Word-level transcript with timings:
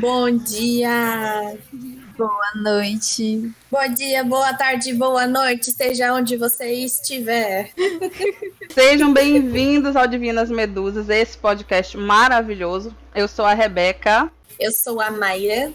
Bom 0.00 0.30
dia. 0.30 1.58
Boa 2.16 2.52
noite. 2.56 3.52
Bom 3.70 3.94
dia, 3.94 4.24
boa 4.24 4.54
tarde, 4.54 4.94
boa 4.94 5.26
noite, 5.26 5.70
seja 5.72 6.14
onde 6.14 6.38
você 6.38 6.72
estiver. 6.72 7.70
Sejam 8.72 9.12
bem-vindos 9.12 9.96
ao 9.96 10.06
Divinas 10.06 10.50
Medusas, 10.50 11.10
esse 11.10 11.36
podcast 11.36 11.98
maravilhoso. 11.98 12.96
Eu 13.14 13.28
sou 13.28 13.44
a 13.44 13.52
Rebeca. 13.52 14.32
Eu 14.58 14.72
sou 14.72 15.02
a 15.02 15.10
Mayra. 15.10 15.70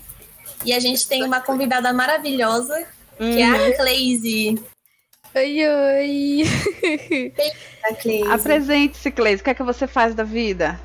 E 0.66 0.74
a 0.74 0.80
gente 0.80 1.08
tem 1.08 1.24
uma 1.24 1.40
convidada 1.40 1.94
maravilhosa, 1.94 2.84
que 3.18 3.42
é 3.42 3.46
a 3.46 3.58
Uhum. 3.58 4.75
Oi, 5.36 5.60
oi. 5.68 6.44
Apresente-se, 8.32 9.12
Cleise. 9.12 9.42
O 9.42 9.44
que 9.44 9.50
é 9.50 9.54
que 9.54 9.64
você 9.64 9.86
faz 9.86 10.16
da 10.16 10.24
vida? 10.24 10.80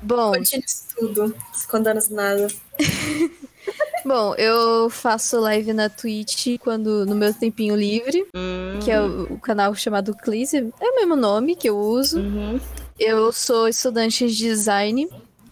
Bom, 0.00 0.32
Continue 0.32 0.64
tudo, 0.96 1.36
escondendo 1.54 2.00
nada. 2.10 2.48
bom, 4.04 4.34
eu 4.36 4.88
faço 4.88 5.38
live 5.40 5.72
na 5.74 5.88
Twitch 5.90 6.58
quando 6.60 7.04
no 7.04 7.14
meu 7.14 7.34
tempinho 7.34 7.76
livre, 7.76 8.26
Hum, 8.34 8.78
que 8.82 8.90
é 8.90 9.00
o, 9.02 9.24
o 9.34 9.38
canal 9.38 9.74
chamado 9.74 10.14
Cleise. 10.16 10.72
É 10.80 10.86
o 10.90 10.94
mesmo 10.96 11.14
nome 11.14 11.56
que 11.56 11.68
eu 11.68 11.76
uso. 11.76 12.20
uhum. 12.20 12.58
Eu 12.98 13.30
sou 13.32 13.68
estudante 13.68 14.26
de 14.26 14.34
design, 14.34 15.06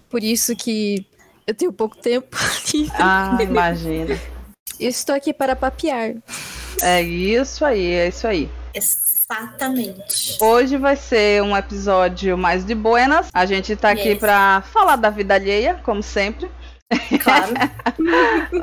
por 0.08 0.22
isso 0.24 0.56
que 0.56 1.06
eu 1.46 1.54
tenho 1.54 1.72
pouco 1.72 1.98
tempo 1.98 2.34
livre. 2.72 2.92
Ah, 2.98 3.36
imagina. 3.42 4.18
Eu 4.80 4.88
estou 4.88 5.14
aqui 5.14 5.34
para 5.34 5.54
papear. 5.54 6.14
É 6.82 7.00
isso 7.02 7.64
aí, 7.64 7.92
é 7.92 8.08
isso 8.08 8.26
aí. 8.26 8.50
Exatamente. 8.74 10.36
Hoje 10.40 10.76
vai 10.76 10.96
ser 10.96 11.42
um 11.42 11.56
episódio 11.56 12.36
mais 12.36 12.64
de 12.64 12.74
buenas. 12.74 13.28
A 13.32 13.46
gente 13.46 13.74
tá 13.76 13.90
aqui 13.90 14.10
Yes. 14.10 14.18
pra 14.18 14.62
falar 14.72 14.96
da 14.96 15.10
vida 15.10 15.34
alheia, 15.34 15.80
como 15.82 16.02
sempre. 16.02 16.50
Claro. 17.22 17.54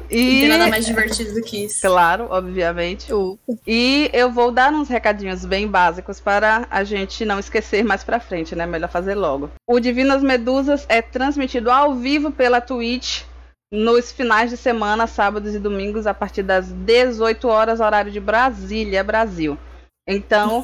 E 0.10 0.48
nada 0.48 0.68
mais 0.68 0.86
divertido 0.86 1.34
do 1.34 1.42
que 1.42 1.66
isso. 1.66 1.82
Claro, 1.82 2.28
obviamente. 2.30 3.12
Opa. 3.12 3.40
E 3.66 4.10
eu 4.14 4.30
vou 4.32 4.52
dar 4.52 4.72
uns 4.72 4.88
recadinhos 4.90 5.44
bem 5.46 5.68
básicos 5.68 6.20
para 6.20 6.68
a 6.70 6.84
gente 6.84 7.26
não 7.26 7.40
esquecer 7.40 7.84
mais 7.84 8.04
pra 8.04 8.20
frente, 8.20 8.56
né? 8.56 8.66
Melhor 8.66 8.90
fazer 8.90 9.16
logo. 9.16 9.50
O 9.68 9.80
Divinas 9.80 10.22
Medusas 10.22 10.86
é 10.88 11.02
transmitido 11.02 11.72
ao 11.72 11.96
vivo 11.96 12.30
pela 12.32 12.62
Twitch 12.62 13.24
nos 13.72 14.12
finais 14.12 14.50
de 14.50 14.58
semana, 14.58 15.08
sábados 15.08 15.56
e 15.56 15.60
domingos, 15.60 16.06
a 16.06 16.14
partir 16.14 16.44
das 16.44 16.72
18 16.72 17.48
horas, 17.48 17.80
horário 17.80 18.12
de 18.12 18.20
Brasília, 18.20 19.04
Brasil. 19.04 19.58
Então, 20.06 20.64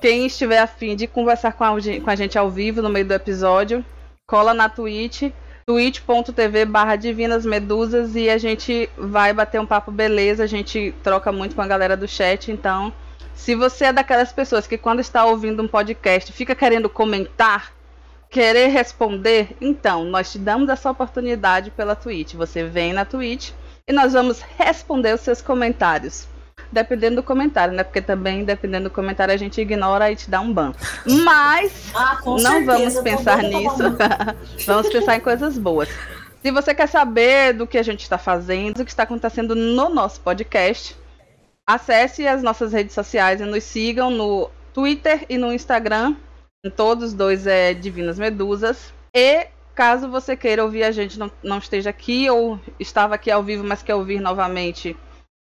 quem 0.00 0.26
estiver 0.26 0.60
afim 0.60 0.94
de 0.94 1.08
conversar 1.08 1.52
com 1.54 1.64
a, 1.64 1.70
com 1.72 2.10
a 2.10 2.14
gente 2.14 2.38
ao 2.38 2.48
vivo 2.48 2.80
no 2.80 2.88
meio 2.88 3.06
do 3.06 3.14
episódio, 3.14 3.84
cola 4.24 4.54
na 4.54 4.68
Twitch, 4.68 5.32
twitch.tv 5.66 6.64
barra 6.66 6.94
Divinas 6.94 7.44
Medusas 7.44 8.14
e 8.14 8.30
a 8.30 8.38
gente 8.38 8.88
vai 8.96 9.32
bater 9.32 9.60
um 9.60 9.66
papo 9.66 9.90
beleza, 9.90 10.44
a 10.44 10.46
gente 10.46 10.94
troca 11.02 11.32
muito 11.32 11.56
com 11.56 11.62
a 11.62 11.66
galera 11.66 11.96
do 11.96 12.06
chat, 12.06 12.52
então 12.52 12.92
se 13.34 13.56
você 13.56 13.86
é 13.86 13.92
daquelas 13.92 14.32
pessoas 14.32 14.66
que 14.66 14.78
quando 14.78 15.00
está 15.00 15.24
ouvindo 15.24 15.62
um 15.62 15.68
podcast 15.68 16.30
fica 16.32 16.54
querendo 16.54 16.88
comentar, 16.88 17.72
querer 18.34 18.66
responder, 18.66 19.56
então 19.60 20.04
nós 20.04 20.32
te 20.32 20.40
damos 20.40 20.68
essa 20.68 20.90
oportunidade 20.90 21.70
pela 21.70 21.94
Twitch. 21.94 22.34
Você 22.34 22.64
vem 22.64 22.92
na 22.92 23.04
Twitch 23.04 23.52
e 23.86 23.92
nós 23.92 24.12
vamos 24.12 24.40
responder 24.58 25.14
os 25.14 25.20
seus 25.20 25.40
comentários. 25.40 26.26
Dependendo 26.72 27.16
do 27.16 27.22
comentário, 27.22 27.72
né? 27.72 27.84
Porque 27.84 28.02
também, 28.02 28.44
dependendo 28.44 28.88
do 28.88 28.92
comentário, 28.92 29.32
a 29.32 29.36
gente 29.36 29.60
ignora 29.60 30.10
e 30.10 30.16
te 30.16 30.28
dá 30.28 30.40
um 30.40 30.52
ban. 30.52 30.74
Mas 31.06 31.90
Ah, 31.94 32.18
não 32.26 32.38
certeza, 32.40 32.72
vamos 32.72 32.98
pensar 32.98 33.40
nisso. 33.40 33.96
vamos 34.66 34.88
pensar 34.90 35.14
em 35.14 35.20
coisas 35.20 35.56
boas. 35.56 35.88
Se 36.42 36.50
você 36.50 36.74
quer 36.74 36.88
saber 36.88 37.52
do 37.52 37.68
que 37.68 37.78
a 37.78 37.84
gente 37.84 38.00
está 38.00 38.18
fazendo, 38.18 38.80
o 38.80 38.84
que 38.84 38.90
está 38.90 39.04
acontecendo 39.04 39.54
no 39.54 39.88
nosso 39.88 40.20
podcast, 40.20 40.96
acesse 41.64 42.26
as 42.26 42.42
nossas 42.42 42.72
redes 42.72 42.94
sociais 42.94 43.40
e 43.40 43.44
nos 43.44 43.62
sigam 43.62 44.10
no 44.10 44.50
Twitter 44.72 45.24
e 45.28 45.38
no 45.38 45.52
Instagram. 45.52 46.16
Todos 46.70 47.04
os 47.04 47.14
dois 47.14 47.46
é 47.46 47.74
Divinas 47.74 48.18
Medusas. 48.18 48.92
E 49.14 49.46
caso 49.74 50.08
você 50.08 50.36
queira 50.36 50.64
ouvir 50.64 50.84
a 50.84 50.90
gente 50.90 51.18
não, 51.18 51.30
não 51.42 51.58
esteja 51.58 51.90
aqui 51.90 52.28
ou 52.30 52.58
estava 52.78 53.14
aqui 53.14 53.30
ao 53.30 53.42
vivo, 53.42 53.64
mas 53.64 53.82
quer 53.82 53.94
ouvir 53.94 54.20
novamente 54.20 54.96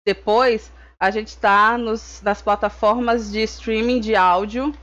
depois, 0.06 0.70
a 1.00 1.10
gente 1.10 1.28
está 1.28 1.78
nas 1.78 2.42
plataformas 2.42 3.30
de 3.32 3.42
streaming 3.42 4.00
de 4.00 4.14
áudio 4.14 4.74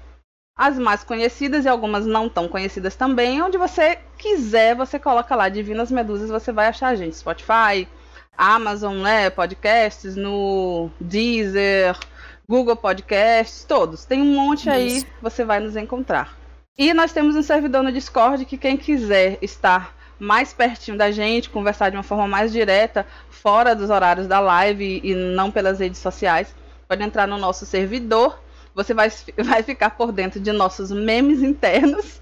as 0.57 0.77
mais 0.77 1.03
conhecidas 1.03 1.65
e 1.65 1.69
algumas 1.69 2.05
não 2.05 2.29
tão 2.29 2.47
conhecidas 2.47 2.95
também. 2.95 3.41
Onde 3.41 3.57
você 3.57 3.97
quiser, 4.17 4.75
você 4.75 4.99
coloca 4.99 5.35
lá 5.35 5.49
Divinas 5.49 5.91
Medusas, 5.91 6.29
você 6.29 6.51
vai 6.51 6.67
achar 6.67 6.89
a 6.89 6.95
gente. 6.95 7.15
Spotify, 7.15 7.87
Amazon, 8.37 8.97
né? 8.97 9.29
Podcasts, 9.29 10.15
no 10.15 10.91
Deezer, 10.99 11.97
Google 12.51 12.75
Podcasts, 12.75 13.63
todos. 13.63 14.03
Tem 14.03 14.21
um 14.21 14.35
monte 14.35 14.69
aí, 14.69 14.97
Isso. 14.97 15.07
você 15.21 15.45
vai 15.45 15.61
nos 15.61 15.77
encontrar. 15.77 16.37
E 16.77 16.93
nós 16.93 17.13
temos 17.13 17.33
um 17.33 17.41
servidor 17.41 17.81
no 17.81 17.93
Discord 17.93 18.43
que 18.43 18.57
quem 18.57 18.75
quiser 18.75 19.37
estar 19.41 19.95
mais 20.19 20.51
pertinho 20.51 20.97
da 20.97 21.11
gente, 21.11 21.49
conversar 21.49 21.89
de 21.89 21.95
uma 21.95 22.03
forma 22.03 22.27
mais 22.27 22.51
direta, 22.51 23.07
fora 23.29 23.73
dos 23.73 23.89
horários 23.89 24.27
da 24.27 24.41
live 24.41 24.99
e 25.01 25.15
não 25.15 25.49
pelas 25.49 25.79
redes 25.79 26.01
sociais, 26.01 26.53
pode 26.89 27.01
entrar 27.01 27.25
no 27.25 27.37
nosso 27.37 27.65
servidor. 27.65 28.37
Você 28.75 28.93
vai, 28.93 29.09
vai 29.45 29.63
ficar 29.63 29.91
por 29.91 30.11
dentro 30.11 30.41
de 30.41 30.51
nossos 30.51 30.91
memes 30.91 31.41
internos, 31.41 32.21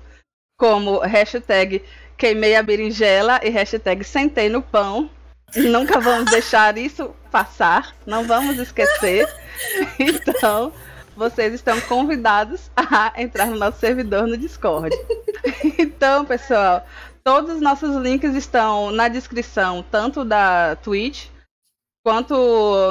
como 0.59 0.99
hashtag 0.99 1.83
queimei 2.15 2.55
a 2.55 2.61
berinjela 2.61 3.39
e 3.43 3.49
hashtag 3.49 4.03
sentei 4.03 4.47
no 4.47 4.61
pão. 4.61 5.09
Nunca 5.55 5.99
vamos 5.99 6.29
deixar 6.29 6.77
isso 6.77 7.15
passar, 7.31 7.95
não 8.05 8.25
vamos 8.25 8.59
esquecer. 8.59 9.27
Então, 9.99 10.71
vocês 11.15 11.53
estão 11.53 11.79
convidados 11.81 12.71
a 12.75 13.13
entrar 13.17 13.47
no 13.47 13.57
nosso 13.57 13.79
servidor 13.79 14.27
no 14.27 14.37
Discord. 14.37 14.95
Então, 15.77 16.25
pessoal, 16.25 16.85
todos 17.23 17.55
os 17.55 17.61
nossos 17.61 17.95
links 17.95 18.35
estão 18.35 18.91
na 18.91 19.07
descrição, 19.07 19.83
tanto 19.89 20.23
da 20.23 20.75
Twitch 20.77 21.27
quanto 22.03 22.33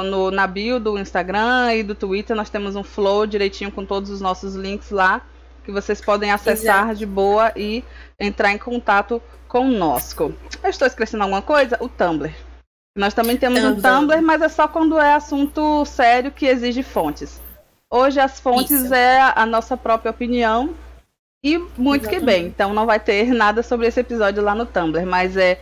no, 0.03 0.31
na 0.31 0.47
bio 0.47 0.79
do 0.79 0.97
Instagram 0.97 1.73
e 1.75 1.83
do 1.83 1.95
Twitter. 1.95 2.35
Nós 2.35 2.49
temos 2.49 2.75
um 2.75 2.83
flow 2.83 3.25
direitinho 3.25 3.71
com 3.71 3.85
todos 3.85 4.09
os 4.09 4.21
nossos 4.21 4.55
links 4.55 4.91
lá, 4.91 5.21
que 5.63 5.71
vocês 5.71 5.99
podem 6.01 6.31
acessar 6.31 6.95
de 6.95 7.05
boa 7.05 7.51
e 7.55 7.83
entrar 8.19 8.51
em 8.51 8.57
contato 8.57 9.21
conosco. 9.47 10.33
Eu 10.63 10.69
estou 10.69 10.87
esquecendo 10.87 11.23
alguma 11.23 11.41
coisa? 11.41 11.77
O 11.79 11.89
Tumblr. 11.89 12.48
Nós 12.99 13.13
também 13.13 13.37
temos 13.37 13.63
um 13.63 13.79
Tumblr. 13.79 14.21
Mas 14.21 14.41
é 14.41 14.49
só 14.49 14.67
quando 14.67 14.99
é 14.99 15.13
assunto 15.13 15.85
sério 15.85 16.31
que 16.31 16.45
exige 16.45 16.83
fontes. 16.83 17.39
Hoje 17.89 18.19
as 18.19 18.41
fontes 18.41 18.69
Isso. 18.69 18.93
é 18.93 19.31
a, 19.33 19.45
nossa 19.45 19.77
própria 19.77 20.11
opinião 20.11 20.75
e 21.43 21.57
muito 21.77 22.07
que 22.09 22.19
bem. 22.19 22.21
Exatamente. 22.41 22.47
Então 22.49 22.73
não 22.73 22.85
vai 22.85 22.99
ter 22.99 23.33
nada 23.33 23.63
sobre 23.63 23.87
esse 23.87 24.01
episódio 24.01 24.43
lá 24.43 24.53
no 24.53 24.65
Tumblr, 24.65 25.05
mas 25.07 25.37
é 25.37 25.61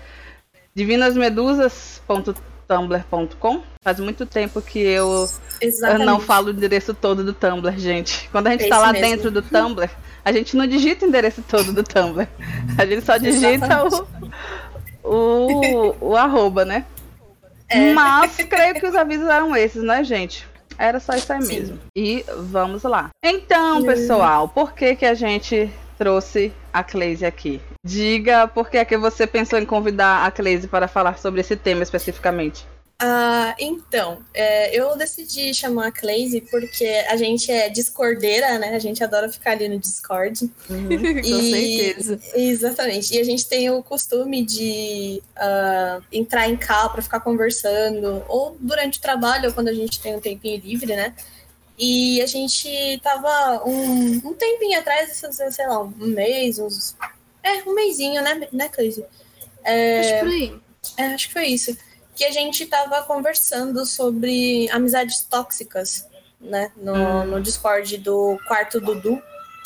divinasmedusas.tumblr.com. 0.75 3.61
Faz 3.83 3.99
muito 3.99 4.25
tempo 4.25 4.59
que 4.59 4.79
eu, 4.79 5.07
eu 5.07 5.29
Exatamente. 5.61 6.05
não 6.05 6.19
falo 6.19 6.47
o 6.47 6.51
endereço 6.51 6.91
todo 6.93 7.23
do 7.23 7.33
Tumblr, 7.33 7.77
gente. 7.77 8.27
Quando 8.31 8.47
a 8.47 8.51
gente 8.51 8.65
É 8.65 8.67
tá 8.67 8.75
isso 8.77 8.85
lá 8.85 8.91
mesmo. 8.91 9.07
dentro 9.07 9.31
do 9.31 9.41
Tumblr, 9.43 9.89
a 10.25 10.31
gente 10.31 10.57
não 10.57 10.65
digita 10.67 11.05
o 11.05 11.07
endereço 11.07 11.43
todo 11.47 11.71
do 11.71 11.83
Tumblr. 11.83 12.27
A 12.77 12.85
gente 12.85 13.05
só 13.05 13.15
digita 13.17 13.85
o, 13.85 14.07
o, 15.03 15.95
o 16.01 16.17
arroba, 16.17 16.65
né? 16.65 16.83
É. 17.69 17.93
Mas 17.93 18.35
creio 18.37 18.75
que 18.75 18.85
os 18.85 18.95
avisos 18.95 19.27
eram 19.27 19.55
esses, 19.55 19.83
né, 19.83 20.03
gente? 20.03 20.47
Era 20.77 20.99
só 20.99 21.13
isso 21.15 21.31
aí 21.33 21.41
Sim. 21.41 21.59
mesmo. 21.59 21.79
E 21.95 22.23
vamos 22.37 22.83
lá. 22.83 23.09
Então, 23.23 23.83
pessoal, 23.83 24.47
por 24.47 24.73
que 24.73 24.95
que 24.95 25.05
a 25.05 25.13
gente 25.13 25.69
trouxe 25.97 26.53
a 26.71 26.83
Cleise 26.83 27.25
aqui? 27.25 27.59
Diga 27.83 28.47
por 28.47 28.69
que 28.69 28.77
é 28.77 28.85
que 28.85 28.97
você 28.97 29.25
pensou 29.25 29.57
em 29.57 29.65
convidar 29.65 30.25
a 30.25 30.31
Cleise 30.31 30.67
para 30.67 30.87
falar 30.87 31.17
sobre 31.17 31.41
esse 31.41 31.55
tema 31.55 31.81
especificamente. 31.81 32.65
Ah, 32.99 33.55
então, 33.59 34.25
é, 34.33 34.75
eu 34.75 34.97
decidi 34.97 35.53
chamar 35.53 35.87
a 35.87 35.91
Cleise 35.91 36.41
porque 36.49 36.83
a 37.07 37.15
gente 37.15 37.51
é 37.51 37.69
discordeira, 37.69 38.57
né? 38.57 38.69
A 38.75 38.79
gente 38.79 39.03
adora 39.03 39.29
ficar 39.31 39.51
ali 39.51 39.69
no 39.69 39.77
Discord. 39.77 40.49
Com 40.67 40.75
E- 41.23 41.93
certeza. 41.93 42.19
Exatamente. 42.33 43.13
E 43.13 43.19
a 43.19 43.23
gente 43.23 43.45
tem 43.45 43.69
o 43.69 43.83
costume 43.83 44.43
de 44.43 45.21
ah, 45.35 46.01
entrar 46.11 46.49
em 46.49 46.57
cal 46.57 46.89
para 46.89 47.03
ficar 47.03 47.19
conversando, 47.19 48.23
ou 48.27 48.57
durante 48.59 48.97
o 48.97 49.01
trabalho, 49.01 49.49
ou 49.49 49.53
quando 49.53 49.67
a 49.67 49.73
gente 49.73 49.99
tem 49.99 50.15
um 50.15 50.19
tempinho 50.19 50.59
livre, 50.59 50.95
né? 50.95 51.13
E 51.77 52.19
a 52.23 52.25
gente 52.25 52.99
tava 53.03 53.63
um, 53.63 54.13
um 54.25 54.33
tempinho 54.33 54.79
atrás, 54.79 55.21
sei 55.51 55.67
lá, 55.67 55.79
um 55.83 55.91
mês, 56.07 56.57
uns. 56.57 56.95
É, 57.43 57.61
um 57.69 57.75
mêsinho, 57.75 58.23
né, 58.23 58.47
né, 58.51 58.71
aí. 58.79 59.05
É, 59.63 59.99
acho 61.13 61.27
que 61.27 61.33
foi 61.33 61.45
isso. 61.45 61.77
Que 62.17 62.25
a 62.25 62.31
gente 62.31 62.65
tava 62.65 63.03
conversando 63.03 63.85
sobre 63.85 64.67
amizades 64.71 65.21
tóxicas, 65.21 66.07
né? 66.41 66.71
No, 66.75 67.23
no 67.25 67.39
Discord 67.41 67.97
do 67.99 68.39
quarto 68.47 68.81
Dudu. 68.81 69.21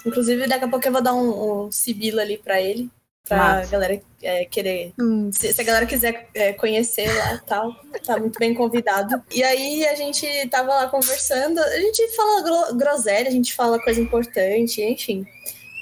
Inclusive, 0.05 0.47
daqui 0.47 0.65
a 0.65 0.67
pouco 0.67 0.85
eu 0.85 0.91
vou 0.91 1.01
dar 1.01 1.13
um, 1.13 1.67
um 1.67 1.71
sibilo 1.71 2.19
ali 2.19 2.37
pra 2.37 2.59
ele. 2.59 2.89
Pra 3.27 3.37
Massa. 3.37 3.71
galera 3.71 4.01
é, 4.23 4.45
querer. 4.45 4.93
Hum, 4.99 5.29
Se, 5.31 5.53
se 5.53 5.61
a 5.61 5.63
galera 5.63 5.85
quiser 5.85 6.27
é, 6.33 6.53
conhecer 6.53 7.07
lá 7.15 7.35
e 7.35 7.39
tal, 7.41 7.71
tá 8.03 8.17
muito 8.17 8.37
bem 8.39 8.53
convidado. 8.53 9.23
E 9.31 9.43
aí 9.43 9.85
a 9.87 9.95
gente 9.95 10.25
tava 10.49 10.69
lá 10.73 10.87
conversando, 10.87 11.59
a 11.59 11.79
gente 11.79 12.15
fala 12.15 12.41
gro- 12.41 12.75
groselha, 12.75 13.29
a 13.29 13.31
gente 13.31 13.53
fala 13.53 13.79
coisa 13.81 14.01
importante, 14.01 14.81
enfim. 14.81 15.23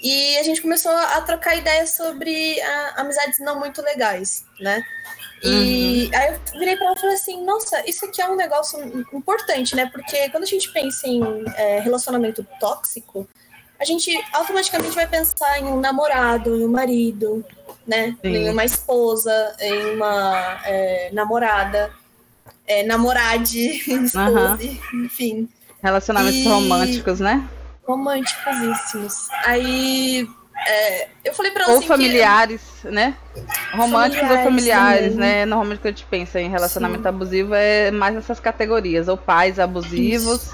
E 0.03 0.37
a 0.37 0.43
gente 0.43 0.61
começou 0.61 0.91
a 0.91 1.21
trocar 1.21 1.55
ideias 1.55 1.95
sobre 1.95 2.59
ah, 2.61 2.93
amizades 2.97 3.39
não 3.39 3.57
muito 3.57 3.81
legais, 3.81 4.43
né? 4.59 4.83
E 5.43 6.09
aí 6.13 6.33
eu 6.33 6.59
virei 6.59 6.75
pra 6.75 6.87
ela 6.87 6.95
e 6.95 6.99
falei 6.99 7.15
assim, 7.15 7.43
nossa, 7.43 7.89
isso 7.89 8.05
aqui 8.05 8.21
é 8.21 8.29
um 8.29 8.35
negócio 8.35 8.79
importante, 9.13 9.75
né? 9.75 9.89
Porque 9.91 10.29
quando 10.29 10.43
a 10.43 10.47
gente 10.47 10.71
pensa 10.71 11.07
em 11.07 11.21
é, 11.55 11.79
relacionamento 11.79 12.45
tóxico, 12.59 13.27
a 13.79 13.85
gente 13.85 14.11
automaticamente 14.33 14.93
vai 14.93 15.07
pensar 15.07 15.59
em 15.59 15.65
um 15.65 15.79
namorado, 15.79 16.55
em 16.55 16.65
um 16.65 16.71
marido, 16.71 17.45
né? 17.87 18.17
Sim. 18.21 18.35
Em 18.35 18.49
uma 18.49 18.65
esposa, 18.65 19.55
em 19.59 19.95
uma 19.95 20.61
é, 20.65 21.09
namorada, 21.13 21.91
é, 22.67 22.83
namorade, 22.83 23.59
esposa, 24.03 24.59
enfim 24.93 25.49
Relacionamentos 25.81 26.39
E- 26.39 26.47
românticos, 26.47 27.19
né? 27.19 27.47
românticosíssimos. 27.87 29.27
Aí 29.45 30.27
é, 30.67 31.07
eu 31.25 31.33
falei 31.33 31.51
pra 31.51 31.63
ela 31.63 31.71
Ou 31.73 31.77
assim 31.77 31.87
que- 31.87 31.93
familiares, 31.93 32.61
né? 32.83 33.15
Românticos 33.73 34.29
ou 34.29 34.37
Familiares 34.37 34.43
familiares, 34.43 35.13
também. 35.13 35.17
né? 35.29 35.45
Normalmente 35.45 35.79
quando 35.79 35.93
a 35.93 35.97
gente 35.97 36.05
pensa 36.05 36.39
em 36.39 36.49
relacionamento 36.49 37.07
abusivo 37.07 37.53
é 37.53 37.91
mais 37.91 38.13
nessas 38.15 38.39
categorias, 38.39 39.07
ou 39.07 39.17
pais 39.17 39.59
abusivos, 39.59 40.51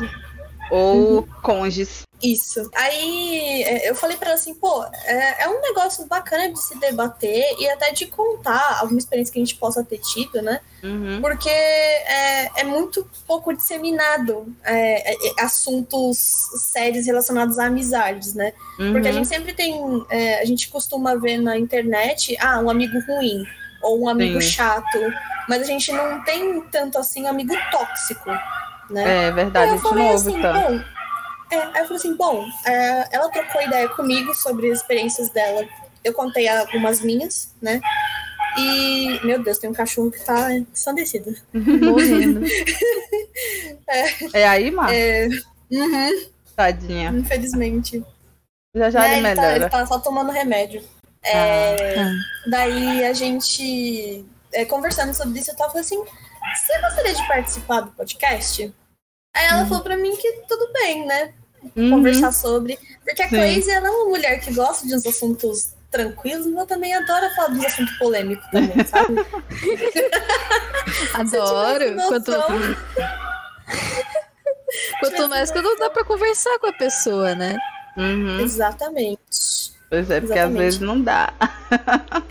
ou 0.72 1.18
Uhum. 1.20 1.28
cônjuges. 1.42 2.02
Isso. 2.34 2.70
Aí 2.74 3.64
é, 3.64 3.90
eu 3.90 3.96
falei 3.96 4.18
pra 4.18 4.28
ela 4.30 4.36
assim, 4.36 4.54
pô, 4.54 4.84
é, 5.06 5.44
é 5.44 5.50
um 5.50 5.62
negócio 5.62 6.06
bacana 6.08 6.50
de 6.50 6.60
se 6.62 6.78
debater 6.80 7.44
e 7.60 7.70
até 7.70 7.92
de 7.92 8.06
contar 8.08 8.80
alguma 8.80 8.98
experiência 9.00 9.32
que 9.34 9.40
a 9.40 9.44
gente 9.46 9.56
possa 9.56 9.84
ter 9.84 10.00
tido, 10.00 10.42
né? 10.42 10.60
Uhum. 10.84 11.20
Porque 11.22 11.50
é, 11.50 12.62
é 12.62 12.64
muito 12.64 13.08
pouco 13.28 13.54
disseminado 13.54 14.46
é, 14.64 15.14
é, 15.14 15.18
assuntos 15.40 16.18
sérios 16.72 17.06
relacionados 17.06 17.60
a 17.60 17.66
amizades, 17.66 18.34
né? 18.34 18.54
Porque 18.78 19.08
a 19.08 19.12
Uhum. 19.12 19.18
gente 19.18 19.28
sempre 19.28 19.54
tem. 19.54 20.06
é, 20.10 20.42
a 20.42 20.46
gente 20.46 20.70
costuma 20.70 21.16
ver 21.16 21.38
na 21.38 21.58
internet, 21.58 22.36
ah, 22.40 22.60
um 22.60 22.70
amigo 22.70 23.00
ruim 23.08 23.44
ou 23.82 24.02
um 24.02 24.10
amigo 24.10 24.42
Sim. 24.42 24.50
chato. 24.50 25.00
Mas 25.48 25.62
a 25.62 25.66
gente 25.66 25.92
não 25.92 26.24
tem 26.24 26.60
tanto 26.72 26.98
assim 26.98 27.24
um 27.24 27.28
amigo 27.28 27.54
tóxico, 27.72 28.32
né? 28.90 29.28
É 29.28 29.32
verdade, 29.32 29.74
a 29.74 29.76
gente 29.76 29.86
ouve 29.88 30.02
assim, 30.32 30.42
tanto. 30.42 30.60
bom. 30.60 30.95
É, 31.52 31.58
aí 31.58 31.68
eu 31.80 31.86
falei 31.86 31.96
assim, 31.96 32.16
bom, 32.16 32.46
é, 32.66 33.08
ela 33.12 33.30
trocou 33.30 33.62
ideia 33.62 33.88
comigo 33.90 34.34
sobre 34.34 34.72
as 34.72 34.80
experiências 34.80 35.30
dela. 35.30 35.68
Eu 36.04 36.14
contei 36.14 36.48
algumas 36.48 37.02
minhas, 37.02 37.54
né? 37.62 37.82
E, 38.58 39.20
meu 39.26 39.44
Deus, 39.44 39.58
tem 39.58 39.70
um 39.70 39.74
cachorro 39.74 40.12
que 40.12 40.24
tá 40.24 40.54
ensandecido. 40.54 41.36
morrendo. 41.54 42.42
É 44.34 44.48
aí, 44.48 44.72
Mar? 44.72 44.94
É, 44.94 45.28
uhum, 45.70 46.26
Tadinha. 46.56 47.10
infelizmente. 47.10 48.04
Já 48.74 48.90
já 48.90 49.08
É, 49.08 49.18
ele 49.18 49.28
ele, 49.28 49.36
tá, 49.36 49.56
ele 49.56 49.70
tá 49.70 49.86
só 49.86 50.00
tomando 50.00 50.32
remédio. 50.32 50.82
É, 51.22 52.00
Ah. 52.00 52.12
Daí 52.50 53.04
a 53.04 53.14
gente, 53.14 54.26
é, 54.54 54.66
conversando 54.66 55.14
sobre 55.14 55.40
isso, 55.40 55.52
eu 55.52 55.56
tava 55.56 55.80
assim: 55.80 55.98
você 55.98 56.82
gostaria 56.82 57.14
de 57.14 57.28
participar 57.28 57.82
do 57.82 57.92
podcast? 57.92 58.74
Aí 59.36 59.46
ela 59.48 59.66
falou 59.66 59.84
pra 59.84 59.98
mim 59.98 60.16
que 60.16 60.32
tudo 60.48 60.72
bem, 60.72 61.06
né? 61.06 61.34
Uhum. 61.76 61.92
Conversar 61.92 62.32
sobre. 62.32 62.80
Porque 63.04 63.22
a 63.22 63.30
Sim. 63.30 63.36
Crazy 63.36 63.70
ela 63.70 63.88
é 63.88 63.92
uma 63.92 64.06
mulher 64.06 64.40
que 64.40 64.54
gosta 64.54 64.88
de 64.88 64.96
uns 64.96 65.06
assuntos 65.06 65.76
tranquilos, 65.92 66.48
mas 66.48 66.66
também 66.68 66.94
adora 66.94 67.30
falar 67.36 67.50
de 67.50 67.60
uns 67.60 67.66
assuntos 67.66 67.98
polêmicos 67.98 68.46
também, 68.50 68.86
sabe? 68.86 69.16
Adoro. 71.14 71.96
Quanto, 72.08 72.32
quanto 75.00 75.30
mais 75.30 75.52
quando 75.52 75.76
dá 75.78 75.90
pra 75.90 76.06
conversar 76.06 76.58
com 76.60 76.68
a 76.68 76.74
pessoa, 76.74 77.36
né? 77.36 77.58
Uhum. 77.98 78.40
Exatamente. 78.40 79.76
Pois 79.90 80.10
é, 80.10 80.20
porque 80.20 80.34
às 80.34 80.40
Exatamente. 80.40 80.58
vezes 80.58 80.80
não 80.80 81.02
dá. 81.02 81.34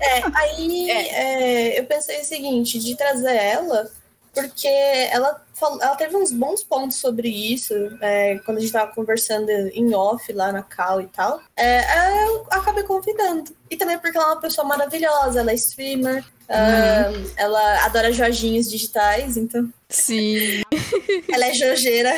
É, 0.00 0.22
aí 0.34 0.90
é, 0.90 1.80
eu 1.80 1.84
pensei 1.84 2.20
o 2.20 2.24
seguinte, 2.24 2.78
de 2.78 2.96
trazer 2.96 3.34
ela, 3.34 3.90
porque 4.34 4.68
ela, 5.10 5.42
falou, 5.54 5.80
ela 5.80 5.96
teve 5.96 6.16
uns 6.16 6.32
bons 6.32 6.62
pontos 6.62 6.96
sobre 6.96 7.28
isso, 7.28 7.74
é, 8.00 8.38
quando 8.44 8.58
a 8.58 8.60
gente 8.60 8.72
tava 8.72 8.92
conversando 8.92 9.48
em 9.50 9.94
off 9.94 10.32
lá 10.32 10.52
na 10.52 10.62
Cal 10.62 11.00
e 11.00 11.06
tal. 11.06 11.40
É, 11.56 12.24
eu 12.26 12.46
acabei 12.50 12.82
convidando. 12.82 13.54
E 13.70 13.76
também 13.76 13.98
porque 13.98 14.16
ela 14.16 14.28
é 14.28 14.32
uma 14.32 14.40
pessoa 14.40 14.66
maravilhosa, 14.66 15.40
ela 15.40 15.50
é 15.50 15.54
streamer, 15.54 16.24
ah, 16.48 17.10
ela 17.36 17.84
adora 17.84 18.12
joguinhos 18.12 18.68
digitais, 18.68 19.36
então 19.36 19.68
Sim. 19.88 20.62
ela 21.32 21.46
é 21.46 21.54
jojeira. 21.54 22.12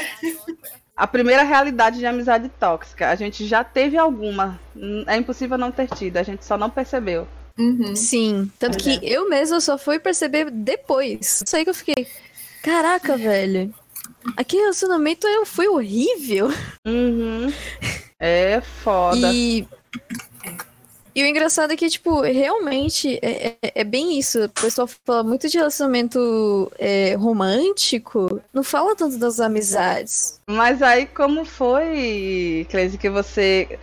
A 0.97 1.07
primeira 1.07 1.43
realidade 1.43 1.99
de 1.99 2.07
amizade 2.07 2.49
tóxica, 2.59 3.11
a 3.11 3.15
gente 3.15 3.47
já 3.47 3.63
teve 3.63 3.97
alguma. 3.97 4.59
É 5.07 5.17
impossível 5.17 5.59
não 5.59 5.71
ter 5.71 5.89
tido, 5.89 6.17
a 6.17 6.23
gente 6.23 6.45
só 6.45 6.57
não 6.57 6.71
percebeu. 6.71 7.29
Uhum. 7.59 7.97
Sim. 7.97 8.51
Tanto 8.59 8.79
Pois 8.83 8.99
que 8.99 9.07
eu 9.07 9.29
mesma 9.29 9.61
só 9.61 9.79
fui 9.79 9.99
perceber 9.99 10.51
depois. 10.51 11.43
Isso 11.47 11.57
aí 11.57 11.65
que 11.65 11.71
eu 11.71 11.75
fiquei. 11.75 12.07
Caraca, 12.63 13.17
velho. 13.17 13.73
Aquele 14.37 14.63
relacionamento 14.63 15.27
eu- 15.27 15.47
foi 15.47 15.69
horrível. 15.69 16.49
Uhum. 16.87 17.53
É 18.19 18.61
foda. 18.61 19.31
E. 19.33 19.67
E 21.15 21.23
o 21.23 21.27
engraçado 21.27 21.73
é 21.73 21.77
que, 21.77 21.89
tipo, 21.89 22.21
realmente 22.21 23.19
é, 23.23 23.57
é- 23.63 23.73
é 23.77 23.85
bem 23.85 24.19
isso. 24.19 24.45
O 24.45 24.49
pessoal 24.51 24.87
fala 24.87 25.23
muito 25.23 25.49
de 25.49 25.57
relacionamento 25.57 26.71
é, 26.79 27.15
romântico, 27.15 28.39
não 28.53 28.63
fala 28.63 28.95
tanto 28.95 29.17
das 29.17 29.41
amizades. 29.41 30.39
Mas 30.47 30.83
aí, 30.83 31.07
como 31.07 31.47
foi, 31.47 32.67
Cleise, 32.71 32.99
que 32.99 33.09
você. 33.09 33.79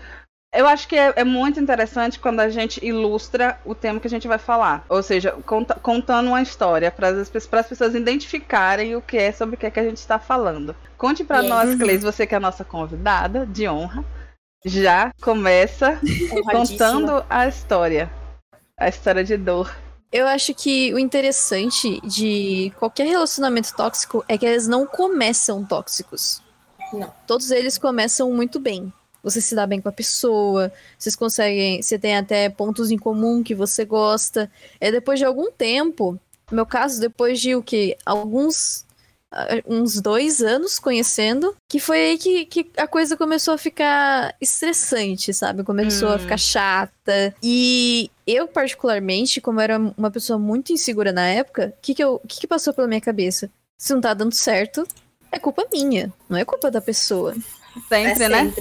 Eu 0.54 0.68
acho 0.68 0.88
que 0.88 0.96
é, 0.96 1.12
é 1.16 1.24
muito 1.24 1.60
interessante 1.60 2.20
quando 2.20 2.40
a 2.40 2.48
gente 2.50 2.84
ilustra 2.86 3.60
o 3.66 3.74
tema 3.74 4.00
que 4.00 4.06
a 4.06 4.10
gente 4.10 4.28
vai 4.28 4.38
falar. 4.38 4.86
Ou 4.88 5.02
seja, 5.02 5.32
conta- 5.46 5.74
contando 5.82 6.28
uma 6.28 6.42
história 6.44 6.92
para 6.92 7.07
as 7.10 7.30
pessoas 7.68 7.95
identificarem 7.95 8.95
o 8.95 9.02
que 9.02 9.18
é 9.18 9.31
sobre 9.31 9.56
o 9.56 9.57
que, 9.57 9.66
é 9.66 9.72
que 9.72 9.80
a 9.80 9.83
gente 9.83 9.98
está 9.98 10.19
falando. 10.19 10.76
Conte 10.98 11.24
para 11.24 11.40
Yes. 11.40 11.50
nós. 11.50 11.76
Cleise, 11.76 12.06
você 12.06 12.28
que 12.28 12.36
é 12.36 12.38
a 12.38 12.42
nossa 12.42 12.64
convidada 12.64 13.45
de 13.48 13.68
honra. 13.68 14.06
Já 14.66 15.12
começa 15.19 16.00
contando 16.52 17.26
a 17.30 17.48
história. 17.48 18.10
A 18.78 18.88
história 18.88 19.24
de 19.24 19.36
dor. 19.36 19.76
Eu 20.12 20.28
acho 20.28 20.54
que 20.54 20.94
o 20.94 21.00
interessante 21.00 22.00
de 22.02 22.72
qualquer 22.78 23.07
relacionamento 23.07 23.76
tóxico 23.76 24.24
é 24.28 24.38
que 24.38 24.45
eles 24.45 24.68
não 24.68 24.86
começam 24.86 25.66
tóxicos. 25.66 26.42
Não. 26.94 27.12
Todos 27.26 27.50
eles 27.50 27.78
começam 27.80 28.31
muito 28.31 28.60
bem. 28.60 28.94
Você 29.23 29.39
se 29.39 29.56
dá 29.56 29.65
bem 29.65 29.80
com 29.80 29.87
a 29.87 29.92
pessoa, 29.94 30.71
vocês 30.99 31.15
conseguem, 31.15 31.81
você 31.81 31.97
tem 31.97 32.18
até 32.18 32.49
pontos 32.49 32.92
em 32.92 32.97
comum 32.97 33.42
que 33.42 33.56
você 33.56 33.85
gosta. 33.85 34.51
É 34.81 34.92
depois 34.92 35.18
de 35.18 35.25
algum 35.25 35.49
tempo, 35.49 36.19
no 36.51 36.56
meu 36.56 36.65
caso, 36.65 36.99
depois 36.99 37.39
de 37.39 37.56
o 37.56 37.63
que? 37.63 37.95
Alguns. 38.06 38.85
ah, 39.31 39.47
uns 39.65 39.99
dois 39.99 40.42
anos 40.44 40.77
conhecendo, 40.77 41.56
que 41.68 41.80
foi 41.80 41.97
aí 41.97 42.18
que, 42.19 42.45
que 42.45 42.69
a 42.77 42.85
coisa 42.85 43.18
começou 43.18 43.53
a 43.56 43.57
ficar 43.57 44.35
estressante, 44.39 45.33
sabe? 45.33 45.63
Começou 45.63 46.09
a 46.09 46.15
Hum. 46.15 46.19
ficar 46.19 46.37
chata. 46.37 47.33
E 47.42 48.11
eu, 48.27 48.47
particularmente, 48.47 49.42
como 49.42 49.59
era 49.59 49.80
uma 49.97 50.11
pessoa 50.11 50.37
muito 50.37 50.71
insegura 50.71 51.11
na 51.11 51.25
época, 51.27 51.73
o 51.75 51.81
que, 51.81 51.95
que, 51.95 52.03
eu- 52.03 52.21
que, 52.27 52.42
que 52.42 52.47
passou 52.47 52.73
pela 52.73 52.87
minha 52.87 53.01
cabeça? 53.01 53.49
Se 53.75 53.92
não 53.94 54.01
tá 54.01 54.13
dando 54.13 54.35
certo, 54.35 54.85
é 55.31 55.39
culpa 55.39 55.65
minha, 55.73 56.13
não 56.30 56.37
é 56.37 56.45
culpa 56.45 56.69
da 56.69 56.80
pessoa. 56.81 57.33
Sempre, 57.89 58.25
é 58.25 58.30
né? 58.30 58.53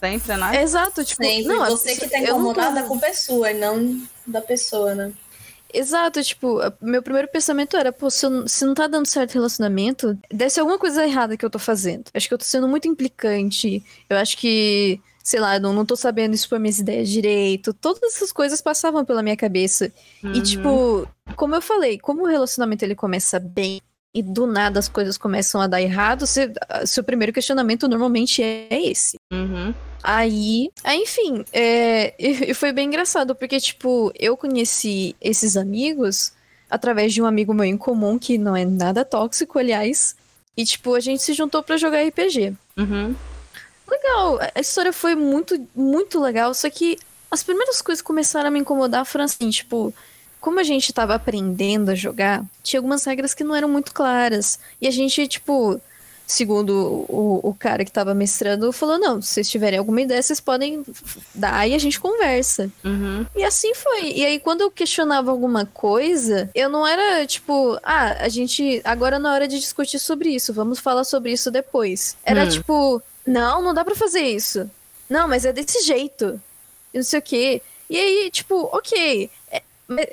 Sempre. 0.00 0.36
Né? 0.36 0.62
Exato, 0.62 1.04
tipo, 1.04 1.22
Sempre. 1.22 1.44
não, 1.48 1.66
Você 1.66 1.94
que 1.94 2.00
pessoa- 2.00 2.10
tá 2.10 2.18
não 2.18 2.24
tô- 2.26 2.32
incomodada, 2.50 2.80
a 2.80 2.82
culpa 2.84 3.06
é 3.06 3.12
sua, 3.12 3.50
e 3.52 3.54
não 3.54 4.02
da 4.26 4.40
pessoa, 4.40 4.94
né? 4.94 5.12
Exato, 5.72 6.20
tipo, 6.24 6.58
meu 6.80 7.00
primeiro 7.00 7.28
pensamento 7.28 7.76
era, 7.76 7.92
pô, 7.92 8.10
se, 8.10 8.26
eu 8.26 8.30
não- 8.30 8.48
se 8.48 8.64
não 8.64 8.74
tá 8.74 8.88
dando 8.88 9.06
certo 9.06 9.30
o 9.30 9.34
relacionamento, 9.34 10.18
deve 10.28 10.50
ser 10.50 10.60
alguma 10.60 10.78
coisa 10.78 11.04
errada 11.06 11.36
que 11.36 11.44
eu 11.44 11.50
tô 11.50 11.60
fazendo. 11.60 12.04
Acho 12.12 12.26
que 12.26 12.34
eu 12.34 12.38
tô 12.38 12.44
sendo 12.44 12.66
muito 12.66 12.88
implicante, 12.88 13.80
eu 14.08 14.16
acho 14.16 14.36
que, 14.36 15.00
sei 15.22 15.38
lá, 15.38 15.54
eu 15.56 15.60
não, 15.60 15.72
não 15.72 15.86
tô 15.86 15.94
sabendo 15.94 16.34
expor 16.34 16.58
minhas 16.58 16.80
ideias 16.80 17.08
direito, 17.08 17.72
todas 17.72 18.02
essas 18.02 18.32
coisas 18.32 18.60
passavam 18.60 19.04
pela 19.04 19.22
minha 19.22 19.36
cabeça. 19.36 19.92
E, 20.24 20.26
Uhum. 20.26 20.42
tipo, 20.42 21.08
como 21.36 21.54
eu 21.54 21.62
falei, 21.62 22.00
como 22.00 22.22
o 22.24 22.26
relacionamento 22.26 22.84
ele 22.84 22.96
começa 22.96 23.38
bem 23.38 23.80
e 24.14 24.22
do 24.22 24.46
nada 24.46 24.78
as 24.80 24.88
coisas 24.88 25.16
começam 25.16 25.60
a 25.60 25.66
dar 25.66 25.80
errado, 25.80 26.26
você- 26.26 26.52
seu 26.86 27.04
primeiro 27.04 27.32
questionamento 27.32 27.86
normalmente 27.88 28.42
é 28.42 28.66
esse. 28.70 29.16
Uhum. 29.32 29.72
Aí, 30.02 30.70
aí, 30.82 31.02
enfim, 31.02 31.44
é, 31.52 32.14
e, 32.18 32.50
e 32.50 32.54
foi 32.54 32.72
bem 32.72 32.88
engraçado, 32.88 33.34
porque, 33.34 33.60
tipo, 33.60 34.12
eu 34.18 34.36
conheci 34.36 35.14
esses 35.20 35.56
amigos 35.56 36.32
através 36.68 37.12
de 37.12 37.20
um 37.22 37.26
amigo 37.26 37.52
meu 37.54 37.64
em 37.64 37.76
comum, 37.76 38.18
que 38.18 38.38
não 38.38 38.56
é 38.56 38.64
nada 38.64 39.04
tóxico, 39.04 39.58
aliás, 39.58 40.14
e, 40.56 40.64
tipo, 40.64 40.94
a 40.94 41.00
gente 41.00 41.22
se 41.22 41.32
juntou 41.32 41.62
pra 41.62 41.76
jogar 41.76 42.02
RPG. 42.06 42.52
Uhum. 42.76 43.14
Legal, 43.88 44.38
a 44.54 44.60
história 44.60 44.92
foi 44.92 45.14
muito, 45.14 45.60
muito 45.74 46.20
legal, 46.20 46.54
só 46.54 46.70
que 46.70 46.96
as 47.30 47.42
primeiras 47.42 47.82
coisas 47.82 48.00
que 48.00 48.06
começaram 48.06 48.48
a 48.48 48.50
me 48.50 48.60
incomodar 48.60 49.04
foram 49.04 49.24
assim, 49.24 49.50
tipo, 49.50 49.92
como 50.40 50.58
a 50.60 50.62
gente 50.64 50.92
tava 50.92 51.14
aprendendo 51.14 51.90
a 51.90 51.94
jogar, 51.94 52.44
tinha 52.62 52.78
algumas 52.80 53.04
regras 53.04 53.34
que 53.34 53.44
não 53.44 53.54
eram 53.54 53.68
muito 53.68 53.92
claras. 53.92 54.58
E 54.80 54.88
a 54.88 54.90
gente, 54.90 55.26
tipo, 55.28 55.80
segundo 56.26 57.04
o, 57.08 57.40
o 57.42 57.54
cara 57.54 57.84
que 57.84 57.90
tava 57.92 58.14
mestrando, 58.14 58.72
falou: 58.72 58.98
não, 58.98 59.20
se 59.20 59.28
vocês 59.28 59.50
tiverem 59.50 59.78
alguma 59.78 60.00
ideia, 60.00 60.22
vocês 60.22 60.40
podem 60.40 60.84
dar 61.34 61.68
e 61.68 61.74
a 61.74 61.78
gente 61.78 62.00
conversa. 62.00 62.70
Uhum. 62.84 63.26
E 63.36 63.44
assim 63.44 63.74
foi. 63.74 64.12
E 64.12 64.24
aí, 64.24 64.38
quando 64.38 64.60
eu 64.62 64.70
questionava 64.70 65.30
alguma 65.30 65.66
coisa, 65.66 66.48
eu 66.54 66.68
não 66.68 66.86
era 66.86 67.26
tipo, 67.26 67.78
ah, 67.82 68.16
a 68.20 68.28
gente. 68.28 68.80
Agora 68.84 69.18
na 69.18 69.32
hora 69.32 69.46
de 69.48 69.58
discutir 69.58 69.98
sobre 69.98 70.30
isso, 70.30 70.52
vamos 70.54 70.78
falar 70.78 71.04
sobre 71.04 71.32
isso 71.32 71.50
depois. 71.50 72.16
Era 72.24 72.44
Hum. 72.44 72.48
tipo, 72.48 73.02
não, 73.26 73.60
não 73.62 73.74
dá 73.74 73.84
pra 73.84 73.94
fazer 73.94 74.22
isso. 74.22 74.70
Não, 75.08 75.26
mas 75.28 75.44
é 75.44 75.52
desse 75.52 75.82
jeito. 75.84 76.40
E 76.94 76.98
não 76.98 77.04
sei 77.04 77.18
o 77.18 77.22
quê. 77.22 77.62
E 77.88 77.96
aí, 77.98 78.30
tipo, 78.30 78.68
ok. 78.72 79.28
É, 79.50 79.62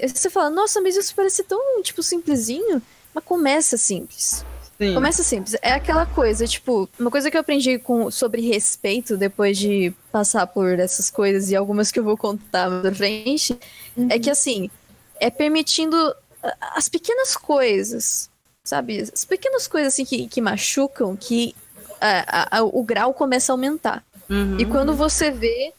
você 0.08 0.30
fala, 0.30 0.50
nossa, 0.50 0.82
mas 0.82 0.96
isso 0.96 1.14
parece 1.16 1.44
tão, 1.44 1.82
tipo, 1.82 2.02
simplesinho. 2.04 2.82
Mas 3.14 3.24
começa 3.24 3.78
simples. 3.78 4.46
Sim. 4.80 4.94
Começa 4.94 5.24
simples. 5.24 5.56
É 5.62 5.72
aquela 5.72 6.06
coisa, 6.06 6.46
tipo, 6.48 6.88
uma 7.00 7.10
coisa 7.10 7.32
que 7.32 7.38
eu 7.38 7.42
aprendi 7.42 7.80
com, 7.80 8.12
sobre 8.12 8.42
respeito 8.48 9.18
depois 9.18 9.58
de 9.58 9.92
passar 10.12 10.46
por 10.46 10.78
essas 10.80 11.10
coisas 11.10 11.50
e 11.50 11.56
algumas 11.56 11.92
que 11.92 11.98
eu 12.00 12.04
vou 12.04 12.16
contar 12.16 12.70
mais 12.70 12.82
pra 12.84 12.94
frente, 12.94 13.58
é 14.10 14.20
que 14.20 14.30
assim, 14.30 14.70
é 15.20 15.32
permitindo 15.32 15.98
as 16.76 16.88
pequenas 16.88 17.36
coisas, 17.36 18.30
sabe? 18.64 19.02
As 19.12 19.26
pequenas 19.26 19.68
coisas 19.68 19.94
assim 19.94 20.06
que, 20.06 20.28
que 20.28 20.40
machucam, 20.42 21.16
que 21.16 21.56
a- 22.00 22.42
a- 22.44 22.58
a- 22.60 22.64
o 22.64 22.84
grau 22.84 23.16
começa 23.16 23.52
a 23.52 23.54
aumentar. 23.56 24.04
Uhum. 24.30 24.60
E 24.60 24.66
quando 24.66 24.94
você 24.94 25.32
vê, 25.32 25.74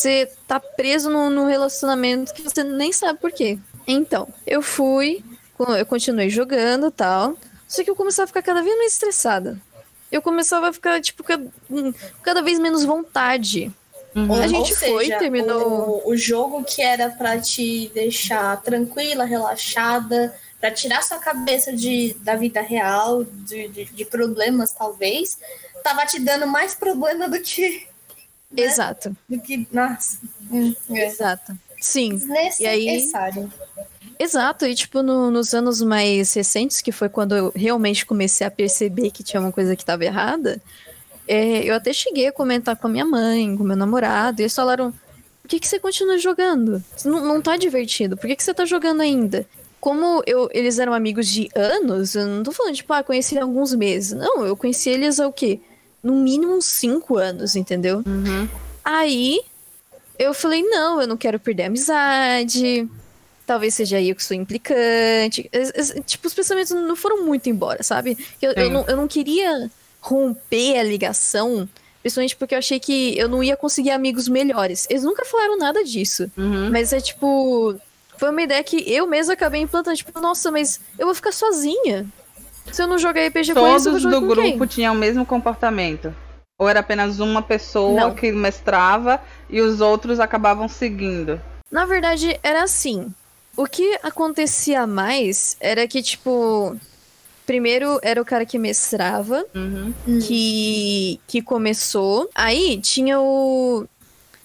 você 0.00 0.30
tá 0.46 0.58
preso 0.58 1.10
num, 1.10 1.28
num 1.30 1.46
relacionamento 1.46 2.32
que 2.32 2.42
você 2.42 2.64
nem 2.64 2.92
sabe 2.92 3.18
por 3.18 3.30
quê. 3.30 3.58
Então, 3.86 4.28
eu 4.46 4.62
fui, 4.62 5.22
eu 5.78 5.84
continuei 5.86 6.30
jogando 6.30 6.86
e 6.86 6.90
tal. 6.90 7.36
Só 7.68 7.84
que 7.84 7.90
eu 7.90 7.94
começava 7.96 8.24
a 8.24 8.26
ficar 8.28 8.42
cada 8.42 8.62
vez 8.62 8.76
mais 8.78 8.92
estressada. 8.92 9.60
Eu 10.10 10.22
começava 10.22 10.68
a 10.68 10.72
ficar, 10.72 11.00
tipo, 11.00 11.22
ca- 11.22 11.38
hum, 11.70 11.92
cada 12.22 12.42
vez 12.42 12.58
menos 12.58 12.84
vontade. 12.84 13.70
Uhum. 14.16 14.32
A 14.42 14.46
gente 14.48 14.74
foi, 14.74 15.08
terminou- 15.18 16.02
O, 16.04 16.10
o 16.10 16.16
jogo 16.16 16.64
que 16.64 16.82
era 16.82 17.10
pra 17.10 17.38
te 17.38 17.88
deixar 17.94 18.60
tranquila, 18.62 19.24
relaxada, 19.24 20.34
pra 20.60 20.70
tirar 20.72 21.02
sua 21.02 21.18
cabeça 21.18 21.72
de, 21.72 22.14
da 22.20 22.34
vida 22.36 22.60
real, 22.60 23.22
de, 23.24 23.68
de, 23.68 23.84
de 23.84 24.04
problemas, 24.04 24.72
talvez, 24.72 25.38
tava 25.84 26.04
te 26.06 26.18
dando 26.20 26.46
mais 26.46 26.74
problema 26.74 27.28
do 27.28 27.38
que. 27.40 27.86
Né? 28.50 28.62
Exato, 28.64 29.16
Do 29.28 29.40
que. 29.40 29.66
Nossa. 29.72 30.18
Hum, 30.50 30.74
é. 30.90 31.06
exato. 31.06 31.56
Sim, 31.80 32.10
Desnecessário. 32.16 33.50
exato. 34.18 34.66
E, 34.66 34.74
tipo, 34.74 35.02
no- 35.02 35.30
nos 35.30 35.54
anos 35.54 35.80
mais 35.80 36.32
recentes, 36.34 36.80
que 36.80 36.92
foi 36.92 37.08
quando 37.08 37.34
eu 37.36 37.52
realmente 37.54 38.04
comecei 38.04 38.46
a 38.46 38.50
perceber 38.50 39.10
que 39.10 39.22
tinha 39.22 39.40
uma 39.40 39.52
coisa 39.52 39.74
que 39.74 39.82
estava 39.82 40.04
errada, 40.04 40.60
é, 41.26 41.64
eu 41.64 41.74
até 41.74 41.92
cheguei 41.92 42.26
a 42.26 42.32
comentar 42.32 42.76
com 42.76 42.86
a 42.86 42.90
minha 42.90 43.04
mãe, 43.04 43.56
com 43.56 43.64
meu 43.64 43.76
namorado, 43.76 44.40
e 44.40 44.42
eles 44.42 44.54
falaram: 44.54 44.92
por 45.42 45.48
que, 45.48 45.58
que 45.60 45.66
você 45.68 45.78
continua 45.78 46.18
jogando? 46.18 46.82
Não, 47.04 47.24
não 47.24 47.40
tá 47.40 47.56
divertido, 47.56 48.16
por 48.16 48.26
que, 48.26 48.36
que 48.36 48.44
você 48.44 48.52
tá 48.52 48.64
jogando 48.64 49.00
ainda? 49.00 49.46
Como 49.80 50.22
eu, 50.26 50.50
eles 50.52 50.78
eram 50.78 50.92
amigos 50.92 51.26
de 51.26 51.48
anos, 51.54 52.14
eu 52.14 52.26
não 52.26 52.42
tô 52.42 52.52
falando, 52.52 52.74
tipo, 52.74 52.92
ah, 52.92 53.02
conheci 53.02 53.38
há 53.38 53.42
alguns 53.42 53.74
meses. 53.74 54.12
Não, 54.12 54.44
eu 54.44 54.54
conheci 54.54 54.90
eles 54.90 55.18
há 55.18 55.26
o 55.26 55.32
quê? 55.32 55.58
No 56.02 56.14
mínimo 56.14 56.56
uns 56.56 56.64
cinco 56.64 57.16
anos, 57.16 57.56
entendeu? 57.56 58.02
Uhum. 58.06 58.48
Aí 58.84 59.40
eu 60.18 60.34
falei, 60.34 60.62
não, 60.62 61.00
eu 61.00 61.06
não 61.06 61.16
quero 61.16 61.38
perder 61.38 61.64
a 61.64 61.66
amizade. 61.66 62.88
Talvez 63.46 63.74
seja 63.74 64.00
eu 64.00 64.14
que 64.14 64.22
sou 64.22 64.36
implicante. 64.36 65.50
Tipo, 66.06 66.28
os 66.28 66.34
pensamentos 66.34 66.72
não 66.72 66.94
foram 66.94 67.24
muito 67.24 67.48
embora, 67.48 67.82
sabe? 67.82 68.16
Eu, 68.40 68.52
eu, 68.52 68.70
não, 68.70 68.86
eu 68.86 68.96
não 68.96 69.08
queria 69.08 69.70
romper 70.00 70.78
a 70.78 70.82
ligação, 70.82 71.68
principalmente 72.00 72.36
porque 72.36 72.54
eu 72.54 72.58
achei 72.58 72.78
que 72.78 73.16
eu 73.18 73.28
não 73.28 73.42
ia 73.42 73.56
conseguir 73.56 73.90
amigos 73.90 74.28
melhores. 74.28 74.86
Eles 74.88 75.02
nunca 75.02 75.24
falaram 75.24 75.58
nada 75.58 75.82
disso. 75.84 76.30
Uhum. 76.36 76.70
Mas 76.70 76.92
é 76.92 77.00
tipo. 77.00 77.74
Foi 78.18 78.30
uma 78.30 78.42
ideia 78.42 78.62
que 78.62 78.76
eu 78.92 79.06
mesma 79.06 79.32
acabei 79.32 79.62
implantando. 79.62 79.96
Tipo, 79.96 80.20
nossa, 80.20 80.50
mas 80.50 80.78
eu 80.98 81.06
vou 81.06 81.14
ficar 81.14 81.32
sozinha. 81.32 82.06
Se 82.72 82.82
eu 82.82 82.86
não 82.86 82.98
jogar 82.98 83.26
RPG 83.26 83.54
com 83.54 83.66
eles, 83.66 83.84
Todos 83.84 84.02
do 84.02 84.10
com 84.10 84.34
quem? 84.34 84.50
grupo 84.52 84.66
tinham 84.66 84.94
o 84.94 84.98
mesmo 84.98 85.24
comportamento? 85.26 86.14
Ou 86.58 86.68
era 86.68 86.80
apenas 86.80 87.20
uma 87.20 87.40
pessoa 87.42 88.00
Não. 88.00 88.14
que 88.14 88.30
mestrava 88.32 89.20
e 89.48 89.60
os 89.60 89.80
outros 89.80 90.20
acabavam 90.20 90.68
seguindo? 90.68 91.40
Na 91.70 91.86
verdade, 91.86 92.38
era 92.42 92.62
assim. 92.62 93.12
O 93.56 93.66
que 93.66 93.98
acontecia 94.02 94.86
mais 94.86 95.56
era 95.60 95.86
que, 95.88 96.02
tipo. 96.02 96.76
Primeiro 97.46 97.98
era 98.02 98.20
o 98.22 98.24
cara 98.24 98.46
que 98.46 98.58
mestrava, 98.58 99.44
Uhum. 99.54 99.92
que, 100.26 101.18
que 101.26 101.42
começou. 101.42 102.28
Aí 102.34 102.78
tinha 102.80 103.18
o. 103.20 103.86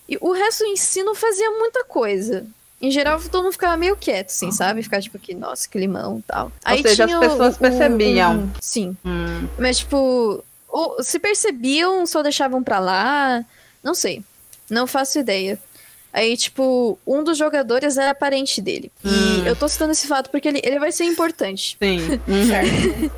E 0.09 0.17
o 0.21 0.31
resto 0.31 0.63
em 0.65 0.75
si 0.75 1.03
não 1.03 1.13
fazia 1.15 1.49
muita 1.51 1.83
coisa. 1.83 2.45
Em 2.81 2.91
geral, 2.91 3.19
todo 3.31 3.43
mundo 3.43 3.53
ficava 3.53 3.77
meio 3.77 3.95
quieto, 3.95 4.29
assim, 4.29 4.51
sabe? 4.51 4.83
Ficava 4.83 5.01
tipo 5.01 5.17
aqui, 5.17 5.33
nossa, 5.33 5.67
que 5.67 5.77
limão 5.79 6.19
e 6.19 6.21
tal. 6.23 6.51
Aí 6.63 6.81
seja, 6.81 7.05
as 7.05 7.13
pessoas 7.19 7.57
percebiam. 7.57 8.43
o- 8.45 8.51
sim. 8.61 8.95
Hum. 9.05 9.47
Mas, 9.57 9.79
tipo, 9.79 10.43
ou 10.67 11.01
se 11.01 11.17
percebiam, 11.17 12.05
só 12.05 12.21
deixavam 12.21 12.61
pra 12.61 12.79
lá. 12.79 13.43
Não 13.83 13.95
sei. 13.95 14.21
Não 14.69 14.85
faço 14.85 15.17
ideia. 15.19 15.57
Aí, 16.11 16.37
tipo, 16.37 16.97
um 17.05 17.23
dos 17.23 17.37
jogadores 17.37 17.97
era 17.97 18.15
parente 18.15 18.61
dele. 18.61 18.89
E 19.03 19.07
Hum. 19.09 19.45
eu 19.45 19.55
tô 19.55 19.67
citando 19.67 19.91
esse 19.91 20.07
fato 20.07 20.29
porque 20.29 20.47
ele, 20.47 20.61
ele 20.63 20.79
vai 20.79 20.91
ser 20.91 21.05
importante. 21.05 21.77
Sim. 21.81 21.99
Uhum. 22.27 23.09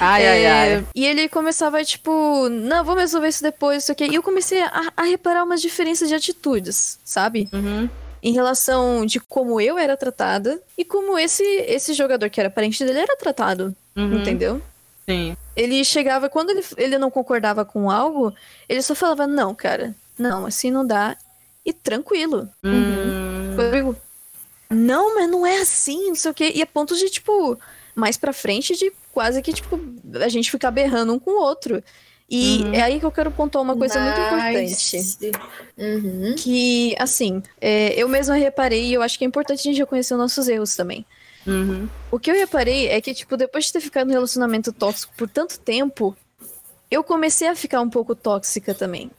Ai, 0.00 0.26
ai, 0.26 0.44
É, 0.44 0.74
ai. 0.76 0.86
E 0.94 1.04
ele 1.06 1.28
começava, 1.28 1.82
tipo, 1.84 2.48
não, 2.48 2.84
vamos 2.84 3.00
resolver 3.02 3.28
isso 3.28 3.42
depois, 3.42 3.82
isso 3.82 3.92
aqui. 3.92 4.04
E 4.06 4.14
eu 4.14 4.22
comecei 4.22 4.60
a, 4.62 4.92
a 4.96 5.02
reparar 5.02 5.42
umas 5.44 5.60
diferenças 5.60 6.08
de 6.08 6.14
atitudes, 6.14 6.98
sabe? 7.04 7.48
Uhum. 7.52 7.88
Em 8.24 8.32
relação 8.32 9.04
de 9.04 9.20
como 9.20 9.60
eu 9.60 9.76
era 9.78 9.98
tratada 9.98 10.58
e 10.78 10.84
como 10.84 11.18
esse, 11.18 11.44
esse 11.44 11.92
jogador 11.92 12.30
que 12.30 12.40
era 12.40 12.48
parente 12.48 12.82
dele 12.82 13.00
era 13.00 13.14
tratado, 13.16 13.76
Uhum. 13.94 14.14
entendeu? 14.20 14.62
Sim. 15.06 15.36
Ele 15.54 15.84
chegava, 15.84 16.30
quando 16.30 16.48
ele, 16.50 16.64
ele 16.78 16.96
não 16.98 17.10
concordava 17.10 17.66
com 17.66 17.90
algo, 17.90 18.34
ele 18.66 18.80
só 18.80 18.94
falava, 18.94 19.26
não, 19.26 19.54
cara, 19.54 19.94
não, 20.18 20.46
assim 20.46 20.70
não 20.70 20.86
dá. 20.86 21.16
E 21.66 21.72
tranquilo. 21.72 22.48
Hum. 22.64 23.54
Eu 23.58 23.70
digo, 23.70 23.96
não, 24.70 25.14
mas 25.14 25.30
não 25.30 25.44
é 25.46 25.58
assim, 25.60 26.08
não 26.08 26.14
sei 26.14 26.30
o 26.30 26.34
quê. 26.34 26.50
E 26.54 26.62
a 26.62 26.66
ponto 26.66 26.96
de, 26.96 27.08
tipo, 27.10 27.58
mais 27.94 28.16
pra 28.16 28.32
frente, 28.32 28.74
de 28.76 28.90
quase 29.12 29.40
que, 29.42 29.52
tipo, 29.52 29.78
a 30.22 30.28
gente 30.28 30.50
ficar 30.50 30.70
berrando 30.70 31.12
um 31.12 31.18
com 31.18 31.30
o 31.32 31.40
outro. 31.42 31.82
E 32.36 32.62
Uhum. 32.64 32.74
é 32.74 32.82
aí 32.82 32.98
que 32.98 33.06
eu 33.06 33.12
quero 33.12 33.30
pontuar 33.30 33.62
uma 33.62 33.76
coisa 33.76 34.00
muito 34.00 34.20
importante. 34.20 34.96
Nice. 34.96 35.30
Uhum. 35.78 36.34
Que, 36.36 36.94
assim, 36.98 37.42
é, 37.60 37.92
eu 37.94 38.08
mesma 38.08 38.34
reparei, 38.34 38.86
e 38.86 38.94
eu 38.94 39.02
acho 39.02 39.16
que 39.18 39.24
é 39.24 39.28
importante 39.28 39.60
a 39.60 39.62
gente 39.62 39.78
reconhecer 39.78 40.14
os 40.14 40.18
nossos 40.20 40.48
erros 40.48 40.74
também. 40.74 41.06
Uhum. 41.46 41.88
O 42.10 42.18
que 42.18 42.30
eu 42.30 42.34
reparei 42.34 42.88
é 42.88 43.00
que, 43.00 43.14
tipo, 43.14 43.36
depois 43.36 43.66
de 43.66 43.72
ter 43.74 43.80
ficado 43.80 44.06
num 44.08 44.14
relacionamento 44.14 44.72
tóxico 44.72 45.12
por 45.16 45.28
tanto 45.28 45.58
tempo, 45.60 46.16
eu 46.90 47.04
comecei 47.04 47.46
a 47.48 47.54
ficar 47.54 47.80
um 47.80 47.90
pouco 47.90 48.14
tóxica 48.14 48.74
também. 48.74 49.10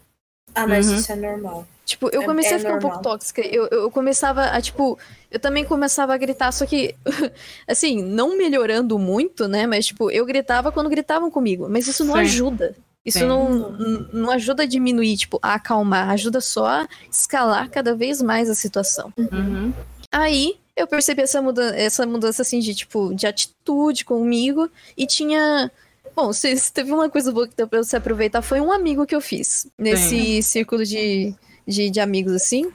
Ah, 0.53 0.67
mas 0.67 0.87
Uhum. 0.89 0.95
isso 0.95 1.11
é 1.11 1.15
normal. 1.15 1.67
Tipo, 1.85 2.09
eu 2.11 2.23
É- 2.23 2.25
comecei 2.25 2.53
é 2.53 2.55
a 2.55 2.59
ficar 2.59 2.75
um 2.75 2.79
pouco 2.79 2.95
normal. 2.95 3.13
tóxica. 3.13 3.41
Eu, 3.41 3.67
eu 3.67 3.91
começava 3.91 4.45
a, 4.45 4.59
tipo, 4.61 4.97
eu 5.29 5.39
também 5.39 5.63
começava 5.65 6.13
a 6.13 6.17
gritar, 6.17 6.51
só 6.51 6.65
que, 6.65 6.95
assim, 7.67 8.01
não 8.01 8.37
melhorando 8.37 8.97
muito, 8.97 9.47
né? 9.47 9.67
Mas, 9.67 9.85
tipo, 9.87 10.09
eu 10.09 10.25
gritava 10.25 10.71
quando 10.71 10.89
gritavam 10.89 11.29
comigo. 11.29 11.67
Mas 11.69 11.87
isso 11.87 12.03
não 12.03 12.15
Sim. 12.15 12.21
ajuda. 12.21 12.75
Isso 13.05 13.19
Sim. 13.19 13.25
não, 13.25 13.71
não 14.11 14.31
ajuda 14.31 14.63
a 14.63 14.65
diminuir, 14.65 15.15
tipo, 15.15 15.37
a 15.41 15.53
acalmar. 15.53 16.09
Ajuda 16.09 16.41
só 16.41 16.65
a 16.65 16.87
escalar 17.11 17.69
cada 17.69 17.95
vez 17.95 18.21
mais 18.21 18.49
a 18.49 18.55
situação. 18.55 19.13
Uhum. 19.15 19.71
Aí 20.11 20.57
eu 20.75 20.87
percebi 20.87 21.21
essa 21.21 21.41
mudança, 21.41 21.75
essa 21.75 22.05
mudança 22.05 22.41
assim 22.41 22.59
de 22.59 22.73
tipo 22.73 23.13
de 23.13 23.27
atitude 23.27 24.03
comigo 24.03 24.69
e 24.97 25.05
tinha 25.05 25.71
Bom, 26.15 26.31
se, 26.31 26.57
se 26.57 26.71
teve 26.71 26.93
uma 26.93 27.09
coisa 27.09 27.29
boa 27.31 27.45
que 27.45 27.55
deu 27.55 27.67
pra 27.67 27.83
você 27.83 27.97
aproveitar, 27.97 28.41
foi 28.41 28.61
um 28.61 28.71
amigo 28.71 29.05
que 29.05 29.13
eu 29.13 29.19
fiz 29.19 29.67
nesse 29.77 30.41
círculo 30.41 30.85
de, 30.85 31.35
de, 31.67 31.89
de 31.89 31.99
amigos, 31.99 32.31
assim. 32.31 32.71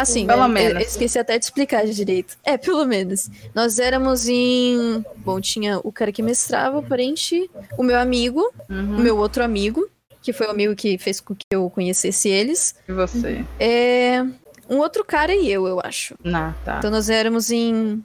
Assim, 0.00 0.26
Pelo 0.26 0.42
eu- 0.44 0.48
menos. 0.48 0.74
Eu, 0.82 0.86
esqueci 0.86 1.18
até 1.18 1.38
de 1.38 1.44
explicar 1.44 1.84
direito. 1.86 2.36
É, 2.44 2.56
pelo 2.56 2.84
menos. 2.84 3.28
Nós 3.54 3.78
éramos 3.78 4.28
em. 4.28 5.04
Bom, 5.16 5.40
tinha 5.40 5.78
o 5.82 5.90
cara 5.90 6.12
que 6.12 6.22
mestrava, 6.22 6.78
o 6.78 6.82
parente, 6.82 7.50
o 7.76 7.82
meu 7.82 7.98
amigo, 7.98 8.40
o 8.68 8.72
Uhum. 8.72 8.98
meu 9.00 9.16
outro 9.18 9.42
amigo, 9.42 9.88
que 10.22 10.32
foi 10.32 10.46
o 10.46 10.50
amigo 10.50 10.76
que 10.76 10.98
fez 10.98 11.20
com 11.20 11.34
que 11.34 11.44
eu 11.50 11.68
conhecesse 11.68 12.28
eles. 12.28 12.74
E 12.88 12.92
você? 12.92 13.44
É. 13.58 14.24
Um 14.70 14.76
outro 14.78 15.04
cara 15.04 15.34
e 15.34 15.50
eu, 15.50 15.66
eu 15.66 15.80
acho. 15.82 16.14
Não, 16.22 16.54
tá. 16.64 16.76
Então 16.78 16.90
nós 16.90 17.08
éramos 17.10 17.50
em. 17.50 18.02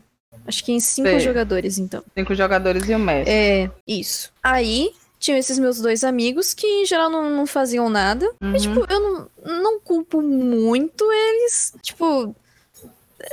Acho 0.48 0.64
que 0.64 0.72
em 0.72 0.80
cinco 0.80 1.10
Sei. 1.10 1.20
jogadores, 1.20 1.78
então. 1.78 2.04
Cinco 2.18 2.34
jogadores 2.34 2.90
e 2.90 2.96
o 2.96 3.00
mestre. 3.00 3.32
É, 3.34 3.70
isso. 3.88 4.32
Aí 4.42 4.92
tinham 5.24 5.38
esses 5.38 5.58
meus 5.58 5.80
dois 5.80 6.04
amigos 6.04 6.54
que, 6.54 6.68
em 6.68 6.86
geral, 6.86 7.10
não, 7.10 7.30
não 7.30 7.48
faziam 7.48 7.90
nada. 7.90 8.30
Uhum. 8.42 8.54
E, 8.54 8.60
tipo, 8.60 8.86
eu 8.90 9.00
não, 9.00 9.30
não 9.62 9.80
culpo 9.80 10.22
muito 10.22 11.10
eles. 11.12 11.74
Tipo. 11.82 12.36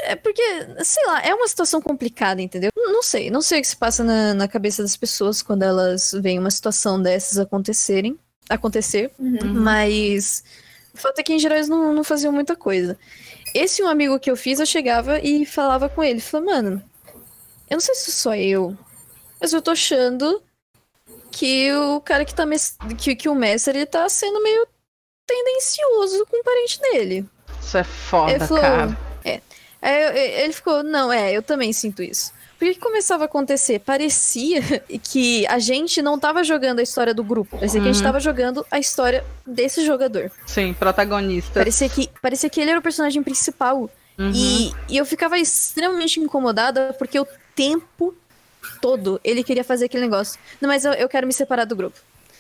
É 0.05 0.15
porque, 0.15 0.41
sei 0.85 1.05
lá, 1.05 1.21
é 1.21 1.35
uma 1.35 1.49
situação 1.49 1.83
complicada, 1.83 2.41
entendeu? 2.41 2.71
Não 2.77 3.03
sei, 3.03 3.29
não 3.29 3.43
sei 3.43 3.59
o 3.59 3.63
que 3.63 3.67
se 3.67 3.77
passa 3.77 4.05
na, 4.05 4.33
na 4.35 4.47
cabeça 4.47 4.83
das 4.83 4.97
pessoas 4.97 5.43
quando 5.43 5.65
elas 5.65 6.13
veem 6.23 6.39
uma 6.39 6.53
situação 6.53 7.03
dessas 7.03 7.39
acontecerem. 7.39 8.17
Acontecer. 8.49 9.11
Uhum. 9.19 9.53
Mas. 9.53 10.45
O 10.95 10.99
fato 10.99 11.19
é 11.19 11.25
que, 11.25 11.33
em 11.33 11.41
geral, 11.41 11.59
eles 11.59 11.69
não, 11.69 11.93
não 11.93 12.05
faziam 12.05 12.33
muita 12.33 12.55
coisa. 12.55 12.97
Esse 13.53 13.83
um 13.83 13.89
amigo 13.89 14.21
que 14.21 14.31
eu 14.31 14.37
fiz, 14.37 14.61
eu 14.61 14.67
chegava 14.67 15.19
e 15.19 15.45
falava 15.45 15.89
com 15.89 16.05
ele. 16.05 16.21
Falava, 16.21 16.53
mano, 16.53 16.83
eu 17.69 17.75
não 17.75 17.81
sei 17.81 17.97
se 17.97 18.13
sou 18.13 18.35
eu, 18.35 18.79
mas 19.41 19.53
eu 19.53 19.61
tô 19.61 19.73
achando 19.73 20.41
que 21.31 21.73
o 21.73 22.01
cara 22.01 22.25
que 22.25 22.35
tá. 22.35 22.45
Que, 22.99 23.15
que 23.15 23.29
o 23.29 23.35
mestre 23.35 23.79
ele 23.79 23.87
tá 23.87 24.09
sendo 24.09 24.43
meio 24.43 24.67
tendencioso 25.27 26.27
com 26.27 26.41
o 26.41 26.45
parente 26.45 26.81
dele. 26.81 27.25
Isso 27.61 27.77
é 27.79 27.85
foda, 27.85 28.47
falou, 28.47 28.63
cara. 28.63 28.99
Eu- 29.83 30.13
ele 30.15 30.53
ficou, 30.53 30.83
não, 30.83 31.11
é, 31.13 31.33
eu 31.33 31.43
também 31.43 31.73
sinto 31.73 32.03
isso. 32.03 32.33
Porque 32.59 32.75
que 32.75 32.81
começava 32.81 33.25
a 33.25 33.27
acontecer? 33.27 33.79
Parecia 33.79 34.61
que 35.03 35.47
a 35.47 35.59
gente 35.59 36.03
não 36.03 36.19
tava 36.19 36.45
jogando 36.45 36.81
a 36.81 36.83
história 36.83 37.15
do 37.15 37.25
grupo. 37.25 37.57
Parecia 37.57 37.81
que 37.81 37.89
a 37.89 37.93
gente 37.93 38.03
Uhum. 38.03 38.07
tava 38.09 38.21
jogando 38.21 38.67
a 38.71 38.79
história 38.79 39.25
desse 39.47 39.87
jogador. 39.87 40.31
Sim, 40.47 40.75
protagonista. 40.75 41.61
Parecia 41.61 41.89
que, 41.89 42.11
parecia 42.21 42.51
que 42.51 42.61
ele 42.61 42.71
era 42.71 42.79
o 42.79 42.83
personagem 42.83 43.23
principal. 43.23 43.89
Uhum. 44.19 44.33
E, 44.35 44.75
e 44.91 44.99
eu 44.99 45.07
ficava 45.07 45.39
extremamente 45.39 46.21
incomodada 46.21 46.95
porque 46.99 47.19
o 47.19 47.27
tempo 47.55 48.15
todo 48.81 49.21
ele 49.23 49.43
queria 49.45 49.65
fazer 49.65 49.87
aquele 49.87 50.05
negócio. 50.05 50.39
Não, 50.61 50.69
mas 50.69 50.85
eu, 50.85 50.93
eu 50.93 51.09
quero 51.09 51.27
me 51.27 51.33
separar 51.33 51.65
do 51.65 51.77
grupo. 51.77 51.99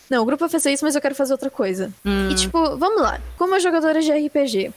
Não, 0.08 0.22
o 0.22 0.24
grupo 0.24 0.40
vai 0.40 0.48
fazer 0.48 0.72
isso, 0.72 0.84
mas 0.84 0.94
eu 0.94 1.00
quero 1.00 1.14
fazer 1.14 1.32
outra 1.32 1.50
coisa. 1.50 1.92
Hum. 2.04 2.30
E 2.30 2.34
tipo, 2.34 2.76
vamos 2.76 3.00
lá. 3.00 3.20
Como 3.38 3.58
jogadora 3.60 4.00
de 4.00 4.10
RPG, 4.10 4.72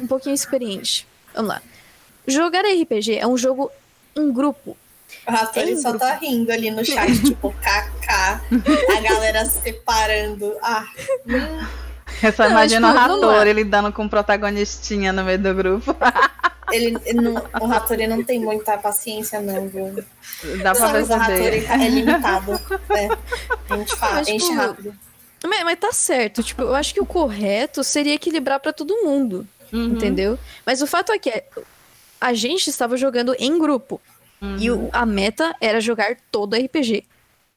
um 0.00 0.06
pouquinho 0.06 0.34
experiente. 0.34 1.06
Vamos 1.34 1.50
lá. 1.50 1.62
Jogar 2.26 2.62
RPG 2.62 3.18
é 3.18 3.26
um 3.26 3.36
jogo 3.36 3.70
em 4.16 4.32
grupo. 4.32 4.76
O 5.26 5.30
Rator 5.30 5.62
ele 5.62 5.76
só 5.76 5.92
tá 5.98 6.14
rindo 6.14 6.50
ali 6.52 6.70
no 6.70 6.84
chat, 6.84 7.12
tipo, 7.22 7.52
KK. 7.60 8.08
A 8.96 9.00
galera 9.00 9.44
se 9.44 9.60
separando. 9.60 10.56
Ah, 10.62 10.84
hum, 11.26 11.66
Eu 12.22 12.32
só 12.32 12.48
imagino 12.48 12.86
tipo, 12.86 12.98
o 12.98 13.00
Rator, 13.00 13.24
lá. 13.36 13.46
ele 13.46 13.64
dando 13.64 13.92
com 13.92 14.08
protagonistinha 14.08 15.12
no 15.12 15.24
meio 15.24 15.38
do 15.38 15.54
grupo. 15.54 15.94
ele, 16.72 16.96
ele 17.04 17.20
não, 17.20 17.34
o 17.34 17.92
ele 17.94 18.06
não 18.06 18.22
tem 18.24 18.40
muita 18.40 18.76
paciência, 18.78 19.40
não, 19.40 19.68
viu? 19.68 19.92
Dá 20.62 20.72
pra 20.74 20.88
Mas 20.88 21.08
o 21.10 21.32
ele 21.32 21.66
é 21.66 21.88
limitado. 21.88 22.52
É. 22.90 23.08
A 23.72 23.76
gente 23.76 23.96
fala, 23.96 24.14
Mas, 24.16 24.28
enche 24.28 24.46
tipo, 24.46 24.58
rápido. 24.58 24.94
Mas, 25.44 25.64
mas 25.64 25.78
tá 25.78 25.92
certo. 25.92 26.42
Tipo, 26.42 26.62
eu 26.62 26.74
acho 26.74 26.92
que 26.94 27.00
o 27.00 27.06
correto 27.06 27.82
seria 27.82 28.14
equilibrar 28.14 28.60
pra 28.60 28.72
todo 28.72 28.94
mundo. 29.04 29.46
Uhum. 29.72 29.84
Entendeu? 29.94 30.38
Mas 30.66 30.82
o 30.82 30.86
fato 30.86 31.12
é 31.12 31.18
que 31.18 31.42
a 32.20 32.34
gente 32.34 32.68
estava 32.68 32.96
jogando 32.96 33.34
em 33.38 33.58
grupo. 33.58 34.00
Uhum. 34.42 34.56
E 34.58 34.70
o- 34.70 34.88
a 34.92 35.06
meta 35.06 35.54
era 35.60 35.80
jogar 35.80 36.16
todo 36.30 36.56
RPG 36.56 37.04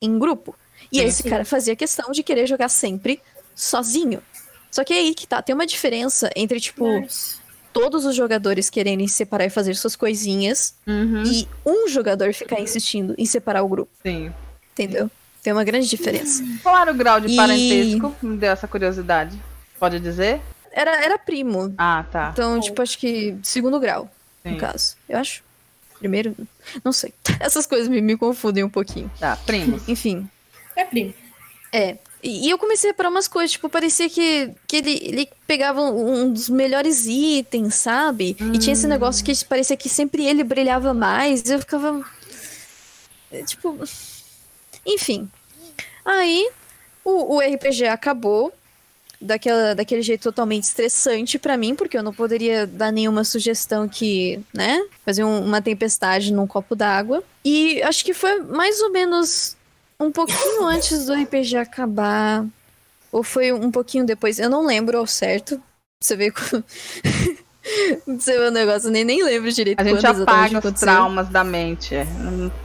em 0.02 0.20
grupo. 0.20 0.56
E 0.92 1.00
Sim. 1.00 1.06
esse 1.06 1.24
cara 1.24 1.44
fazia 1.46 1.76
questão 1.76 2.12
de 2.12 2.22
querer 2.24 2.46
jogar 2.46 2.70
sempre 2.70 3.22
sozinho. 3.56 4.22
Só 4.70 4.84
que 4.84 4.94
é 4.94 4.98
aí 4.98 5.14
que 5.14 5.28
tá, 5.28 5.42
tem 5.42 5.54
uma 5.56 5.66
diferença 5.66 6.30
entre, 6.36 6.60
tipo, 6.60 6.86
Mas- 7.02 7.40
todos 7.74 8.06
os 8.06 8.16
jogadores 8.16 8.70
quererem 8.70 9.08
se 9.08 9.16
separar 9.16 9.46
e 9.46 9.50
fazer 9.50 9.76
suas 9.76 9.96
coisinhas 9.96 10.76
Uhum. 10.88 11.24
e 11.26 11.48
um 11.66 11.88
jogador 11.90 12.34
ficar 12.34 12.60
insistindo 12.62 13.16
em 13.18 13.26
separar 13.26 13.64
o 13.64 13.68
grupo, 13.68 13.92
Sim. 14.04 14.32
entendeu? 14.74 15.10
Tem 15.42 15.52
uma 15.52 15.64
grande 15.64 15.90
diferença. 15.90 16.44
Qual 16.62 16.78
era 16.78 16.92
o 16.92 16.96
grau 16.96 17.20
de 17.20 17.34
E- 17.34 17.36
parentesco? 17.36 18.16
Me 18.22 18.38
deu 18.38 18.52
essa 18.52 18.68
curiosidade. 18.68 19.38
Pode 19.80 20.00
dizer? 20.00 20.40
Era, 20.72 21.04
era 21.04 21.18
primo. 21.20 21.74
Ah, 21.78 22.06
tá. 22.12 22.30
Então, 22.32 22.60
tipo, 22.60 22.82
acho 22.82 22.98
que 22.98 23.36
segundo 23.44 23.80
grau, 23.80 24.10
Sim. 24.42 24.52
no 24.52 24.58
caso. 24.58 24.96
Eu 25.10 25.18
acho. 25.20 25.44
Primeiro? 26.00 26.36
Não 26.84 26.92
sei. 26.94 27.14
Essas 27.40 27.66
coisas 27.66 27.88
me, 27.88 28.02
me 28.02 28.16
confundem 28.18 28.64
um 28.64 28.70
pouquinho. 28.70 29.12
Tá, 29.20 29.36
primos. 29.36 29.88
Enfim. 29.88 30.30
É 30.76 30.86
primo. 30.86 31.14
É. 31.72 31.98
E, 32.24 32.50
eu 32.50 32.58
comecei 32.58 32.90
a 32.90 32.94
reparar 32.94 33.10
umas 33.10 33.28
coisas, 33.28 33.52
tipo, 33.52 33.68
parecia 33.68 34.10
que, 34.10 34.50
que 34.66 34.78
ele, 34.78 34.98
ele 35.04 35.30
pegava 35.46 35.82
um, 35.82 36.22
um 36.24 36.32
dos 36.34 36.48
melhores 36.50 37.06
itens, 37.06 37.76
sabe? 37.76 38.38
E 38.54 38.58
tinha 38.58 38.74
esse 38.74 38.88
negócio 38.88 39.24
que 39.26 39.34
parecia 39.46 39.76
que 39.76 39.90
sempre 39.90 40.26
ele 40.26 40.44
brilhava 40.44 40.94
mais. 40.94 41.44
Eu 41.50 41.60
ficava. 41.60 42.02
é, 43.32 43.44
Tipo. 43.44 43.78
Enfim. 44.86 45.30
Aí 46.06 46.50
o, 47.04 47.36
o 47.36 47.40
RPG 47.40 47.88
acabou 47.88 48.54
daquela, 49.20 49.74
daquele 49.74 50.02
jeito 50.02 50.24
totalmente 50.24 50.64
estressante 50.64 51.40
pra 51.40 51.56
mim, 51.58 51.76
porque 51.76 51.98
eu 51.98 52.04
não 52.04 52.14
poderia 52.14 52.68
dar 52.68 52.92
nenhuma 52.92 53.24
sugestão 53.24 53.88
que, 53.88 54.40
né? 54.54 54.82
Fazer 55.06 55.24
um- 55.24 55.46
uma 55.46 55.62
tempestade 55.62 56.34
num 56.34 56.46
copo 56.48 56.76
d'água. 56.76 57.24
E 57.46 57.82
acho 57.84 58.04
que 58.04 58.14
foi 58.14 58.40
mais 58.44 58.82
ou 58.82 58.92
menos 58.92 59.56
um 60.04 60.12
pouquinho 60.12 60.66
antes 60.66 61.06
do 61.06 61.14
RPG 61.14 61.58
acabar. 61.58 62.46
Ou 63.12 63.24
foi 63.24 63.52
um 63.52 63.72
pouquinho 63.72 64.06
depois, 64.06 64.40
eu 64.40 64.50
não 64.50 64.66
lembro 64.66 64.98
ao 64.98 65.08
certo. 65.08 65.62
Você 66.02 66.16
vê 66.16 66.32
com... 66.32 66.42
Você 68.06 68.38
vê 68.38 68.48
o 68.48 68.52
negócio, 68.52 68.92
nem, 68.92 69.06
nem 69.06 69.24
lembro 69.24 69.50
direito 69.50 69.80
A 69.80 69.84
gente 69.86 70.06
apaga 70.06 70.60
os 70.60 70.80
traumas 70.80 71.30
da 71.30 71.46
mente. 71.46 71.96
é. 71.96 72.06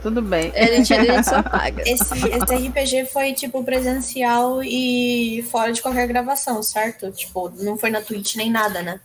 Tudo 0.01 0.21
bem. 0.21 0.51
É, 0.53 0.65
a 0.65 0.75
gente, 0.75 0.93
a 0.93 1.03
gente 1.03 1.23
só 1.23 1.37
apaga. 1.37 1.83
Esse, 1.87 2.13
esse 2.13 2.67
RPG 2.67 3.05
foi, 3.05 3.33
tipo, 3.33 3.63
presencial 3.63 4.61
e 4.61 5.41
fora 5.49 5.71
de 5.71 5.81
qualquer 5.81 6.05
gravação, 6.05 6.61
certo? 6.61 7.09
Tipo, 7.11 7.49
não 7.63 7.77
foi 7.77 7.89
na 7.89 8.01
Twitch 8.01 8.35
nem 8.35 8.51
nada, 8.51 8.81
né? 8.81 8.99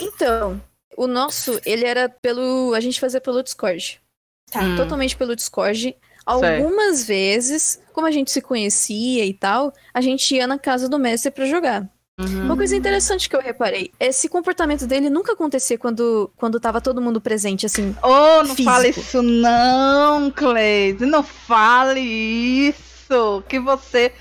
Então, 0.00 0.60
o 0.96 1.08
nosso, 1.08 1.60
ele 1.66 1.84
era 1.84 2.08
pelo. 2.08 2.72
A 2.74 2.80
gente 2.80 3.00
fazia 3.00 3.20
pelo 3.20 3.42
Discord. 3.42 4.00
Tá. 4.50 4.60
Hum. 4.60 4.76
Totalmente 4.76 5.16
pelo 5.16 5.34
Discord. 5.34 5.96
Algumas 6.24 7.04
vezes, 7.04 7.80
como 7.92 8.06
a 8.06 8.10
gente 8.10 8.30
se 8.30 8.40
conhecia 8.40 9.24
e 9.24 9.34
tal, 9.34 9.72
a 9.92 10.00
gente 10.00 10.34
ia 10.34 10.46
na 10.46 10.58
casa 10.58 10.88
do 10.88 10.98
mestre 10.98 11.30
pra 11.30 11.46
jogar. 11.46 11.88
Uhum. 12.20 12.44
Uma 12.44 12.56
coisa 12.56 12.76
interessante 12.76 13.28
que 13.28 13.34
eu 13.34 13.40
reparei, 13.40 13.90
esse 13.98 14.28
comportamento 14.28 14.86
dele 14.86 15.08
nunca 15.08 15.32
acontecia 15.32 15.78
quando, 15.78 16.30
quando 16.36 16.60
tava 16.60 16.80
todo 16.80 17.00
mundo 17.00 17.20
presente, 17.20 17.66
assim. 17.66 17.96
Oh, 18.02 18.42
não 18.44 18.54
físico. 18.54 18.70
fale 18.70 18.88
isso 18.90 19.22
não, 19.22 20.30
Cleide. 20.30 21.06
Não 21.06 21.22
fale 21.22 22.00
isso. 22.00 23.42
Que 23.48 23.58
você... 23.58 24.12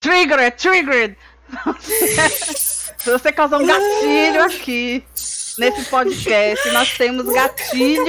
Triggered, 0.00 0.56
triggered. 0.56 1.16
Você 3.04 3.32
causou 3.32 3.60
um 3.60 3.66
gatilho 3.66 4.42
aqui. 4.44 5.04
Nesse 5.60 5.84
podcast, 5.90 6.70
nós 6.70 6.96
temos 6.96 7.26
gatilho 7.26 8.04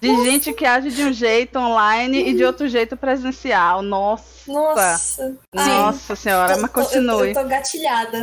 de 0.00 0.24
gente 0.24 0.52
que 0.52 0.64
age 0.64 0.90
de 0.90 1.02
um 1.04 1.12
jeito 1.12 1.58
online 1.58 2.30
e 2.30 2.34
de 2.34 2.44
outro 2.44 2.66
jeito 2.68 2.96
presencial. 2.96 3.82
Nossa. 3.82 4.32
Nossa. 4.48 5.36
Nossa 5.54 6.16
senhora, 6.16 6.54
Tô- 6.56 6.62
mas 6.62 6.70
eu- 6.74 6.82
continue. 6.82 7.28
Eu, 7.28 7.34
tô 7.34 7.44
gatilhada. 7.44 8.22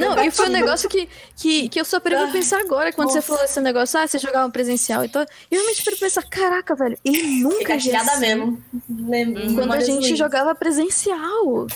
Não, 0.00 0.24
e 0.24 0.30
foi 0.32 0.46
um 0.46 0.52
negócio 0.52 0.88
que, 0.88 1.08
que, 1.36 1.68
que 1.68 1.80
eu 1.80 1.84
só 1.84 2.00
parei 2.00 2.18
pra 2.18 2.26
pensar 2.28 2.58
agora, 2.60 2.92
quando 2.92 3.12
você 3.12 3.22
falou 3.22 3.44
esse 3.44 3.60
negócio, 3.60 4.00
ah, 4.00 4.06
você 4.06 4.18
jogava 4.18 4.50
presencial 4.50 5.04
e 5.04 5.08
tal. 5.08 5.22
E 5.22 5.54
eu 5.54 5.58
realmente 5.60 5.84
parei 5.84 5.96
pra 5.98 6.08
pensar, 6.08 6.22
caraca, 6.28 6.74
velho, 6.74 6.98
Fiquei 7.06 7.40
nunca 7.42 7.64
gatilhada 7.68 8.10
assim 8.10 8.20
mesmo. 8.20 8.64
Lembro. 8.88 9.42
Quando 9.42 9.52
a 9.58 9.60
Memórias 9.60 9.86
gente 9.86 10.06
ruins. 10.06 10.18
jogava 10.18 10.54
presencial. 10.56 11.66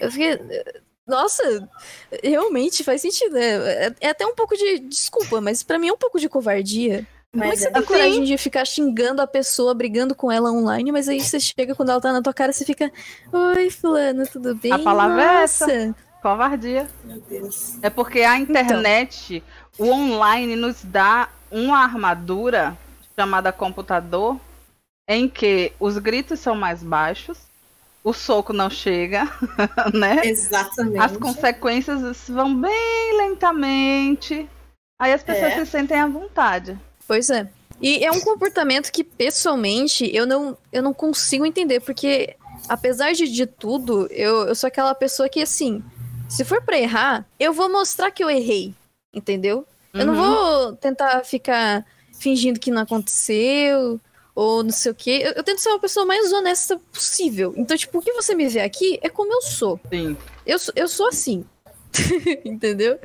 Eu 0.00 0.10
fiquei. 0.10 0.38
Nossa, 1.06 1.68
realmente 2.22 2.82
faz 2.82 3.02
sentido. 3.02 3.36
É, 3.36 3.86
é- 3.86 3.94
é 4.00 4.08
até 4.10 4.26
um 4.26 4.34
pouco 4.34 4.56
de. 4.56 4.78
Desculpa, 4.80 5.40
mas 5.40 5.62
pra 5.62 5.78
mim 5.78 5.88
é 5.88 5.92
um 5.92 5.98
pouco 5.98 6.18
de 6.18 6.28
covardia. 6.28 7.06
Como 7.30 7.42
é 7.44 7.48
que 7.48 7.52
Mas 7.52 7.60
você 7.60 7.68
é. 7.68 7.70
tem 7.72 7.82
coragem 7.82 8.24
de 8.24 8.38
ficar 8.38 8.64
xingando 8.64 9.20
a 9.20 9.26
pessoa, 9.26 9.74
brigando 9.74 10.14
com 10.14 10.30
ela 10.30 10.52
online, 10.52 10.92
mas 10.92 11.08
aí 11.08 11.20
você 11.20 11.40
chega 11.40 11.74
quando 11.74 11.90
ela 11.90 12.00
tá 12.00 12.12
na 12.12 12.22
tua 12.22 12.32
cara, 12.32 12.52
você 12.52 12.64
fica. 12.64 12.90
Oi, 13.32 13.70
fulano, 13.70 14.24
tudo 14.26 14.54
bem? 14.54 14.72
A 14.72 14.78
palavra 14.78 15.22
é 15.22 15.42
essa. 15.42 15.66
Nossa." 15.66 15.96
Covardia. 16.22 16.88
Meu 17.04 17.20
Deus. 17.20 17.76
É 17.82 17.90
porque 17.90 18.20
a 18.20 18.38
internet, 18.38 19.42
o 19.76 19.88
online, 19.90 20.56
nos 20.56 20.82
dá 20.82 21.28
uma 21.50 21.78
armadura 21.82 22.78
chamada 23.18 23.52
computador, 23.52 24.40
em 25.06 25.28
que 25.28 25.72
os 25.78 25.98
gritos 25.98 26.40
são 26.40 26.54
mais 26.54 26.82
baixos, 26.82 27.36
o 28.04 28.12
soco 28.12 28.52
não 28.52 28.68
chega, 28.68 29.24
né? 29.94 30.20
Exatamente. 30.24 30.98
As 30.98 31.16
consequências 31.16 32.28
vão 32.28 32.54
bem 32.60 33.16
lentamente. 33.16 34.48
Aí 35.00 35.12
as 35.12 35.22
pessoas 35.22 35.52
É. 35.54 35.64
se 35.64 35.70
sentem 35.70 35.98
à 35.98 36.06
vontade. 36.06 36.78
Pois 37.08 37.30
é. 37.30 37.48
E 37.80 38.04
é 38.04 38.10
um 38.12 38.20
comportamento 38.20 38.92
que, 38.92 39.02
pessoalmente, 39.02 40.08
eu 40.14 40.26
não, 40.26 40.56
eu 40.72 40.82
não 40.82 40.94
consigo 40.94 41.44
entender, 41.44 41.80
porque, 41.80 42.36
apesar 42.68 43.12
de, 43.12 43.26
de 43.28 43.46
tudo, 43.46 44.06
eu, 44.10 44.46
eu 44.48 44.54
sou 44.54 44.68
aquela 44.68 44.94
pessoa 44.94 45.28
que, 45.28 45.42
assim, 45.42 45.82
se 46.28 46.44
for 46.44 46.62
pra 46.62 46.78
errar, 46.78 47.26
eu 47.40 47.52
vou 47.52 47.70
mostrar 47.70 48.10
que 48.10 48.22
eu 48.22 48.30
errei, 48.30 48.72
entendeu? 49.12 49.66
Eu 49.92 50.06
não 50.06 50.14
Uhum. 50.14 50.20
vou 50.34 50.76
tentar 50.76 51.24
ficar 51.24 51.84
fingindo 52.18 52.60
que 52.60 52.70
não 52.70 52.82
aconteceu, 52.82 54.00
ou 54.34 54.62
não 54.64 54.70
sei 54.70 54.92
o 54.92 54.94
quê. 54.94 55.20
Eu, 55.24 55.32
eu 55.32 55.42
tento 55.44 55.60
ser 55.60 55.68
uma 55.70 55.78
pessoa 55.78 56.04
mais 56.04 56.32
honesta 56.32 56.78
possível. 56.92 57.54
Então, 57.56 57.76
tipo, 57.76 57.98
o 57.98 58.02
que 58.02 58.12
você 58.12 58.34
me 58.34 58.48
vê 58.48 58.60
aqui 58.60 58.98
é 59.02 59.08
como 59.08 59.32
eu 59.32 59.42
sou. 59.42 59.78
Sim. 59.92 60.16
Eu, 60.46 60.58
sou- 60.58 60.74
eu 60.76 60.88
sou 60.88 61.08
assim. 61.08 61.44
Entendeu? 62.44 62.98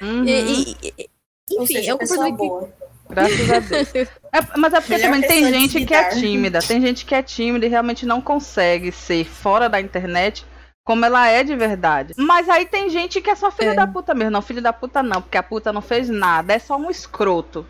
Uhum. 0.00 0.24
E- 0.24 0.76
e- 0.82 0.94
e- 0.98 1.10
enfim, 1.52 1.66
seja, 1.74 1.90
é 1.90 1.94
um 1.94 1.98
pessoa 1.98 2.30
comportamento 2.30 2.40
que 2.40 2.48
boa. 2.48 2.80
Graças 3.10 3.50
a 3.50 3.58
Deus. 3.58 4.08
É, 4.32 4.56
mas 4.56 4.72
é 4.72 4.80
porque 4.80 4.92
Melhor 4.94 5.10
também 5.12 5.28
tem 5.28 5.44
gente 5.52 5.84
que 5.84 5.92
é 5.92 6.08
tímida. 6.10 6.60
Tem 6.60 6.80
gente 6.80 7.04
que 7.04 7.12
é 7.16 7.20
tímida 7.20 7.66
e 7.66 7.68
realmente 7.68 8.06
não 8.06 8.20
consegue 8.20 8.92
ser 8.92 9.24
fora 9.24 9.68
da 9.68 9.80
internet 9.80 10.46
como 10.84 11.04
ela 11.04 11.26
é 11.28 11.42
de 11.42 11.56
verdade. 11.56 12.14
Mas 12.16 12.48
aí 12.48 12.64
tem 12.64 12.88
gente 12.88 13.20
que 13.20 13.28
é 13.28 13.34
só 13.34 13.50
filha 13.50 13.70
É. 13.70 13.74
da 13.74 13.88
puta 13.88 14.14
mesmo. 14.14 14.30
Não, 14.30 14.40
filho 14.40 14.62
da 14.62 14.72
puta 14.72 15.02
não, 15.02 15.20
porque 15.20 15.36
a 15.36 15.42
puta 15.42 15.72
não 15.72 15.82
fez 15.82 16.08
nada. 16.08 16.52
É 16.54 16.60
só 16.60 16.76
um 16.76 16.88
escroto. 16.88 17.66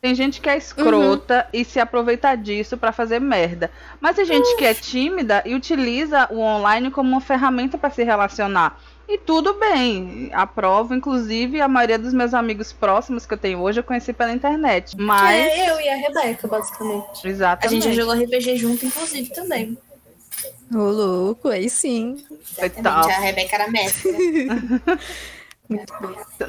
Tem 0.00 0.14
gente 0.14 0.40
que 0.40 0.48
é 0.48 0.56
escrota 0.56 1.48
e 1.52 1.64
se 1.64 1.80
aproveita 1.80 2.36
disso 2.36 2.76
pra 2.76 2.92
fazer 2.92 3.20
merda. 3.20 3.70
Mas 4.00 4.14
tem 4.14 4.24
gente 4.24 4.56
que 4.56 4.64
é 4.64 4.72
tímida 4.72 5.42
e 5.44 5.56
utiliza 5.56 6.28
o 6.30 6.38
online 6.38 6.90
como 6.90 7.10
uma 7.10 7.20
ferramenta 7.20 7.76
pra 7.76 7.90
se 7.90 8.04
relacionar. 8.04 8.80
E 9.08 9.18
tudo 9.18 9.54
bem, 9.54 10.30
aprovo. 10.32 10.94
Inclusive, 10.94 11.60
a 11.60 11.66
maioria 11.66 11.98
dos 11.98 12.12
meus 12.12 12.32
amigos 12.32 12.72
próximos 12.72 13.26
que 13.26 13.34
eu 13.34 13.38
tenho 13.38 13.58
hoje 13.60 13.80
eu 13.80 13.84
conheci 13.84 14.12
pela 14.12 14.32
internet. 14.32 14.96
Mas. 14.96 15.46
É 15.46 15.70
eu 15.70 15.80
e 15.80 15.88
a 15.88 15.96
Rebeca, 15.96 16.46
basicamente. 16.46 17.26
A 17.26 17.28
Exatamente. 17.28 17.82
gente 17.82 17.94
já 17.94 18.02
jogou 18.02 18.14
RPG 18.14 18.56
junto, 18.56 18.86
inclusive, 18.86 19.30
também. 19.30 19.76
Ô, 20.72 20.90
louco, 20.90 21.48
aí 21.48 21.68
sim. 21.70 22.22
Coitado. 22.54 23.08
A 23.08 23.18
Rebeca 23.18 23.56
era 23.56 23.66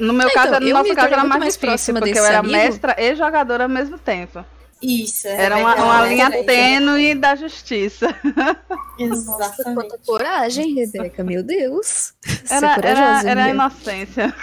No 0.00 0.12
meu 0.14 0.28
Então, 0.28 0.42
caso, 0.44 0.60
no 0.60 0.70
nosso 0.70 0.94
caso 0.94 1.12
era 1.12 1.24
mais 1.24 1.40
mais 1.40 1.54
difícil, 1.54 1.68
próxima 1.68 2.00
porque 2.00 2.18
eu 2.18 2.24
era 2.24 2.38
amigo. 2.38 2.52
mestra 2.56 2.96
e 2.98 3.14
jogadora 3.14 3.64
ao 3.64 3.68
mesmo 3.68 3.98
tempo. 3.98 4.44
Isso. 4.82 5.28
a 5.28 5.32
Era 5.32 5.56
uma, 5.58 5.74
uma 5.74 6.06
mestre, 6.06 6.14
linha 6.14 6.44
tênue 6.44 7.14
da 7.14 7.34
justiça. 7.36 8.08
Nossa, 8.98 8.98
Exatamente. 8.98 9.74
quanta 9.74 9.98
coragem, 10.06 10.74
Rebeca, 10.74 11.22
meu 11.22 11.42
Deus. 11.42 12.14
É 12.48 12.54
Era, 12.56 12.66
era, 12.66 12.74
corajosa, 12.76 13.30
era 13.30 13.48
inocência. 13.50 14.34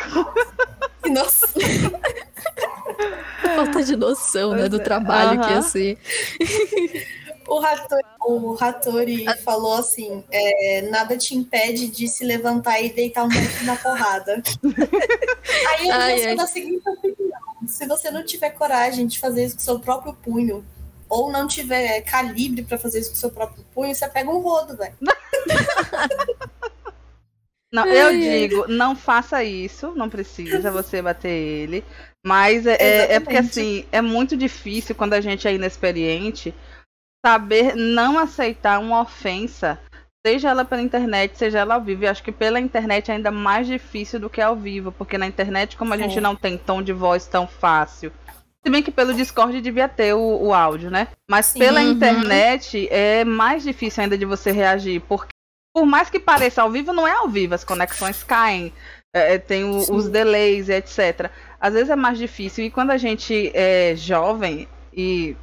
Nossa. 1.10 1.48
Falta 3.56 3.84
de 3.84 3.96
noção, 3.96 4.52
né, 4.54 4.70
do 4.70 4.76
é. 4.76 4.84
trabalho 4.84 5.42
que 5.42 5.50
ia 5.52 5.62
ser. 5.64 5.98
O 7.48 7.60
Hattori, 7.60 8.04
o 8.22 8.58
Hattori 8.60 9.26
falou 9.44 9.76
assim: 9.76 10.24
é, 10.30 10.82
nada 10.90 11.18
te 11.18 11.36
impede 11.36 11.88
de 11.88 12.08
se 12.08 12.26
levantar 12.26 12.82
e 12.82 12.92
deitar 12.92 13.24
um 13.24 13.30
monte 13.30 13.64
na 13.64 13.76
porrada. 13.76 14.42
Aí 15.70 15.88
eu 15.88 15.94
Ai, 15.94 16.26
ai. 16.26 16.36
da 16.36 16.46
seguinte 16.46 16.88
opinião: 16.88 17.40
se 17.66 17.88
você 17.88 18.12
não 18.12 18.26
tiver 18.26 18.50
coragem 18.52 19.08
de 19.08 19.20
fazer 19.20 19.46
isso 19.46 19.56
com 19.56 19.62
seu 19.62 19.80
próprio 19.80 20.14
punho, 20.14 20.66
ou 21.08 21.32
não 21.32 21.48
tiver 21.48 22.02
calibre 22.02 22.64
pra 22.64 22.78
fazer 22.78 23.00
isso 23.00 23.12
com 23.12 23.16
seu 23.16 23.32
próprio 23.32 23.64
punho, 23.74 23.96
você 23.96 24.08
pega 24.10 24.30
um 24.30 24.40
rodo, 24.40 24.76
velho. 24.76 24.96
Não, 27.70 27.86
eu 27.86 28.18
digo, 28.18 28.66
não 28.70 28.96
faça 28.96 29.44
isso, 29.44 29.92
não 29.94 30.10
precisa 30.10 30.72
você 30.72 31.02
bater 31.02 31.30
ele. 31.30 31.84
Mas 32.26 32.66
é, 32.66 32.78
é, 32.80 33.14
é 33.16 33.20
porque 33.20 33.36
assim, 33.36 33.86
é 33.92 34.02
muito 34.02 34.38
difícil 34.38 34.96
quando 34.96 35.14
a 35.14 35.22
gente 35.22 35.48
é 35.48 35.54
inexperiente 35.54 36.54
saber 37.26 37.76
não 37.76 38.18
aceitar 38.18 38.80
uma 38.80 39.02
ofensa, 39.02 39.80
seja 40.26 40.50
ela 40.50 40.66
pela 40.66 40.82
internet, 40.82 41.38
seja 41.38 41.60
ela 41.60 41.76
ao 41.76 41.82
vivo. 41.82 42.04
E 42.04 42.08
acho 42.08 42.24
que 42.24 42.32
pela 42.32 42.60
internet 42.60 43.10
é 43.12 43.16
ainda 43.16 43.32
mais 43.32 43.68
difícil 43.68 44.20
do 44.20 44.30
que 44.30 44.42
ao 44.42 44.56
vivo, 44.56 44.92
porque 44.92 45.18
na 45.18 45.28
internet, 45.28 45.78
como 45.78 45.94
a 45.94 45.98
gente 45.98 46.18
É. 46.18 46.22
não 46.22 46.36
tem 46.36 46.58
tom 46.58 46.82
de 46.82 46.94
voz 46.94 47.26
tão 47.28 47.48
fácil. 47.48 48.12
Se 48.66 48.70
bem 48.72 48.84
que 48.84 48.92
pelo 48.92 49.14
Discord 49.14 49.62
devia 49.62 49.88
ter 49.88 50.14
o, 50.14 50.20
o 50.48 50.54
áudio, 50.54 50.90
né? 50.92 51.08
Mas 51.30 51.48
Sim. 51.48 51.60
pela 51.60 51.82
Uhum. 51.82 51.92
internet 51.92 52.88
é 52.92 53.24
mais 53.24 53.64
difícil 53.64 54.04
ainda 54.04 54.18
de 54.18 54.26
você 54.26 54.52
reagir, 54.52 55.00
porque 55.08 55.30
por 55.74 55.86
mais 55.86 56.10
que 56.10 56.20
pareça 56.20 56.62
ao 56.64 56.72
vivo, 56.72 56.92
não 56.92 57.08
é 57.08 57.12
ao 57.12 57.30
vivo, 57.30 57.54
as 57.54 57.64
conexões 57.64 58.24
caem, 58.24 58.74
é, 59.16 59.36
é, 59.36 59.38
tem 59.38 59.64
o- 59.64 59.82
Sim. 59.82 59.94
os 59.94 60.10
delays, 60.10 60.68
etc. 60.70 61.30
Às 61.62 61.74
vezes 61.76 61.90
é 61.90 61.96
mais 61.96 62.18
difícil, 62.18 62.66
e 62.66 62.72
quando 62.72 62.92
a 62.92 62.98
gente 62.98 63.52
é 63.54 63.96
jovem 63.96 64.68
e 64.92 65.38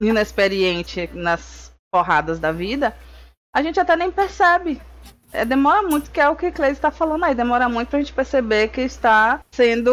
inexperiente 0.00 1.08
nas 1.12 1.72
porradas 1.90 2.38
da 2.38 2.52
vida, 2.52 2.94
a 3.54 3.62
gente 3.62 3.80
até 3.80 3.96
nem 3.96 4.10
percebe. 4.10 4.80
É, 5.32 5.44
demora 5.44 5.82
muito, 5.82 6.10
que 6.10 6.20
é 6.20 6.28
o 6.28 6.36
que 6.36 6.50
Cleide 6.52 6.76
está 6.76 6.90
falando 6.90 7.24
aí, 7.24 7.34
demora 7.34 7.68
muito 7.68 7.88
pra 7.88 7.98
gente 7.98 8.12
perceber 8.12 8.68
que 8.68 8.80
está 8.82 9.40
sendo 9.50 9.92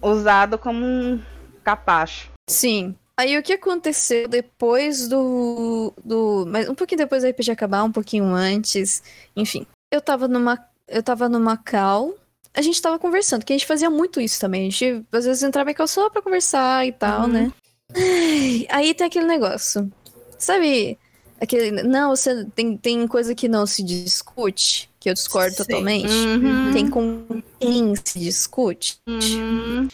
usado 0.00 0.58
como 0.58 0.84
um 0.84 1.20
capacho. 1.62 2.30
Sim. 2.48 2.94
Aí 3.18 3.36
o 3.38 3.42
que 3.42 3.54
aconteceu 3.54 4.28
depois 4.28 5.08
do. 5.08 5.92
do 6.04 6.44
mas 6.48 6.68
um 6.68 6.74
pouquinho 6.74 6.98
depois 6.98 7.22
do 7.22 7.28
RPG 7.30 7.50
acabar, 7.50 7.82
um 7.82 7.92
pouquinho 7.92 8.26
antes. 8.26 9.02
Enfim. 9.34 9.66
Eu 9.90 10.00
tava 10.00 10.28
numa. 10.28 10.58
Eu 10.86 11.02
tava 11.02 11.28
numa 11.28 11.56
cal. 11.56 12.12
A 12.54 12.62
gente 12.62 12.80
tava 12.80 12.98
conversando, 12.98 13.44
que 13.44 13.52
a 13.52 13.56
gente 13.56 13.66
fazia 13.66 13.88
muito 13.90 14.20
isso 14.20 14.40
também. 14.40 14.62
A 14.68 14.70
gente 14.70 15.04
às 15.12 15.24
vezes 15.24 15.42
entrava 15.42 15.70
em 15.70 15.74
cal 15.74 15.86
só 15.88 16.08
pra 16.10 16.22
conversar 16.22 16.86
e 16.86 16.92
tal, 16.92 17.22
Uhum. 17.22 17.28
né? 17.28 17.52
Ai, 17.94 18.66
Aí 18.70 18.94
tem 18.94 19.06
aquele 19.06 19.26
negócio. 19.26 19.90
Sabe? 20.38 20.98
Aquele. 21.40 21.82
Não, 21.82 22.14
você 22.16 22.44
tem, 22.54 22.76
tem 22.76 23.06
coisa 23.06 23.34
que 23.34 23.48
não 23.48 23.66
se 23.66 23.82
discute, 23.82 24.90
que 24.98 25.08
eu 25.10 25.14
discordo 25.14 25.56
Sim. 25.56 25.64
totalmente. 25.64 26.08
Uhum. 26.12 26.72
Tem 26.72 26.88
com 26.90 27.42
quem 27.60 27.94
se 27.96 28.18
discute. 28.18 28.98
Uhum. 29.08 29.88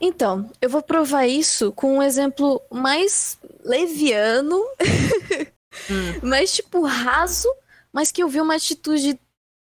Então, 0.00 0.50
eu 0.60 0.68
vou 0.68 0.82
provar 0.82 1.26
isso 1.26 1.70
com 1.72 1.98
um 1.98 2.02
exemplo 2.02 2.60
mais 2.70 3.38
leviano, 3.64 4.56
Hum. 5.90 6.18
mais 6.28 6.52
tipo 6.52 6.82
raso, 6.82 7.48
mas 7.92 8.10
que 8.10 8.22
eu 8.22 8.28
vi 8.28 8.40
uma 8.40 8.56
atitude 8.56 9.18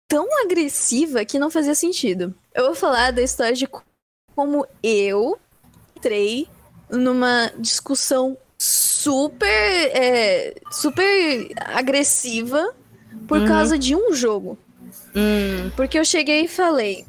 tão 0.08 0.26
agressiva 0.44 1.24
que 1.24 1.38
não 1.38 1.50
fazia 1.50 1.74
sentido. 1.74 2.34
Eu 2.54 2.66
vou 2.66 2.74
falar 2.74 3.10
da 3.10 3.22
história 3.22 3.54
de 3.54 3.66
co- 3.66 3.82
como 4.36 4.66
eu 4.82 5.38
entrei 5.96 6.48
numa 6.90 7.50
discussão 7.58 8.36
super, 8.58 9.46
é, 9.94 10.54
super 10.70 11.50
agressiva 11.66 12.74
por 13.26 13.38
Uhum. 13.40 13.46
causa 13.46 13.78
de 13.78 13.94
um 13.96 14.12
jogo. 14.12 14.58
Hum. 15.14 15.70
Porque 15.76 15.98
eu 15.98 16.04
cheguei 16.04 16.42
e 16.44 16.48
falei, 16.48 17.04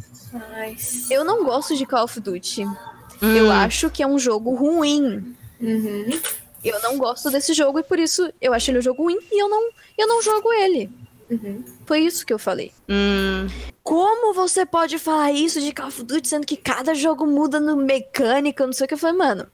eu 1.10 1.24
não 1.24 1.44
gosto 1.44 1.76
de 1.76 1.86
Call 1.86 2.06
of 2.06 2.20
Duty. 2.20 2.66
Hum. 2.66 3.36
Eu 3.36 3.52
acho 3.52 3.90
que 3.90 4.02
é 4.02 4.08
um 4.08 4.18
jogo 4.18 4.56
ruim. 4.56 5.36
Uhum. 5.60 6.20
Eu 6.64 6.82
não 6.82 6.98
gosto 6.98 7.30
desse 7.30 7.54
jogo 7.54 7.80
e 7.80 7.84
por 7.84 8.00
isso 8.00 8.32
eu 8.40 8.54
acho 8.54 8.72
ele 8.72 8.80
um 8.80 8.82
jogo 8.84 9.04
ruim 9.04 9.18
e 9.32 9.42
eu 9.42 9.50
não, 9.50 9.70
eu 9.98 10.08
não 10.08 10.22
jogo 10.22 10.52
ele. 10.54 10.90
Uhum. 11.30 11.64
Foi 11.86 12.00
isso 12.00 12.26
que 12.26 12.34
eu 12.34 12.40
falei. 12.40 12.72
Hum. 12.90 13.48
Como 13.84 14.34
você 14.34 14.66
pode 14.66 14.98
falar 15.00 15.32
isso 15.32 15.60
de 15.60 15.72
Call 15.74 15.88
of 15.88 16.04
Duty, 16.04 16.28
sendo 16.28 16.46
que 16.46 16.58
cada 16.58 16.94
jogo 16.94 17.26
muda 17.26 17.60
no 17.60 17.76
mecânica, 17.76 18.66
não 18.66 18.74
sei 18.74 18.86
o 18.86 18.88
que? 18.88 18.94
Eu 18.94 18.98
falei, 18.98 19.18
mano, 19.18 19.48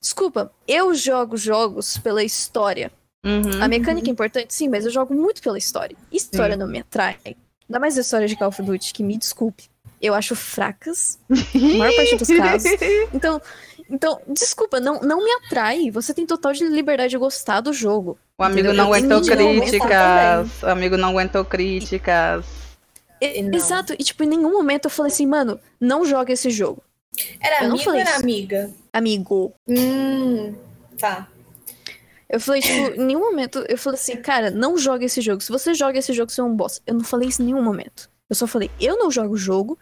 desculpa, 0.00 0.52
eu 0.66 0.94
jogo 0.94 1.36
jogos 1.36 1.98
pela 1.98 2.22
história. 2.22 2.90
Uhum. 3.24 3.62
A 3.62 3.66
mecânica 3.68 4.08
é 4.08 4.12
importante, 4.12 4.54
sim, 4.54 4.68
mas 4.68 4.84
eu 4.84 4.90
jogo 4.90 5.12
muito 5.14 5.42
pela 5.42 5.58
história. 5.58 5.96
História 6.12 6.56
não 6.56 6.66
me 6.68 6.78
atrai. 6.78 7.16
Ainda 7.24 7.80
mais 7.80 7.98
a 7.98 8.00
história 8.02 8.28
de 8.28 8.36
Call 8.36 8.48
of 8.48 8.62
Duty, 8.62 8.92
que 8.92 9.02
me 9.02 9.16
desculpe. 9.18 9.64
Eu 10.00 10.14
acho 10.14 10.36
fracas, 10.36 11.18
na 11.28 11.78
maior 11.78 11.96
parte 11.96 12.16
dos 12.16 12.28
casos. 12.28 12.70
Então, 13.12 13.40
então 13.90 14.20
desculpa, 14.28 14.78
não, 14.78 15.00
não 15.00 15.24
me 15.24 15.30
atrai. 15.44 15.90
Você 15.90 16.12
tem 16.14 16.26
total 16.26 16.52
de 16.52 16.64
liberdade 16.66 17.10
de 17.10 17.18
gostar 17.18 17.60
do 17.60 17.72
jogo. 17.72 18.16
O 18.38 18.42
amigo 18.44 18.68
Entendeu? 18.68 18.74
não 18.84 18.92
aguentou 18.92 19.22
críticas. 19.22 20.62
O 20.62 20.66
amigo 20.66 20.96
não 20.96 21.08
aguentou 21.08 21.44
críticas. 21.44 22.44
E- 23.20 23.38
E 23.40 23.42
não. 23.42 23.54
Exato, 23.56 23.94
e 23.94 24.04
tipo, 24.04 24.22
em 24.22 24.28
nenhum 24.28 24.52
momento 24.52 24.84
eu 24.84 24.90
falei 24.90 25.10
assim, 25.10 25.26
mano, 25.26 25.58
não 25.80 26.04
joga 26.04 26.32
esse 26.32 26.50
jogo. 26.50 26.82
Era 27.40 27.64
Eu 27.64 27.68
não 27.68 27.76
amigo 27.76 27.90
ou 27.90 27.96
era 27.96 28.10
isso. 28.10 28.20
amiga? 28.20 28.70
Amigo. 28.92 29.52
Hum, 29.68 30.54
tá. 30.98 31.28
Eu 32.28 32.40
falei, 32.40 32.60
tipo, 32.60 33.00
em 33.00 33.04
nenhum 33.04 33.20
momento 33.20 33.64
eu 33.68 33.78
falei 33.78 33.98
assim, 34.00 34.16
cara, 34.16 34.50
não 34.50 34.76
joga 34.76 35.04
esse 35.04 35.20
jogo. 35.20 35.40
Se 35.40 35.50
você 35.52 35.74
joga 35.74 35.98
esse 35.98 36.12
jogo, 36.12 36.30
você 36.30 36.40
é 36.40 36.44
um 36.44 36.56
boss. 36.56 36.82
Eu 36.86 36.94
não 36.94 37.04
falei 37.04 37.28
isso 37.28 37.42
em 37.42 37.46
nenhum 37.46 37.62
momento. 37.62 38.10
Eu 38.28 38.34
só 38.34 38.46
falei, 38.46 38.70
eu 38.80 38.98
não 38.98 39.10
jogo 39.10 39.34
o 39.34 39.38
jogo, 39.38 39.78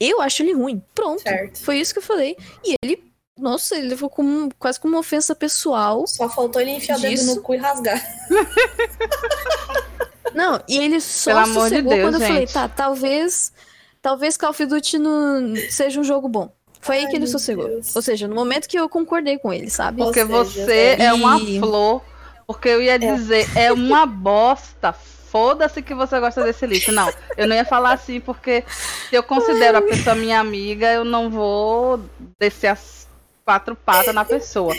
eu 0.00 0.20
acho 0.20 0.42
ele 0.42 0.52
ruim. 0.52 0.82
Pronto. 0.94 1.22
Certo. 1.22 1.62
Foi 1.62 1.78
isso 1.78 1.92
que 1.92 2.00
eu 2.00 2.02
falei. 2.02 2.36
E 2.64 2.74
ele, 2.82 3.04
nossa, 3.38 3.76
ele 3.76 3.88
levou 3.88 4.10
como, 4.10 4.48
quase 4.58 4.80
como 4.80 4.94
uma 4.94 5.00
ofensa 5.00 5.34
pessoal. 5.36 6.04
Só 6.08 6.28
faltou 6.28 6.60
ele 6.60 6.72
enfiar 6.72 6.98
o 6.98 7.00
dedo 7.00 7.10
Disso. 7.12 7.36
no 7.36 7.42
cu 7.42 7.54
e 7.54 7.58
rasgar. 7.58 8.02
Não, 10.34 10.60
e 10.68 10.78
ele 10.78 11.00
só 11.00 11.30
Pelo 11.30 11.38
amor 11.44 11.68
de 11.68 11.76
sossegou 11.76 11.92
Deus, 11.92 12.02
quando 12.04 12.14
eu 12.14 12.20
falei, 12.20 12.40
gente. 12.40 12.52
tá, 12.52 12.68
talvez. 12.68 13.52
Talvez 14.02 14.36
Call 14.36 14.50
of 14.50 14.66
Duty 14.66 14.98
não 14.98 15.54
seja 15.70 16.00
um 16.00 16.04
jogo 16.04 16.28
bom. 16.28 16.52
Foi 16.84 16.98
aí 16.98 17.08
que 17.08 17.16
ele 17.16 17.26
sossegou. 17.26 17.66
Deus. 17.66 17.96
Ou 17.96 18.02
seja, 18.02 18.28
no 18.28 18.34
momento 18.34 18.68
que 18.68 18.78
eu 18.78 18.88
concordei 18.88 19.38
com 19.38 19.52
ele, 19.52 19.70
sabe? 19.70 20.02
Porque 20.02 20.20
seja, 20.20 20.34
você 20.34 20.96
é 20.98 21.12
uma 21.12 21.40
e- 21.40 21.58
flor. 21.58 22.02
Porque 22.46 22.68
eu 22.68 22.82
ia 22.82 22.98
dizer, 22.98 23.48
é 23.56 23.72
uma 23.72 24.04
bosta. 24.04 24.92
Foda-se 24.92 25.80
que 25.82 25.94
você 25.94 26.20
gosta 26.20 26.44
desse 26.44 26.66
lixo. 26.66 26.92
Não, 26.92 27.10
eu 27.36 27.48
não 27.48 27.56
ia 27.56 27.64
falar 27.64 27.94
assim, 27.94 28.20
porque 28.20 28.62
se 29.08 29.16
eu 29.16 29.22
considero 29.22 29.78
a 29.78 29.82
pessoa 29.82 30.14
minha 30.14 30.38
amiga, 30.38 30.92
eu 30.92 31.04
não 31.04 31.30
vou 31.30 32.00
descer 32.38 32.68
as 32.68 33.08
quatro 33.44 33.74
patas 33.74 34.14
na 34.14 34.24
pessoa. 34.24 34.76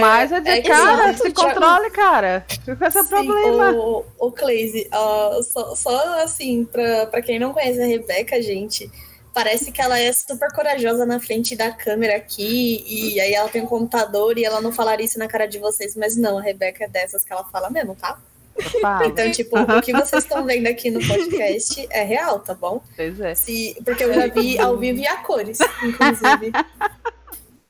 Mas 0.00 0.30
é 0.30 0.40
dizer, 0.40 0.58
é 0.58 0.62
cara, 0.62 1.12
se 1.14 1.30
controle, 1.32 1.90
cara. 1.90 2.46
Qual 2.64 2.76
é 2.80 2.88
o 2.88 2.92
seu 2.92 3.04
problema? 3.06 3.72
O, 3.72 4.04
o 4.18 4.30
Cleise, 4.32 4.88
ó, 4.92 5.42
só, 5.42 5.74
só 5.74 6.22
assim, 6.22 6.64
pra, 6.64 7.06
pra 7.06 7.20
quem 7.20 7.38
não 7.38 7.52
conhece 7.52 7.82
a 7.82 7.86
Rebeca, 7.86 8.40
gente, 8.40 8.90
parece 9.34 9.72
que 9.72 9.82
ela 9.82 9.98
é 9.98 10.12
super 10.12 10.50
corajosa 10.52 11.04
na 11.04 11.18
frente 11.18 11.56
da 11.56 11.72
câmera 11.72 12.16
aqui, 12.16 12.84
e 12.86 13.20
aí 13.20 13.34
ela 13.34 13.48
tem 13.48 13.62
um 13.62 13.66
computador 13.66 14.38
e 14.38 14.44
ela 14.44 14.60
não 14.60 14.72
falaria 14.72 15.04
isso 15.04 15.18
na 15.18 15.26
cara 15.26 15.46
de 15.46 15.58
vocês, 15.58 15.96
mas 15.96 16.16
não, 16.16 16.38
a 16.38 16.42
Rebeca 16.42 16.84
é 16.84 16.88
dessas 16.88 17.24
que 17.24 17.32
ela 17.32 17.44
fala 17.44 17.68
mesmo, 17.68 17.94
tá? 17.96 18.18
Fala. 18.80 19.06
Então, 19.10 19.30
tipo, 19.32 19.58
o 19.58 19.82
que 19.82 19.92
vocês 19.92 20.22
estão 20.22 20.44
vendo 20.44 20.68
aqui 20.68 20.88
no 20.90 21.04
podcast 21.04 21.86
é 21.90 22.04
real, 22.04 22.38
tá 22.38 22.54
bom? 22.54 22.80
Pois 22.94 23.20
é. 23.20 23.34
Se, 23.34 23.76
porque 23.84 24.04
eu 24.04 24.14
já 24.14 24.28
vi 24.28 24.58
ao 24.58 24.78
vivo 24.78 25.00
e 25.00 25.06
a 25.06 25.16
cores, 25.16 25.58
inclusive. 25.82 26.52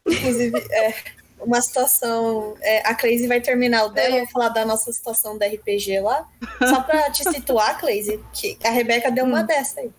inclusive, 0.06 0.58
é, 0.70 0.94
uma 1.40 1.60
situação. 1.62 2.54
é, 2.60 2.86
a 2.86 2.94
Cleise 2.94 3.26
vai 3.26 3.40
terminar 3.40 3.86
o 3.86 3.88
dela, 3.88 4.16
eu 4.16 4.24
vou 4.24 4.30
falar 4.32 4.50
da 4.50 4.66
nossa 4.66 4.92
situação 4.92 5.38
da 5.38 5.46
RPG 5.46 6.00
lá. 6.00 6.28
Só 6.58 6.82
pra 6.82 7.10
te 7.10 7.24
situar, 7.30 7.78
Cleise, 7.78 8.20
que 8.34 8.58
a 8.62 8.70
Rebeca 8.70 9.10
deu 9.10 9.24
uma 9.24 9.42
dessa 9.42 9.80
aí. 9.80 9.90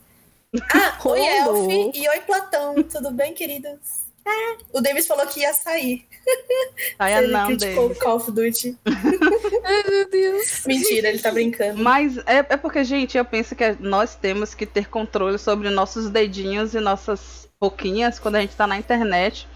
Ah, 0.73 0.97
oi. 1.05 1.19
Elf 1.19 1.95
e 1.95 2.09
oi, 2.09 2.19
Platão. 2.21 2.75
Tudo 2.83 3.11
bem, 3.11 3.33
queridos? 3.33 4.05
Ah, 4.27 4.57
o 4.73 4.81
Davis 4.81 5.05
falou 5.05 5.25
que 5.27 5.41
ia 5.41 5.53
sair. 5.53 6.03
Saia 6.97 7.19
ele 7.19 7.31
não, 7.31 7.45
criticou 7.45 7.89
David. 7.89 7.97
o 7.99 8.03
Call 8.03 8.15
of 8.15 8.31
Duty. 8.31 8.77
Ai, 8.85 9.83
meu 9.89 10.09
Deus. 10.09 10.63
Mentira, 10.65 11.09
ele 11.09 11.19
tá 11.19 11.31
brincando. 11.31 11.81
Mas 11.83 12.17
é, 12.25 12.37
é 12.49 12.57
porque, 12.57 12.83
gente, 12.83 13.17
eu 13.17 13.23
penso 13.25 13.55
que 13.55 13.77
nós 13.79 14.15
temos 14.15 14.55
que 14.55 14.65
ter 14.65 14.89
controle 14.89 15.37
sobre 15.37 15.69
nossos 15.69 16.09
dedinhos 16.09 16.73
e 16.73 16.79
nossas 16.79 17.47
boquinhas 17.61 18.17
quando 18.17 18.35
a 18.35 18.41
gente 18.41 18.55
tá 18.55 18.65
na 18.65 18.77
internet. 18.77 19.47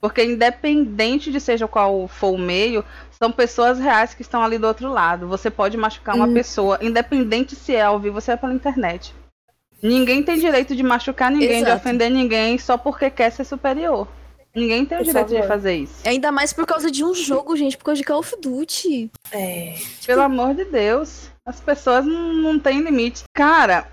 Porque 0.00 0.22
independente 0.24 1.30
de 1.30 1.40
seja 1.40 1.66
qual 1.68 2.06
for 2.08 2.32
o 2.32 2.38
meio, 2.38 2.84
são 3.10 3.30
pessoas 3.32 3.78
reais 3.78 4.14
que 4.14 4.22
estão 4.22 4.42
ali 4.42 4.56
do 4.56 4.66
outro 4.66 4.90
lado. 4.90 5.26
Você 5.28 5.50
pode 5.50 5.76
machucar 5.76 6.14
uma 6.14 6.26
Hum. 6.26 6.34
pessoa, 6.34 6.78
independente 6.80 7.54
se 7.54 7.74
é 7.74 7.82
ao 7.82 7.98
vivo 7.98 8.16
ou 8.16 8.20
se 8.20 8.30
é 8.30 8.36
pela 8.36 8.52
internet. 8.54 9.14
Ninguém 9.82 10.22
tem 10.22 10.38
direito 10.38 10.74
de 10.74 10.82
machucar 10.82 11.30
ninguém, 11.30 11.48
de 11.62 11.68
Exato. 11.68 11.76
ofender 11.76 12.10
ninguém 12.10 12.58
só 12.58 12.78
porque 12.78 13.10
quer 13.10 13.30
ser 13.30 13.44
superior. 13.44 14.08
Ninguém 14.54 14.86
tem 14.86 14.96
o 14.96 15.00
Por 15.00 15.06
direito 15.06 15.28
de 15.28 15.34
favor. 15.34 15.48
fazer 15.48 15.76
isso. 15.76 15.94
Ainda 16.08 16.32
mais 16.32 16.52
por 16.52 16.66
causa 16.66 16.90
de 16.90 17.04
um 17.04 17.14
jogo, 17.14 17.54
gente, 17.56 17.76
por 17.76 17.84
causa 17.84 18.00
de 18.00 18.06
Call 18.06 18.20
of 18.20 18.34
Duty. 18.40 19.10
É. 19.30 19.74
Pelo 20.06 20.22
amor 20.22 20.54
de 20.54 20.64
Deus. 20.64 21.30
As 21.44 21.60
pessoas 21.60 22.06
não, 22.06 22.32
não 22.32 22.58
têm 22.58 22.80
limite. 22.80 23.24
Cara, 23.34 23.86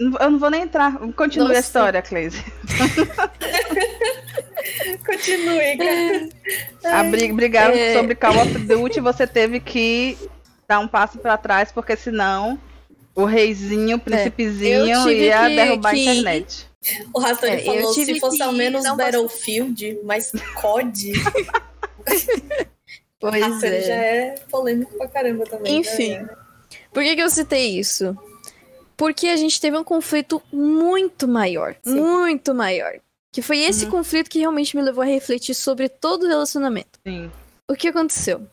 eu 0.00 0.10
não 0.30 0.38
vou 0.38 0.50
nem 0.50 0.62
entrar. 0.62 0.98
Continue 1.12 1.46
a 1.46 1.48
Nossa. 1.54 1.60
história, 1.60 2.02
Cleise. 2.02 2.44
Continue, 5.06 5.76
cara. 6.82 7.00
A 7.00 7.04
bri- 7.04 7.32
Brigaram 7.32 7.74
É. 7.74 7.94
sobre 7.94 8.14
Call 8.14 8.36
of 8.42 8.58
Duty 8.58 9.00
você 9.00 9.26
teve 9.26 9.60
que 9.60 10.16
dar 10.68 10.80
um 10.80 10.88
passo 10.88 11.18
pra 11.18 11.36
trás, 11.36 11.70
porque 11.70 11.96
senão 11.96 12.58
o 13.14 13.24
reizinho, 13.24 13.96
o 13.96 14.00
príncipezinho 14.00 14.86
Eu 14.88 15.02
tive 15.04 15.24
ia 15.26 15.48
que- 15.48 15.56
derrubar 15.56 15.90
que- 15.94 16.08
a 16.08 16.14
internet. 16.14 16.66
O 17.14 17.18
Rastro 17.18 17.46
É, 17.48 17.58
falou 17.58 17.94
se 17.94 18.20
fosse 18.20 18.42
ao 18.42 18.52
menos 18.52 18.84
um 18.84 18.94
Battlefield, 18.96 19.98
mas 20.04 20.30
COD, 20.60 21.12
Pois 23.18 23.40
Rastro 23.42 23.68
é. 23.68 23.80
já 23.82 23.94
é 23.94 24.34
polêmico 24.50 24.92
pra 24.98 25.08
caramba 25.08 25.44
também. 25.46 25.78
Enfim. 25.78 26.10
né? 26.18 26.28
Por 26.92 27.02
que, 27.02 27.14
que 27.16 27.22
eu 27.22 27.30
citei 27.30 27.78
isso? 27.78 28.16
Porque 28.96 29.28
a 29.28 29.36
gente 29.36 29.60
teve 29.60 29.76
um 29.78 29.84
conflito 29.84 30.42
muito 30.52 31.26
maior. 31.26 31.74
Sim. 31.82 31.94
Muito 32.00 32.54
maior. 32.54 32.92
Que 33.32 33.40
foi 33.42 33.58
esse 33.60 33.86
Uhum. 33.86 33.90
conflito 33.90 34.28
que 34.30 34.38
realmente 34.38 34.76
me 34.76 34.82
levou 34.82 35.02
a 35.02 35.06
refletir 35.06 35.54
sobre 35.54 35.88
todo 35.88 36.24
o 36.24 36.28
relacionamento. 36.28 36.98
Sim. 37.06 37.30
O 37.68 37.74
que 37.74 37.88
aconteceu? 37.88 38.46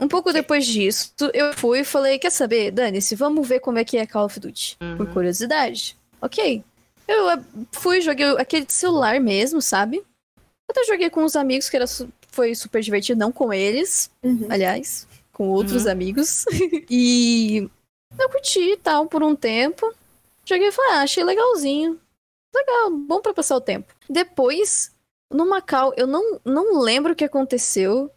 Um 0.00 0.06
pouco 0.08 0.32
depois 0.32 0.64
disso, 0.66 1.12
eu 1.34 1.52
fui 1.54 1.80
e 1.80 1.84
falei: 1.84 2.18
Quer 2.18 2.30
saber, 2.30 2.70
Dani-se, 2.70 3.14
vamos 3.16 3.46
ver 3.48 3.60
como 3.60 3.78
é 3.78 3.84
que 3.84 3.96
é 3.98 4.06
Call 4.06 4.26
of 4.26 4.38
Duty. 4.38 4.76
Por 4.96 5.06
Uhum. 5.06 5.12
curiosidade. 5.12 5.96
Ok. 6.20 6.62
Eu 7.06 7.30
eh, 7.30 7.40
fui, 7.72 8.00
joguei 8.00 8.26
aquele 8.38 8.66
celular 8.68 9.18
mesmo, 9.20 9.60
sabe? 9.62 10.02
Até 10.70 10.84
joguei 10.84 11.08
com 11.10 11.24
os 11.24 11.34
amigos, 11.34 11.68
que 11.70 11.76
era, 11.76 11.86
foi 12.30 12.54
super 12.54 12.82
divertido, 12.82 13.18
não 13.18 13.32
com 13.32 13.52
eles, 13.52 14.10
Uhum. 14.22 14.46
aliás, 14.50 15.06
com 15.32 15.48
outros 15.48 15.84
Uhum. 15.86 15.90
amigos. 15.92 16.44
e 16.90 17.68
eu 18.18 18.28
curti 18.28 18.72
e 18.72 18.76
tal 18.76 19.06
por 19.06 19.22
um 19.22 19.34
tempo. 19.34 19.92
Joguei 20.44 20.68
e 20.68 20.72
falei, 20.72 20.92
ah, 20.92 21.02
achei 21.02 21.24
legalzinho. 21.24 21.98
Legal, 22.54 22.90
bom 22.90 23.20
pra 23.20 23.34
passar 23.34 23.56
o 23.56 23.60
tempo. 23.60 23.92
Depois, 24.08 24.90
no 25.32 25.46
Macau, 25.48 25.92
eu 25.96 26.06
não, 26.06 26.40
não 26.44 26.80
lembro 26.80 27.12
o 27.12 27.16
que 27.16 27.24
aconteceu. 27.24 28.10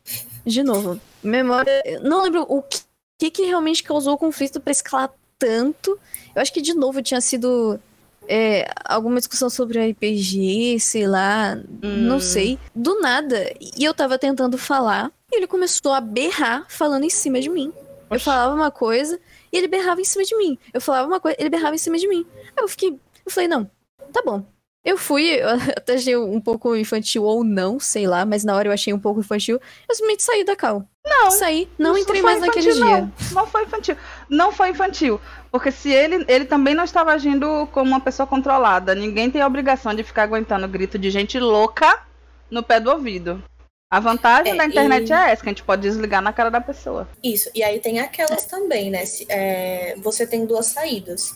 De 0.45 0.63
novo, 0.63 0.99
memória. 1.23 1.81
eu 1.85 2.01
Não 2.01 2.23
lembro 2.23 2.45
o 2.47 2.61
que, 2.61 2.79
que, 3.19 3.31
que 3.31 3.43
realmente 3.45 3.83
causou 3.83 4.13
o 4.13 4.17
conflito 4.17 4.59
pra 4.59 4.71
escalar 4.71 5.11
tanto. 5.37 5.97
Eu 6.35 6.41
acho 6.41 6.53
que, 6.53 6.61
de 6.61 6.73
novo, 6.73 7.01
tinha 7.01 7.19
sido 7.21 7.79
é, 8.27 8.69
alguma 8.85 9.17
discussão 9.17 9.49
sobre 9.49 9.79
RPG, 9.91 10.79
sei 10.79 11.07
lá, 11.07 11.55
não 11.81 12.17
Hum. 12.17 12.19
sei. 12.19 12.59
Do 12.75 12.99
nada. 12.99 13.51
E 13.77 13.83
eu 13.83 13.93
tava 13.93 14.17
tentando 14.17 14.57
falar, 14.57 15.11
e 15.31 15.37
ele 15.37 15.47
começou 15.47 15.93
a 15.93 16.01
berrar 16.01 16.65
falando 16.69 17.03
em 17.03 17.09
cima 17.09 17.39
de 17.39 17.49
mim. 17.49 17.73
Eu 18.09 18.15
Oxi. 18.15 18.25
falava 18.25 18.53
uma 18.53 18.69
coisa 18.71 19.19
e 19.51 19.57
ele 19.57 19.67
berrava 19.67 20.01
em 20.01 20.05
cima 20.05 20.23
de 20.25 20.35
mim. 20.37 20.57
Eu 20.73 20.81
falava 20.81 21.07
uma 21.07 21.19
coisa, 21.19 21.37
ele 21.39 21.49
berrava 21.49 21.75
em 21.75 21.79
cima 21.79 21.97
de 21.97 22.07
mim. 22.07 22.25
Aí 22.55 22.63
eu 22.63 22.67
fiquei. 22.67 22.89
Eu 23.25 23.31
falei, 23.31 23.47
não, 23.47 23.69
tá 24.11 24.21
bom. 24.25 24.43
Eu 24.83 24.97
fui, 24.97 25.23
eu 25.39 25.49
até 25.49 25.93
achei 25.95 26.15
um 26.17 26.41
pouco 26.41 26.75
infantil 26.75 27.23
ou 27.23 27.43
não, 27.43 27.79
sei 27.79 28.07
lá, 28.07 28.25
mas 28.25 28.43
na 28.43 28.55
hora 28.55 28.67
eu 28.67 28.73
achei 28.73 28.91
um 28.93 28.99
pouco 28.99 29.19
infantil. 29.21 29.59
Eu 29.87 29.95
simplesmente 29.95 30.23
saí 30.23 30.43
da 30.43 30.55
cal. 30.55 30.85
Não. 31.05 31.31
Saí, 31.31 31.67
não 31.79 31.93
Isso 31.97 32.03
entrei 32.03 32.21
mais 32.21 32.39
naquele 32.41 32.69
infantil, 32.69 32.85
dia. 32.87 32.97
Não. 33.01 33.11
não 33.41 33.47
foi 33.47 33.63
infantil. 33.63 33.95
Não 34.29 34.51
foi 34.51 34.69
infantil. 34.69 35.21
Porque 35.51 35.71
se 35.71 35.91
ele, 35.91 36.23
ele 36.27 36.45
também 36.45 36.73
não 36.75 36.83
estava 36.83 37.11
agindo 37.11 37.67
como 37.71 37.89
uma 37.89 37.99
pessoa 37.99 38.27
controlada. 38.27 38.93
Ninguém 38.93 39.29
tem 39.31 39.41
a 39.41 39.47
obrigação 39.47 39.93
de 39.93 40.03
ficar 40.03 40.23
aguentando 40.23 40.67
grito 40.67 40.97
de 40.99 41.09
gente 41.09 41.39
louca 41.39 42.03
no 42.49 42.61
pé 42.63 42.79
do 42.79 42.91
ouvido. 42.91 43.43
A 43.89 43.99
vantagem 43.99 44.53
É, 44.53 44.55
da 44.55 44.65
internet 44.65 45.09
e- 45.09 45.13
é 45.13 45.31
essa, 45.31 45.41
que 45.43 45.49
a 45.49 45.51
gente 45.51 45.63
pode 45.63 45.81
desligar 45.81 46.21
na 46.21 46.31
cara 46.31 46.49
da 46.49 46.61
pessoa. 46.61 47.09
Isso, 47.21 47.49
e 47.53 47.61
aí 47.61 47.79
tem 47.79 47.99
aquelas 47.99 48.45
também, 48.45 48.89
né? 48.89 49.05
Se- 49.05 49.25
é, 49.27 49.95
você 49.97 50.25
tem 50.25 50.45
duas 50.45 50.67
saídas. 50.67 51.35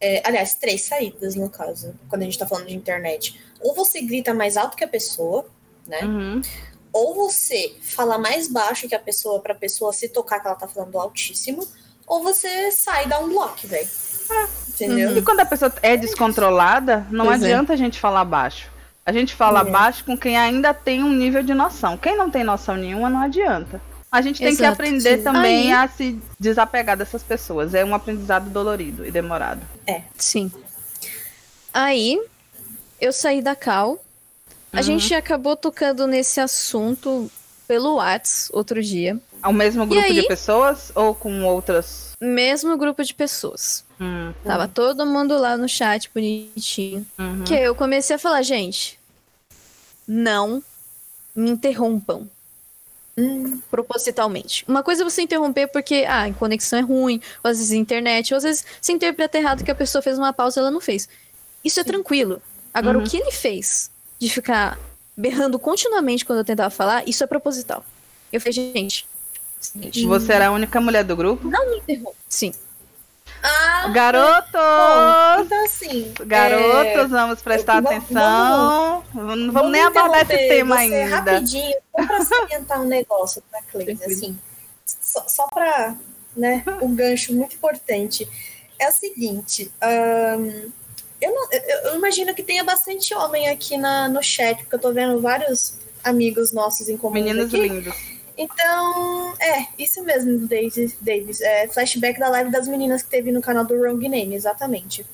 É, 0.00 0.22
aliás, 0.24 0.54
três 0.54 0.82
saídas, 0.82 1.34
no 1.34 1.50
caso, 1.50 1.92
quando 2.08 2.22
a 2.22 2.24
gente 2.24 2.38
tá 2.38 2.46
falando 2.46 2.66
de 2.68 2.76
internet. 2.76 3.40
Ou 3.60 3.74
você 3.74 4.00
grita 4.00 4.32
mais 4.32 4.56
alto 4.56 4.76
que 4.76 4.84
a 4.84 4.88
pessoa, 4.88 5.44
né? 5.88 6.04
Uhum. 6.04 6.40
Ou 6.92 7.14
você 7.14 7.74
fala 7.82 8.18
mais 8.18 8.48
baixo 8.48 8.88
que 8.88 8.94
a 8.94 8.98
pessoa 8.98 9.40
pra 9.40 9.54
pessoa 9.54 9.92
se 9.92 10.08
tocar 10.08 10.40
que 10.40 10.46
ela 10.46 10.56
tá 10.56 10.66
falando 10.68 10.98
altíssimo. 10.98 11.66
Ou 12.06 12.22
você 12.22 12.70
sai 12.70 13.04
e 13.04 13.08
dá 13.08 13.18
um 13.20 13.28
bloco, 13.28 13.66
velho. 13.66 13.88
Entendeu? 14.68 15.16
E 15.16 15.22
quando 15.22 15.40
a 15.40 15.46
pessoa 15.46 15.72
é 15.82 15.96
descontrolada, 15.96 17.06
não 17.10 17.26
Pois 17.26 17.42
é. 17.42 17.46
adianta 17.46 17.72
a 17.72 17.76
gente 17.76 17.98
falar 17.98 18.24
baixo. 18.24 18.70
A 19.04 19.12
gente 19.12 19.34
fala 19.34 19.60
É. 19.60 19.64
baixo 19.64 20.04
com 20.04 20.16
quem 20.16 20.36
ainda 20.36 20.72
tem 20.74 21.02
um 21.02 21.12
nível 21.12 21.42
de 21.42 21.54
noção. 21.54 21.96
Quem 21.96 22.16
não 22.16 22.30
tem 22.30 22.44
noção 22.44 22.76
nenhuma, 22.76 23.08
não 23.08 23.20
adianta. 23.22 23.80
A 24.10 24.22
gente 24.22 24.38
tem 24.38 24.48
que 24.56 24.62
Exato, 24.62 24.72
aprender 24.74 25.18
sim. 25.18 25.22
também 25.22 25.72
Aí- 25.72 25.84
a 25.84 25.88
se 25.88 26.18
desapegar 26.40 26.96
dessas 26.96 27.22
pessoas. 27.22 27.74
É 27.74 27.84
um 27.84 27.94
aprendizado 27.94 28.48
dolorido 28.48 29.04
e 29.06 29.10
demorado. 29.10 29.60
Sim. 30.16 30.50
Aí, 31.72 32.20
eu 33.00 33.12
saí 33.12 33.42
da 33.42 33.54
cal. 33.54 33.98
A 34.78 34.80
Uhum. 34.80 34.98
gente 34.98 35.12
acabou 35.14 35.56
tocando 35.56 36.06
nesse 36.06 36.38
assunto 36.40 37.28
pelo 37.66 37.96
Whats 37.96 38.48
outro 38.52 38.80
dia. 38.82 39.18
Ao 39.42 39.52
mesmo 39.52 39.84
grupo 39.86 40.04
aí? 40.04 40.14
de 40.14 40.22
pessoas 40.28 40.92
ou 40.94 41.14
com 41.14 41.44
outras? 41.44 42.12
Mesmo 42.20 42.76
grupo 42.76 43.02
de 43.04 43.12
pessoas. 43.12 43.84
Hum, 44.00 44.32
Tava 44.44 44.68
todo 44.68 45.04
mundo 45.04 45.36
lá 45.36 45.56
no 45.56 45.68
chat 45.68 46.10
bonitinho. 46.14 47.04
uhum. 47.18 47.44
Que 47.44 47.54
aí 47.54 47.64
eu 47.64 47.74
comecei 47.74 48.16
a 48.16 48.18
falar, 48.18 48.42
gente, 48.42 48.98
não 50.06 50.62
me 51.34 51.50
interrompam 51.50 52.28
Hum, 53.20 53.60
propositalmente. 53.68 54.64
Uma 54.68 54.80
coisa 54.80 55.02
é 55.02 55.04
você 55.04 55.22
interromper 55.22 55.66
porque, 55.66 56.04
ah, 56.06 56.26
a 56.26 56.32
conexão 56.32 56.78
é 56.78 56.82
ruim, 56.82 57.20
ou 57.42 57.50
às 57.50 57.58
vezes 57.58 57.72
a 57.72 57.76
internet, 57.76 58.32
ou 58.32 58.38
às 58.38 58.44
vezes 58.44 58.64
você 58.80 58.92
interpreta 58.92 59.36
errado 59.36 59.64
que 59.64 59.70
a 59.72 59.74
pessoa 59.74 60.00
fez 60.00 60.16
uma 60.16 60.32
pausa 60.32 60.58
e 60.58 60.60
ela 60.60 60.70
não 60.70 60.80
fez. 60.80 61.08
Isso 61.64 61.80
é 61.80 61.84
tranquilo. 61.84 62.40
Agora, 62.72 62.96
Uhum. 62.96 63.02
o 63.04 63.08
que 63.10 63.16
ele 63.16 63.32
fez 63.32 63.90
de 64.18 64.28
ficar 64.30 64.78
berrando 65.16 65.58
continuamente 65.58 66.24
quando 66.24 66.38
eu 66.40 66.44
tentava 66.44 66.70
falar, 66.70 67.06
isso 67.08 67.22
é 67.22 67.26
proposital. 67.26 67.84
Eu 68.32 68.40
falei, 68.40 68.52
gente, 68.52 69.06
seguinte, 69.60 70.04
Você 70.06 70.32
era 70.32 70.48
a 70.48 70.50
única 70.52 70.80
mulher 70.80 71.04
do 71.04 71.16
grupo? 71.16 71.48
não 71.48 71.70
me 71.70 71.78
interrompa. 71.78 72.14
Sim. 72.28 72.52
Ah, 73.42 73.84
bom, 73.86 73.92
Garotos! 73.92 75.46
então 75.46 75.64
assim. 75.64 76.12
Garotos, 76.26 77.10
vamos 77.10 77.40
prestar 77.42 77.80
vamos- 77.80 77.98
atenção. 78.04 79.04
Não 79.14 79.52
vamos, 79.52 79.70
nem 79.70 79.80
me 79.82 79.86
abordar 79.98 80.22
esse 80.22 80.48
tema 80.48 80.74
você 80.76 80.82
ainda. 80.94 81.16
Rapidinho, 81.16 81.76
só 81.96 82.06
pra 82.06 82.24
salientar 82.24 82.80
um 82.82 82.84
negócio 82.86 83.42
pra 83.50 83.62
Cleide, 83.62 84.02
assim. 84.04 84.36
Só, 84.84 85.24
só 85.28 85.46
pra, 85.48 85.94
né, 86.36 86.64
um 86.82 86.94
gancho 86.94 87.32
muito 87.32 87.54
importante. 87.54 88.28
É 88.78 88.88
o 88.88 88.92
seguinte, 88.92 89.70
ahn, 89.80 90.70
eu, 91.20 91.34
não- 91.34 91.48
eu- 91.52 91.94
imagino 91.96 92.34
que 92.34 92.42
tenha 92.42 92.64
bastante 92.64 93.14
homem 93.14 93.48
aqui 93.48 93.76
na, 93.76 94.08
no 94.08 94.22
chat, 94.22 94.58
porque 94.58 94.74
eu 94.76 94.80
tô 94.80 94.92
vendo 94.92 95.20
vários 95.20 95.74
amigos 96.04 96.52
nossos 96.52 96.88
em 96.88 96.96
comum. 96.96 97.14
Meninos 97.14 97.46
aqui. 97.52 97.68
lindos. 97.68 97.94
Então, 98.36 99.34
é, 99.40 99.66
isso 99.76 100.00
mesmo, 100.04 100.46
Davis. 101.00 101.40
É, 101.40 101.66
flashback 101.68 102.20
da 102.20 102.28
live 102.28 102.50
das 102.52 102.68
meninas 102.68 103.02
que 103.02 103.10
teve 103.10 103.32
no 103.32 103.40
canal 103.40 103.64
do 103.64 103.74
Wrong 103.74 104.08
Name, 104.08 104.34
exatamente. 104.34 105.04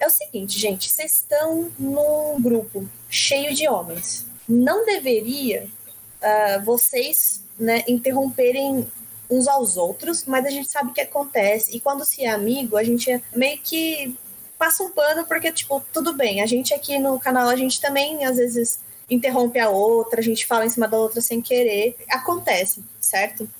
É 0.00 0.06
o 0.06 0.10
seguinte, 0.10 0.58
gente, 0.58 0.90
vocês 0.90 1.12
estão 1.12 1.70
num 1.78 2.40
grupo 2.40 2.88
cheio 3.10 3.54
de 3.54 3.68
homens. 3.68 4.26
Não 4.48 4.86
deveria 4.86 5.64
uh, 5.64 6.64
vocês 6.64 7.44
né, 7.58 7.84
interromperem 7.86 8.90
uns 9.30 9.46
aos 9.46 9.76
outros, 9.76 10.24
mas 10.26 10.44
a 10.44 10.50
gente 10.50 10.70
sabe 10.70 10.90
o 10.90 10.94
que 10.94 11.00
acontece. 11.02 11.76
E 11.76 11.78
quando 11.78 12.04
se 12.04 12.24
é 12.24 12.30
amigo, 12.30 12.76
a 12.76 12.82
gente 12.82 13.10
é 13.10 13.20
meio 13.36 13.58
que 13.58 14.16
passa 14.62 14.84
um 14.84 14.90
pano, 14.90 15.26
porque, 15.26 15.50
tipo, 15.50 15.84
tudo 15.92 16.12
bem. 16.12 16.40
A 16.40 16.46
gente 16.46 16.72
aqui 16.72 16.96
no 16.96 17.18
canal, 17.18 17.48
a 17.48 17.56
gente 17.56 17.80
também, 17.80 18.24
às 18.24 18.36
vezes 18.36 18.78
interrompe 19.10 19.58
a 19.58 19.68
outra, 19.68 20.20
a 20.20 20.22
gente 20.22 20.46
fala 20.46 20.64
em 20.64 20.68
cima 20.68 20.86
da 20.86 20.96
outra 20.96 21.20
sem 21.20 21.42
querer. 21.42 21.96
Acontece, 22.08 22.80
certo? 23.00 23.50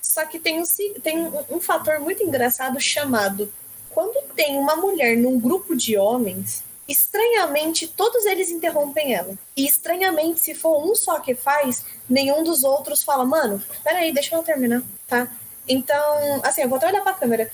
Só 0.00 0.24
que 0.24 0.38
tem 0.38 0.58
um, 0.58 0.64
tem 1.02 1.18
um, 1.18 1.56
um 1.56 1.60
fator 1.60 2.00
muito 2.00 2.22
engraçado 2.22 2.80
chamado 2.80 3.52
quando 3.90 4.18
tem 4.34 4.56
uma 4.56 4.76
mulher 4.76 5.14
num 5.14 5.38
grupo 5.38 5.76
de 5.76 5.98
homens, 5.98 6.64
estranhamente 6.88 7.86
todos 7.86 8.24
eles 8.24 8.48
interrompem 8.50 9.12
ela. 9.12 9.34
E 9.54 9.66
estranhamente, 9.66 10.40
se 10.40 10.54
for 10.54 10.82
um 10.82 10.94
só 10.94 11.20
que 11.20 11.34
faz, 11.34 11.84
nenhum 12.08 12.42
dos 12.42 12.64
outros 12.64 13.02
fala, 13.02 13.26
mano, 13.26 13.62
peraí, 13.84 14.10
deixa 14.10 14.34
eu 14.34 14.42
terminar, 14.42 14.82
tá? 15.06 15.30
Então, 15.68 16.40
assim, 16.42 16.62
eu 16.62 16.68
vou 16.68 16.78
até 16.78 16.86
olhar 16.86 17.02
pra 17.02 17.12
câmera 17.12 17.50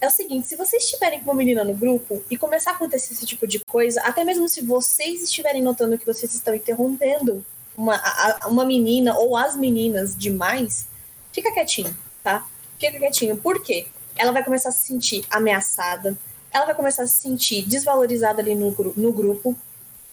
é 0.00 0.06
o 0.06 0.10
seguinte: 0.10 0.48
se 0.48 0.56
vocês 0.56 0.84
estiverem 0.84 1.20
com 1.20 1.30
uma 1.30 1.36
menina 1.36 1.62
no 1.62 1.74
grupo 1.74 2.22
e 2.30 2.36
começar 2.36 2.72
a 2.72 2.74
acontecer 2.74 3.12
esse 3.12 3.26
tipo 3.26 3.46
de 3.46 3.60
coisa, 3.60 4.00
até 4.02 4.24
mesmo 4.24 4.48
se 4.48 4.62
vocês 4.62 5.22
estiverem 5.22 5.62
notando 5.62 5.98
que 5.98 6.06
vocês 6.06 6.34
estão 6.34 6.54
interrompendo 6.54 7.44
uma, 7.76 7.96
a, 7.96 8.48
uma 8.48 8.64
menina 8.64 9.16
ou 9.18 9.36
as 9.36 9.56
meninas 9.56 10.16
demais, 10.16 10.86
fica 11.32 11.52
quietinho, 11.52 11.94
tá? 12.22 12.46
Fica 12.78 12.98
quietinho. 12.98 13.36
Por 13.36 13.62
quê? 13.62 13.86
Ela 14.16 14.32
vai 14.32 14.44
começar 14.44 14.70
a 14.70 14.72
se 14.72 14.86
sentir 14.86 15.24
ameaçada, 15.30 16.16
ela 16.52 16.66
vai 16.66 16.74
começar 16.74 17.04
a 17.04 17.06
se 17.06 17.20
sentir 17.20 17.62
desvalorizada 17.62 18.40
ali 18.40 18.54
no, 18.54 18.74
no 18.96 19.12
grupo, 19.12 19.56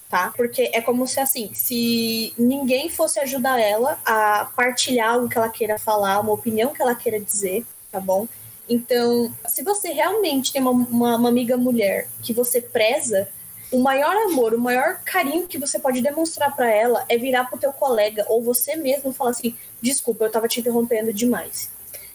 tá? 0.10 0.32
Porque 0.36 0.70
é 0.74 0.82
como 0.82 1.08
se 1.08 1.20
assim, 1.20 1.52
se 1.54 2.34
ninguém 2.38 2.90
fosse 2.90 3.20
ajudar 3.20 3.60
ela 3.60 4.00
a 4.06 4.46
partilhar 4.56 5.14
algo 5.14 5.28
que 5.28 5.38
ela 5.38 5.50
queira 5.50 5.78
falar, 5.78 6.20
uma 6.20 6.34
opinião 6.34 6.74
que 6.74 6.82
ela 6.82 6.96
queira 6.96 7.20
dizer, 7.20 7.66
tá 7.92 8.00
bom? 8.00 8.28
Então, 8.70 9.34
se 9.48 9.64
você 9.64 9.90
realmente 9.90 10.52
tem 10.52 10.62
uma, 10.62 10.72
uma, 10.72 11.16
uma 11.16 11.30
amiga 11.30 11.56
mulher 11.56 12.10
que 12.22 12.34
você 12.34 12.62
preza, 12.62 13.28
o 13.72 13.80
maior 13.80 14.16
amor, 14.30 14.54
o 14.54 14.60
maior 14.60 15.00
carinho 15.04 15.48
que 15.48 15.58
você 15.58 15.80
pode 15.80 16.02
demonstrar 16.02 16.56
para 16.56 16.70
ela 16.70 17.06
é 17.10 17.18
virar 17.18 17.46
pro 17.46 17.60
teu 17.60 17.74
colega 17.74 18.26
ou 18.28 18.42
você 18.42 18.76
mesmo 18.76 19.12
falar 19.14 19.32
assim: 19.32 19.56
desculpa, 19.82 20.26
eu 20.26 20.32
tava 20.32 20.48
te 20.48 20.60
interrompendo 20.60 21.14
demais. 21.14 21.70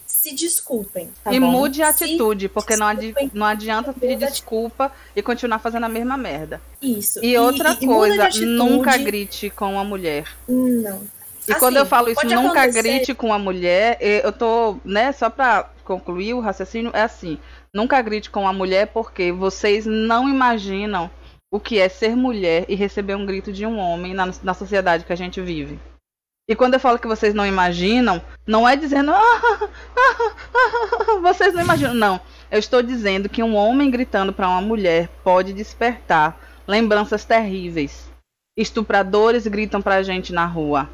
Se 0.05 0.33
desculpem. 0.33 1.11
Tá 1.23 1.33
e 1.33 1.39
bom? 1.39 1.47
mude 1.47 1.81
a 1.81 1.89
atitude, 1.89 2.47
porque 2.47 2.77
não, 2.77 2.87
adi 2.87 3.13
não 3.33 3.45
adianta 3.45 3.91
pedir 3.91 4.17
desculpa 4.17 4.91
e 5.15 5.21
continuar 5.21 5.59
fazendo 5.59 5.85
a 5.85 5.89
mesma 5.89 6.15
merda. 6.15 6.61
Isso. 6.81 7.19
E, 7.23 7.31
e 7.31 7.37
outra 7.37 7.77
e, 7.79 7.85
coisa, 7.85 8.29
nunca 8.45 8.95
grite 8.97 9.49
com 9.49 9.77
a 9.77 9.83
mulher. 9.83 10.25
Não. 10.47 11.01
E 11.47 11.51
assim, 11.51 11.59
quando 11.59 11.77
eu 11.77 11.85
falo 11.85 12.09
isso, 12.09 12.25
nunca 12.25 12.63
acontecer... 12.63 12.81
grite 12.81 13.13
com 13.13 13.33
a 13.33 13.39
mulher, 13.39 13.97
eu 13.99 14.31
tô, 14.31 14.77
né, 14.85 15.11
só 15.11 15.29
pra 15.29 15.69
concluir 15.83 16.33
o 16.33 16.39
raciocínio, 16.39 16.91
é 16.93 17.01
assim: 17.01 17.37
nunca 17.73 18.01
grite 18.01 18.29
com 18.29 18.47
a 18.47 18.53
mulher 18.53 18.87
porque 18.87 19.31
vocês 19.31 19.85
não 19.85 20.29
imaginam 20.29 21.09
o 21.51 21.59
que 21.59 21.79
é 21.79 21.89
ser 21.89 22.15
mulher 22.15 22.65
e 22.67 22.75
receber 22.75 23.15
um 23.15 23.25
grito 23.25 23.51
de 23.51 23.65
um 23.65 23.77
homem 23.77 24.13
na, 24.13 24.31
na 24.41 24.53
sociedade 24.53 25.05
que 25.05 25.13
a 25.13 25.17
gente 25.17 25.39
vive. 25.41 25.79
E 26.49 26.55
quando 26.55 26.73
eu 26.73 26.79
falo 26.79 26.99
que 26.99 27.07
vocês 27.07 27.33
não 27.33 27.45
imaginam, 27.45 28.21
não 28.45 28.67
é 28.67 28.75
dizendo 28.75 29.11
ah, 29.11 29.41
ah, 29.41 29.69
ah, 30.53 31.19
vocês 31.21 31.53
não 31.53 31.61
imaginam, 31.61 31.93
não. 31.93 32.19
Eu 32.51 32.59
estou 32.59 32.81
dizendo 32.81 33.29
que 33.29 33.41
um 33.41 33.55
homem 33.55 33.89
gritando 33.89 34.33
para 34.33 34.49
uma 34.49 34.61
mulher 34.61 35.07
pode 35.23 35.53
despertar 35.53 36.37
lembranças 36.67 37.23
terríveis. 37.23 38.09
Estupradores 38.57 39.47
gritam 39.47 39.81
para 39.81 39.95
a 39.95 40.03
gente 40.03 40.33
na 40.33 40.45
rua. 40.45 40.89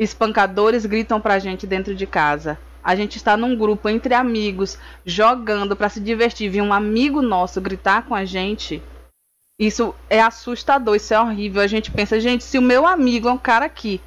Espancadores 0.00 0.86
gritam 0.86 1.20
para 1.20 1.34
a 1.34 1.38
gente 1.38 1.66
dentro 1.66 1.94
de 1.94 2.06
casa. 2.06 2.58
A 2.82 2.96
gente 2.96 3.16
está 3.16 3.36
num 3.36 3.54
grupo 3.54 3.86
entre 3.86 4.14
amigos, 4.14 4.78
jogando 5.04 5.76
para 5.76 5.90
se 5.90 6.00
divertir, 6.00 6.48
vir 6.48 6.62
um 6.62 6.72
amigo 6.72 7.20
nosso 7.20 7.60
gritar 7.60 8.06
com 8.06 8.14
a 8.14 8.24
gente. 8.24 8.82
Isso 9.60 9.94
é 10.08 10.18
assustador, 10.18 10.96
isso 10.96 11.12
é 11.12 11.20
horrível. 11.20 11.60
A 11.60 11.66
gente 11.66 11.90
pensa, 11.90 12.18
gente, 12.18 12.42
se 12.42 12.56
o 12.56 12.62
meu 12.62 12.86
amigo 12.86 13.28
é 13.28 13.32
um 13.32 13.36
cara 13.36 13.66
aqui 13.66 14.00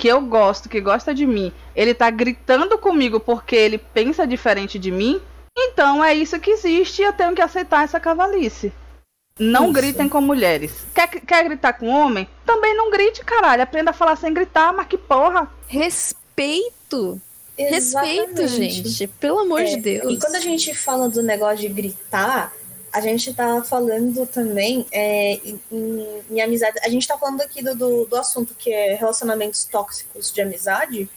que 0.00 0.08
eu 0.08 0.22
gosto, 0.22 0.70
que 0.70 0.80
gosta 0.80 1.14
de 1.14 1.26
mim, 1.26 1.52
ele 1.74 1.92
tá 1.92 2.08
gritando 2.10 2.78
comigo 2.78 3.20
porque 3.20 3.56
ele 3.56 3.76
pensa 3.76 4.26
diferente 4.26 4.78
de 4.78 4.90
mim, 4.90 5.20
então 5.56 6.02
é 6.02 6.14
isso 6.14 6.40
que 6.40 6.50
existe 6.50 7.02
e 7.02 7.04
eu 7.04 7.12
tenho 7.12 7.34
que 7.34 7.42
aceitar 7.42 7.84
essa 7.84 8.00
cavalice. 8.00 8.72
Não 9.38 9.64
isso. 9.64 9.72
gritem 9.72 10.08
com 10.08 10.20
mulheres. 10.20 10.72
Quer, 10.94 11.08
quer 11.08 11.44
gritar 11.44 11.74
com 11.74 11.88
homem? 11.88 12.28
Também 12.44 12.74
não 12.74 12.90
grite, 12.90 13.24
caralho. 13.24 13.62
Aprenda 13.62 13.90
a 13.90 13.94
falar 13.94 14.16
sem 14.16 14.32
gritar, 14.32 14.72
mas 14.72 14.86
que 14.86 14.96
porra. 14.96 15.50
Respeito. 15.66 17.20
Exatamente. 17.58 18.40
Respeito, 18.40 18.88
gente. 18.88 19.06
Pelo 19.08 19.40
amor 19.40 19.60
é, 19.60 19.64
de 19.64 19.76
Deus. 19.76 20.12
E 20.12 20.18
quando 20.18 20.36
a 20.36 20.40
gente 20.40 20.74
fala 20.74 21.08
do 21.08 21.22
negócio 21.22 21.58
de 21.58 21.68
gritar, 21.68 22.52
a 22.92 23.00
gente 23.02 23.32
tá 23.34 23.62
falando 23.62 24.26
também 24.26 24.86
é, 24.90 25.34
em, 25.34 25.60
em, 26.30 26.40
amizade. 26.40 26.78
A 26.82 26.88
gente 26.88 27.06
tá 27.06 27.18
falando 27.18 27.42
aqui 27.42 27.62
do, 27.62 27.74
do, 27.74 28.06
do, 28.06 28.16
assunto 28.16 28.54
que 28.54 28.72
é 28.72 28.94
relacionamentos 28.94 29.66
tóxicos 29.66 30.32
de 30.32 30.40
amizade. 30.40 31.08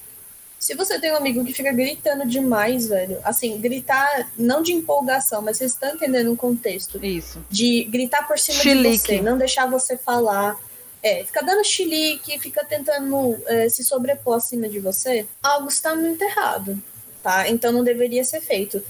Se 0.60 0.76
você 0.76 1.00
tem 1.00 1.12
um 1.14 1.16
amigo 1.16 1.46
que 1.46 1.54
fica 1.54 1.72
gritando 1.72 2.28
demais, 2.28 2.88
velho, 2.88 3.18
assim, 3.24 3.60
gritar 3.60 4.30
não 4.38 4.62
de 4.62 4.74
empolgação, 4.74 5.42
mas 5.42 5.58
vocês 5.58 5.72
estão 5.72 5.96
entendendo 5.96 6.34
o 6.34 6.36
contexto. 6.36 7.04
Isso. 7.04 7.44
De 7.50 7.86
gritar 7.86 8.28
por 8.28 8.38
cima 8.38 8.60
Chilique. 8.60 8.98
de 8.98 8.98
você, 9.00 9.22
não 9.22 9.38
deixar 9.38 9.66
você 9.68 9.98
falar 9.98 10.60
é, 11.02 11.24
fica 11.24 11.42
dando 11.42 11.64
chilique, 11.64 12.40
fica 12.40 12.64
tentando 12.66 13.42
é, 13.48 13.70
se 13.70 13.84
sobrepor 13.84 14.36
acima 14.36 14.68
de 14.68 14.80
você, 14.80 15.26
algo 15.42 15.70
está 15.70 15.96
muito 15.96 16.22
errado, 16.22 16.82
tá? 17.24 17.48
Então 17.48 17.72
não 17.72 17.84
deveria 17.84 18.24
ser 18.24 18.42
feito. 18.42 18.84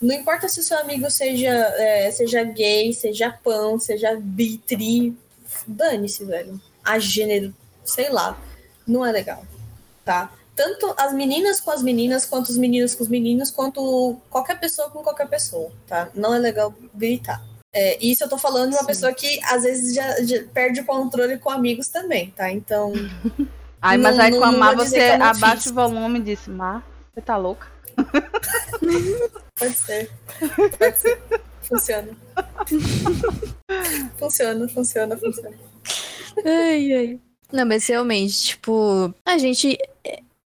Não 0.00 0.14
importa 0.14 0.48
se 0.48 0.60
o 0.60 0.62
seu 0.62 0.78
amigo 0.78 1.10
seja, 1.10 1.50
é, 1.50 2.10
seja 2.10 2.44
gay, 2.44 2.92
seja 2.92 3.30
pão, 3.30 3.80
seja 3.80 4.16
bitri, 4.20 5.16
dane-se, 5.66 6.24
velho. 6.24 6.60
A 6.84 6.98
gênero, 6.98 7.54
sei 7.84 8.10
lá, 8.10 8.40
não 8.86 9.04
é 9.04 9.10
legal, 9.10 9.44
tá? 10.04 10.32
Tanto 10.56 10.94
as 10.96 11.12
meninas 11.12 11.60
com 11.60 11.70
as 11.70 11.82
meninas, 11.82 12.24
quanto 12.24 12.48
os 12.48 12.56
meninos 12.56 12.94
com 12.94 13.02
os 13.04 13.10
meninos, 13.10 13.50
quanto 13.50 14.16
qualquer 14.30 14.58
pessoa 14.58 14.90
com 14.90 15.02
qualquer 15.02 15.28
pessoa, 15.28 15.70
tá? 15.86 16.08
Não 16.14 16.34
é 16.34 16.38
legal 16.38 16.74
gritar. 16.94 17.44
É, 17.72 17.98
isso 18.02 18.24
eu 18.24 18.28
tô 18.28 18.38
falando 18.38 18.70
de 18.70 18.76
uma 18.76 18.80
Sim. 18.80 18.86
pessoa 18.86 19.12
que 19.12 19.38
às 19.44 19.64
vezes 19.64 19.94
já, 19.94 20.22
já, 20.24 20.42
perde 20.54 20.80
o 20.80 20.86
controle 20.86 21.38
com 21.38 21.50
amigos 21.50 21.88
também, 21.88 22.30
tá? 22.30 22.50
Então. 22.50 22.90
Ai, 23.82 23.98
mas 23.98 24.16
não, 24.16 24.24
aí 24.24 24.32
com 24.32 24.44
a 24.44 24.52
Má 24.52 24.72
você 24.72 24.98
abaixa 25.10 25.68
o 25.68 25.74
volume 25.74 26.20
e 26.20 26.22
diz, 26.22 26.48
Má, 26.48 26.82
você 27.12 27.20
tá 27.20 27.36
louca? 27.36 27.66
Pode 29.58 29.74
ser. 29.74 30.10
Pode 30.78 30.98
ser. 30.98 31.20
Funciona. 31.60 32.08
funciona, 34.18 34.68
funciona, 34.68 35.16
funciona. 35.16 35.56
Ai, 36.44 36.92
ai. 36.92 37.20
Não, 37.52 37.66
mas 37.66 37.86
realmente, 37.86 38.42
tipo, 38.42 39.14
a 39.24 39.38
gente. 39.38 39.78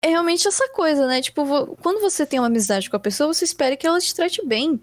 É, 0.02 0.08
é 0.08 0.10
realmente 0.10 0.46
essa 0.46 0.68
coisa, 0.70 1.06
né? 1.06 1.20
Tipo, 1.20 1.76
quando 1.82 2.00
você 2.00 2.26
tem 2.26 2.38
uma 2.38 2.46
amizade 2.46 2.88
com 2.88 2.96
a 2.96 3.00
pessoa, 3.00 3.32
você 3.32 3.44
espera 3.44 3.76
que 3.76 3.86
ela 3.86 4.00
te 4.00 4.14
trate 4.14 4.44
bem. 4.44 4.80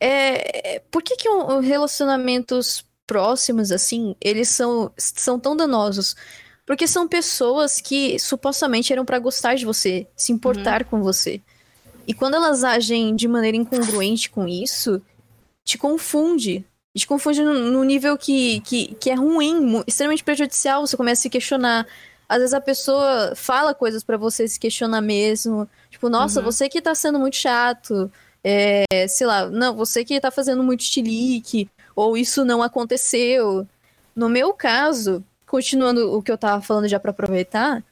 É, 0.00 0.80
por 0.90 1.02
que, 1.02 1.16
que 1.16 1.28
um, 1.28 1.60
relacionamentos 1.60 2.84
próximos, 3.06 3.70
assim, 3.72 4.16
eles 4.20 4.48
são, 4.48 4.92
são 4.96 5.38
tão 5.38 5.56
danosos? 5.56 6.16
Porque 6.66 6.86
são 6.86 7.06
pessoas 7.06 7.80
que 7.80 8.18
supostamente 8.18 8.92
eram 8.92 9.04
para 9.04 9.18
gostar 9.18 9.54
de 9.54 9.64
você, 9.64 10.06
se 10.16 10.32
importar 10.32 10.82
uhum. 10.82 10.88
com 10.88 11.02
você. 11.02 11.40
E 12.06 12.14
quando 12.14 12.34
elas 12.34 12.64
agem 12.64 13.14
de 13.14 13.26
maneira 13.28 13.56
incongruente 13.56 14.30
com 14.30 14.46
isso, 14.46 15.00
te 15.64 15.78
confunde. 15.78 16.64
Te 16.96 17.06
confunde 17.06 17.42
no, 17.42 17.82
nível 17.82 18.16
que, 18.16 18.60
que, 18.60 18.94
que 18.94 19.10
é 19.10 19.14
ruim, 19.14 19.82
extremamente 19.86 20.22
prejudicial. 20.22 20.86
Você 20.86 20.96
começa 20.96 21.20
a 21.20 21.22
se 21.22 21.30
questionar. 21.30 21.86
Às 22.28 22.38
vezes 22.38 22.54
a 22.54 22.60
pessoa 22.60 23.34
fala 23.36 23.74
coisas 23.74 24.02
para 24.02 24.16
você 24.16 24.46
se 24.48 24.58
questionar 24.58 25.00
mesmo. 25.00 25.68
Tipo, 25.90 26.08
nossa, 26.08 26.40
uhum. 26.40 26.46
você 26.46 26.68
que 26.68 26.80
tá 26.80 26.94
sendo 26.94 27.18
muito 27.18 27.36
chato. 27.36 28.10
É, 28.42 28.84
sei 29.08 29.26
lá, 29.26 29.46
não, 29.48 29.74
você 29.74 30.04
que 30.04 30.20
tá 30.20 30.30
fazendo 30.30 30.62
muito 30.62 30.82
estilique, 30.82 31.68
ou 31.96 32.16
isso 32.16 32.44
não 32.44 32.62
aconteceu. 32.62 33.66
No 34.14 34.28
meu 34.28 34.52
caso, 34.52 35.24
continuando 35.46 36.14
o 36.14 36.22
que 36.22 36.30
eu 36.30 36.36
tava 36.36 36.60
falando 36.60 36.86
já 36.86 37.00
para 37.00 37.10
aproveitar, 37.10 37.82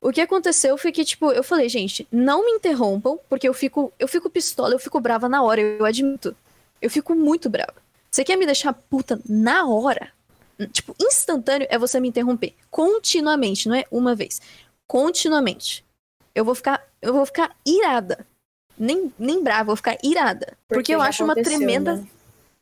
o 0.00 0.10
que 0.10 0.20
aconteceu 0.20 0.76
foi 0.76 0.90
que, 0.90 1.04
tipo, 1.04 1.30
eu 1.30 1.44
falei, 1.44 1.68
gente, 1.68 2.08
não 2.10 2.44
me 2.44 2.50
interrompam, 2.50 3.16
porque 3.28 3.48
eu 3.48 3.54
fico, 3.54 3.92
eu 3.98 4.08
fico 4.08 4.28
pistola, 4.28 4.74
eu 4.74 4.78
fico 4.78 5.00
brava 5.00 5.28
na 5.28 5.42
hora, 5.42 5.60
eu 5.60 5.84
admito. 5.84 6.34
Eu 6.80 6.90
fico 6.90 7.14
muito 7.14 7.48
brava. 7.48 7.74
Você 8.10 8.24
quer 8.24 8.36
me 8.36 8.44
deixar 8.44 8.72
puta 8.72 9.20
na 9.28 9.66
hora? 9.68 10.10
Tipo, 10.72 10.94
instantâneo 11.00 11.66
é 11.70 11.78
você 11.78 11.98
me 11.98 12.08
interromper. 12.08 12.54
Continuamente, 12.70 13.68
não 13.68 13.74
é 13.76 13.84
uma 13.90 14.14
vez. 14.14 14.40
continuamente. 14.86 15.84
Eu 16.34 16.44
vou 16.44 16.54
ficar, 16.54 16.82
eu 17.00 17.12
vou 17.12 17.24
ficar 17.26 17.54
irada. 17.66 18.26
Nem, 18.78 19.12
nem 19.18 19.42
brava, 19.42 19.64
vou 19.64 19.76
ficar 19.76 19.96
irada. 20.02 20.46
Porque, 20.68 20.74
Porque 20.74 20.94
eu 20.94 21.00
acho 21.02 21.24
uma 21.24 21.34
tremenda. 21.34 21.96
né? 21.96 22.06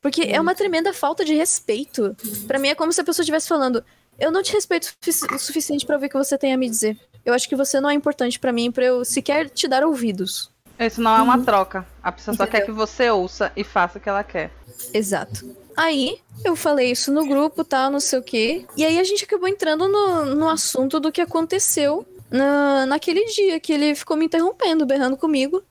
Porque 0.00 0.22
é 0.22 0.40
uma 0.40 0.54
tremenda 0.54 0.92
falta 0.92 1.24
de 1.24 1.34
respeito. 1.34 2.16
Pra 2.46 2.58
mim 2.58 2.68
é 2.68 2.74
como 2.74 2.92
se 2.92 3.00
a 3.00 3.04
pessoa 3.04 3.22
estivesse 3.22 3.46
falando: 3.48 3.84
Eu 4.18 4.30
não 4.32 4.42
te 4.42 4.52
respeito 4.52 4.84
o 4.84 4.86
sufici- 5.04 5.34
o 5.34 5.38
suficiente 5.38 5.84
pra 5.86 5.96
ouvir 5.96 6.06
o 6.06 6.10
que 6.10 6.16
você 6.18 6.38
tem 6.38 6.52
a 6.52 6.56
me 6.56 6.68
dizer. 6.68 6.98
Eu 7.24 7.34
acho 7.34 7.48
que 7.48 7.54
você 7.56 7.80
não 7.80 7.90
é 7.90 7.94
importante 7.94 8.38
pra 8.40 8.52
mim 8.52 8.70
pra 8.72 8.84
eu 8.84 9.04
sequer 9.04 9.50
te 9.50 9.68
dar 9.68 9.84
ouvidos. 9.84 10.50
Isso 10.78 11.00
não 11.02 11.14
é 11.16 11.20
uma 11.22 11.44
troca. 11.44 11.86
A 12.02 12.10
pessoa 12.10 12.34
só 12.36 12.46
quer 12.46 12.62
que 12.62 12.72
você 12.72 13.10
ouça 13.10 13.52
e 13.54 13.62
faça 13.62 13.98
o 13.98 14.00
que 14.00 14.08
ela 14.08 14.24
quer. 14.24 14.50
Exato. 14.94 15.54
Aí, 15.82 16.18
eu 16.44 16.54
falei 16.54 16.90
isso 16.90 17.10
no 17.10 17.26
grupo, 17.26 17.64
tal, 17.64 17.90
não 17.90 18.00
sei 18.00 18.18
o 18.18 18.22
quê. 18.22 18.66
E 18.76 18.84
aí 18.84 18.98
a 18.98 19.04
gente 19.04 19.24
acabou 19.24 19.48
entrando 19.48 19.88
no, 19.88 20.26
no 20.34 20.46
assunto 20.46 21.00
do 21.00 21.10
que 21.10 21.22
aconteceu 21.22 22.06
na, 22.30 22.84
naquele 22.84 23.24
dia, 23.24 23.58
que 23.58 23.72
ele 23.72 23.94
ficou 23.94 24.14
me 24.14 24.26
interrompendo, 24.26 24.84
berrando 24.84 25.16
comigo. 25.16 25.62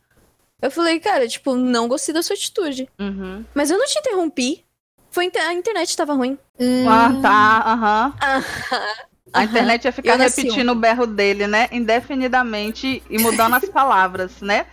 Eu 0.60 0.72
falei, 0.72 1.00
cara, 1.00 1.28
tipo, 1.28 1.54
não 1.54 1.88
gostei 1.88 2.12
da 2.12 2.24
sua 2.24 2.34
atitude. 2.36 2.90
Uhum. 3.00 3.46
Mas 3.54 3.70
eu 3.70 3.78
não 3.78 3.86
te 3.86 4.00
interrompi. 4.00 4.66
Foi 5.12 5.26
inter- 5.26 5.48
a 5.48 5.54
internet 5.54 5.96
tava 5.96 6.14
ruim. 6.14 6.40
Ah, 6.88 7.14
tá, 7.22 7.64
aham. 7.72 8.14
A 9.32 9.42
Aham. 9.42 9.46
internet 9.48 9.86
ia 9.86 9.92
ficar 9.92 10.16
repetindo 10.16 10.72
o 10.72 10.76
berro 10.76 11.06
dele, 11.06 11.46
né? 11.46 11.70
Indefinidamente 11.72 13.04
e 13.08 13.20
mudando 13.20 13.54
as 13.54 13.66
palavras, 13.70 14.42
né? 14.42 14.66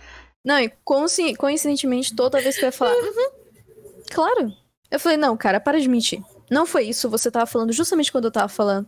Não, 0.43 0.57
e 0.59 0.73
coincidentemente, 0.83 2.15
toda 2.15 2.41
vez 2.41 2.57
que 2.57 2.63
eu 2.63 2.69
ia 2.69 2.71
falar, 2.71 2.95
"Uhum, 2.95 3.29
claro. 4.09 4.51
Eu 4.89 4.99
falei, 4.99 5.17
não, 5.17 5.35
cara, 5.37 5.59
para 5.59 5.79
de 5.79 5.87
mentir. 5.87 6.21
Não 6.49 6.65
foi 6.65 6.85
isso, 6.85 7.09
você 7.09 7.29
tava 7.29 7.45
falando 7.45 7.73
justamente 7.73 8.11
quando 8.11 8.25
eu 8.25 8.31
tava 8.31 8.47
falando. 8.47 8.87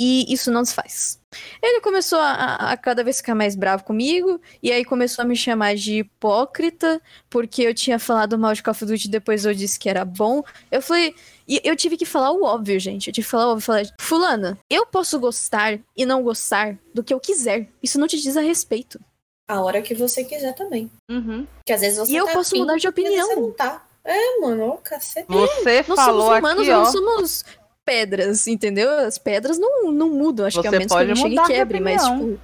E 0.00 0.32
isso 0.32 0.48
não 0.52 0.64
se 0.64 0.72
faz. 0.74 1.18
Ele 1.60 1.80
começou 1.80 2.20
a, 2.20 2.30
a- 2.32 2.72
a 2.72 2.76
cada 2.76 3.02
vez 3.02 3.16
ficar 3.16 3.34
mais 3.34 3.56
bravo 3.56 3.82
comigo, 3.82 4.40
e 4.62 4.70
aí 4.70 4.84
começou 4.84 5.24
a 5.24 5.26
me 5.26 5.34
chamar 5.34 5.74
de 5.74 5.98
hipócrita, 5.98 7.02
porque 7.28 7.62
eu 7.62 7.74
tinha 7.74 7.98
falado 7.98 8.38
mal 8.38 8.54
de 8.54 8.62
Call 8.62 8.70
of 8.72 8.84
Duty, 8.86 9.08
depois 9.08 9.44
eu 9.44 9.52
disse 9.52 9.76
que 9.76 9.88
era 9.88 10.04
bom. 10.04 10.44
Eu 10.70 10.80
falei. 10.80 11.16
E 11.48 11.60
eu 11.64 11.74
tive 11.74 11.96
que 11.96 12.04
falar 12.06 12.30
o 12.30 12.44
óbvio, 12.44 12.78
gente. 12.78 13.08
Eu 13.08 13.12
tive 13.12 13.24
que 13.24 13.30
falar 13.30 13.48
o 13.48 13.50
óbvio. 13.52 13.64
Falar, 13.64 13.82
Fulana, 14.00 14.58
eu 14.70 14.86
posso 14.86 15.18
gostar 15.18 15.80
e 15.96 16.06
não 16.06 16.22
gostar 16.22 16.78
do 16.94 17.02
que 17.02 17.12
eu 17.12 17.18
quiser. 17.18 17.68
Isso 17.82 17.98
não 17.98 18.06
te 18.06 18.20
diz 18.20 18.36
a 18.36 18.40
respeito. 18.42 19.00
A 19.50 19.60
hora 19.62 19.82
que 19.82 19.94
você 19.94 20.22
quiser 20.22 20.54
também. 20.54 20.88
Uhum. 21.10 21.44
Porque 21.56 21.72
às 21.72 21.80
vezes 21.80 21.98
você 21.98 22.12
E 22.12 22.16
eu 22.16 22.26
tá 22.26 22.34
posso 22.34 22.50
afim, 22.54 22.60
mudar 22.60 22.76
de 22.76 22.86
opinião. 22.86 23.26
Você 23.26 23.34
não 23.36 23.50
tá. 23.50 23.82
É, 24.08 24.40
mano, 24.40 24.70
ô 24.70 24.78
cacete. 24.78 25.26
Você 25.28 25.84
Nós 25.86 26.00
falou 26.00 26.22
somos 26.22 26.38
humanos, 26.38 26.62
aqui, 26.62 26.70
não 26.70 26.82
ó. 26.82 26.84
somos 26.86 27.44
pedras, 27.84 28.46
entendeu? 28.46 28.90
As 28.90 29.18
pedras 29.18 29.58
não, 29.58 29.92
não 29.92 30.08
mudam. 30.08 30.46
Acho 30.46 30.56
que 30.56 30.62
Você 30.62 30.68
ao 30.68 30.72
menos 30.72 30.88
pode 30.88 31.08
quando 31.10 31.16
chega 31.16 31.28
mudar 31.28 31.42
e 31.42 31.46
de 31.46 31.52
quebre, 31.52 31.80
mas 31.80 32.02
tipo. 32.02 32.40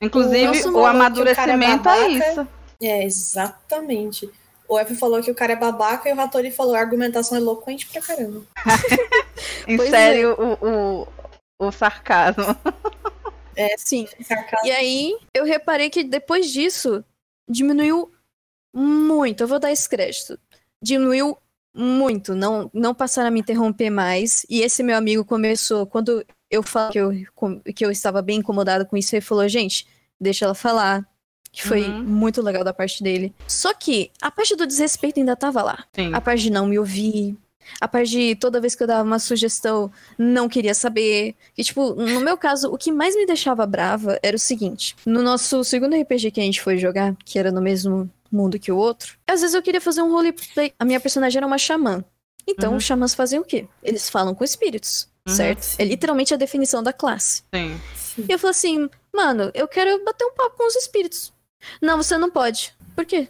Inclusive, 0.00 0.46
Nossa, 0.46 0.60
o 0.60 0.62
falou 0.62 0.72
que 0.72 0.78
o 0.78 0.86
é 0.86 0.90
amadurecimento 0.90 1.88
é 1.88 2.08
isso. 2.08 2.48
É, 2.82 3.04
exatamente. 3.04 4.30
O 4.68 4.78
F 4.78 4.94
falou 4.96 5.22
que 5.22 5.30
o 5.30 5.34
cara 5.34 5.54
é 5.54 5.56
babaca 5.56 6.06
e 6.06 6.12
o 6.12 6.16
Ratori 6.16 6.50
falou 6.50 6.74
a 6.74 6.80
argumentação 6.80 7.38
é 7.38 7.40
eloquente 7.40 7.86
pra 7.86 8.02
caramba. 8.02 8.42
Insere 9.66 10.20
é. 10.20 10.28
o, 10.28 10.58
o, 10.60 11.66
o 11.66 11.72
sarcasmo. 11.72 12.44
Sim. 13.78 14.06
Sarcasmo. 14.22 14.66
E 14.66 14.70
aí, 14.70 15.16
eu 15.32 15.46
reparei 15.46 15.88
que 15.88 16.04
depois 16.04 16.50
disso, 16.50 17.02
diminuiu 17.48 18.12
muito. 18.74 19.42
Eu 19.42 19.48
vou 19.48 19.58
dar 19.58 19.72
esse 19.72 19.88
crédito. 19.88 20.38
Diminuiu 20.82 21.36
muito. 21.74 22.34
Não, 22.34 22.70
não 22.72 22.94
passaram 22.94 23.28
a 23.28 23.30
me 23.30 23.40
interromper 23.40 23.90
mais. 23.90 24.44
E 24.48 24.60
esse 24.60 24.82
meu 24.82 24.96
amigo 24.96 25.24
começou, 25.24 25.86
quando 25.86 26.24
eu 26.50 26.62
falei 26.62 26.92
que 26.92 26.98
eu, 26.98 27.12
que 27.74 27.84
eu 27.84 27.90
estava 27.90 28.22
bem 28.22 28.38
incomodado 28.38 28.86
com 28.86 28.96
isso, 28.96 29.14
ele 29.14 29.20
falou, 29.22 29.48
gente, 29.48 29.86
deixa 30.20 30.44
ela 30.44 30.54
falar. 30.54 31.06
Que 31.52 31.66
foi 31.66 31.84
Uhum. 31.84 32.02
muito 32.04 32.42
legal 32.42 32.62
da 32.62 32.74
parte 32.74 33.02
dele. 33.02 33.34
Só 33.48 33.72
que 33.72 34.10
a 34.20 34.30
parte 34.30 34.54
do 34.54 34.66
desrespeito 34.66 35.18
ainda 35.18 35.34
tava 35.34 35.62
lá. 35.62 35.84
Sim. 35.94 36.12
A 36.12 36.20
parte 36.20 36.42
de 36.42 36.50
não 36.50 36.66
me 36.66 36.78
ouvir. 36.78 37.34
A 37.80 37.88
parte 37.88 38.10
de 38.10 38.36
toda 38.36 38.60
vez 38.60 38.74
que 38.74 38.82
eu 38.82 38.86
dava 38.86 39.02
uma 39.02 39.18
sugestão, 39.18 39.90
não 40.18 40.48
queria 40.50 40.74
saber. 40.74 41.34
E, 41.56 41.64
tipo, 41.64 41.94
no 41.94 42.20
meu 42.20 42.36
caso, 42.36 42.68
o 42.70 42.76
que 42.76 42.92
mais 42.92 43.16
me 43.16 43.24
deixava 43.24 43.64
brava 43.66 44.18
era 44.22 44.36
o 44.36 44.38
seguinte: 44.38 44.94
no 45.06 45.22
nosso 45.22 45.64
segundo 45.64 45.96
RPG 45.96 46.30
que 46.30 46.40
a 46.40 46.44
gente 46.44 46.60
foi 46.60 46.76
jogar, 46.76 47.16
que 47.24 47.38
era 47.38 47.50
no 47.50 47.62
mesmo 47.62 48.08
mundo 48.34 48.58
que 48.58 48.70
o 48.72 48.76
outro, 48.76 49.16
às 49.26 49.40
vezes 49.40 49.54
eu 49.54 49.62
queria 49.62 49.80
fazer 49.80 50.02
um 50.02 50.10
roleplay. 50.12 50.72
A 50.78 50.84
minha 50.84 51.00
personagem 51.00 51.38
era 51.38 51.46
uma 51.46 51.58
xamã. 51.58 52.04
Então, 52.46 52.70
Uhum. 52.72 52.76
os 52.76 52.84
xamãs 52.84 53.14
fazem 53.14 53.38
o 53.40 53.44
quê? 53.44 53.66
Eles 53.82 54.08
falam 54.08 54.34
com 54.34 54.44
espíritos, 54.44 55.08
Uhum. 55.28 55.34
certo? 55.34 55.66
É 55.78 55.84
literalmente 55.84 56.32
a 56.32 56.36
definição 56.36 56.82
da 56.82 56.92
classe. 56.92 57.42
Sim. 57.54 57.80
E 58.28 58.32
eu 58.32 58.38
falei 58.38 58.52
assim, 58.52 58.88
mano, 59.12 59.50
eu 59.52 59.66
quero 59.68 60.02
bater 60.04 60.24
um 60.24 60.32
papo 60.32 60.56
com 60.56 60.66
os 60.66 60.76
espíritos. 60.76 61.32
Não, 61.82 61.96
você 61.96 62.16
não 62.16 62.30
pode. 62.30 62.72
Por 62.94 63.04
quê? 63.04 63.28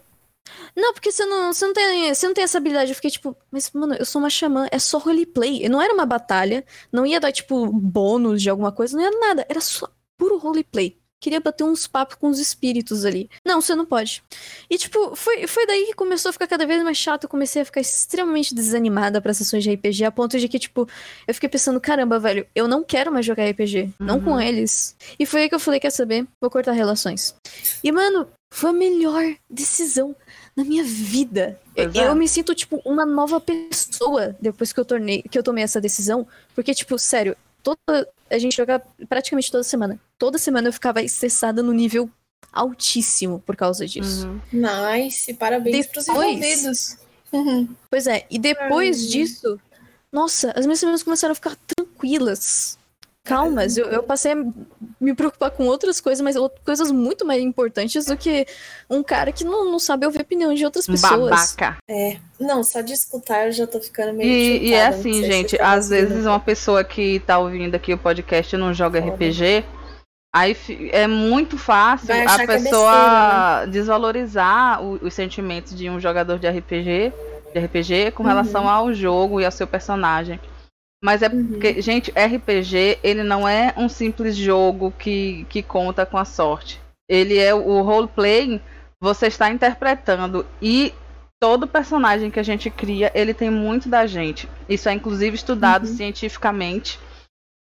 Não, 0.76 0.92
porque 0.92 1.10
você 1.10 1.24
não, 1.24 1.52
você 1.52 1.66
não, 1.66 1.72
tem, 1.72 2.14
você 2.14 2.26
não 2.26 2.34
tem 2.34 2.44
essa 2.44 2.58
habilidade. 2.58 2.90
Eu 2.90 2.94
fiquei 2.94 3.10
tipo, 3.10 3.36
mas, 3.50 3.70
mano, 3.72 3.94
eu 3.94 4.04
sou 4.04 4.20
uma 4.20 4.30
xamã, 4.30 4.68
é 4.70 4.78
só 4.78 4.98
roleplay. 4.98 5.68
Não 5.68 5.80
era 5.82 5.92
uma 5.92 6.06
batalha, 6.06 6.64
não 6.92 7.04
ia 7.06 7.18
dar, 7.18 7.32
tipo, 7.32 7.66
bônus 7.72 8.40
de 8.42 8.50
alguma 8.50 8.70
coisa, 8.70 8.96
não 8.96 9.02
ia 9.02 9.10
nada. 9.18 9.44
Era 9.48 9.60
só 9.60 9.88
puro 10.16 10.36
roleplay. 10.38 10.96
Queria 11.26 11.40
bater 11.40 11.64
uns 11.64 11.88
papos 11.88 12.14
com 12.14 12.28
os 12.28 12.38
espíritos 12.38 13.04
ali. 13.04 13.28
Não, 13.44 13.60
você 13.60 13.74
não 13.74 13.84
pode. 13.84 14.22
E, 14.70 14.78
tipo, 14.78 15.16
foi, 15.16 15.44
foi 15.48 15.66
daí 15.66 15.86
que 15.86 15.92
começou 15.94 16.28
a 16.28 16.32
ficar 16.32 16.46
cada 16.46 16.64
vez 16.64 16.80
mais 16.84 16.96
chato. 16.96 17.24
Eu 17.24 17.28
comecei 17.28 17.62
a 17.62 17.64
ficar 17.64 17.80
extremamente 17.80 18.54
desanimada 18.54 19.20
pra 19.20 19.34
sessões 19.34 19.64
de 19.64 19.74
RPG, 19.74 20.04
a 20.04 20.12
ponto 20.12 20.38
de 20.38 20.46
que, 20.48 20.56
tipo, 20.56 20.88
eu 21.26 21.34
fiquei 21.34 21.48
pensando, 21.48 21.80
caramba, 21.80 22.20
velho, 22.20 22.46
eu 22.54 22.68
não 22.68 22.84
quero 22.84 23.10
mais 23.12 23.26
jogar 23.26 23.44
RPG. 23.50 23.90
Não 23.98 24.18
Uhum. 24.18 24.22
com 24.24 24.40
eles. 24.40 24.94
E 25.18 25.26
foi 25.26 25.42
aí 25.42 25.48
que 25.48 25.56
eu 25.56 25.58
falei, 25.58 25.80
quer 25.80 25.90
saber? 25.90 26.24
Vou 26.40 26.48
cortar 26.48 26.70
relações. 26.70 27.34
E, 27.82 27.90
mano, 27.90 28.28
foi 28.54 28.70
a 28.70 28.72
melhor 28.72 29.24
decisão 29.50 30.14
na 30.56 30.62
minha 30.62 30.84
vida. 30.84 31.58
Eu, 31.74 31.90
eu 31.92 32.14
me 32.14 32.28
sinto, 32.28 32.54
tipo, 32.54 32.80
uma 32.84 33.04
nova 33.04 33.40
pessoa 33.40 34.36
depois 34.40 34.72
que 34.72 34.78
eu, 34.78 34.84
tornei, 34.84 35.22
que 35.22 35.36
eu 35.36 35.42
tomei 35.42 35.64
essa 35.64 35.80
decisão. 35.80 36.24
Porque, 36.54 36.72
tipo, 36.72 36.96
sério, 37.00 37.36
toda, 37.66 38.08
a 38.30 38.38
gente 38.38 38.56
joga 38.56 38.80
praticamente 39.08 39.50
toda 39.50 39.64
semana. 39.64 39.98
Toda 40.18 40.38
semana 40.38 40.68
eu 40.68 40.72
ficava 40.72 41.02
estressada 41.02 41.62
no 41.62 41.72
nível 41.72 42.08
altíssimo 42.52 43.40
por 43.44 43.56
causa 43.56 43.86
disso. 43.86 44.28
Uhum. 44.28 44.40
Nice, 44.52 45.34
parabéns 45.34 45.86
pros 45.88 46.06
Depois- 46.06 46.28
envolvidos. 46.36 46.96
Uhum. 47.32 47.68
Pois 47.90 48.06
é, 48.06 48.24
e 48.30 48.38
depois 48.38 49.02
Ai. 49.02 49.06
disso, 49.08 49.60
nossa, 50.12 50.52
as 50.56 50.64
minhas 50.64 50.78
semanas 50.78 51.02
começaram 51.02 51.32
a 51.32 51.34
ficar 51.34 51.56
tranquilas. 51.66 52.78
Calmas, 53.26 53.76
eu, 53.76 53.86
eu 53.86 54.02
passei 54.02 54.32
a 54.32 54.44
me 55.00 55.14
preocupar 55.14 55.50
com 55.50 55.64
outras 55.66 56.00
coisas, 56.00 56.22
mas 56.22 56.36
coisas 56.64 56.90
muito 56.90 57.24
mais 57.26 57.42
importantes 57.42 58.06
do 58.06 58.16
que 58.16 58.46
um 58.88 59.02
cara 59.02 59.32
que 59.32 59.44
não, 59.44 59.64
não 59.70 59.78
sabe 59.78 60.06
ouvir 60.06 60.18
a 60.20 60.22
opinião 60.22 60.54
de 60.54 60.64
outras 60.64 60.86
pessoas. 60.86 61.30
babaca. 61.30 61.76
Não, 62.40 62.62
só 62.64 62.80
de 62.80 62.92
escutar 62.92 63.46
eu 63.46 63.52
já 63.52 63.66
tô 63.66 63.80
ficando 63.80 64.12
meio 64.12 64.28
E, 64.30 64.68
e 64.68 64.74
é 64.74 64.86
assim, 64.86 65.22
gente, 65.24 65.56
tá 65.58 65.72
às 65.72 65.88
vezes 65.88 66.24
uma 66.26 66.40
pessoa 66.40 66.82
que 66.84 67.20
tá 67.20 67.38
ouvindo 67.38 67.74
aqui 67.74 67.92
o 67.92 67.98
podcast 67.98 68.54
e 68.54 68.58
não 68.58 68.72
joga 68.72 69.00
Foda. 69.02 69.12
RPG, 69.14 69.64
aí 70.34 70.56
é 70.92 71.06
muito 71.06 71.56
fácil 71.58 72.12
a 72.14 72.42
é 72.42 72.46
pessoa 72.46 73.66
desvalorizar 73.70 74.82
o- 74.82 74.98
os 75.02 75.14
sentimentos 75.14 75.74
de 75.74 75.88
um 75.88 75.98
jogador 75.98 76.38
de 76.38 76.46
RPG, 76.46 77.12
de 77.54 77.58
RPG 77.60 78.10
com 78.12 78.22
Uhum. 78.22 78.28
relação 78.28 78.68
ao 78.68 78.92
jogo 78.92 79.40
e 79.40 79.44
ao 79.44 79.50
seu 79.52 79.66
personagem. 79.66 80.38
Mas 81.02 81.22
é 81.22 81.28
Uhum. 81.28 81.46
porque, 81.48 81.80
gente, 81.82 82.10
RPG, 82.12 82.98
ele 83.02 83.22
não 83.22 83.46
é 83.48 83.72
um 83.76 83.88
simples 83.88 84.36
jogo 84.36 84.92
que, 84.98 85.46
que 85.48 85.62
conta 85.62 86.04
com 86.06 86.16
a 86.18 86.24
sorte. 86.24 86.80
Ele 87.08 87.38
é 87.38 87.54
o 87.54 87.82
roleplay, 87.82 88.60
você 89.00 89.26
está 89.26 89.50
interpretando 89.50 90.44
e 90.60 90.92
todo 91.40 91.68
personagem 91.68 92.30
que 92.30 92.40
a 92.40 92.42
gente 92.42 92.70
cria, 92.70 93.12
ele 93.14 93.34
tem 93.34 93.50
muito 93.50 93.88
da 93.88 94.06
gente. 94.06 94.48
Isso 94.68 94.88
é 94.88 94.92
inclusive 94.92 95.36
estudado 95.36 95.86
Uhum. 95.86 95.94
cientificamente. 95.94 96.98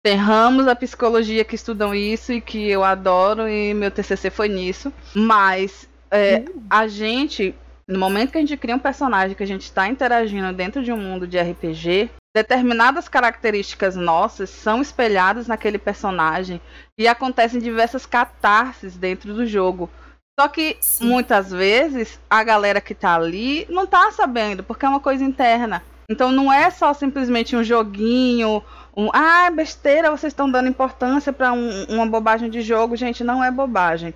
Tem 0.04 0.16
ramos 0.16 0.66
da 0.66 0.76
psicologia 0.76 1.44
que 1.44 1.56
estudam 1.56 1.94
isso 1.94 2.32
e 2.32 2.40
que 2.40 2.70
eu 2.70 2.84
adoro 2.84 3.50
e 3.50 3.74
meu 3.74 3.92
TCC 3.92 4.30
foi 4.30 4.48
nisso. 4.48 4.94
Mas 5.14 5.90
é, 6.12 6.46
a 6.70 6.88
gente, 6.88 7.54
no 7.88 8.00
momento 8.00 8.32
que 8.32 8.38
a 8.38 8.42
gente 8.42 8.56
cria 8.56 8.76
um 8.76 8.80
personagem 8.80 9.36
que 9.36 9.44
a 9.44 9.48
gente 9.48 9.64
está 9.64 9.88
interagindo 9.88 10.54
dentro 10.54 10.84
de 10.84 10.92
um 10.92 10.98
mundo 10.98 11.28
de 11.28 11.38
RPG, 11.40 12.10
determinadas 12.36 13.08
características 13.08 13.96
nossas 13.96 14.50
são 14.50 14.82
espelhadas 14.82 15.48
naquele 15.48 15.78
personagem 15.78 16.60
e 17.00 17.08
acontecem 17.08 17.62
diversas 17.62 18.06
catarses 18.06 18.98
dentro 18.98 19.34
do 19.34 19.48
jogo. 19.48 19.90
Só 20.38 20.50
que 20.50 20.76
Sim. 20.82 21.08
muitas 21.08 21.50
vezes 21.50 22.20
a 22.30 22.44
galera 22.44 22.82
que 22.82 22.94
tá 22.94 23.16
ali 23.16 23.66
não 23.70 23.88
tá 23.88 24.12
sabendo, 24.12 24.66
porque 24.66 24.86
é 24.86 24.90
uma 24.90 25.00
coisa 25.00 25.24
interna. 25.24 25.82
Então 26.10 26.30
não 26.30 26.52
é 26.52 26.70
só 26.70 26.94
simplesmente 26.94 27.56
um 27.56 27.64
joguinho, 27.64 28.62
um 28.98 29.10
ah, 29.14 29.50
besteira, 29.50 30.12
vocês 30.12 30.32
estão 30.32 30.52
dando 30.52 30.68
importância 30.68 31.32
para 31.32 31.54
uma 31.54 32.06
bobagem 32.06 32.50
de 32.50 32.62
jogo, 32.62 32.98
gente, 32.98 33.24
não 33.24 33.42
é 33.42 33.50
bobagem. 33.50 34.14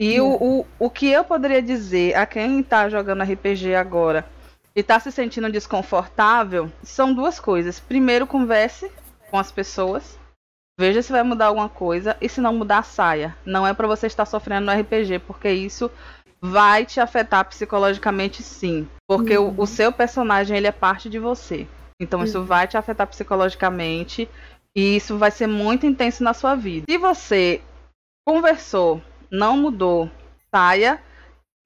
E 0.00 0.20
o, 0.20 0.26
o, 0.26 0.66
o 0.76 0.90
que 0.90 1.08
eu 1.08 1.22
poderia 1.22 1.62
dizer 1.62 2.16
a 2.16 2.26
quem 2.26 2.64
tá 2.64 2.88
jogando 2.88 3.22
RPG 3.22 3.76
agora 3.76 4.33
e 4.76 4.82
tá 4.82 4.98
se 4.98 5.12
sentindo 5.12 5.50
desconfortável 5.50 6.70
são 6.82 7.14
duas 7.14 7.38
coisas. 7.38 7.78
Primeiro, 7.78 8.26
converse 8.26 8.90
com 9.30 9.38
as 9.38 9.52
pessoas. 9.52 10.18
Veja 10.78 11.02
se 11.02 11.12
vai 11.12 11.22
mudar 11.22 11.46
alguma 11.46 11.68
coisa 11.68 12.16
e 12.20 12.28
se 12.28 12.40
não 12.40 12.52
mudar, 12.52 12.82
saia. 12.82 13.36
Não 13.46 13.66
é 13.66 13.72
para 13.72 13.86
você 13.86 14.06
estar 14.06 14.26
sofrendo 14.26 14.66
no 14.66 14.80
RPG, 14.80 15.20
porque 15.20 15.50
isso 15.50 15.90
vai 16.40 16.84
te 16.84 17.00
afetar 17.00 17.48
psicologicamente 17.48 18.42
sim, 18.42 18.86
porque 19.08 19.38
uhum. 19.38 19.54
o, 19.56 19.62
o, 19.62 19.66
seu 19.66 19.90
personagem 19.90 20.54
ele 20.54 20.66
é 20.66 20.72
parte 20.72 21.08
de 21.08 21.18
você. 21.18 21.66
Então 21.98 22.18
uhum. 22.18 22.26
isso 22.26 22.42
vai 22.44 22.66
te 22.66 22.76
afetar 22.76 23.06
psicologicamente 23.06 24.28
e 24.76 24.96
isso 24.96 25.16
vai 25.16 25.30
ser 25.30 25.46
muito 25.46 25.86
intenso 25.86 26.22
na 26.22 26.34
sua 26.34 26.54
vida. 26.54 26.84
Se 26.90 26.98
você 26.98 27.62
conversou, 28.26 29.00
não 29.30 29.56
mudou, 29.56 30.10
saia, 30.54 31.00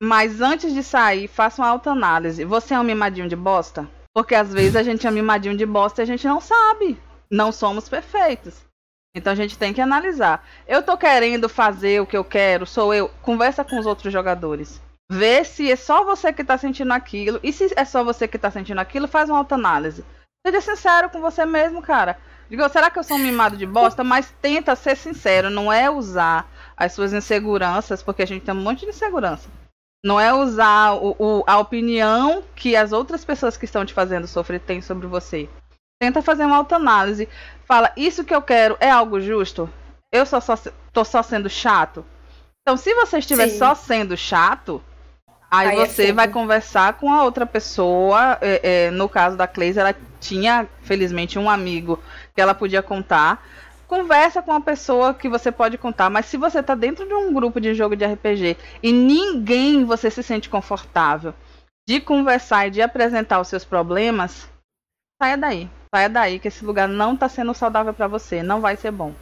mas 0.01 0.40
antes 0.40 0.72
de 0.72 0.82
sair, 0.82 1.26
faça 1.26 1.61
uma 1.61 1.68
autoanálise. 1.68 2.44
Você 2.44 2.74
é 2.74 2.80
um 2.80 2.84
mimadinho 2.84 3.28
de 3.28 3.36
bosta? 3.36 3.88
Porque 4.14 4.34
às 4.34 4.53
vezes 4.53 4.76
a 4.76 4.82
gente 4.82 5.07
é 5.07 5.11
mimadinho 5.11 5.57
de 5.57 5.66
bosta 5.66 6.01
e 6.01 6.05
a 6.05 6.07
gente 6.07 6.26
não 6.26 6.40
sabe. 6.40 7.01
Não 7.30 7.53
somos 7.53 7.88
perfeitos. 7.88 8.55
Então 9.14 9.32
a 9.32 9.36
gente 9.36 9.59
tem 9.59 9.72
que 9.72 9.80
analisar. 9.80 10.46
Eu 10.66 10.82
tô 10.82 10.96
querendo 10.96 11.49
fazer 11.49 12.01
o 12.01 12.07
que 12.07 12.16
eu 12.16 12.24
quero, 12.24 12.66
sou 12.66 12.94
eu. 12.94 13.09
Conversa 13.22 13.64
com 13.64 13.78
os 13.78 13.86
outros 13.86 14.12
jogadores. 14.12 14.80
Vê 15.11 15.42
se 15.42 15.70
é 15.70 15.76
só 15.76 16.05
você 16.05 16.32
que 16.32 16.44
tá 16.44 16.57
sentindo 16.57 16.92
aquilo. 16.92 17.40
E 17.42 17.53
se 17.53 17.72
é 17.74 17.84
só 17.84 18.05
você 18.05 18.28
que 18.28 18.38
tá 18.38 18.51
sentindo 18.51 18.80
aquilo, 18.80 19.09
faz 19.09 19.28
uma 19.28 19.38
autoanálise. 19.38 20.05
Seja 20.46 20.61
sincero 20.61 21.11
com 21.11 21.20
você 21.20 21.44
mesmo, 21.44 21.82
cara. 21.82 22.18
Digo, 22.49 22.66
será 22.68 22.90
que 22.90 22.99
eu 22.99 23.05
sou 23.05 23.16
um 23.16 23.20
mimado 23.20 23.57
de 23.57 23.66
bosta? 23.66 24.05
Mas 24.05 24.32
tenta 24.40 24.76
ser 24.76 24.96
sincero, 24.96 25.51
não 25.51 25.72
é 25.72 25.90
usar 25.90 26.51
as 26.76 26.92
suas 26.92 27.12
inseguranças, 27.12 28.03
porque 28.03 28.22
a 28.22 28.26
gente 28.26 28.44
tem 28.44 28.55
um 28.55 28.62
monte 28.62 28.80
de 28.80 28.90
insegurança. 28.90 29.49
Não 30.05 30.20
é 30.20 30.32
usar 30.32 30.92
o, 30.92 31.16
o, 31.18 31.44
a 31.46 31.59
opinião 31.59 32.42
que 32.55 32.76
as 32.76 32.92
outras 32.92 33.24
pessoas 33.24 33.57
que 33.57 33.64
estão 33.64 33.84
te 33.84 33.92
fazendo 33.92 34.26
sofrer 34.26 34.61
têm 34.61 34.80
sobre 34.80 35.07
você. 35.07 35.49
Tenta 36.01 36.22
fazer 36.22 36.44
uma 36.44 36.57
autoanálise. 36.57 37.28
Fala, 37.64 37.92
isso 37.96 38.24
que 38.24 38.34
eu 38.34 38.40
quero 38.40 38.76
é 38.78 38.90
algo 38.90 39.20
justo? 39.20 39.68
Eu 40.12 40.24
só, 40.24 40.40
só 40.40 40.57
tô 40.92 41.05
só 41.05 41.22
sendo 41.22 41.51
chato? 41.51 42.05
Então, 42.62 42.76
se 42.76 42.94
você 42.94 43.18
estiver 43.18 43.49
Sim. 43.49 43.59
só 43.59 43.74
sendo 43.74 44.16
chato, 44.16 44.82
aí, 45.51 45.68
aí 45.68 45.80
é 45.80 45.86
você 45.86 46.09
é 46.09 46.12
vai 46.12 46.28
conversar 46.28 46.92
com 46.94 47.12
a 47.12 47.24
outra 47.24 47.44
pessoa. 47.44 48.38
É, 48.40 48.86
é, 48.86 48.90
no 48.90 49.09
caso 49.09 49.36
da 49.36 49.49
Cleise, 49.49 49.80
ela 49.80 49.94
tinha, 50.20 50.68
felizmente, 50.82 51.38
um 51.38 51.51
amigo 51.51 51.99
que 52.34 52.40
ela 52.40 52.55
podia 52.55 52.82
contar. 52.82 53.44
Conversa 53.89 54.43
com 54.43 54.51
uma 54.51 54.61
pessoa 54.61 55.14
que 55.14 55.30
você 55.30 55.51
pode 55.51 55.78
contar, 55.78 56.11
mas 56.11 56.26
se 56.26 56.36
você 56.36 56.62
tá 56.62 56.74
dentro 56.74 57.09
de 57.09 57.14
um 57.14 57.32
grupo 57.32 57.59
de 57.59 57.72
jogo 57.74 57.97
de 57.97 58.05
RPG 58.05 58.59
e 58.82 58.93
ninguém 58.93 59.82
você 59.86 60.11
se 60.11 60.22
sente 60.22 60.51
confortável 60.51 61.32
de 61.89 61.99
conversar 61.99 62.66
e 62.66 62.70
de 62.70 62.82
apresentar 62.82 63.41
os 63.41 63.49
seus 63.49 63.64
problemas, 63.64 64.47
saia 65.20 65.39
daí. 65.39 65.70
Saia 65.95 66.09
daí, 66.11 66.39
que 66.39 66.49
esse 66.49 66.62
lugar 66.62 66.86
não 66.86 67.16
tá 67.16 67.30
sendo 67.30 67.55
saudável 67.55 67.95
para 67.95 68.07
você. 68.07 68.43
Não 68.43 68.61
vai 68.61 68.76
ser 68.76 68.91
bom. 68.91 69.14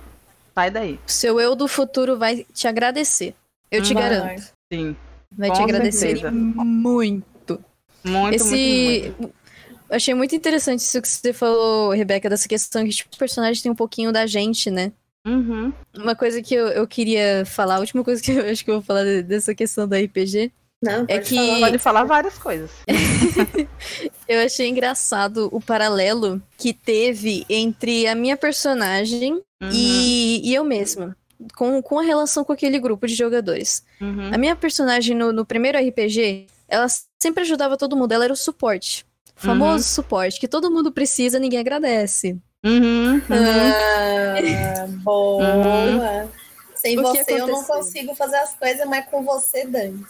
Sai 0.53 0.69
daí. 0.69 0.99
Seu 1.07 1.39
eu 1.39 1.55
do 1.55 1.69
futuro 1.69 2.19
vai 2.19 2.45
te 2.53 2.67
agradecer. 2.67 3.37
Eu 3.71 3.85
te 3.85 3.95
vai. 3.95 4.03
garanto. 4.03 4.51
Sim. 4.73 4.97
Vai 5.31 5.53
te 5.53 5.63
agradecer 5.63 6.19
certeza. 6.19 6.31
muito. 6.33 7.65
Muito, 8.03 8.35
Esse... 8.35 9.13
muito, 9.13 9.23
muito. 9.23 9.46
Achei 9.89 10.15
muito 10.15 10.35
interessante 10.35 10.81
isso 10.81 11.01
que 11.01 11.09
você 11.09 11.33
falou, 11.33 11.91
Rebeca, 11.91 12.29
dessa 12.29 12.49
questão 12.49 12.85
que 12.85 12.91
tipo, 12.91 13.11
os 13.11 13.19
personagens 13.19 13.63
têm 13.63 13.71
um 13.71 13.77
pouquinho 13.77 14.13
da 14.13 14.27
gente, 14.27 14.71
né? 14.71 14.93
Uhum. 15.27 15.73
Uma 15.97 16.15
coisa 16.15 16.41
que 16.41 16.55
eu, 16.55 16.69
eu 16.69 16.87
queria 16.87 17.45
falar, 17.47 17.77
a 17.77 17.81
última 17.81 18.05
coisa 18.05 18.23
que 18.23 18.33
eu 18.33 18.47
acho 18.51 18.65
que 18.65 18.71
eu 18.71 18.77
vou 18.77 18.83
falar 18.83 19.23
dessa 19.23 19.55
questão 19.55 19.87
do 19.87 19.97
RPG 19.97 20.53
não, 20.83 21.07
é 21.09 21.19
que 21.19 21.35
falar. 21.35 21.61
pode 21.61 21.79
falar 21.79 22.05
várias 22.05 22.39
coisas. 22.39 22.71
eu 24.29 24.41
achei 24.45 24.69
engraçado 24.69 25.49
o 25.51 25.61
paralelo 25.61 26.43
que 26.59 26.73
teve 26.73 27.47
entre 27.49 28.07
a 28.07 28.15
minha 28.15 28.37
personagem 28.37 29.35
uhum. 29.35 29.71
e, 29.73 30.43
e, 30.45 30.55
eu 30.55 30.65
mesma. 30.65 31.17
Com, 31.57 31.83
com 31.83 31.99
a 31.99 32.03
relação 32.03 32.45
com 32.45 32.53
aquele 32.53 32.79
grupo 32.79 33.07
de 33.07 33.15
jogadores. 33.15 33.85
Uhum. 34.01 34.31
A 34.33 34.39
minha 34.39 34.55
personagem 34.55 35.17
no, 35.17 35.33
no, 35.33 35.45
primeiro 35.45 35.79
RPG, 35.79 36.47
ela 36.69 36.87
sempre 37.21 37.43
ajudava 37.43 37.77
todo 37.77 37.97
mundo, 37.97 38.13
ela 38.13 38.25
era 38.25 38.33
o 38.33 38.37
suporte. 38.37 39.06
O 39.37 39.41
famoso 39.41 39.75
uhum. 39.75 39.95
suporte, 39.95 40.41
que 40.41 40.49
todo 40.49 40.71
mundo 40.71 40.91
precisa, 40.91 41.39
ninguém 41.39 41.61
agradece. 41.61 42.39
Uhum, 42.65 43.21
ah, 43.31 44.87
boa. 45.05 45.45
Uhum. 45.45 46.29
Sem 46.75 46.99
o 46.99 47.03
você 47.03 47.41
eu 47.41 47.47
não 47.47 47.63
consigo 47.63 48.15
fazer 48.15 48.37
as 48.37 48.55
coisas, 48.55 48.87
mas 48.87 49.07
com 49.07 49.23
você, 49.23 49.67
Dani. 49.67 50.05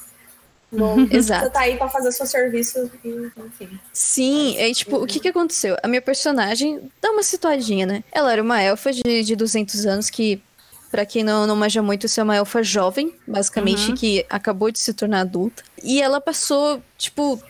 Exato. 1.11 1.45
Você 1.45 1.51
tá 1.51 1.61
aí 1.61 1.77
pra 1.77 1.89
fazer 1.89 2.09
o 2.09 2.13
seu 2.13 2.27
serviço 2.27 2.91
e, 3.05 3.31
enfim. 3.37 3.79
Sim, 3.93 4.57
é 4.59 4.73
tipo, 4.73 4.97
o 4.97 5.07
que 5.07 5.21
que 5.21 5.29
aconteceu? 5.29 5.77
A 5.83 5.89
minha 5.89 6.03
personagem 6.03 6.91
dá 7.01 7.11
uma 7.11 7.23
situadinha, 7.23 7.87
né? 7.87 8.05
Ela 8.13 8.33
era 8.33 8.43
uma 8.43 8.61
elfa 8.61 8.93
de, 8.93 9.23
de 9.23 9.37
200 9.37 9.87
anos 9.87 10.11
que, 10.11 10.43
para 10.91 11.07
quem 11.07 11.23
não, 11.23 11.47
não 11.47 11.57
manja 11.57 11.83
muito, 11.83 12.07
isso 12.07 12.21
é 12.21 12.23
uma 12.23 12.37
elfa 12.37 12.63
jovem, 12.63 13.15
basicamente, 13.27 13.91
uhum. 13.91 13.97
que 13.97 14.27
acabou 14.29 14.71
de 14.71 14.79
se 14.81 14.93
tornar 14.93 15.21
adulta. 15.21 15.63
E 15.83 16.03
ela 16.03 16.21
passou, 16.21 16.83
tipo, 16.99 17.41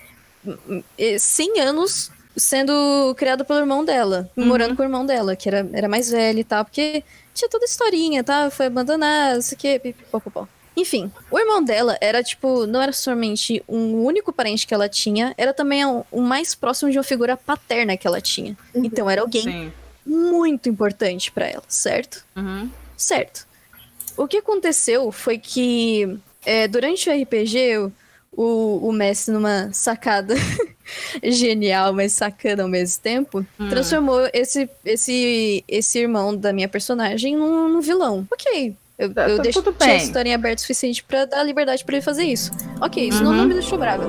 100 1.19 1.61
anos 1.61 2.11
sendo 2.37 3.15
criada 3.17 3.45
pelo 3.45 3.61
irmão 3.61 3.85
dela, 3.85 4.31
uhum. 4.37 4.47
morando 4.47 4.77
com 4.77 4.83
o 4.83 4.85
irmão 4.85 5.07
dela, 5.07 5.35
que 5.35 5.49
era, 5.49 5.69
era 5.73 5.89
mais 5.89 6.11
velho 6.11 6.39
e 6.39 6.45
tal, 6.45 6.65
porque 6.65 7.03
tinha 7.33 7.49
toda 7.49 7.65
a 7.65 7.69
historinha, 7.69 8.23
tá? 8.23 8.51
Foi 8.51 8.67
abandonada, 8.67 9.37
não 9.37 9.43
sei 9.43 9.57
o 9.57 9.59
quê, 9.59 9.79
pipipopopó. 9.79 10.47
Enfim, 10.77 11.11
o 11.31 11.39
irmão 11.39 11.65
dela 11.65 11.97
era, 12.03 12.23
tipo, 12.23 12.67
não 12.67 12.83
era 12.83 12.93
somente 12.93 13.65
um 13.67 14.05
único 14.05 14.31
parente 14.31 14.67
que 14.67 14.75
ela 14.75 14.89
tinha, 14.89 15.35
era 15.39 15.55
também 15.55 15.87
o, 15.87 16.05
o 16.13 16.21
mais 16.21 16.55
próximo 16.55 16.91
de 16.91 16.99
uma 16.99 17.05
figura 17.05 17.37
paterna 17.37 17.97
que 17.97 18.07
ela 18.07 18.21
tinha. 18.21 18.57
Uhum. 18.75 18.85
Então 18.85 19.09
era 19.09 19.23
alguém 19.23 19.43
Sim. 19.43 19.73
muito 20.05 20.69
importante 20.69 21.33
para 21.33 21.47
ela, 21.47 21.65
certo? 21.67 22.23
Uhum. 22.37 22.71
Certo. 22.95 23.47
O 24.17 24.29
que 24.29 24.37
aconteceu 24.37 25.11
foi 25.11 25.39
que 25.39 26.19
é, 26.45 26.69
durante 26.69 27.09
o 27.09 27.23
RPG, 27.23 27.91
o, 28.37 28.89
o 28.89 28.93
Messi, 28.93 29.31
numa 29.31 29.71
sacada 29.73 30.35
genial, 31.25 31.93
mas 31.93 32.13
sacana 32.13 32.63
ao 32.63 32.69
mesmo 32.69 33.03
tempo, 33.03 33.45
hum. 33.59 33.69
transformou 33.69 34.29
esse, 34.33 34.69
esse, 34.85 35.65
esse 35.67 35.99
irmão 35.99 36.37
da 36.37 36.53
minha 36.53 36.69
personagem 36.69 37.37
num, 37.37 37.69
num 37.69 37.81
vilão. 37.81 38.27
Ok, 38.31 38.77
eu, 38.99 39.13
tá, 39.13 39.29
eu 39.29 39.41
deixei 39.41 39.63
a 39.81 39.97
história 39.97 40.35
aberta 40.35 40.59
o 40.59 40.61
suficiente 40.61 41.03
para 41.03 41.25
dar 41.25 41.43
liberdade 41.43 41.85
para 41.85 41.97
ele 41.97 42.05
fazer 42.05 42.25
isso. 42.25 42.51
Ok, 42.81 43.09
isso 43.09 43.25
uhum. 43.25 43.33
não 43.33 43.47
me 43.47 43.55
deixou 43.55 43.79
brava. 43.79 44.05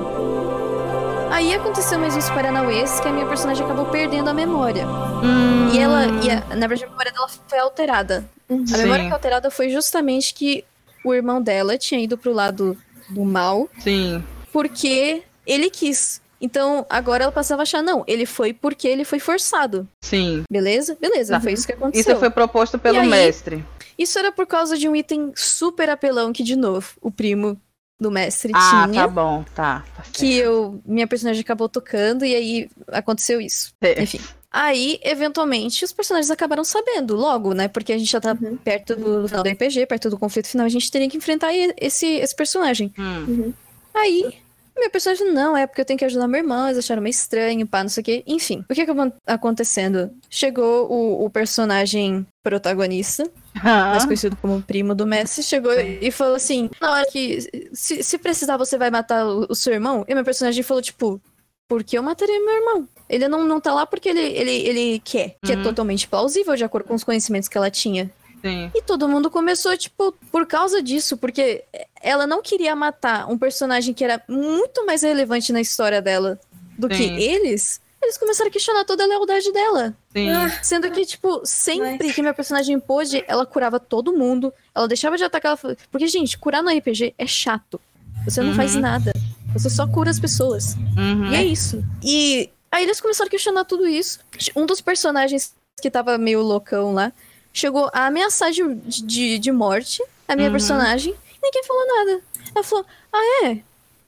Aí 1.30 1.54
aconteceu 1.54 1.98
mais 1.98 2.16
uns 2.16 2.28
Paranauês 2.30 2.98
que 3.00 3.06
a 3.06 3.12
minha 3.12 3.26
personagem 3.26 3.64
acabou 3.64 3.86
perdendo 3.86 4.28
a 4.28 4.34
memória. 4.34 4.86
Hum. 4.86 5.68
E 5.72 5.78
ela, 5.78 6.06
e 6.24 6.30
a, 6.30 6.40
na 6.56 6.66
verdade, 6.66 6.84
a 6.84 6.88
memória 6.88 7.12
dela 7.12 7.28
foi 7.46 7.58
alterada. 7.58 8.24
Uhum. 8.48 8.64
A 8.74 8.78
memória 8.78 9.06
que 9.06 9.12
alterada 9.12 9.50
foi 9.50 9.68
justamente 9.68 10.32
que 10.32 10.64
o 11.04 11.14
irmão 11.14 11.40
dela 11.40 11.76
tinha 11.76 12.00
ido 12.00 12.16
pro 12.16 12.32
lado 12.32 12.76
do 13.10 13.24
mal. 13.24 13.68
Sim. 13.78 14.22
Porque 14.52 15.22
ele 15.46 15.70
quis. 15.70 16.20
Então, 16.40 16.86
agora 16.88 17.24
ela 17.24 17.32
passava 17.32 17.62
a 17.62 17.64
achar, 17.64 17.82
não, 17.82 18.04
ele 18.06 18.24
foi 18.24 18.52
porque 18.52 18.86
ele 18.86 19.04
foi 19.04 19.18
forçado. 19.18 19.88
Sim. 20.02 20.44
Beleza? 20.50 20.96
Beleza, 21.00 21.34
uhum. 21.34 21.40
foi 21.40 21.52
isso 21.52 21.66
que 21.66 21.72
aconteceu. 21.72 22.12
Isso 22.12 22.20
foi 22.20 22.30
proposto 22.30 22.78
pelo 22.78 23.00
aí, 23.00 23.08
mestre. 23.08 23.64
Isso 23.98 24.18
era 24.18 24.30
por 24.30 24.46
causa 24.46 24.78
de 24.78 24.88
um 24.88 24.94
item 24.94 25.32
super 25.34 25.90
apelão 25.90 26.32
que, 26.32 26.44
de 26.44 26.54
novo, 26.54 26.92
o 27.00 27.10
primo 27.10 27.60
do 28.00 28.10
mestre 28.10 28.52
ah, 28.54 28.86
tinha. 28.86 29.02
Ah, 29.02 29.06
tá 29.06 29.08
bom, 29.08 29.44
tá. 29.54 29.84
tá 29.96 30.04
que 30.12 30.36
eu, 30.36 30.80
minha 30.86 31.06
personagem 31.06 31.40
acabou 31.40 31.68
tocando 31.68 32.24
e 32.24 32.34
aí 32.34 32.70
aconteceu 32.88 33.40
isso. 33.40 33.72
É. 33.80 34.00
Enfim. 34.00 34.20
Aí, 34.50 34.98
eventualmente, 35.02 35.84
os 35.84 35.92
personagens 35.92 36.30
acabaram 36.30 36.64
sabendo 36.64 37.14
logo, 37.14 37.52
né? 37.52 37.68
Porque 37.68 37.92
a 37.92 37.98
gente 37.98 38.10
já 38.10 38.20
tá 38.20 38.36
uhum. 38.40 38.56
perto 38.56 38.96
do 38.96 39.28
final 39.28 39.42
do 39.42 39.50
RPG, 39.50 39.86
perto 39.86 40.08
do 40.08 40.18
conflito 40.18 40.48
final, 40.48 40.64
a 40.64 40.70
gente 40.70 40.90
teria 40.90 41.08
que 41.08 41.18
enfrentar 41.18 41.50
esse, 41.76 42.06
esse 42.06 42.34
personagem. 42.34 42.92
Hum. 42.98 43.24
Uhum. 43.28 43.54
Aí, 43.94 44.32
minha 44.78 44.90
personagem, 44.90 45.32
não, 45.32 45.56
é 45.56 45.66
porque 45.66 45.80
eu 45.80 45.84
tenho 45.84 45.98
que 45.98 46.04
ajudar 46.04 46.28
meu 46.28 46.38
irmão, 46.38 46.66
eles 46.66 46.78
acharam 46.78 47.02
meio 47.02 47.10
estranho, 47.10 47.66
pá, 47.66 47.82
não 47.82 47.90
sei 47.90 48.00
o 48.00 48.04
quê. 48.04 48.22
Enfim, 48.26 48.64
o 48.70 48.74
que 48.74 48.86
que 48.86 48.92
acontecendo? 49.26 50.10
Chegou 50.30 50.90
o, 50.90 51.24
o 51.24 51.30
personagem 51.30 52.26
protagonista, 52.42 53.28
ah. 53.56 53.90
mais 53.90 54.04
conhecido 54.04 54.36
como 54.36 54.62
primo 54.62 54.94
do 54.94 55.06
Messi, 55.06 55.42
chegou 55.42 55.72
e 55.72 56.10
falou 56.10 56.36
assim: 56.36 56.70
na 56.80 56.92
hora 56.92 57.06
que. 57.10 57.68
Se, 57.72 58.02
se 58.02 58.18
precisar, 58.18 58.56
você 58.56 58.78
vai 58.78 58.90
matar 58.90 59.26
o, 59.26 59.46
o, 59.50 59.54
seu 59.54 59.72
irmão? 59.74 60.04
E 60.08 60.14
meu 60.14 60.24
personagem 60.24 60.62
falou, 60.62 60.82
tipo, 60.82 61.20
porque 61.68 61.98
eu 61.98 62.02
mataria 62.02 62.38
meu 62.38 62.54
irmão? 62.54 62.88
Ele 63.08 63.26
não, 63.28 63.44
não 63.44 63.60
tá 63.60 63.72
lá 63.72 63.86
porque 63.86 64.08
ele, 64.08 64.20
ele, 64.20 64.50
ele 64.50 65.02
quer, 65.04 65.36
que 65.42 65.52
é 65.52 65.54
uhum. 65.54 65.60
é 65.60 65.64
totalmente 65.64 66.06
plausível 66.06 66.54
de 66.54 66.64
acordo 66.64 66.86
com 66.86 66.94
os 66.94 67.04
conhecimentos 67.04 67.48
que 67.48 67.56
ela 67.56 67.70
tinha. 67.70 68.10
Sim. 68.42 68.70
E 68.74 68.82
todo 68.82 69.08
mundo 69.08 69.30
começou, 69.30 69.76
tipo, 69.76 70.12
por 70.30 70.46
causa 70.46 70.82
disso, 70.82 71.16
porque 71.16 71.64
ela 72.00 72.26
não 72.26 72.40
queria 72.40 72.74
matar 72.76 73.28
um 73.30 73.36
personagem 73.36 73.92
que 73.92 74.04
era 74.04 74.22
muito 74.28 74.86
mais 74.86 75.02
relevante 75.02 75.52
na 75.52 75.60
história 75.60 76.00
dela 76.00 76.38
do 76.76 76.92
Sim. 76.94 77.16
que 77.16 77.22
eles. 77.22 77.80
Eles 78.00 78.16
começaram 78.16 78.48
a 78.48 78.52
questionar 78.52 78.84
toda 78.84 79.02
a 79.02 79.06
lealdade 79.08 79.52
dela. 79.52 79.92
Sim. 80.12 80.30
Ah, 80.30 80.48
sendo 80.62 80.88
que, 80.90 81.04
tipo, 81.04 81.40
sempre 81.44 81.98
Mas... 82.06 82.14
que 82.14 82.20
minha 82.20 82.32
personagem 82.32 82.78
pôde, 82.78 83.24
ela 83.26 83.44
curava 83.44 83.80
todo 83.80 84.16
mundo. 84.16 84.54
Ela 84.72 84.86
deixava 84.86 85.16
de 85.16 85.24
atacar. 85.24 85.58
Ela... 85.64 85.76
Porque, 85.90 86.06
gente, 86.06 86.38
curar 86.38 86.62
no 86.62 86.70
RPG 86.70 87.14
é 87.18 87.26
chato. 87.26 87.80
Você 88.24 88.40
não 88.40 88.50
uhum. 88.50 88.54
faz 88.54 88.76
nada. 88.76 89.12
Você 89.52 89.68
só 89.68 89.84
cura 89.84 90.10
as 90.10 90.20
pessoas. 90.20 90.76
Uhum. 90.96 91.32
E 91.32 91.34
é 91.34 91.44
isso. 91.44 91.84
E 92.00 92.50
aí 92.70 92.84
eles 92.84 93.00
começaram 93.00 93.28
a 93.28 93.30
questionar 93.30 93.64
tudo 93.64 93.86
isso. 93.86 94.20
Um 94.56 94.66
dos 94.66 94.80
personagens 94.80 95.54
que 95.80 95.90
tava 95.90 96.18
meio 96.18 96.42
loucão 96.42 96.92
lá 96.94 97.12
chegou 97.52 97.90
a 97.92 98.06
ameaçar 98.06 98.50
de, 98.50 98.62
de, 98.74 99.38
de 99.38 99.52
morte 99.52 100.02
a 100.26 100.34
minha 100.36 100.48
Uhum. 100.48 100.52
personagem 100.52 101.12
e 101.12 101.38
ninguém 101.42 101.64
falou 101.64 101.86
nada. 101.86 102.22
Ela 102.54 102.64
falou: 102.64 102.84
Ah, 103.12 103.46
é? 103.46 103.58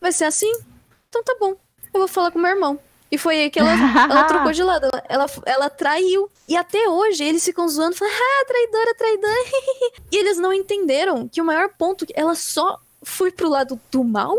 Vai 0.00 0.12
ser 0.12 0.24
assim? 0.24 0.50
Então 1.08 1.22
tá 1.24 1.36
bom. 1.38 1.54
Eu 1.92 2.00
vou 2.00 2.08
falar 2.08 2.30
com 2.30 2.38
meu 2.38 2.50
irmão. 2.50 2.78
E 3.12 3.18
foi 3.18 3.40
aí 3.40 3.50
que 3.50 3.58
ela, 3.58 3.72
ela 4.08 4.22
trocou 4.24 4.52
de 4.52 4.62
lado. 4.62 4.84
Ela, 4.92 5.02
ela, 5.08 5.26
ela 5.44 5.70
traiu. 5.70 6.30
E 6.48 6.56
até 6.56 6.88
hoje 6.88 7.24
eles 7.24 7.44
ficam 7.44 7.68
zoando, 7.68 7.96
falando, 7.96 8.14
ah, 8.14 8.44
traidora, 8.46 8.94
traidora. 8.94 9.44
e 10.12 10.16
eles 10.16 10.38
não 10.38 10.52
entenderam 10.52 11.26
que 11.28 11.40
o 11.40 11.44
maior 11.44 11.70
ponto, 11.76 12.06
ela 12.14 12.34
só 12.36 12.78
foi 13.02 13.30
pro 13.32 13.48
lado 13.48 13.80
do 13.90 14.04
mal 14.04 14.36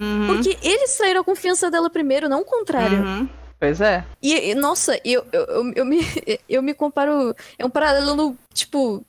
Uhum, 0.00 0.26
porque 0.26 0.56
eles 0.62 0.96
traíram 0.96 1.20
a 1.20 1.24
confiança 1.24 1.70
dela 1.70 1.90
primeiro, 1.90 2.26
não 2.28 2.40
o 2.40 2.44
contrário. 2.44 3.02
uhum. 3.04 3.28
Pois 3.60 3.78
é. 3.82 4.02
E, 4.22 4.32
e, 4.32 4.54
nossa, 4.54 4.98
eu, 5.04 5.22
eu, 5.30 5.44
eu, 5.44 5.72
eu 5.76 5.84
me, 5.84 5.98
eu 6.48 6.62
me 6.62 6.72
comparo. 6.72 7.36
É 7.58 7.64
um 7.64 7.68
paralelo, 7.68 8.34
tipo, 8.54 9.04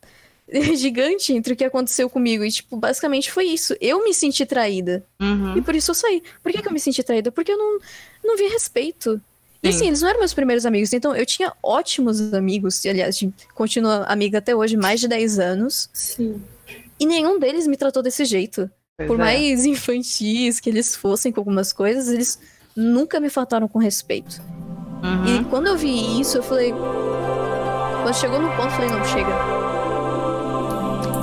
gigante 0.76 1.32
entre 1.32 1.54
o 1.54 1.56
que 1.56 1.64
aconteceu 1.64 2.10
comigo. 2.10 2.44
E, 2.44 2.52
tipo, 2.52 2.76
basicamente 2.76 3.32
foi 3.32 3.46
isso. 3.46 3.74
Eu 3.80 4.04
me 4.04 4.14
senti 4.14 4.46
traída. 4.46 5.06
Uhum. 5.22 5.58
E 5.58 5.62
por 5.62 5.74
isso 5.74 5.92
eu 5.92 5.96
saí. 5.96 6.22
Por 6.44 6.52
que, 6.52 6.62
que 6.62 6.68
eu 6.68 6.74
me 6.74 6.82
senti 6.82 7.02
traída? 7.02 7.32
Porque 7.32 7.54
eu 7.54 7.58
não, 7.58 7.80
não 8.22 8.36
vi 8.36 8.48
respeito. 8.48 9.22
E 9.64 9.72
Sim. 9.72 9.78
assim, 9.78 9.88
eles 9.88 10.02
não 10.02 10.10
eram 10.10 10.20
meus 10.20 10.34
primeiros 10.34 10.66
amigos. 10.66 10.92
Então, 10.92 11.16
eu 11.16 11.26
tinha 11.26 11.54
ótimos 11.64 12.34
amigos. 12.34 12.84
E, 12.84 12.90
aliás, 12.90 13.24
continuo 13.56 14.04
amiga 14.06 14.40
até 14.40 14.54
hoje, 14.54 14.76
mais 14.76 15.00
de 15.00 15.08
10 15.08 15.40
anos. 15.40 15.90
Sim. 15.94 16.44
E 17.00 17.06
nenhum 17.06 17.40
deles 17.40 17.68
me 17.68 17.78
tratou 17.78 18.04
desse 18.04 18.26
jeito. 18.26 18.70
Pois 18.98 19.08
Por 19.08 19.16
é. 19.16 19.24
mais 19.24 19.66
infantis 19.66 20.60
que 20.60 20.70
eles 20.70 20.94
fossem 20.94 21.32
com 21.32 21.40
algumas 21.40 21.72
coisas, 21.72 22.10
eles 22.10 22.38
nunca 22.76 23.20
me 23.20 23.30
faltaram 23.30 23.68
com 23.68 23.80
respeito. 23.80 24.42
Uhum. 25.04 25.26
E 25.26 25.44
quando 25.46 25.68
eu 25.68 25.78
vi 25.78 26.20
isso, 26.20 26.38
eu 26.38 26.44
falei. 26.44 26.74
Quando 28.04 28.16
chegou 28.16 28.40
no 28.40 28.50
ponto, 28.50 28.66
eu 28.66 28.72
falei: 28.72 28.90
não, 28.90 29.04
chega. 29.06 29.32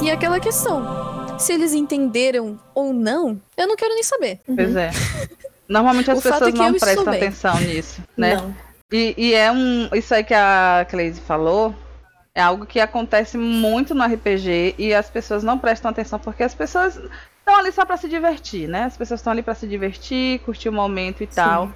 E 0.02 0.10
é 0.10 0.12
aquela 0.12 0.40
questão: 0.40 1.38
se 1.38 1.52
eles 1.52 1.72
entenderam 1.72 2.58
ou 2.74 2.92
não, 2.92 3.40
eu 3.56 3.66
não 3.66 3.76
quero 3.76 3.94
nem 3.94 4.02
saber. 4.02 4.40
Pois 4.44 4.74
é. 4.76 4.90
Normalmente 5.68 6.10
as 6.10 6.22
fato 6.22 6.32
pessoas 6.32 6.48
é 6.48 6.52
que 6.52 6.58
não 6.58 6.74
prestam 6.74 7.12
atenção 7.12 7.60
nisso, 7.60 8.02
né? 8.16 8.36
Não. 8.36 8.54
E, 8.92 9.14
e 9.16 9.34
é 9.34 9.52
um. 9.52 9.88
Isso 9.92 10.14
aí 10.14 10.24
que 10.24 10.34
a 10.34 10.86
Cleise 10.88 11.20
falou 11.20 11.74
é 12.34 12.40
algo 12.40 12.64
que 12.64 12.80
acontece 12.80 13.36
muito 13.36 13.94
no 13.94 14.04
RPG 14.04 14.76
e 14.78 14.94
as 14.94 15.10
pessoas 15.10 15.42
não 15.42 15.58
prestam 15.58 15.90
atenção 15.90 16.18
porque 16.18 16.42
as 16.42 16.54
pessoas 16.54 16.98
estão 17.48 17.58
ali 17.60 17.72
só 17.72 17.84
pra 17.84 17.96
se 17.96 18.08
divertir, 18.08 18.68
né? 18.68 18.84
As 18.84 18.96
pessoas 18.96 19.20
estão 19.20 19.32
ali 19.32 19.42
pra 19.42 19.54
se 19.54 19.66
divertir, 19.66 20.40
curtir 20.40 20.68
o 20.68 20.72
momento 20.72 21.22
e 21.22 21.26
tal. 21.26 21.72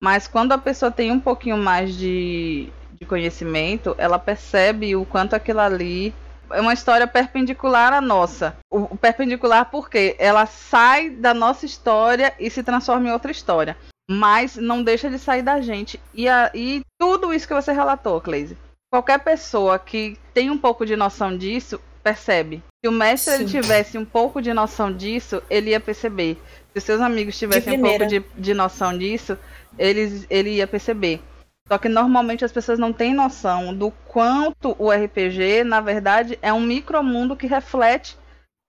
Mas 0.00 0.28
quando 0.28 0.52
a 0.52 0.58
pessoa 0.58 0.90
tem 0.90 1.10
um 1.10 1.18
pouquinho 1.18 1.56
mais 1.56 1.94
de, 1.96 2.68
de 2.92 3.06
conhecimento, 3.06 3.94
ela 3.96 4.18
percebe 4.18 4.94
o 4.94 5.06
quanto 5.06 5.34
aquilo 5.34 5.60
ali 5.60 6.14
é 6.50 6.60
uma 6.60 6.74
história 6.74 7.06
perpendicular 7.06 7.92
à 7.92 8.00
nossa. 8.00 8.56
O, 8.70 8.80
o 8.94 8.96
perpendicular 8.96 9.70
porque 9.70 10.14
ela 10.18 10.44
sai 10.46 11.08
da 11.10 11.32
nossa 11.32 11.64
história 11.64 12.34
e 12.38 12.50
se 12.50 12.62
transforma 12.62 13.08
em 13.08 13.12
outra 13.12 13.30
história. 13.32 13.76
Mas 14.08 14.54
não 14.56 14.82
deixa 14.84 15.08
de 15.10 15.18
sair 15.18 15.42
da 15.42 15.60
gente. 15.60 15.98
E, 16.14 16.28
a- 16.28 16.50
e 16.54 16.82
tudo 17.00 17.32
isso 17.32 17.48
que 17.48 17.54
você 17.54 17.72
relatou, 17.72 18.20
Cleise. 18.20 18.56
Qualquer 18.92 19.18
pessoa 19.18 19.78
que 19.78 20.16
tem 20.32 20.50
um 20.50 20.58
pouco 20.58 20.86
de 20.86 20.94
noção 20.94 21.36
disso, 21.36 21.80
percebe. 22.06 22.62
Se 22.84 22.88
o 22.88 22.92
mestre 22.92 23.34
ele 23.34 23.46
tivesse 23.46 23.98
um 23.98 24.04
pouco 24.04 24.40
de 24.40 24.54
noção 24.54 24.92
disso, 24.92 25.42
ele 25.50 25.70
ia 25.70 25.80
perceber. 25.80 26.40
Se 26.70 26.78
os 26.78 26.84
seus 26.84 27.00
amigos 27.00 27.36
tivessem 27.36 27.76
um 27.76 27.82
pouco 27.82 28.06
de, 28.06 28.20
de 28.38 28.54
noção 28.54 28.96
disso, 28.96 29.36
eles, 29.76 30.24
ele 30.30 30.50
ia 30.50 30.68
perceber. 30.68 31.20
Só 31.66 31.78
que 31.78 31.88
normalmente 31.88 32.44
as 32.44 32.52
pessoas 32.52 32.78
não 32.78 32.92
têm 32.92 33.12
noção 33.12 33.74
do 33.74 33.90
quanto 34.06 34.76
o 34.78 34.92
RPG, 34.92 35.64
na 35.64 35.80
verdade, 35.80 36.38
é 36.40 36.52
um 36.52 36.60
micromundo 36.60 37.34
que 37.34 37.48
reflete 37.48 38.16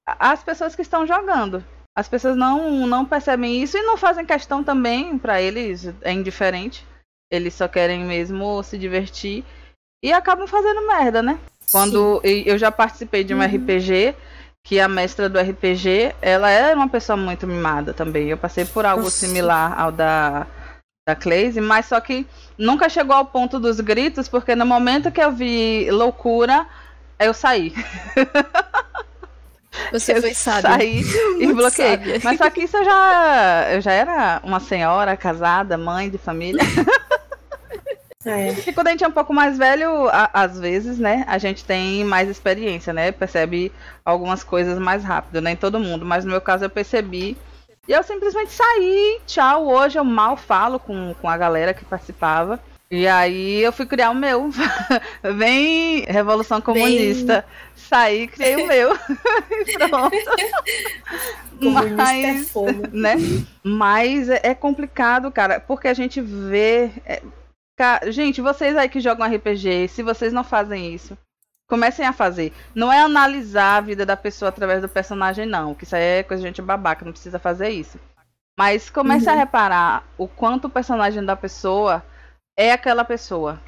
as 0.07 0.43
pessoas 0.43 0.75
que 0.75 0.81
estão 0.81 1.05
jogando. 1.05 1.63
As 1.95 2.09
pessoas 2.09 2.35
não, 2.35 2.87
não 2.87 3.05
percebem 3.05 3.61
isso 3.61 3.77
e 3.77 3.83
não 3.83 3.97
fazem 3.97 4.25
questão 4.25 4.63
também, 4.63 5.15
pra 5.15 5.39
eles 5.39 5.93
é 6.01 6.11
indiferente. 6.11 6.83
Eles 7.31 7.53
só 7.53 7.67
querem 7.67 8.03
mesmo 8.03 8.63
se 8.63 8.79
divertir 8.79 9.45
e 10.03 10.11
acabam 10.11 10.47
fazendo 10.47 10.87
merda, 10.87 11.21
né? 11.21 11.39
Quando 11.71 12.21
e 12.23 12.43
eu 12.45 12.57
já 12.57 12.71
participei 12.71 13.23
de 13.23 13.33
um 13.33 13.39
Uhum. 13.39 13.45
RPG 13.45 14.15
que 14.63 14.79
a 14.79 14.87
mestra 14.87 15.29
do 15.29 15.39
RPG, 15.39 16.13
ela 16.21 16.49
era 16.49 16.75
uma 16.75 16.89
pessoa 16.89 17.15
muito 17.15 17.47
mimada 17.47 17.93
também. 17.93 18.27
Eu 18.29 18.37
passei 18.37 18.65
por 18.65 18.85
algo 18.85 19.03
Nossa. 19.03 19.25
similar 19.25 19.79
ao 19.79 19.91
da 19.91 20.45
da 21.07 21.15
Cleise, 21.15 21.61
mas 21.61 21.85
só 21.85 22.01
que 22.01 22.27
nunca 22.57 22.89
chegou 22.89 23.15
ao 23.15 23.23
ponto 23.25 23.61
dos 23.61 23.79
gritos, 23.79 24.27
porque 24.27 24.53
no 24.57 24.65
momento 24.65 25.09
que 25.09 25.21
eu 25.21 25.31
vi 25.31 25.89
loucura, 25.89 26.67
eu 27.17 27.33
saí. 27.33 27.73
Você 29.91 30.17
eu 30.17 30.21
foi 30.21 30.33
sábio. 30.33 30.61
saí 30.69 31.01
e 31.39 31.39
Muito 31.47 31.55
bloqueei. 31.55 31.97
sábia. 31.97 32.19
Mas 32.23 32.37
só 32.39 32.49
que 32.49 32.61
isso 32.63 32.75
eu 32.75 32.83
já, 32.83 33.67
eu 33.71 33.79
já 33.81 33.91
era 33.93 34.41
uma 34.43 34.59
senhora 34.59 35.15
casada, 35.15 35.77
mãe 35.77 36.09
de 36.09 36.17
família. 36.17 36.63
É. 38.27 38.53
E 38.67 38.73
quando 38.73 38.87
a 38.87 38.91
gente 38.91 39.03
é 39.03 39.07
um 39.07 39.11
pouco 39.11 39.33
mais 39.33 39.57
velho, 39.57 40.07
a- 40.09 40.29
às 40.33 40.59
vezes, 40.59 40.97
né, 40.99 41.23
a 41.27 41.37
gente 41.37 41.63
tem 41.63 42.03
mais 42.03 42.29
experiência, 42.29 42.91
né? 42.93 43.11
Percebe 43.11 43.71
algumas 44.03 44.43
coisas 44.43 44.77
mais 44.79 45.03
rápido, 45.03 45.41
nem 45.41 45.55
todo 45.55 45.79
mundo, 45.79 46.05
mas 46.05 46.25
no 46.25 46.31
meu 46.31 46.41
caso 46.41 46.65
eu 46.65 46.69
percebi. 46.69 47.37
E 47.87 47.91
eu 47.93 48.03
simplesmente 48.03 48.51
saí, 48.51 49.19
tchau. 49.25 49.67
Hoje 49.67 49.97
eu 49.97 50.03
mal 50.03 50.35
falo 50.35 50.77
com, 50.79 51.13
com 51.21 51.29
a 51.29 51.37
galera 51.37 51.73
que 51.73 51.85
participava. 51.85 52.59
E 52.89 53.05
aí 53.07 53.61
eu 53.61 53.71
fui 53.73 53.85
criar 53.85 54.11
o 54.11 54.15
meu. 54.15 54.49
Vem 55.35 56.05
Revolução 56.07 56.59
Comunista. 56.61 57.45
Saí, 57.75 58.27
criei 58.27 58.55
o 58.57 58.67
meu. 58.67 58.93
e 59.67 59.73
pronto. 59.87 60.11
Comunista 61.59 62.03
é 62.13 62.33
Mas 62.33 62.49
fogo. 62.49 62.87
né? 62.91 63.15
Mas 63.63 64.29
é, 64.29 64.39
é 64.43 64.53
complicado, 64.53 65.31
cara, 65.31 65.59
porque 65.59 65.87
a 65.87 65.93
gente 65.93 66.21
vê. 66.21 66.91
Gente, 68.09 68.41
vocês 68.41 68.75
aí 68.75 68.89
que 68.89 68.99
jogam 68.99 69.27
RPG, 69.27 69.87
se 69.87 70.01
vocês 70.03 70.33
não 70.33 70.43
fazem 70.43 70.93
isso, 70.93 71.17
comecem 71.69 72.05
a 72.05 72.13
fazer. 72.13 72.53
Não 72.73 72.91
é 72.91 72.99
analisar 72.99 73.77
a 73.77 73.81
vida 73.81 74.05
da 74.05 74.17
pessoa 74.17 74.49
através 74.49 74.81
do 74.81 74.89
personagem, 74.89 75.45
não. 75.45 75.75
Que 75.75 75.83
isso 75.83 75.95
aí 75.95 76.19
é 76.19 76.23
coisa 76.23 76.41
de 76.41 76.47
gente 76.47 76.61
babaca, 76.61 77.05
não 77.05 77.11
precisa 77.11 77.37
fazer 77.39 77.69
isso. 77.69 77.99
Mas 78.57 78.89
comece 78.89 79.29
a 79.29 79.33
Uhum. 79.33 79.39
reparar 79.39 80.03
o 80.17 80.27
quanto 80.27 80.65
o 80.65 80.69
personagem 80.69 81.23
da 81.23 81.35
pessoa 81.35 82.03
é 82.57 82.71
aquela 82.71 83.05
pessoa. 83.05 83.61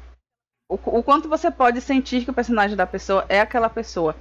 O, 0.68 0.74
o 0.74 1.02
quanto 1.02 1.28
você 1.28 1.50
pode 1.50 1.80
sentir 1.80 2.24
que 2.24 2.30
o 2.30 2.34
personagem 2.34 2.76
da 2.76 2.86
pessoa 2.86 3.24
é 3.28 3.40
aquela 3.40 3.68
pessoa. 3.70 4.16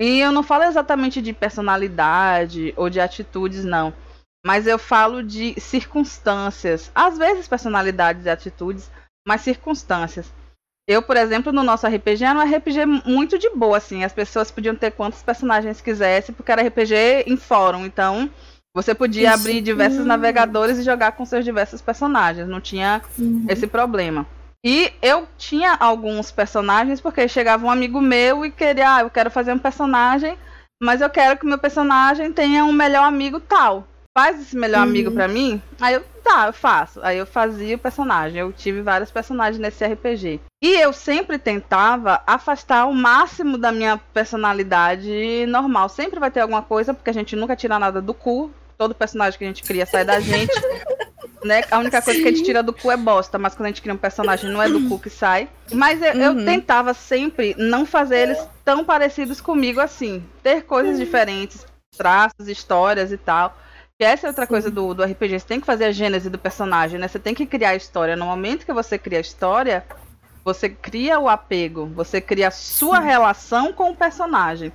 E 0.00 0.18
eu 0.20 0.30
não 0.32 0.42
falo 0.42 0.64
exatamente 0.64 1.20
de 1.22 1.32
personalidade 1.32 2.72
ou 2.76 2.88
de 2.90 3.00
atitudes, 3.00 3.64
não. 3.64 3.92
Mas 4.44 4.66
eu 4.66 4.78
falo 4.78 5.22
de 5.22 5.58
circunstâncias. 5.60 6.90
Às 6.94 7.16
vezes 7.16 7.48
personalidades 7.48 8.26
e 8.26 8.30
atitudes, 8.30 8.90
mas 9.26 9.40
circunstâncias. 9.40 10.30
Eu, 10.86 11.00
por 11.02 11.16
exemplo, 11.16 11.50
no 11.50 11.62
nosso 11.62 11.86
RPG 11.86 12.24
era 12.24 12.38
um 12.38 12.42
RPG 12.42 12.84
muito 13.06 13.38
de 13.38 13.48
boa, 13.50 13.78
assim. 13.78 14.04
As 14.04 14.12
pessoas 14.12 14.50
podiam 14.50 14.74
ter 14.74 14.92
quantos 14.92 15.22
personagens 15.22 15.80
quisessem, 15.80 16.34
porque 16.34 16.52
era 16.52 16.62
RPG 16.62 17.24
em 17.26 17.36
fórum. 17.36 17.86
Então, 17.86 18.28
você 18.76 18.94
podia 18.94 19.28
Isso. 19.30 19.40
abrir 19.40 19.62
diversos 19.62 20.00
Hum. 20.00 20.08
navegadores 20.08 20.78
e 20.78 20.82
jogar 20.82 21.12
com 21.12 21.24
seus 21.24 21.44
diversos 21.44 21.80
personagens. 21.80 22.46
Não 22.46 22.60
tinha 22.60 23.00
esse 23.48 23.66
problema. 23.66 24.26
E 24.62 24.92
eu 25.00 25.26
tinha 25.38 25.74
alguns 25.74 26.30
personagens, 26.30 27.00
porque 27.00 27.28
chegava 27.28 27.64
um 27.66 27.70
amigo 27.70 28.00
meu 28.00 28.44
e 28.44 28.50
queria, 28.50 28.96
ah, 28.96 29.00
eu 29.00 29.10
quero 29.10 29.30
fazer 29.30 29.52
um 29.52 29.58
personagem, 29.58 30.38
mas 30.82 31.00
eu 31.00 31.08
quero 31.08 31.38
que 31.38 31.44
o 31.44 31.48
meu 31.48 31.58
personagem 31.58 32.32
tenha 32.32 32.64
um 32.64 32.72
melhor 32.72 33.04
amigo 33.04 33.40
tal. 33.40 33.86
Faz 34.16 34.40
esse 34.40 34.56
melhor 34.56 34.82
amigo 34.82 35.10
pra 35.10 35.28
mim? 35.28 35.62
Aí 35.80 35.94
eu, 35.94 36.04
tá, 36.24 36.46
eu 36.46 36.52
faço. 36.52 37.00
Aí 37.02 37.18
eu 37.18 37.26
fazia 37.26 37.76
o 37.76 37.78
personagem. 37.78 38.40
Eu 38.40 38.52
tive 38.52 38.80
vários 38.82 39.10
personagens 39.10 39.58
nesse 39.60 39.84
RPG. 39.84 40.40
E 40.62 40.80
eu 40.80 40.92
sempre 40.92 41.38
tentava 41.38 42.22
afastar 42.26 42.86
o 42.86 42.94
máximo 42.94 43.58
da 43.58 43.70
minha 43.70 43.98
personalidade 44.48 45.46
normal. 45.46 45.88
Sempre 45.88 46.18
vai 46.18 46.30
ter 46.30 46.40
alguma 46.40 46.62
coisa, 46.62 46.94
porque 46.94 47.10
a 47.10 47.14
gente 47.14 47.36
nunca 47.36 47.54
tira 47.56 47.78
nada 47.78 48.00
do 48.00 48.14
cu. 48.14 48.50
Todo 48.76 48.94
personagem 48.94 49.38
que 49.38 49.44
a 49.44 49.48
gente 49.48 49.62
cria 49.62 49.86
sai 49.86 50.04
da 50.04 50.18
gente. 50.20 50.52
né? 51.44 51.62
A 51.70 51.78
única 51.78 52.00
coisa 52.02 52.20
que 52.20 52.26
a 52.28 52.30
gente 52.30 52.42
tira 52.42 52.62
do 52.62 52.72
cu 52.72 52.90
é 52.90 52.96
bosta, 52.96 53.38
mas 53.38 53.54
quando 53.54 53.66
a 53.66 53.68
gente 53.68 53.82
cria 53.82 53.94
um 53.94 53.98
personagem 53.98 54.50
não 54.50 54.62
é 54.62 54.68
do 54.68 54.80
cu 54.88 54.98
que 54.98 55.10
sai. 55.10 55.48
Mas 55.72 56.00
eu, 56.02 56.12
eu 56.14 56.32
Uhum. 56.32 56.44
tentava 56.44 56.94
sempre 56.94 57.54
não 57.58 57.84
fazer 57.84 58.18
eles 58.20 58.48
tão 58.64 58.84
parecidos 58.84 59.40
comigo 59.40 59.80
assim. 59.80 60.24
Ter 60.42 60.62
coisas 60.62 60.98
diferentes, 60.98 61.66
traços, 61.96 62.48
histórias 62.48 63.12
e 63.12 63.16
tal. 63.18 63.56
Essa 64.00 64.26
é 64.26 64.30
outra 64.30 64.46
coisa 64.46 64.70
do, 64.70 64.92
do 64.92 65.04
RPG. 65.04 65.38
Você 65.38 65.46
tem 65.46 65.60
que 65.60 65.66
fazer 65.66 65.84
a 65.84 65.92
gênese 65.92 66.28
do 66.28 66.38
personagem, 66.38 66.98
né? 66.98 67.06
Você 67.06 67.18
tem 67.18 67.32
que 67.32 67.46
criar 67.46 67.70
a 67.70 67.76
história. 67.76 68.16
No 68.16 68.26
momento 68.26 68.66
que 68.66 68.72
você 68.72 68.98
cria 68.98 69.18
a 69.18 69.20
história, 69.20 69.84
você 70.44 70.68
cria 70.68 71.20
o 71.20 71.28
apego. 71.28 71.86
Você 71.94 72.20
cria 72.20 72.48
a 72.48 72.50
sua 72.50 72.98
relação 72.98 73.72
com 73.72 73.90
o 73.90 73.96
personagem. 73.96 74.72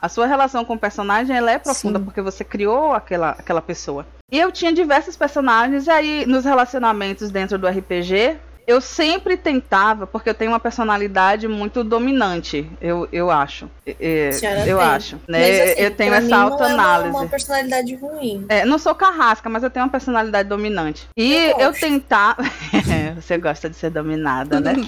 A 0.00 0.08
sua 0.08 0.26
relação 0.26 0.64
com 0.64 0.74
o 0.74 0.78
personagem 0.78 1.36
ela 1.36 1.50
é 1.50 1.58
profunda 1.58 1.98
Sim. 1.98 2.04
porque 2.04 2.22
você 2.22 2.44
criou 2.44 2.92
aquela, 2.92 3.30
aquela 3.30 3.60
pessoa. 3.60 4.06
E 4.30 4.38
eu 4.38 4.52
tinha 4.52 4.72
diversos 4.72 5.16
personagens, 5.16 5.88
e 5.88 5.90
aí 5.90 6.26
nos 6.26 6.44
relacionamentos 6.44 7.30
dentro 7.30 7.58
do 7.58 7.66
RPG, 7.66 8.38
eu 8.70 8.80
sempre 8.80 9.36
tentava, 9.36 10.06
porque 10.06 10.30
eu 10.30 10.34
tenho 10.34 10.52
uma 10.52 10.60
personalidade 10.60 11.48
muito 11.48 11.82
dominante, 11.82 12.70
eu, 12.80 13.08
eu 13.12 13.28
acho. 13.28 13.68
É, 13.84 14.30
eu 14.64 14.78
tem. 14.78 14.86
acho. 14.86 15.16
Né? 15.26 15.40
Mas, 15.40 15.60
assim, 15.60 15.80
eu 15.82 15.90
tenho 15.90 16.14
essa 16.14 16.36
autoanálise. 16.36 17.16
É 17.16 17.18
uma, 17.18 17.26
personalidade 17.26 17.96
ruim. 17.96 18.46
É, 18.48 18.64
não 18.64 18.78
sou 18.78 18.94
carrasca, 18.94 19.50
mas 19.50 19.64
eu 19.64 19.70
tenho 19.70 19.84
uma 19.84 19.90
personalidade 19.90 20.48
dominante. 20.48 21.08
E 21.16 21.34
eu, 21.34 21.58
eu 21.58 21.72
tentar. 21.72 22.36
Você 23.20 23.36
gosta 23.38 23.68
de 23.68 23.74
ser 23.74 23.90
dominada, 23.90 24.60
né? 24.60 24.74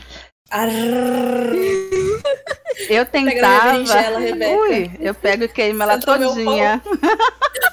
eu 2.88 3.04
tentava. 3.04 3.78
Ui, 3.78 4.90
eu 5.00 5.14
pego 5.14 5.42
e 5.42 5.48
queimo 5.48 5.82
ela 5.82 5.98
todinha. 5.98 6.80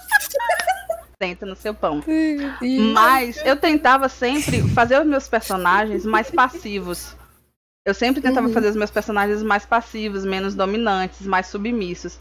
dentro 1.19 1.47
no 1.47 1.55
seu 1.55 1.73
pão. 1.73 2.01
Mas 2.93 3.37
eu 3.45 3.57
tentava 3.57 4.07
sempre 4.07 4.61
fazer 4.69 4.99
os 4.99 5.05
meus 5.05 5.27
personagens 5.27 6.05
mais 6.05 6.31
passivos. 6.31 7.15
Eu 7.85 7.93
sempre 7.93 8.21
tentava 8.21 8.47
uhum. 8.47 8.53
fazer 8.53 8.69
os 8.69 8.75
meus 8.75 8.91
personagens 8.91 9.43
mais 9.43 9.65
passivos, 9.65 10.23
menos 10.23 10.55
dominantes, 10.55 11.25
mais 11.25 11.47
submissos. 11.47 12.19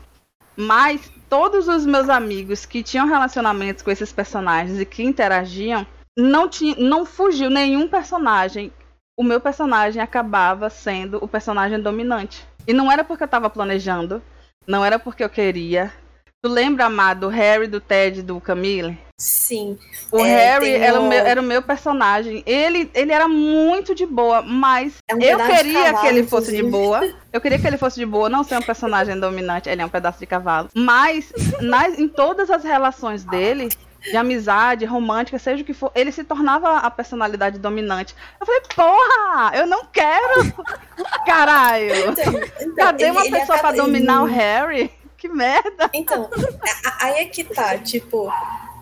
Mas 0.57 1.13
todos 1.29 1.69
os 1.69 1.87
meus 1.87 2.09
amigos 2.09 2.67
que 2.67 2.83
tinham 2.83 3.07
relacionamentos 3.07 3.83
com 3.83 3.91
esses 3.91 4.13
personagens 4.13 4.81
e 4.81 4.85
que 4.85 5.05
interagiam, 5.05 5.87
não, 6.17 6.49
tinha, 6.49 6.75
não 6.77 7.07
fugiu 7.07 7.49
nenhum 7.49 7.87
personagem. 7.87 8.73
O 9.17 9.23
meu 9.23 9.41
personagem 9.41 10.03
acabava 10.03 10.69
sendo 10.69 11.23
o 11.23 11.29
personagem 11.29 11.81
dominante. 11.81 12.45
E 12.67 12.73
não 12.73 12.91
era 12.91 13.05
porque 13.05 13.23
eu 13.23 13.27
estava 13.27 13.49
planejando, 13.49 14.21
não 14.67 14.85
era 14.85 14.99
porque 14.99 15.23
eu 15.23 15.31
queria, 15.31 15.93
Tu 16.41 16.49
lembra, 16.49 16.85
Amado, 16.85 17.23
do 17.23 17.29
Harry, 17.29 17.67
do 17.67 17.81
Ted, 17.81 18.23
do 18.23 18.41
Camille? 18.41 18.97
Sim. 19.19 19.77
O 20.13 20.25
é, 20.25 20.29
Harry 20.29 20.71
era, 20.73 21.01
o 21.01 21.09
meu, 21.09 21.19
era 21.19 21.41
o 21.41 21.45
meu 21.45 21.61
personagem. 21.61 22.45
Ele, 22.47 22.89
ele 22.95 23.11
era 23.11 23.27
muito 23.27 23.93
de 23.93 24.07
boa, 24.07 24.41
mas 24.41 24.99
é 25.09 25.17
um 25.17 25.21
eu 25.21 25.37
queria 25.37 25.87
cavalo, 25.87 26.01
que 26.01 26.07
ele 26.07 26.23
fosse 26.23 26.57
inclusive. 26.57 26.63
de 26.63 26.71
boa. 26.71 27.15
Eu 27.33 27.41
queria 27.41 27.59
que 27.59 27.67
ele 27.67 27.77
fosse 27.77 27.99
de 27.99 28.07
boa, 28.07 28.29
não 28.29 28.45
ser 28.45 28.57
um 28.57 28.63
personagem 28.63 29.19
dominante. 29.19 29.69
Ele 29.69 29.83
é 29.83 29.85
um 29.85 29.89
pedaço 29.89 30.21
de 30.21 30.27
cavalo. 30.27 30.69
Mas 30.73 31.33
nas, 31.61 31.99
em 31.99 32.07
todas 32.07 32.53
as 32.53 32.63
relações 32.63 33.25
dele, 33.25 33.69
de 34.01 34.17
amizade, 34.17 34.85
romântica, 34.85 35.41
seja 35.41 35.63
o 35.63 35.67
que 35.67 35.75
for, 35.75 35.91
ele 35.93 36.13
se 36.13 36.23
tornava 36.23 36.77
a 36.77 36.89
personalidade 36.89 37.59
dominante. 37.59 38.15
Eu 38.41 38.47
falei, 38.47 38.63
porra, 38.77 39.57
eu 39.57 39.67
não 39.67 39.85
quero! 39.87 40.55
Caralho! 41.27 42.11
Então, 42.11 42.25
então, 42.61 42.75
Cadê 42.77 43.11
uma 43.11 43.29
pessoa 43.29 43.59
para 43.59 43.77
dominar 43.77 44.23
o 44.23 44.27
Harry? 44.27 44.93
Que 45.19 45.29
merda! 45.29 45.91
Então, 45.93 46.31
aí 47.01 47.23
é 47.23 47.25
que 47.27 47.43
tá, 47.43 47.77
tipo, 47.77 48.31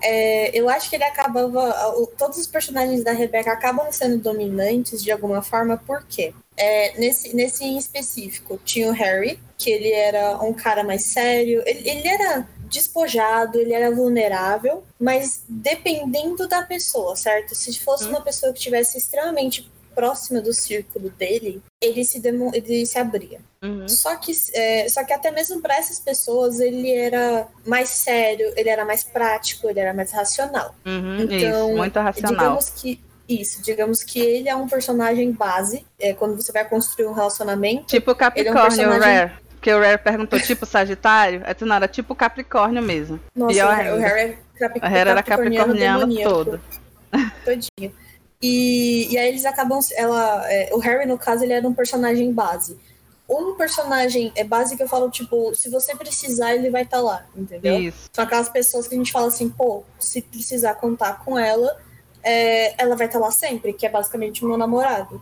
é, 0.02 0.56
eu 0.56 0.68
acho 0.68 0.88
que 0.90 0.96
ele 0.96 1.04
acabava. 1.04 1.74
Todos 2.18 2.38
os 2.38 2.46
personagens 2.46 3.02
da 3.02 3.12
Rebecca 3.12 3.52
acabam 3.52 3.90
sendo 3.90 4.18
dominantes 4.18 5.02
de 5.02 5.10
alguma 5.10 5.42
forma, 5.42 5.76
por 5.78 6.04
quê? 6.04 6.34
É, 6.56 6.98
nesse, 6.98 7.34
nesse 7.34 7.64
em 7.64 7.76
específico, 7.76 8.60
tinha 8.64 8.88
o 8.88 8.92
Harry, 8.92 9.40
que 9.58 9.70
ele 9.70 9.90
era 9.90 10.38
um 10.42 10.52
cara 10.52 10.84
mais 10.84 11.04
sério, 11.04 11.62
ele, 11.66 11.88
ele 11.88 12.08
era 12.08 12.46
despojado, 12.68 13.58
ele 13.58 13.72
era 13.72 13.90
vulnerável, 13.90 14.82
mas 14.98 15.42
dependendo 15.48 16.48
da 16.48 16.62
pessoa, 16.62 17.16
certo? 17.16 17.54
Se 17.54 17.78
fosse 17.78 18.06
hum. 18.06 18.10
uma 18.10 18.20
pessoa 18.20 18.52
que 18.52 18.60
tivesse 18.60 18.98
extremamente 18.98 19.70
próxima 19.94 20.42
do 20.42 20.52
círculo 20.52 21.08
dele, 21.08 21.62
ele 21.80 22.04
se, 22.04 22.20
demo, 22.20 22.50
ele 22.54 22.84
se 22.84 22.98
abria. 22.98 23.40
Uhum. 23.66 23.88
Só, 23.88 24.16
que, 24.16 24.32
é, 24.54 24.88
só 24.88 25.04
que 25.04 25.12
até 25.12 25.30
mesmo 25.30 25.60
para 25.60 25.76
essas 25.76 25.98
pessoas 25.98 26.60
ele 26.60 26.92
era 26.92 27.46
mais 27.66 27.88
sério, 27.88 28.52
ele 28.56 28.68
era 28.68 28.84
mais 28.84 29.02
prático, 29.02 29.68
ele 29.68 29.80
era 29.80 29.92
mais 29.92 30.12
racional. 30.12 30.74
Uhum, 30.84 31.22
então, 31.22 31.68
isso, 31.70 31.76
muito 31.76 31.98
racional. 31.98 32.32
Digamos 32.32 32.70
que 32.70 33.00
isso, 33.28 33.62
digamos 33.62 34.02
que 34.04 34.20
ele 34.20 34.48
é 34.48 34.54
um 34.54 34.68
personagem 34.68 35.32
base, 35.32 35.84
é, 35.98 36.12
quando 36.12 36.36
você 36.36 36.52
vai 36.52 36.64
construir 36.64 37.06
um 37.06 37.12
relacionamento. 37.12 37.86
Tipo 37.86 38.14
Capricórnio, 38.14 38.58
é 38.58 38.62
um 38.62 38.68
personagem... 38.68 39.18
Rare. 39.18 39.32
Que 39.60 39.72
o 39.74 39.80
Rare 39.80 39.98
perguntou, 39.98 40.38
tipo 40.38 40.64
Sagitário? 40.64 41.42
É 41.44 41.52
tu 41.52 41.66
não 41.66 41.74
era 41.74 41.88
tipo 41.88 42.14
Capricórnio 42.14 42.80
mesmo. 42.80 43.18
Nossa, 43.34 43.66
o 43.66 43.98
Harry 43.98 44.38
é 44.80 44.98
era 44.98 45.22
capricorniano 45.22 46.22
todo. 46.22 46.60
Todinho. 47.44 47.92
E, 48.40 49.08
e 49.10 49.18
aí 49.18 49.28
eles 49.28 49.44
acabam. 49.44 49.80
Ela, 49.96 50.44
é, 50.52 50.70
o 50.72 50.78
Harry, 50.78 51.06
no 51.06 51.18
caso, 51.18 51.42
ele 51.42 51.52
era 51.52 51.66
um 51.66 51.74
personagem 51.74 52.32
base. 52.32 52.78
Um 53.28 53.54
personagem 53.56 54.32
é 54.36 54.44
que 54.44 54.82
eu 54.82 54.88
falo, 54.88 55.10
tipo, 55.10 55.52
se 55.54 55.68
você 55.68 55.96
precisar, 55.96 56.54
ele 56.54 56.70
vai 56.70 56.82
estar 56.82 56.98
tá 56.98 57.02
lá, 57.02 57.26
entendeu? 57.34 57.80
Isso. 57.80 58.08
São 58.12 58.24
aquelas 58.24 58.48
pessoas 58.48 58.86
que 58.86 58.94
a 58.94 58.98
gente 58.98 59.10
fala 59.10 59.26
assim, 59.26 59.48
pô, 59.48 59.82
se 59.98 60.22
precisar 60.22 60.74
contar 60.74 61.24
com 61.24 61.36
ela, 61.36 61.76
é, 62.22 62.80
ela 62.80 62.94
vai 62.94 63.06
estar 63.06 63.18
tá 63.18 63.24
lá 63.24 63.32
sempre, 63.32 63.72
que 63.72 63.84
é 63.84 63.88
basicamente 63.88 64.44
o 64.44 64.48
meu 64.48 64.56
namorado. 64.56 65.20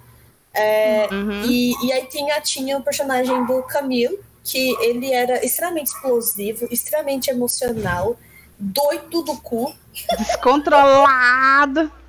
É, 0.53 1.09
uhum. 1.11 1.45
e, 1.47 1.75
e 1.87 1.93
aí 1.93 2.07
tinha, 2.07 2.41
tinha 2.43 2.77
o 2.77 2.83
personagem 2.83 3.45
do 3.47 3.63
Camille, 3.63 4.21
que 4.45 4.77
ele 4.85 5.11
era 5.11 5.45
extremamente 5.45 5.87
explosivo, 5.87 6.69
extremamente 6.71 7.31
emocional, 7.31 8.17
doido 8.59 9.23
do 9.23 9.37
cu. 9.39 9.75
Descontrolado. 10.19 11.91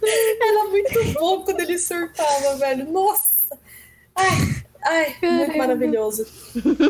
Era 0.00 0.64
muito 0.68 1.12
bom 1.14 1.42
quando 1.42 1.60
ele 1.60 1.76
surtava, 1.76 2.54
velho. 2.56 2.88
Nossa! 2.90 3.27
Ai, 4.18 4.64
ai 4.82 5.16
muito 5.22 5.56
maravilhoso. 5.56 6.26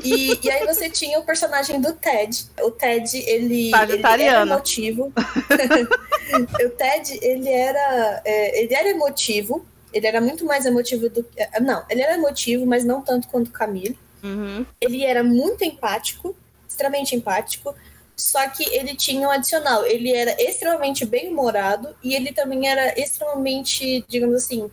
E, 0.02 0.38
e 0.42 0.50
aí 0.50 0.66
você 0.66 0.88
tinha 0.88 1.18
o 1.18 1.24
personagem 1.24 1.80
do 1.80 1.92
Ted. 1.92 2.46
O 2.62 2.70
Ted, 2.70 3.16
ele, 3.26 3.70
ele 3.74 4.22
era 4.22 4.42
emotivo. 4.42 5.12
o 6.64 6.70
Ted, 6.70 7.18
ele 7.20 7.50
era, 7.50 8.22
é, 8.24 8.62
ele 8.62 8.74
era 8.74 8.88
emotivo. 8.88 9.64
Ele 9.92 10.06
era 10.06 10.20
muito 10.20 10.44
mais 10.44 10.64
emotivo 10.66 11.08
do 11.08 11.22
que. 11.22 11.40
É, 11.40 11.60
não, 11.60 11.84
ele 11.88 12.02
era 12.02 12.14
emotivo, 12.14 12.66
mas 12.66 12.84
não 12.84 13.02
tanto 13.02 13.28
quanto 13.28 13.48
o 13.48 13.52
Camille. 13.52 13.98
Uhum. 14.22 14.64
Ele 14.80 15.04
era 15.04 15.22
muito 15.22 15.64
empático, 15.64 16.34
extremamente 16.68 17.14
empático. 17.14 17.74
Só 18.16 18.46
que 18.48 18.64
ele 18.74 18.96
tinha 18.96 19.28
um 19.28 19.30
adicional. 19.30 19.86
Ele 19.86 20.12
era 20.12 20.34
extremamente 20.42 21.06
bem-humorado 21.06 21.94
e 22.02 22.14
ele 22.14 22.32
também 22.32 22.68
era 22.68 22.98
extremamente, 23.00 24.04
digamos 24.08 24.36
assim, 24.36 24.68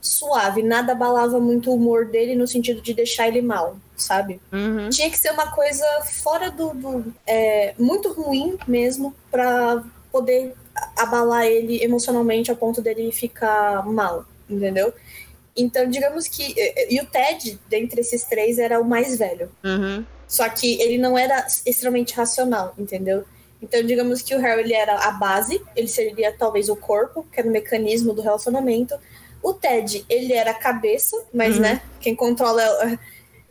suave. 0.00 0.62
Nada 0.62 0.92
abalava 0.92 1.38
muito 1.38 1.70
o 1.70 1.74
humor 1.74 2.06
dele 2.06 2.34
no 2.34 2.46
sentido 2.46 2.80
de 2.80 2.94
deixar 2.94 3.28
ele 3.28 3.42
mal, 3.42 3.76
sabe? 3.96 4.40
Uhum. 4.52 4.88
Tinha 4.88 5.10
que 5.10 5.18
ser 5.18 5.30
uma 5.30 5.50
coisa 5.52 5.84
fora 6.04 6.50
do. 6.50 6.74
do 6.74 7.14
é, 7.26 7.74
muito 7.78 8.12
ruim 8.12 8.58
mesmo 8.66 9.14
para 9.30 9.82
poder 10.10 10.54
abalar 10.96 11.46
ele 11.46 11.82
emocionalmente 11.82 12.50
a 12.50 12.54
ponto 12.54 12.80
dele 12.80 13.12
ficar 13.12 13.86
mal, 13.86 14.24
entendeu? 14.48 14.92
Então, 15.56 15.88
digamos 15.88 16.26
que. 16.28 16.54
E 16.88 17.00
o 17.00 17.06
Ted, 17.06 17.58
dentre 17.68 18.00
esses 18.00 18.24
três, 18.24 18.58
era 18.58 18.80
o 18.80 18.84
mais 18.84 19.18
velho. 19.18 19.50
Uhum. 19.64 20.04
Só 20.26 20.48
que 20.48 20.80
ele 20.80 20.96
não 20.96 21.18
era 21.18 21.44
extremamente 21.66 22.14
racional, 22.14 22.72
entendeu? 22.78 23.24
Então, 23.60 23.82
digamos 23.82 24.22
que 24.22 24.34
o 24.34 24.38
Harry 24.38 24.62
ele 24.62 24.74
era 24.74 24.94
a 24.94 25.10
base, 25.10 25.60
ele 25.76 25.88
seria 25.88 26.32
talvez 26.32 26.68
o 26.68 26.76
corpo, 26.76 27.26
que 27.30 27.40
era 27.40 27.48
o 27.48 27.52
mecanismo 27.52 28.14
do 28.14 28.22
relacionamento. 28.22 28.94
O 29.42 29.54
Ted, 29.54 30.04
ele 30.08 30.32
era 30.32 30.50
a 30.50 30.54
cabeça, 30.54 31.16
mas, 31.32 31.56
uhum. 31.56 31.62
né, 31.62 31.82
quem 32.00 32.14
controla 32.14 32.62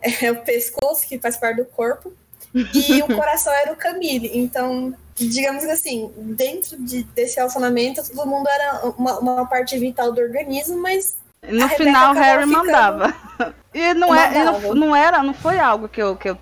é, 0.01 0.25
é, 0.25 0.31
o 0.31 0.41
pescoço, 0.41 1.07
que 1.07 1.19
faz 1.19 1.37
parte 1.37 1.57
do 1.57 1.65
corpo. 1.65 2.13
E 2.53 3.01
o 3.01 3.07
coração 3.15 3.53
era 3.53 3.71
o 3.71 3.75
Camille. 3.75 4.31
Então, 4.33 4.93
digamos 5.15 5.65
que 5.65 5.71
assim, 5.71 6.11
dentro 6.17 6.77
de, 6.77 7.03
desse 7.03 7.37
relacionamento, 7.37 8.01
todo 8.07 8.27
mundo 8.27 8.47
era 8.47 8.85
uma, 8.97 9.19
uma 9.19 9.45
parte 9.45 9.77
vital 9.77 10.11
do 10.11 10.21
organismo, 10.21 10.81
mas. 10.81 11.17
No 11.41 11.69
final, 11.69 12.13
Harry 12.13 12.45
mandava. 12.45 13.13
E 13.71 13.93
não, 13.93 14.15
é, 14.15 14.43
não, 14.43 14.73
não, 14.73 14.95
era, 14.95 15.21
não 15.21 15.31
foi 15.31 15.59
algo 15.59 15.87
que 15.87 16.01
eu, 16.01 16.15
que 16.15 16.31
eu 16.31 16.37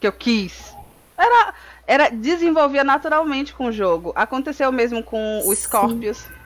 que 0.00 0.06
eu 0.06 0.12
quis. 0.12 0.74
Era, 1.16 1.54
era 1.86 2.08
desenvolvia 2.08 2.84
naturalmente 2.84 3.52
com 3.54 3.66
o 3.66 3.72
jogo. 3.72 4.12
Aconteceu 4.14 4.70
mesmo 4.70 5.02
com 5.02 5.42
o 5.44 5.54
Scorpius. 5.54 6.18
Sim. 6.18 6.37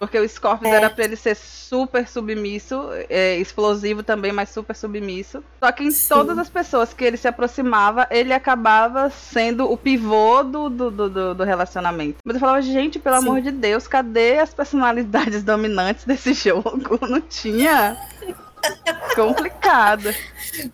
Porque 0.00 0.18
o 0.18 0.26
Scorpius 0.26 0.72
é. 0.72 0.76
era 0.76 0.88
pra 0.88 1.04
ele 1.04 1.14
ser 1.14 1.36
super 1.36 2.08
submisso, 2.08 2.88
é, 3.10 3.36
explosivo 3.36 4.02
também, 4.02 4.32
mas 4.32 4.48
super 4.48 4.74
submisso. 4.74 5.44
Só 5.62 5.70
que 5.70 5.84
em 5.84 5.90
Sim. 5.90 6.08
todas 6.08 6.38
as 6.38 6.48
pessoas 6.48 6.94
que 6.94 7.04
ele 7.04 7.18
se 7.18 7.28
aproximava, 7.28 8.08
ele 8.10 8.32
acabava 8.32 9.10
sendo 9.10 9.70
o 9.70 9.76
pivô 9.76 10.42
do, 10.42 10.70
do, 10.70 10.90
do, 10.90 11.34
do 11.34 11.44
relacionamento. 11.44 12.16
Mas 12.24 12.36
eu 12.36 12.40
falava, 12.40 12.62
gente, 12.62 12.98
pelo 12.98 13.20
Sim. 13.20 13.28
amor 13.28 13.42
de 13.42 13.50
Deus, 13.50 13.86
cadê 13.86 14.38
as 14.38 14.54
personalidades 14.54 15.42
dominantes 15.44 16.06
desse 16.06 16.32
jogo? 16.32 16.98
Não 17.06 17.20
tinha. 17.20 17.94
Complicado. 19.14 20.08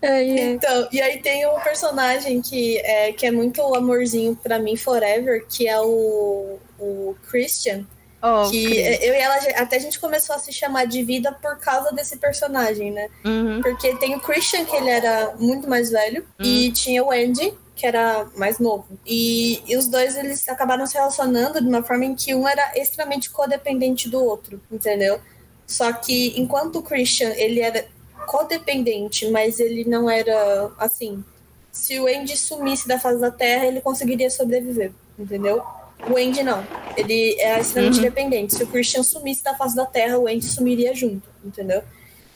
É, 0.01 0.23
é. 0.23 0.51
Então, 0.51 0.87
e 0.89 1.01
aí 1.01 1.21
tem 1.21 1.45
um 1.47 1.59
personagem 1.59 2.41
que 2.41 2.77
é, 2.77 3.11
que 3.11 3.25
é 3.25 3.31
muito 3.31 3.61
amorzinho 3.75 4.37
para 4.37 4.57
mim 4.57 4.77
forever, 4.77 5.45
que 5.49 5.67
é 5.67 5.77
o, 5.81 6.57
o 6.79 7.13
Christian. 7.29 7.85
Oh, 8.21 8.49
que 8.49 8.79
eu 8.79 9.13
e 9.13 9.17
ela 9.17 9.35
até 9.55 9.75
a 9.75 9.79
gente 9.79 9.99
começou 9.99 10.35
a 10.35 10.39
se 10.39 10.51
chamar 10.51 10.85
de 10.85 11.03
vida 11.03 11.31
por 11.31 11.57
causa 11.59 11.91
desse 11.91 12.17
personagem, 12.17 12.91
né? 12.91 13.09
Uhum. 13.23 13.61
Porque 13.61 13.95
tem 13.97 14.15
o 14.15 14.19
Christian, 14.19 14.65
que 14.65 14.75
ele 14.75 14.89
era 14.89 15.35
muito 15.39 15.69
mais 15.69 15.91
velho, 15.91 16.25
uhum. 16.39 16.45
e 16.45 16.71
tinha 16.71 17.03
o 17.03 17.11
Andy, 17.11 17.53
que 17.75 17.85
era 17.85 18.25
mais 18.35 18.57
novo. 18.57 18.87
E, 19.05 19.61
e, 19.67 19.77
os 19.77 19.87
dois 19.87 20.17
eles 20.17 20.49
acabaram 20.49 20.85
se 20.87 20.95
relacionando 20.95 21.61
de 21.61 21.67
uma 21.67 21.83
forma 21.83 22.05
em 22.05 22.15
que 22.15 22.33
um 22.33 22.47
era 22.47 22.71
extremamente 22.75 23.29
codependente 23.29 24.09
do 24.09 24.23
outro, 24.23 24.59
entendeu? 24.71 25.21
Só 25.67 25.93
que 25.93 26.33
enquanto 26.39 26.79
o 26.79 26.81
Christian, 26.81 27.29
ele 27.35 27.59
era 27.59 27.85
codependente, 28.25 29.29
mas 29.29 29.59
ele 29.59 29.85
não 29.85 30.09
era 30.09 30.71
assim. 30.79 31.23
Se 31.71 31.99
o 31.99 32.07
Andy 32.07 32.35
sumisse 32.35 32.87
da 32.87 32.99
face 32.99 33.19
da 33.19 33.29
Terra, 33.29 33.67
ele 33.67 33.79
conseguiria 33.79 34.29
sobreviver, 34.31 34.91
entendeu? 35.19 35.63
O 36.09 36.15
Andy 36.17 36.43
não. 36.43 36.63
Ele 36.95 37.39
era 37.39 37.59
extremamente 37.59 37.97
Uhum. 37.97 38.03
dependente. 38.03 38.55
Se 38.55 38.63
o 38.63 38.67
Christian 38.67 39.03
sumisse 39.03 39.43
da 39.43 39.55
face 39.55 39.75
da 39.75 39.85
Terra, 39.85 40.17
o 40.17 40.27
Andy 40.27 40.45
sumiria 40.45 40.93
junto, 40.93 41.27
entendeu? 41.43 41.81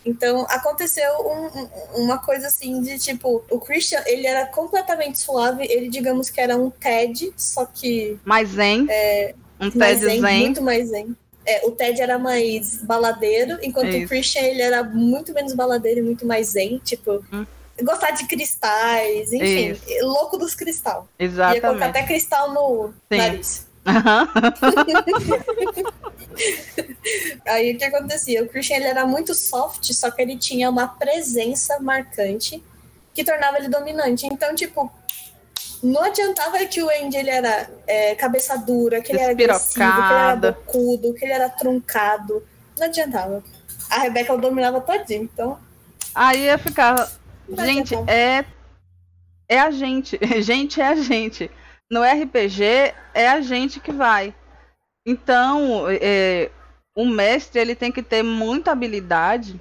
Então 0.06 0.46
aconteceu 0.50 1.12
um- 1.22 1.60
um- 1.60 2.04
uma 2.04 2.18
coisa 2.18 2.48
assim 2.48 2.82
de 2.82 2.98
tipo, 2.98 3.44
o 3.52 3.60
Christian 3.60 4.02
ele 4.08 4.26
era 4.26 4.48
completamente 4.48 5.20
suave, 5.20 5.64
ele 5.70 5.90
digamos 5.90 6.30
que 6.30 6.42
era 6.42 6.58
um 6.58 6.72
Ted, 6.72 7.32
só 7.38 7.66
que 7.66 8.18
Mais 8.26 8.50
zen. 8.50 8.88
um 9.60 9.70
mais 9.78 10.00
TED 10.00 10.06
zen, 10.06 10.22
zen. 10.22 10.40
muito 10.40 10.62
mais 10.64 10.90
zen. 10.90 11.16
É, 11.46 11.66
o 11.68 11.72
Ted 11.72 12.02
era 12.02 12.18
mais 12.18 12.84
baladeiro, 12.84 13.60
enquanto 13.62 13.90
Isso. 13.90 14.06
o 14.06 14.08
Christian 14.08 14.42
ele 14.42 14.62
era 14.64 14.84
muito 14.84 15.34
menos 15.34 15.54
baladeiro 15.54 16.00
e 16.00 16.04
muito 16.04 16.26
mais 16.26 16.50
zen, 16.50 16.80
tipo, 16.84 17.24
Hum. 17.32 17.46
Gostar 17.84 18.12
de 18.12 18.26
cristais, 18.28 19.34
enfim, 19.34 19.72
Isso. 19.72 20.06
louco 20.06 20.38
dos 20.38 20.56
cristal. 20.56 21.10
Ia 21.20 21.30
colocar 21.30 21.56
Exatamente. 21.56 21.84
até 21.84 22.04
cristal 22.04 22.54
no 22.54 22.94
Sim. 23.12 23.18
nariz. 23.18 23.68
Aham. 23.86 24.30
Aí 27.48 27.74
o 27.74 27.78
que 27.78 27.84
acontecia? 27.84 28.44
O 28.44 28.48
Christian 28.48 28.78
ele 28.78 28.86
era 28.86 29.06
muito 29.06 29.34
soft, 29.34 29.92
só 29.94 30.12
que 30.12 30.22
ele 30.22 30.38
tinha 30.38 30.70
uma 30.70 30.88
presença 30.88 31.80
marcante 31.80 32.64
que 33.14 33.24
tornava 33.24 33.58
ele 33.58 33.70
dominante. 33.70 34.28
Então, 34.28 34.54
tipo, 34.56 34.92
não 35.84 36.04
adiantava 36.04 36.64
que 36.66 36.82
o 36.82 36.90
Andy 36.90 37.18
ele 37.18 37.30
era 37.30 37.70
é, 37.88 38.16
cabeça 38.16 38.58
dura, 38.58 39.02
que 39.02 39.12
ele 39.12 39.20
era 39.20 39.32
agressivo, 39.32 39.74
que 39.74 39.82
ele 39.82 40.14
era 40.14 40.36
bocudo, 40.36 41.14
que 41.14 41.26
ele 41.26 41.34
era 41.34 41.50
truncado. 41.50 42.44
Não 42.78 42.86
adiantava. 42.86 43.44
A 43.90 44.00
Rebeca 44.00 44.38
dominava 44.38 44.80
todinho, 44.80 45.24
então. 45.24 45.58
Aí 46.14 46.46
ia 46.46 46.58
ficar. 46.58 47.10
Vai 47.52 47.68
Gente, 47.68 47.96
é. 48.08 48.46
É 49.50 49.60
a 49.60 49.72
gente. 49.72 50.18
Gente 50.42 50.82
é 50.82 50.88
a 50.88 50.96
gente. 50.96 51.52
No 51.90 52.02
RPG, 52.04 52.94
é 53.14 53.30
a 53.30 53.42
gente 53.42 53.80
que 53.80 53.92
vai. 53.92 54.34
Então, 55.06 55.86
é, 55.90 56.50
o 56.96 57.06
mestre 57.06 57.60
ele 57.60 57.76
tem 57.76 57.92
que 57.92 58.02
ter 58.02 58.24
muita 58.24 58.72
habilidade 58.72 59.60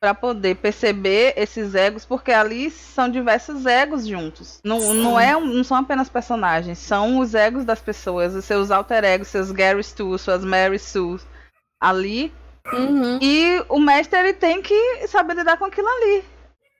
para 0.00 0.14
poder 0.14 0.56
perceber 0.56 1.34
esses 1.36 1.74
egos, 1.74 2.06
porque 2.06 2.32
ali 2.32 2.70
são 2.70 3.08
diversos 3.08 3.66
egos 3.66 4.06
juntos. 4.06 4.60
Não, 4.64 4.94
não, 4.94 5.20
é, 5.20 5.38
não 5.38 5.62
são 5.62 5.76
apenas 5.76 6.08
personagens, 6.08 6.78
são 6.78 7.18
os 7.18 7.34
egos 7.34 7.64
das 7.66 7.80
pessoas, 7.80 8.34
os 8.34 8.44
seus 8.44 8.70
alter 8.70 9.04
egos, 9.04 9.28
seus 9.28 9.52
Gary 9.52 9.84
Stu, 9.84 10.16
suas 10.18 10.44
Mary 10.44 10.78
Sue 10.78 11.20
ali 11.78 12.32
Uhum. 12.72 13.18
e 13.20 13.64
o 13.68 13.80
mestre 13.80 14.18
ele 14.18 14.32
tem 14.34 14.62
que 14.62 15.08
saber 15.08 15.34
lidar 15.34 15.56
com 15.56 15.64
aquilo 15.64 15.88
ali. 15.88 16.24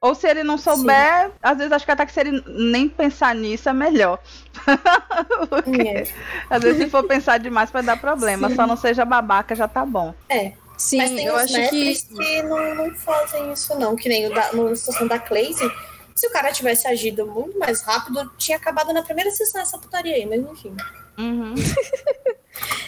Ou 0.03 0.15
se 0.15 0.27
ele 0.27 0.43
não 0.43 0.57
souber, 0.57 1.31
às 1.43 1.59
vezes 1.59 1.71
acho 1.73 1.85
que 1.85 1.91
até 1.91 2.07
que 2.07 2.13
se 2.13 2.21
ele 2.21 2.43
nem 2.47 2.89
pensar 2.89 3.35
nisso 3.35 3.69
é 3.69 3.73
melhor. 3.73 4.19
Porque 5.51 5.83
É. 5.83 6.05
às 6.49 6.63
vezes 6.63 6.85
se 6.85 6.91
for 6.91 7.05
pensar 7.05 7.39
demais 7.39 7.71
vai 7.71 7.83
dar 7.83 8.01
problema. 8.01 8.49
Sim. 8.49 8.55
Só 8.57 8.67
não 8.67 8.77
seja 8.77 9.05
babaca 9.05 9.55
já 9.55 9.69
tá 9.69 9.85
bom. 9.85 10.15
É. 10.29 10.53
Sim, 10.79 10.97
Mas 10.97 11.11
tem 11.11 11.27
eu 11.27 11.35
os 11.35 11.43
acho 11.43 11.69
que. 11.69 11.95
que, 11.95 12.43
não, 12.43 12.75
não 12.75 12.95
fazem 12.95 13.53
isso, 13.53 13.79
não. 13.79 13.95
Que 13.95 14.09
nem 14.09 14.27
o 14.27 14.35
da, 14.35 14.51
na 14.55 14.75
situação 14.75 15.07
da 15.07 15.19
Clayton. 15.19 15.71
Se 16.15 16.27
o 16.27 16.31
cara 16.31 16.51
tivesse 16.53 16.89
agido 16.89 17.27
muito 17.27 17.59
mais 17.59 17.83
rápido, 17.83 18.31
tinha 18.39 18.57
acabado 18.57 18.91
na 18.95 19.03
primeira 19.03 19.31
sessão 19.31 19.61
essa 19.61 19.77
putaria 19.77 20.15
aí, 20.15 20.25
mas 20.25 20.41
enfim. 20.41 20.75
Uhum. 21.21 21.55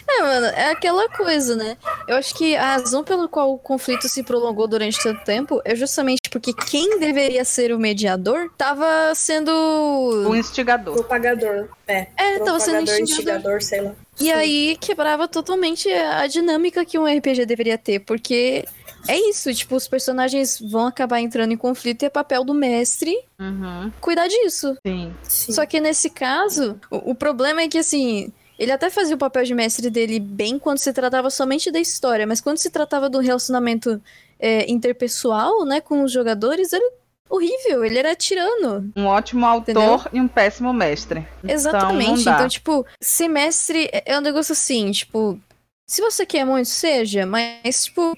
É, 0.06 0.22
mano, 0.22 0.46
é 0.46 0.70
aquela 0.70 1.08
coisa, 1.08 1.56
né? 1.56 1.76
Eu 2.06 2.16
acho 2.16 2.34
que 2.34 2.54
a 2.56 2.74
razão 2.74 3.02
pela 3.02 3.28
qual 3.28 3.54
o 3.54 3.58
conflito 3.58 4.08
se 4.08 4.22
prolongou 4.22 4.66
durante 4.66 5.02
tanto 5.02 5.24
tempo 5.24 5.62
é 5.64 5.74
justamente 5.74 6.28
porque 6.30 6.52
quem 6.52 6.98
deveria 6.98 7.44
ser 7.44 7.72
o 7.72 7.78
mediador 7.78 8.50
tava 8.58 9.14
sendo. 9.14 9.50
O 9.50 10.36
instigador. 10.36 10.94
Propagador. 10.94 11.68
É, 11.86 12.08
É, 12.16 12.38
tava 12.40 12.60
sendo 12.60 12.82
instigador. 12.82 13.02
instigador, 13.02 13.62
sei 13.62 13.80
lá. 13.80 13.92
E 14.20 14.30
aí 14.30 14.76
quebrava 14.78 15.26
totalmente 15.26 15.88
a 15.90 16.26
dinâmica 16.26 16.84
que 16.84 16.98
um 16.98 17.06
RPG 17.06 17.46
deveria 17.46 17.78
ter, 17.78 18.00
porque 18.00 18.64
é 19.08 19.18
isso, 19.30 19.52
tipo, 19.54 19.74
os 19.76 19.88
personagens 19.88 20.58
vão 20.60 20.86
acabar 20.86 21.20
entrando 21.20 21.52
em 21.52 21.56
conflito 21.56 22.02
e 22.02 22.06
é 22.06 22.10
papel 22.10 22.44
do 22.44 22.54
mestre 22.54 23.14
Uhum. 23.38 23.90
cuidar 24.00 24.28
disso. 24.28 24.76
Sim. 24.86 25.14
Sim. 25.22 25.52
Só 25.52 25.66
que 25.66 25.80
nesse 25.80 26.08
caso, 26.10 26.78
o, 26.90 27.10
o 27.10 27.14
problema 27.14 27.60
é 27.62 27.68
que 27.68 27.78
assim. 27.78 28.32
Ele 28.58 28.70
até 28.70 28.90
fazia 28.90 29.16
o 29.16 29.18
papel 29.18 29.42
de 29.42 29.54
mestre 29.54 29.90
dele 29.90 30.20
bem 30.20 30.56
quando 30.56 30.78
se 30.78 30.92
tratava 30.92 31.30
somente 31.30 31.70
da 31.72 31.80
história, 31.80 32.26
mas 32.26 32.40
quando 32.40 32.58
se 32.58 32.70
tratava 32.70 33.08
do 33.10 33.18
relacionamento 33.18 34.00
é, 34.38 34.70
interpessoal, 34.70 35.64
né, 35.64 35.80
com 35.80 36.04
os 36.04 36.12
jogadores, 36.12 36.72
era 36.72 36.84
horrível, 37.28 37.84
ele 37.84 37.98
era 37.98 38.14
tirano. 38.14 38.92
Um 38.94 39.06
ótimo 39.06 39.46
autor 39.46 39.70
Entendeu? 39.72 40.00
e 40.12 40.20
um 40.20 40.28
péssimo 40.28 40.72
mestre. 40.72 41.26
Exatamente. 41.42 42.02
Então, 42.04 42.16
não 42.16 42.22
dá. 42.24 42.34
Então, 42.34 42.48
tipo, 42.48 42.86
ser 43.00 43.26
mestre 43.26 43.88
é 43.90 44.02
é 44.12 44.18
um 44.18 44.20
negócio 44.20 44.52
assim, 44.52 44.92
tipo, 44.92 45.40
se 45.88 46.00
você 46.00 46.24
quer 46.24 46.44
muito, 46.44 46.68
seja, 46.68 47.26
mas, 47.26 47.86
tipo, 47.86 48.16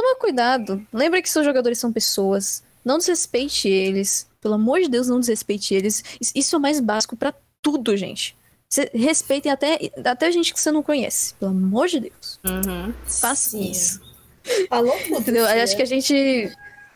toma 0.00 0.16
cuidado. 0.16 0.86
Lembra 0.92 1.22
que 1.22 1.28
seus 1.30 1.44
jogadores 1.44 1.78
são 1.78 1.92
pessoas. 1.92 2.62
Não 2.84 2.98
desrespeite 2.98 3.68
eles. 3.68 4.26
Pelo 4.40 4.54
amor 4.54 4.80
de 4.80 4.88
Deus, 4.88 5.08
não 5.08 5.18
desrespeite 5.20 5.74
eles. 5.74 6.04
Is- 6.20 6.32
Isso 6.34 6.54
é 6.54 6.58
o 6.58 6.62
mais 6.62 6.78
básico 6.80 7.16
pra 7.16 7.34
tudo, 7.62 7.96
gente. 7.96 8.36
Cê- 8.68 8.90
respeitem 8.94 9.50
até, 9.50 9.78
até 10.04 10.30
gente 10.30 10.52
que 10.52 10.60
você 10.60 10.70
não 10.70 10.82
conhece. 10.82 11.34
Pelo 11.34 11.50
amor 11.52 11.88
de 11.88 12.00
Deus. 12.00 12.38
Uhum. 12.46 12.92
Faça 13.06 13.50
Sim. 13.50 13.70
isso. 13.70 14.00
Falou 14.68 14.92
tudo. 15.04 15.20
Entendeu? 15.20 15.46
Acho 15.46 15.74
que 15.76 15.82
a 15.82 15.86
gente. 15.86 16.52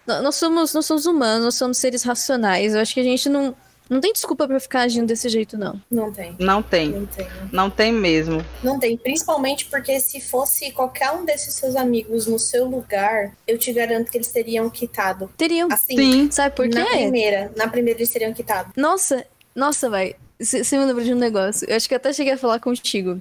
nó- 0.06 0.22
Nós 0.22 0.36
somos, 0.36 0.72
nós 0.74 0.84
somos 0.86 1.06
humanos, 1.06 1.44
nós 1.44 1.54
somos 1.56 1.78
seres 1.78 2.02
racionais. 2.02 2.74
Eu 2.74 2.80
acho 2.80 2.92
que 2.94 3.00
a 3.00 3.04
gente 3.04 3.28
não, 3.28 3.54
não 3.90 4.00
tem 4.00 4.12
desculpa 4.12 4.46
pra 4.46 4.60
ficar 4.60 4.82
agindo 4.82 5.08
desse 5.08 5.28
jeito, 5.28 5.58
não. 5.58 5.82
Não 5.90 6.12
tem. 6.12 6.36
Não 6.38 6.62
tem. 6.62 6.90
Não 6.90 7.06
tem. 7.06 7.26
Não 7.52 7.70
tem 7.70 7.92
mesmo. 7.92 8.46
Não 8.62 8.78
tem. 8.78 8.96
Principalmente 8.96 9.66
porque 9.66 9.98
se 9.98 10.20
fosse 10.20 10.70
qualquer 10.70 11.10
um 11.10 11.24
desses 11.24 11.54
seus 11.54 11.74
amigos 11.74 12.28
no 12.28 12.38
seu 12.38 12.66
lugar, 12.66 13.36
eu 13.48 13.58
te 13.58 13.72
garanto 13.72 14.08
que 14.08 14.16
eles 14.16 14.28
teriam 14.28 14.70
quitado. 14.70 15.28
Teriam. 15.36 15.68
Assim, 15.72 15.96
Sim. 15.96 16.30
Sabe 16.30 16.54
por 16.54 16.68
na 16.68 16.84
quê? 16.84 16.98
primeira. 16.98 17.52
Na 17.56 17.66
primeira 17.66 17.98
eles 17.98 18.10
teriam 18.10 18.32
quitado. 18.32 18.72
Nossa, 18.76 19.26
nossa, 19.56 19.90
vai. 19.90 20.14
Você 20.38 20.78
me 20.78 20.84
lembrou 20.84 21.04
de 21.04 21.12
um 21.12 21.18
negócio. 21.18 21.68
Eu 21.68 21.74
acho 21.74 21.88
que 21.88 21.94
até 21.94 22.12
cheguei 22.12 22.34
a 22.34 22.38
falar 22.38 22.60
contigo. 22.60 23.20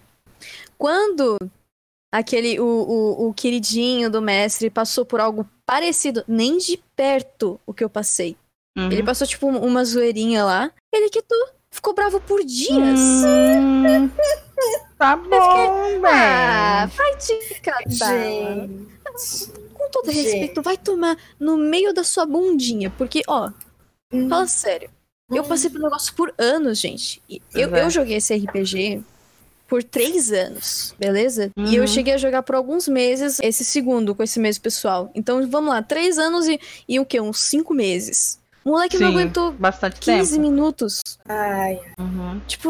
Quando 0.77 1.35
aquele, 2.11 2.59
o, 2.59 2.63
o, 2.63 3.27
o 3.29 3.33
queridinho 3.33 4.07
do 4.09 4.21
mestre 4.21 4.69
passou 4.69 5.03
por 5.03 5.19
algo 5.19 5.49
parecido, 5.65 6.23
nem 6.27 6.59
de 6.59 6.79
perto 6.95 7.59
o 7.65 7.73
que 7.73 7.83
eu 7.83 7.89
passei. 7.89 8.37
Uhum. 8.77 8.91
Ele 8.91 9.03
passou, 9.03 9.25
tipo, 9.27 9.47
uma 9.47 9.83
zoeirinha 9.83 10.43
lá. 10.45 10.71
Ele 10.93 11.09
quitou. 11.09 11.37
Ficou 11.71 11.93
bravo 11.93 12.19
por 12.21 12.43
dias. 12.43 12.99
Hum, 12.99 14.09
tá 14.97 15.15
bom, 15.15 15.37
Ah, 16.05 16.87
bem. 16.87 16.95
vai 16.97 17.17
te 17.17 17.61
catar. 17.61 18.67
Com 19.73 19.89
todo 19.91 20.11
gente. 20.11 20.23
respeito, 20.23 20.61
vai 20.61 20.77
tomar 20.77 21.15
no 21.39 21.57
meio 21.57 21.93
da 21.93 22.03
sua 22.03 22.25
bundinha. 22.25 22.89
Porque, 22.97 23.21
ó, 23.27 23.51
Hum. 24.11 24.27
fala 24.27 24.47
sério. 24.47 24.89
Eu 25.31 25.43
passei 25.43 25.69
um 25.69 25.79
negócio 25.83 26.13
por 26.15 26.33
anos, 26.39 26.79
gente. 26.79 27.21
Eu, 27.53 27.75
é. 27.75 27.83
eu 27.85 27.89
joguei 27.91 28.17
esse 28.17 28.33
RPG 28.35 29.03
por 29.67 29.83
três 29.83 30.31
anos, 30.31 30.95
beleza? 30.97 31.51
E 31.55 31.75
eu 31.75 31.81
Uhum. 31.81 31.87
cheguei 31.87 32.15
a 32.15 32.17
jogar 32.17 32.41
por 32.41 32.55
alguns 32.55 32.87
meses 32.87 33.39
esse 33.39 33.63
segundo 33.63 34.15
com 34.15 34.23
esse 34.23 34.39
mesmo 34.39 34.63
pessoal. 34.63 35.11
Então, 35.13 35.47
vamos 35.47 35.69
lá, 35.69 35.83
três 35.83 36.17
anos 36.17 36.47
e, 36.47 36.59
e 36.87 36.99
o 36.99 37.05
quê? 37.05 37.21
Uns 37.21 37.39
cinco 37.41 37.75
meses. 37.75 38.38
O 38.65 38.71
moleque 38.71 38.97
não 38.97 39.07
Sim, 39.09 39.13
aguentou 39.17 39.51
bastante 39.53 39.99
15 39.99 40.31
tempo. 40.31 40.41
minutos. 40.41 41.01
Ai, 41.27 41.79
Uhum. 41.99 42.39
Tipo, 42.47 42.69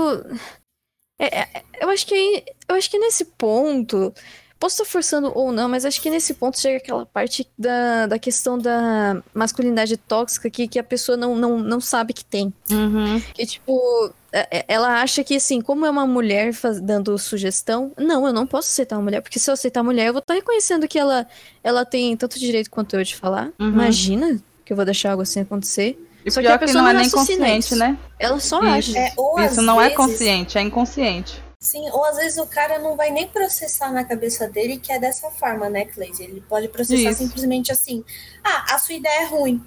é- 1.20 1.40
é- 1.42 1.64
eu 1.82 1.90
acho 1.90 2.06
que 2.06 2.44
eu 2.68 2.76
acho 2.76 2.90
que 2.90 3.00
nesse 3.00 3.26
ponto, 3.26 4.14
posso 4.60 4.76
estar 4.82 4.86
forçando 4.92 5.32
ou 5.36 5.52
não, 5.52 5.68
mas 5.68 5.86
acho 5.86 6.02
que 6.02 6.10
nesse 6.10 6.34
ponto 6.36 6.60
chega 6.60 6.78
aquela 6.78 7.06
parte 7.06 7.48
da, 7.58 8.06
da 8.08 8.20
questão 8.20 8.58
da 8.58 9.22
masculinidade 9.34 9.98
tóxica 9.98 10.50
que, 10.50 10.68
que 10.68 10.78
a 10.80 10.84
pessoa 10.84 11.18
não, 11.18 11.36
não, 11.36 11.58
não 11.60 11.82
sabe 11.82 12.14
que 12.14 12.24
tem. 12.24 12.54
Uhum. 12.72 13.20
Que, 13.34 13.46
tipo, 13.46 14.14
é- 14.32 14.60
é- 14.60 14.66
ela 14.68 15.02
acha 15.02 15.24
que, 15.24 15.36
assim, 15.38 15.60
como 15.62 15.86
é 15.86 15.90
uma 15.90 16.06
mulher 16.06 16.54
faz- 16.54 16.80
dando 16.80 17.18
sugestão, 17.18 17.92
não, 17.98 18.28
eu 18.28 18.34
não 18.34 18.46
posso 18.46 18.70
aceitar 18.70 18.98
uma 18.98 19.04
mulher, 19.04 19.22
porque 19.22 19.40
se 19.40 19.50
eu 19.50 19.54
aceitar 19.54 19.80
a 19.80 19.84
mulher, 19.84 20.08
eu 20.08 20.14
vou 20.14 20.20
estar 20.20 20.34
reconhecendo 20.36 20.88
que 20.88 21.00
ela, 21.00 21.26
ela 21.64 21.84
tem 21.86 22.16
tanto 22.16 22.38
direito 22.38 22.70
quanto 22.70 22.96
eu 22.96 23.04
de 23.04 23.16
falar. 23.16 23.52
Uhum. 23.60 23.70
Imagina 23.70 24.40
que 24.70 24.74
eu 24.74 24.76
vou 24.78 24.86
deixar 24.86 25.09
algo 25.11 25.24
assim 25.24 25.39
acontecer. 25.41 25.97
E 26.24 26.30
Só 26.30 26.41
que 26.41 26.47
a 26.47 26.59
que, 26.59 26.65
pessoa 26.65 26.84
não 26.84 26.89
é 26.91 26.93
não 26.93 27.01
nem 27.01 27.09
consciente, 27.09 27.59
isso. 27.74 27.76
né? 27.76 27.97
Ela 28.20 28.39
só 28.39 28.59
Isso. 28.59 28.67
age. 28.67 28.97
é, 28.97 29.13
Isso 29.47 29.61
não 29.63 29.82
é 29.82 29.86
vezes- 29.86 29.97
consciente, 29.97 30.57
é 30.59 30.61
inconsciente. 30.61 31.43
Sim, 31.59 31.89
ou 31.89 32.05
às 32.05 32.17
vezes 32.17 32.38
o 32.38 32.45
cara 32.45 32.78
não 32.78 32.95
vai 32.95 33.09
nem 33.09 33.28
processar 33.28 33.91
na 33.91 34.03
cabeça 34.03 34.47
dele 34.47 34.78
que 34.78 34.91
é 34.91 34.99
dessa 34.99 35.32
forma, 35.32 35.70
né, 35.72 35.86
Cleise? 35.86 36.24
Ele 36.24 36.39
pode 36.47 36.67
processar 36.67 37.09
Isso. 37.09 37.24
simplesmente 37.24 37.72
assim: 37.72 38.05
ah, 38.43 38.76
a 38.76 38.78
sua 38.78 38.93
ideia 38.93 39.24
é 39.24 39.26
ruim. 39.26 39.59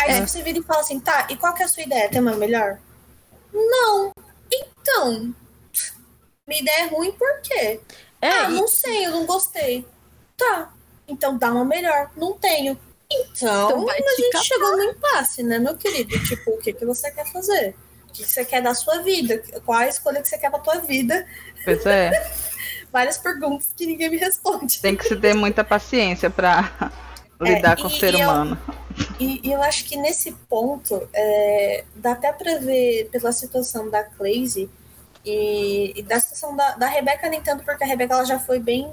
Aí 0.00 0.12
É. 0.12 0.26
você 0.26 0.40
vira 0.42 0.58
e 0.58 0.62
fala 0.62 0.80
assim: 0.80 0.98
tá, 0.98 1.26
e 1.28 1.36
qual 1.36 1.52
que 1.52 1.62
é 1.62 1.66
a 1.66 1.68
sua 1.68 1.82
ideia? 1.82 2.08
Tem 2.08 2.22
uma 2.22 2.34
melhor? 2.36 2.78
Não. 3.52 4.12
Então, 4.50 5.34
minha 6.48 6.60
ideia 6.62 6.84
é 6.84 6.86
ruim 6.86 7.12
por 7.12 7.40
quê? 7.42 7.80
É, 8.20 8.28
ah, 8.30 8.50
e- 8.50 8.54
não 8.54 8.66
sei, 8.66 9.04
eu 9.04 9.10
não 9.10 9.26
gostei. 9.26 9.86
Tá. 10.38 10.72
Então 11.06 11.36
dá 11.36 11.52
uma 11.52 11.66
melhor. 11.66 12.10
Não 12.16 12.32
tenho. 12.32 12.78
Então, 13.20 13.70
Então 13.70 13.88
a 13.90 13.94
te 13.94 14.22
gente 14.22 14.44
chegou 14.44 14.76
no 14.76 14.82
impasse, 14.84 15.42
né, 15.42 15.58
meu 15.58 15.76
querido? 15.76 16.18
Tipo, 16.24 16.52
o 16.52 16.58
que, 16.58 16.72
que 16.72 16.84
você 16.84 17.10
quer 17.10 17.26
fazer? 17.32 17.74
O 18.08 18.12
que, 18.12 18.22
que 18.24 18.30
você 18.30 18.44
quer 18.44 18.62
da 18.62 18.74
sua 18.74 18.98
vida? 19.02 19.42
Qual 19.64 19.78
a 19.78 19.88
escolha 19.88 20.20
que 20.22 20.28
você 20.28 20.38
quer 20.38 20.50
pra 20.50 20.58
tua 20.58 20.78
vida? 20.80 21.26
Pois 21.64 21.84
é. 21.86 22.10
Várias 22.92 23.16
perguntas 23.18 23.68
que 23.76 23.86
ninguém 23.86 24.10
me 24.10 24.18
responde. 24.18 24.80
Tem 24.82 24.94
que 24.94 25.06
se 25.08 25.16
ter 25.16 25.34
muita 25.34 25.64
paciência 25.64 26.28
pra 26.28 26.92
lidar 27.40 27.76
com 27.76 27.84
o 27.88 27.90
É, 27.90 27.94
e- 27.96 27.98
ser 28.00 28.14
e 28.14 28.20
eu- 28.20 28.28
humano. 28.28 28.58
E, 29.18 29.40
e 29.48 29.52
eu 29.52 29.62
acho 29.62 29.86
que 29.86 29.96
nesse 29.96 30.32
ponto, 30.48 31.08
é, 31.14 31.84
dá 31.96 32.12
até 32.12 32.30
pra 32.32 32.58
ver 32.58 33.08
pela 33.10 33.32
situação 33.32 33.88
da 33.88 34.04
Clayze 34.04 34.68
e, 35.24 35.94
e 35.98 36.02
da 36.02 36.20
situação 36.20 36.54
da, 36.54 36.72
da 36.72 36.86
Rebeca, 36.86 37.28
nem 37.30 37.40
tanto, 37.40 37.64
porque 37.64 37.82
a 37.82 37.86
Rebeca 37.86 38.12
ela 38.14 38.24
já 38.26 38.38
foi 38.38 38.58
bem 38.58 38.92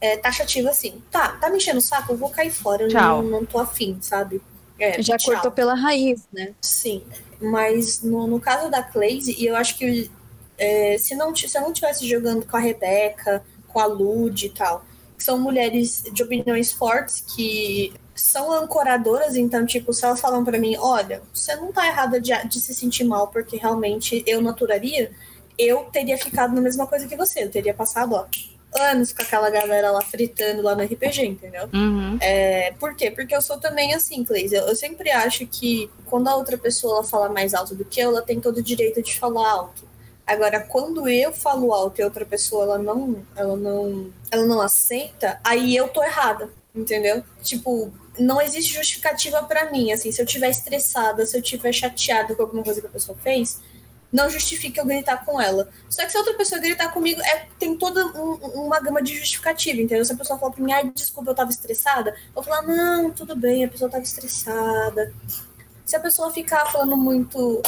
é, 0.00 0.16
taxativa 0.16 0.70
assim. 0.70 1.02
Tá, 1.10 1.28
tá 1.40 1.50
me 1.50 1.56
enchendo 1.58 1.78
o 1.78 1.82
saco, 1.82 2.12
eu 2.12 2.16
vou 2.16 2.30
cair 2.30 2.50
fora, 2.50 2.82
eu 2.84 2.88
Tchau. 2.88 3.22
não, 3.22 3.30
não 3.30 3.44
tô 3.46 3.58
afim, 3.58 3.98
sabe? 4.00 4.40
É, 4.78 5.00
Já 5.02 5.18
tchau. 5.18 5.34
cortou 5.34 5.50
pela 5.52 5.74
raiz, 5.74 6.22
né? 6.32 6.54
Sim, 6.62 7.02
mas 7.40 8.02
no, 8.02 8.26
no 8.26 8.40
caso 8.40 8.70
da 8.70 8.82
Clayze, 8.82 9.34
e 9.38 9.46
eu 9.46 9.54
acho 9.56 9.76
que 9.76 10.10
é, 10.56 10.96
se, 10.98 11.14
não, 11.14 11.34
se 11.34 11.56
eu 11.56 11.62
não 11.62 11.72
tivesse 11.72 12.08
jogando 12.08 12.46
com 12.46 12.56
a 12.56 12.60
Rebeca, 12.60 13.42
com 13.68 13.78
a 13.80 13.86
Lud 13.86 14.46
e 14.46 14.50
tal, 14.50 14.84
que 15.16 15.24
são 15.24 15.38
mulheres 15.38 16.02
de 16.12 16.22
opiniões 16.22 16.72
fortes 16.72 17.20
que 17.20 17.92
são 18.14 18.52
ancoradoras, 18.52 19.36
então, 19.36 19.64
tipo, 19.64 19.92
se 19.92 20.04
elas 20.04 20.20
falam 20.20 20.44
pra 20.44 20.58
mim, 20.58 20.76
olha, 20.78 21.22
você 21.32 21.56
não 21.56 21.72
tá 21.72 21.86
errada 21.86 22.20
de, 22.20 22.32
de 22.48 22.60
se 22.60 22.74
sentir 22.74 23.04
mal, 23.04 23.28
porque 23.28 23.56
realmente 23.56 24.22
eu 24.26 24.40
naturaria, 24.42 25.10
eu 25.58 25.84
teria 25.92 26.18
ficado 26.18 26.54
na 26.54 26.60
mesma 26.60 26.86
coisa 26.86 27.06
que 27.06 27.16
você, 27.16 27.44
eu 27.44 27.50
teria 27.50 27.72
passado, 27.72 28.14
ó, 28.14 28.26
anos 28.78 29.12
com 29.12 29.22
aquela 29.22 29.50
galera 29.50 29.90
lá 29.90 30.00
fritando 30.00 30.62
lá 30.62 30.74
no 30.74 30.82
RPG, 30.82 31.26
entendeu? 31.26 31.68
Uhum. 31.72 32.18
É, 32.20 32.72
por 32.78 32.94
quê? 32.94 33.10
Porque 33.10 33.34
eu 33.34 33.42
sou 33.42 33.58
também 33.58 33.94
assim, 33.94 34.24
Cleise. 34.24 34.54
Eu, 34.54 34.66
eu 34.68 34.76
sempre 34.76 35.10
acho 35.10 35.46
que 35.46 35.90
quando 36.06 36.28
a 36.28 36.36
outra 36.36 36.56
pessoa 36.56 36.94
ela 36.94 37.04
fala 37.04 37.28
mais 37.28 37.54
alto 37.54 37.74
do 37.74 37.84
que 37.84 38.00
eu, 38.00 38.10
ela 38.10 38.22
tem 38.22 38.40
todo 38.40 38.58
o 38.58 38.62
direito 38.62 39.02
de 39.02 39.18
falar 39.18 39.48
alto. 39.50 39.88
Agora, 40.26 40.60
quando 40.60 41.08
eu 41.08 41.32
falo 41.32 41.72
alto 41.72 41.98
e 41.98 42.02
a 42.02 42.04
outra 42.04 42.24
pessoa 42.24 42.62
ela 42.62 42.78
não, 42.78 43.24
ela 43.34 43.56
não, 43.56 44.12
ela 44.30 44.46
não 44.46 44.60
aceita, 44.60 45.40
aí 45.42 45.74
eu 45.74 45.88
tô 45.88 46.04
errada, 46.04 46.48
entendeu? 46.72 47.24
Tipo, 47.42 47.92
não 48.16 48.40
existe 48.40 48.72
justificativa 48.72 49.42
pra 49.42 49.72
mim, 49.72 49.90
assim, 49.90 50.12
se 50.12 50.22
eu 50.22 50.26
tiver 50.26 50.50
estressada, 50.50 51.26
se 51.26 51.36
eu 51.36 51.42
tiver 51.42 51.72
chateada 51.72 52.34
com 52.36 52.42
alguma 52.42 52.62
coisa 52.62 52.80
que 52.80 52.86
a 52.86 52.90
pessoa 52.90 53.18
fez, 53.20 53.58
não 54.12 54.28
justifica 54.28 54.80
eu 54.80 54.84
gritar 54.86 55.24
com 55.24 55.40
ela. 55.40 55.68
Só 55.88 56.04
que 56.04 56.10
se 56.10 56.18
outra 56.18 56.34
pessoa 56.34 56.60
gritar 56.60 56.88
comigo, 56.92 57.20
é, 57.22 57.46
tem 57.58 57.76
toda 57.76 58.04
um- 58.06 58.34
uma 58.66 58.80
gama 58.80 59.00
de 59.02 59.16
justificativa, 59.16 59.80
entendeu? 59.80 60.04
Se 60.04 60.12
a 60.12 60.16
pessoa 60.16 60.38
falar 60.38 60.52
pra 60.52 60.64
mim, 60.64 60.72
ai, 60.72 60.90
desculpa, 60.94 61.30
eu 61.30 61.34
tava 61.34 61.50
estressada, 61.50 62.10
eu 62.10 62.34
vou 62.34 62.42
falar, 62.42 62.62
não, 62.62 63.10
tudo 63.10 63.36
bem, 63.36 63.64
a 63.64 63.68
pessoa 63.68 63.90
tava 63.90 64.02
estressada. 64.02 65.12
Se 65.84 65.94
a 65.96 66.00
pessoa 66.00 66.30
ficar 66.32 66.66
falando 66.66 66.96
muito, 66.96 67.62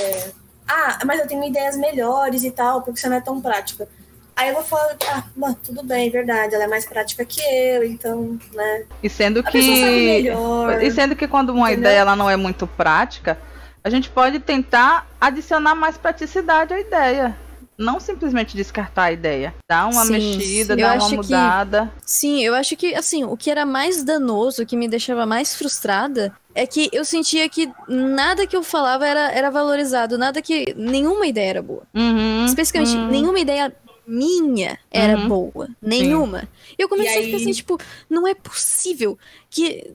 é, 0.00 0.30
ah, 0.66 0.98
mas 1.04 1.20
eu 1.20 1.26
tenho 1.26 1.44
ideias 1.44 1.76
melhores 1.76 2.42
e 2.44 2.50
tal, 2.50 2.82
porque 2.82 3.00
você 3.00 3.08
não 3.08 3.16
é 3.16 3.20
tão 3.20 3.40
prática. 3.40 3.88
Aí 4.36 4.50
eu 4.50 4.54
vou 4.54 4.62
falar, 4.62 4.96
ah, 5.08 5.24
não, 5.36 5.52
tudo 5.54 5.82
bem, 5.82 6.06
é 6.06 6.10
verdade, 6.10 6.54
ela 6.54 6.62
é 6.64 6.68
mais 6.68 6.86
prática 6.86 7.24
que 7.24 7.40
eu, 7.40 7.82
então, 7.84 8.38
né? 8.54 8.84
E 9.02 9.10
sendo 9.10 9.40
A 9.40 9.42
que. 9.42 9.58
melhor. 9.60 10.80
E 10.80 10.90
sendo 10.92 11.16
que 11.16 11.26
quando 11.26 11.50
uma 11.50 11.72
Entendeu? 11.72 11.90
ideia 11.90 12.00
ela 12.02 12.14
não 12.14 12.30
é 12.30 12.36
muito 12.36 12.64
prática, 12.64 13.36
a 13.82 13.90
gente 13.90 14.10
pode 14.10 14.38
tentar 14.40 15.06
adicionar 15.20 15.74
mais 15.74 15.96
praticidade 15.96 16.72
à 16.74 16.80
ideia. 16.80 17.36
Não 17.76 18.00
simplesmente 18.00 18.56
descartar 18.56 19.04
a 19.04 19.12
ideia. 19.12 19.54
Dar 19.70 19.86
uma 19.86 20.04
Sim, 20.04 20.12
mexida, 20.12 20.72
eu 20.72 20.76
dar 20.78 20.94
uma 20.94 20.96
acho 20.96 21.10
que- 21.10 21.16
mudada. 21.16 21.92
Sim, 22.04 22.42
eu 22.42 22.52
acho 22.56 22.76
que, 22.76 22.92
assim, 22.94 23.22
o 23.22 23.36
que 23.36 23.48
era 23.50 23.64
mais 23.64 24.02
danoso, 24.02 24.62
o 24.62 24.66
que 24.66 24.76
me 24.76 24.88
deixava 24.88 25.24
mais 25.24 25.54
frustrada, 25.54 26.34
é 26.56 26.66
que 26.66 26.88
eu 26.92 27.04
sentia 27.04 27.48
que 27.48 27.70
nada 27.86 28.48
que 28.48 28.56
eu 28.56 28.64
falava 28.64 29.06
era, 29.06 29.30
era 29.30 29.48
valorizado, 29.48 30.18
nada 30.18 30.42
que. 30.42 30.74
nenhuma 30.76 31.24
ideia 31.28 31.50
era 31.50 31.62
boa. 31.62 31.84
Uhum, 31.94 32.44
Especificamente, 32.46 32.96
uhum. 32.96 33.06
nenhuma 33.12 33.38
ideia 33.38 33.72
minha 34.04 34.76
era 34.90 35.16
Uhum. 35.16 35.28
boa. 35.28 35.68
Nenhuma. 35.80 36.48
Eu 36.76 36.88
comecei 36.88 37.20
a 37.20 37.24
ficar 37.26 37.36
assim, 37.36 37.52
tipo, 37.52 37.78
não 38.10 38.26
é 38.26 38.34
possível 38.34 39.16
que 39.48 39.92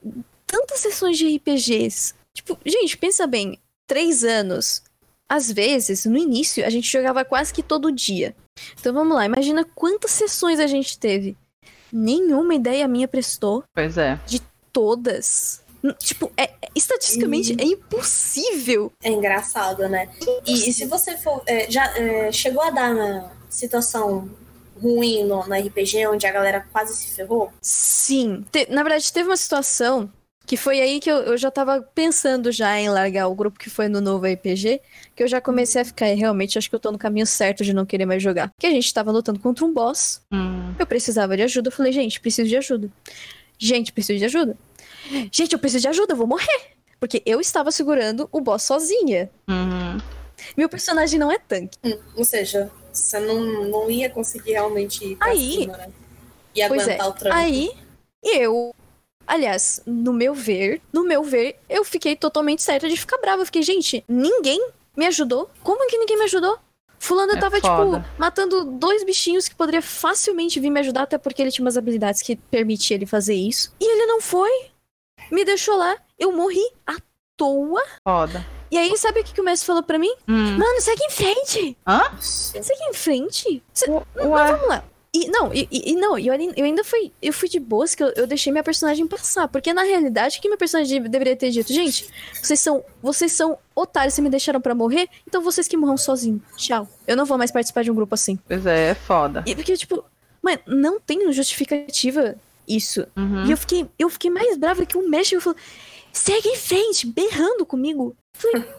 tantas 0.47 0.79
sessões 0.79 1.17
de 1.17 1.27
RPGs. 1.35 2.13
Tipo, 2.33 2.57
gente, 2.65 2.97
pensa 2.97 3.27
bem, 3.27 3.59
três 3.87 4.23
anos. 4.23 4.81
Às 5.29 5.51
vezes, 5.51 6.05
no 6.05 6.17
início, 6.17 6.65
a 6.65 6.69
gente 6.69 6.87
jogava 6.91 7.25
quase 7.25 7.53
que 7.53 7.63
todo 7.63 7.91
dia. 7.91 8.35
Então 8.79 8.93
vamos 8.93 9.15
lá, 9.15 9.25
imagina 9.25 9.65
quantas 9.75 10.11
sessões 10.11 10.59
a 10.59 10.67
gente 10.67 10.97
teve. 10.99 11.35
Nenhuma 11.91 12.53
ideia 12.55 12.87
minha 12.87 13.07
prestou. 13.07 13.63
Pois 13.73 13.97
é. 13.97 14.19
Todas. 14.71 15.61
N- 15.83 15.93
Tipo, 15.99 16.31
é, 16.37 16.43
é- 16.43 16.51
estatisticamente 16.75 17.55
é 17.59 17.63
impossível. 17.65 18.91
É 19.03 19.09
engraçado, 19.09 19.87
né? 19.87 20.09
E, 20.45 20.69
e 20.69 20.73
se 20.73 20.85
você 20.85 21.17
for. 21.17 21.41
é, 21.45 21.69
já 21.69 21.85
é, 21.97 22.31
chegou 22.31 22.61
a 22.63 22.69
dar 22.71 22.91
uma 22.93 23.31
situação 23.49 24.29
ruim 24.81 25.23
no, 25.25 25.45
no 25.47 25.53
RPG, 25.55 26.07
onde 26.07 26.25
a 26.25 26.31
galera 26.31 26.67
quase 26.71 26.95
se 26.95 27.13
ferrou? 27.15 27.51
Sim. 27.61 28.43
Te- 28.51 28.67
na 28.69 28.81
verdade, 28.83 29.11
teve 29.13 29.29
uma 29.29 29.37
situação 29.37 30.11
que 30.53 30.57
foi 30.57 30.79
aí 30.79 30.99
que 30.99 31.09
eu, 31.09 31.15
eu 31.17 31.35
já 31.35 31.49
tava 31.49 31.81
pensando 31.81 32.51
já 32.51 32.79
em 32.79 32.87
largar 32.87 33.27
o 33.27 33.33
grupo 33.33 33.57
que 33.57 33.71
foi 33.71 33.87
no 33.87 33.99
novo 33.99 34.27
RPG, 34.27 34.81
que 35.15 35.23
eu 35.23 35.27
já 35.27 35.41
comecei 35.41 35.81
a 35.81 35.85
ficar, 35.85 36.05
"É, 36.07 36.13
realmente, 36.13 36.59
acho 36.59 36.69
que 36.69 36.75
eu 36.75 36.79
tô 36.79 36.91
no 36.91 36.97
caminho 36.99 37.25
certo 37.25 37.63
de 37.63 37.73
não 37.73 37.87
querer 37.87 38.05
mais 38.05 38.21
jogar. 38.21 38.51
Que 38.59 38.67
a 38.67 38.69
gente 38.69 38.93
tava 38.93 39.11
lutando 39.11 39.39
contra 39.39 39.65
um 39.65 39.73
boss, 39.73 40.21
Hum, 40.31 40.75
eu 40.77 40.85
precisava 40.85 41.35
de 41.35 41.41
ajuda, 41.41 41.69
eu 41.69 41.71
falei, 41.71 41.91
gente, 41.91 42.19
preciso 42.19 42.47
de 42.47 42.55
ajuda. 42.55 42.87
Gente, 43.57 43.91
preciso 43.91 44.19
de 44.19 44.25
ajuda. 44.25 44.55
Gente, 45.31 45.53
eu 45.53 45.59
preciso 45.59 45.81
de 45.81 45.87
ajuda, 45.87 46.13
eu 46.13 46.17
vou 46.17 46.27
morrer. 46.27 46.61
Porque 46.99 47.23
eu 47.25 47.41
estava 47.41 47.71
segurando 47.71 48.29
o 48.31 48.39
boss 48.39 48.61
sozinha. 48.61 49.31
uhum. 49.49 49.97
Meu 50.55 50.69
personagem 50.69 51.19
não 51.19 51.31
é 51.31 51.39
tanque. 51.39 51.77
Hum, 51.83 51.97
ou 52.15 52.23
seja, 52.23 52.69
você 52.91 53.19
não, 53.19 53.41
não 53.69 53.89
ia 53.89 54.07
conseguir 54.09 54.51
realmente 54.51 55.03
ir 55.03 55.15
pra 55.15 55.29
Aí- 55.29 55.51
cima, 55.61 55.77
né? 55.77 55.87
E 56.53 56.67
Pois 56.67 56.83
aguentar 56.83 57.07
é. 57.07 57.09
o 57.09 57.13
tranco. 57.13 57.35
Aí, 57.37 57.71
eu. 58.23 58.75
Aliás, 59.27 59.81
no 59.85 60.11
meu 60.13 60.33
ver, 60.33 60.81
no 60.91 61.03
meu 61.03 61.23
ver, 61.23 61.57
eu 61.69 61.83
fiquei 61.83 62.15
totalmente 62.15 62.61
certa 62.61 62.87
de 62.89 62.97
ficar 62.97 63.17
brava. 63.17 63.41
Eu 63.41 63.45
fiquei, 63.45 63.61
gente, 63.63 64.03
ninguém 64.07 64.59
me 64.95 65.05
ajudou? 65.07 65.49
Como 65.63 65.87
que 65.87 65.97
ninguém 65.97 66.17
me 66.17 66.23
ajudou? 66.25 66.57
Fulano 66.99 67.33
É 67.33 67.39
tava, 67.39 67.59
foda. 67.59 67.99
tipo, 67.99 68.19
matando 68.19 68.63
dois 68.63 69.03
bichinhos 69.03 69.47
que 69.49 69.55
poderia 69.55 69.81
facilmente 69.81 70.59
vir 70.59 70.69
me 70.69 70.79
ajudar, 70.79 71.03
até 71.03 71.17
porque 71.17 71.41
ele 71.41 71.51
tinha 71.51 71.65
umas 71.65 71.75
habilidades 71.77 72.21
que 72.21 72.35
permitiam 72.35 72.95
ele 72.95 73.05
fazer 73.05 73.33
isso. 73.35 73.73
E 73.79 73.83
ele 73.85 74.05
não 74.05 74.21
foi. 74.21 74.49
Me 75.31 75.43
deixou 75.43 75.75
lá. 75.75 75.97
Eu 76.17 76.31
morri 76.31 76.63
à 76.87 76.95
toa. 77.35 77.81
Foda. 78.07 78.45
E 78.71 78.77
aí, 78.77 78.97
sabe 78.97 79.19
o 79.19 79.23
que, 79.23 79.33
que 79.33 79.41
o 79.41 79.43
mestre 79.43 79.67
falou 79.67 79.83
pra 79.83 79.99
mim? 79.99 80.13
Hum. 80.27 80.57
Mano, 80.57 80.79
segue 80.81 81.03
em 81.03 81.09
frente. 81.11 81.77
Nossa. 81.85 82.63
Segue 82.63 82.83
em 82.89 82.93
frente. 82.93 83.63
Cê- 83.73 83.89
Ué, 83.89 84.03
Vamos 84.15 84.67
lá. 84.67 84.83
E 85.15 85.27
não, 85.27 85.53
e, 85.53 85.67
e- 85.71 85.95
não, 85.95 86.17
eu, 86.17 86.33
eu 86.55 86.65
ainda 86.65 86.83
fui, 86.83 87.11
eu 87.21 87.31
fui 87.31 87.47
de 87.47 87.59
boas 87.59 87.93
que 87.93 88.03
eu, 88.03 88.11
eu 88.15 88.25
deixei 88.25 88.51
minha 88.51 88.63
personagem 88.63 89.05
passar, 89.05 89.47
porque 89.47 89.71
na 89.71 89.83
realidade 89.83 90.39
o 90.39 90.41
que 90.41 90.47
minha 90.47 90.57
personagem 90.57 91.03
de- 91.03 91.07
deveria 91.07 91.35
ter 91.35 91.51
dito, 91.51 91.71
gente, 91.71 92.09
vocês 92.41 92.59
são, 92.59 92.83
vocês 93.01 93.31
são 93.31 93.55
otários, 93.75 94.15
vocês 94.15 94.23
me 94.23 94.29
deixaram 94.31 94.59
pra 94.59 94.73
morrer, 94.73 95.07
então 95.27 95.39
vocês 95.41 95.67
que 95.67 95.77
morram 95.77 95.97
sozinhos. 95.97 96.41
Tchau. 96.57 96.87
Eu 97.05 97.15
não 97.15 97.25
vou 97.25 97.37
mais 97.37 97.51
participar 97.51 97.83
de 97.83 97.91
um 97.91 97.95
grupo 97.95 98.15
assim. 98.15 98.39
pois 98.47 98.65
é, 98.65 98.89
é 98.89 98.95
foda. 98.95 99.43
E 99.45 99.55
porque 99.55 99.77
tipo, 99.77 100.03
mano, 100.41 100.59
não 100.65 100.99
tem 100.99 101.31
justificativa 101.31 102.35
isso. 102.67 103.05
Uhum. 103.15 103.45
E 103.45 103.51
eu 103.51 103.57
fiquei, 103.57 103.85
eu 103.99 104.09
fiquei 104.09 104.31
mais 104.31 104.57
brava 104.57 104.83
que 104.83 104.97
o 104.97 105.07
mestre 105.07 105.39
falou: 105.39 105.55
"Segue 106.11 106.47
em 106.49 106.55
frente", 106.57 107.05
berrando 107.05 107.65
comigo. 107.67 108.15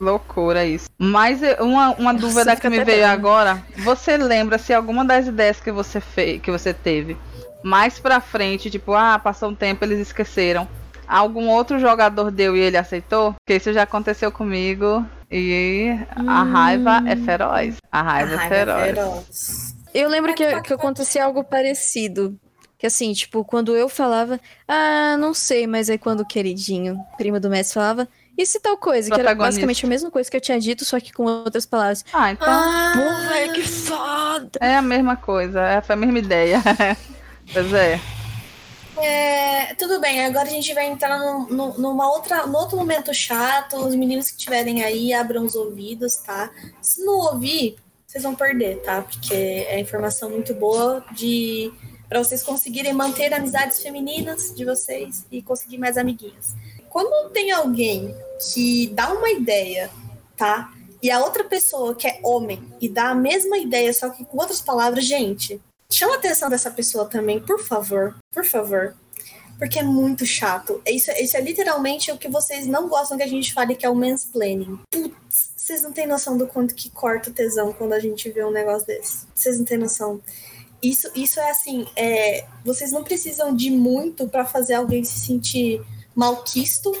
Loucura 0.00 0.64
isso. 0.64 0.86
Mas 0.98 1.40
uma, 1.60 1.90
uma 1.92 2.14
dúvida 2.14 2.56
que 2.56 2.68
me 2.68 2.82
veio 2.84 2.98
brava. 3.00 3.12
agora, 3.12 3.62
você 3.78 4.16
lembra 4.16 4.58
se 4.58 4.72
alguma 4.74 5.04
das 5.04 5.26
ideias 5.26 5.60
que 5.60 5.70
você 5.72 6.00
fez, 6.00 6.40
que 6.42 6.50
você 6.50 6.74
teve, 6.74 7.16
mais 7.62 7.98
pra 7.98 8.20
frente, 8.20 8.70
tipo, 8.70 8.92
ah, 8.94 9.18
passou 9.18 9.50
um 9.50 9.54
tempo, 9.54 9.84
eles 9.84 9.98
esqueceram. 10.00 10.68
Algum 11.06 11.48
outro 11.48 11.78
jogador 11.78 12.30
deu 12.30 12.56
e 12.56 12.60
ele 12.60 12.76
aceitou? 12.78 13.34
Porque 13.34 13.56
isso 13.58 13.72
já 13.72 13.82
aconteceu 13.82 14.32
comigo 14.32 15.04
e 15.30 15.90
a 16.16 16.42
Hum. 16.42 16.52
raiva 16.52 17.02
é 17.06 17.14
feroz. 17.14 17.76
A 17.92 18.00
A 18.00 18.02
raiva, 18.02 18.36
raiva 18.36 18.54
é 18.54 18.58
é 18.58 18.64
feroz. 18.64 18.84
feroz. 18.96 19.74
Eu 19.94 20.08
lembro 20.08 20.34
que, 20.34 20.46
que 20.46 20.60
que 20.62 20.72
acontecia 20.72 21.24
algo 21.24 21.44
parecido. 21.44 22.36
Que 22.78 22.86
assim, 22.88 23.12
tipo, 23.12 23.44
quando 23.44 23.76
eu 23.76 23.88
falava, 23.88 24.40
ah, 24.66 25.16
não 25.18 25.32
sei, 25.32 25.66
mas 25.66 25.88
aí 25.88 25.96
quando 25.98 26.20
o 26.20 26.26
queridinho, 26.26 26.98
primo 27.16 27.38
do 27.38 27.48
mestre, 27.48 27.74
falava, 27.74 28.08
e 28.36 28.44
se 28.46 28.58
tal 28.60 28.76
coisa? 28.76 29.10
Que 29.14 29.20
era 29.20 29.34
basicamente 29.34 29.84
a 29.84 29.88
mesma 29.88 30.10
coisa 30.10 30.30
que 30.30 30.36
eu 30.36 30.40
tinha 30.40 30.58
dito, 30.60 30.84
só 30.84 30.98
que 31.00 31.12
com 31.12 31.24
outras 31.24 31.64
palavras. 31.66 32.04
Ah, 32.12 32.30
então 32.32 32.46
Ah, 32.48 32.92
Pô, 32.94 33.28
velho, 33.28 33.52
que 33.52 33.62
foda! 33.62 34.58
é 34.60 34.76
a 34.76 34.82
mesma 34.82 35.16
coisa, 35.16 35.60
é 35.60 35.82
a 35.86 35.96
mesma 35.96 36.18
ideia. 36.18 36.62
pois 37.52 37.72
é. 37.72 38.00
É, 38.96 39.74
tudo 39.74 40.00
bem, 40.00 40.24
agora 40.24 40.46
a 40.46 40.50
gente 40.50 40.72
vai 40.72 40.86
entrar 40.86 41.18
num, 41.18 41.46
num- 41.48 41.74
numa 41.78 42.08
outra, 42.12 42.46
num 42.46 42.56
outro 42.56 42.76
momento 42.76 43.12
chato. 43.12 43.76
Os 43.76 43.94
meninos 43.94 44.30
que 44.30 44.36
estiverem 44.38 44.84
aí, 44.84 45.12
abram 45.12 45.44
os 45.44 45.54
ouvidos, 45.56 46.16
tá? 46.16 46.50
Se 46.80 47.04
não 47.04 47.14
ouvir, 47.32 47.76
vocês 48.06 48.22
vão 48.22 48.34
perder, 48.36 48.80
tá? 48.82 49.02
Porque 49.02 49.34
é 49.34 49.80
informação 49.80 50.30
muito 50.30 50.54
boa 50.54 51.04
de 51.12 51.72
para 52.08 52.22
vocês 52.22 52.42
conseguirem 52.44 52.92
manter 52.92 53.34
amizades 53.34 53.82
femininas 53.82 54.54
de 54.54 54.64
vocês 54.64 55.26
e 55.32 55.42
conseguir 55.42 55.78
mais 55.78 55.96
amiguinhas. 55.98 56.54
Quando 56.88 57.30
tem 57.30 57.50
alguém 57.50 58.14
que 58.40 58.88
dá 58.88 59.12
uma 59.12 59.30
ideia, 59.30 59.90
tá? 60.36 60.72
E 61.02 61.10
a 61.10 61.20
outra 61.20 61.44
pessoa 61.44 61.94
que 61.94 62.06
é 62.06 62.18
homem 62.22 62.62
e 62.80 62.88
dá 62.88 63.10
a 63.10 63.14
mesma 63.14 63.58
ideia, 63.58 63.92
só 63.92 64.08
que 64.08 64.24
com 64.24 64.38
outras 64.38 64.62
palavras, 64.62 65.04
gente, 65.04 65.60
chama 65.90 66.14
a 66.14 66.16
atenção 66.16 66.48
dessa 66.48 66.70
pessoa 66.70 67.04
também, 67.04 67.40
por 67.40 67.62
favor, 67.62 68.16
por 68.32 68.44
favor. 68.44 68.96
Porque 69.58 69.78
é 69.78 69.82
muito 69.82 70.26
chato. 70.26 70.82
Isso, 70.86 71.10
isso 71.12 71.36
é 71.36 71.40
literalmente 71.40 72.10
o 72.10 72.18
que 72.18 72.28
vocês 72.28 72.66
não 72.66 72.88
gostam 72.88 73.16
que 73.16 73.22
a 73.22 73.28
gente 73.28 73.52
fale 73.52 73.76
que 73.76 73.86
é 73.86 73.90
o 73.90 73.94
mansplaining. 73.94 74.80
Putz, 74.90 75.50
vocês 75.56 75.82
não 75.82 75.92
têm 75.92 76.06
noção 76.06 76.36
do 76.36 76.46
quanto 76.46 76.74
que 76.74 76.90
corta 76.90 77.30
o 77.30 77.32
tesão 77.32 77.72
quando 77.72 77.92
a 77.92 78.00
gente 78.00 78.30
vê 78.30 78.44
um 78.44 78.50
negócio 78.50 78.86
desse. 78.86 79.26
Vocês 79.34 79.58
não 79.58 79.64
têm 79.64 79.78
noção. 79.78 80.20
Isso, 80.82 81.10
isso 81.14 81.40
é 81.40 81.50
assim, 81.50 81.86
é, 81.96 82.44
vocês 82.64 82.92
não 82.92 83.04
precisam 83.04 83.54
de 83.54 83.70
muito 83.70 84.28
para 84.28 84.44
fazer 84.44 84.74
alguém 84.74 85.02
se 85.04 85.20
sentir 85.20 85.80
malquisto 86.14 86.92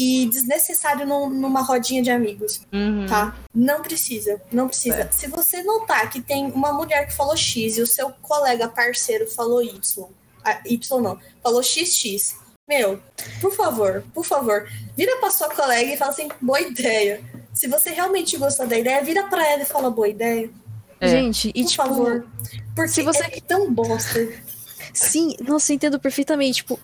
e 0.00 0.24
desnecessário 0.24 1.06
numa 1.06 1.60
rodinha 1.60 2.02
de 2.02 2.10
amigos, 2.10 2.62
uhum. 2.72 3.04
tá? 3.06 3.36
Não 3.54 3.82
precisa, 3.82 4.40
não 4.50 4.66
precisa. 4.66 5.02
É. 5.02 5.10
Se 5.10 5.26
você 5.26 5.62
notar 5.62 6.08
que 6.08 6.22
tem 6.22 6.46
uma 6.46 6.72
mulher 6.72 7.06
que 7.06 7.14
falou 7.14 7.36
X 7.36 7.76
e 7.76 7.82
o 7.82 7.86
seu 7.86 8.08
colega 8.22 8.66
parceiro 8.66 9.30
falou 9.30 9.62
Y, 9.62 10.08
ah, 10.42 10.58
Y 10.64 11.00
não, 11.02 11.18
falou 11.42 11.62
XX, 11.62 12.34
meu, 12.66 12.98
por 13.42 13.52
favor, 13.52 14.02
por 14.14 14.24
favor, 14.24 14.66
vira 14.96 15.18
pra 15.18 15.30
sua 15.30 15.50
colega 15.50 15.92
e 15.92 15.98
fala 15.98 16.12
assim, 16.12 16.30
boa 16.40 16.62
ideia. 16.62 17.20
Se 17.52 17.68
você 17.68 17.90
realmente 17.90 18.38
gostou 18.38 18.66
da 18.66 18.78
ideia, 18.78 19.04
vira 19.04 19.24
pra 19.24 19.46
ela 19.46 19.64
e 19.64 19.66
fala 19.66 19.90
boa 19.90 20.08
ideia. 20.08 20.48
É. 20.98 21.08
Gente, 21.08 21.50
e 21.54 21.62
por 21.62 21.70
tipo, 21.70 21.82
favor. 21.82 22.26
Porque 22.74 22.92
se 22.92 23.02
você 23.02 23.24
é 23.24 23.40
tão 23.46 23.70
bosta. 23.70 24.18
Sim, 24.92 25.36
nossa, 25.46 25.72
entendo 25.72 25.98
perfeitamente. 25.98 26.56
Tipo, 26.56 26.78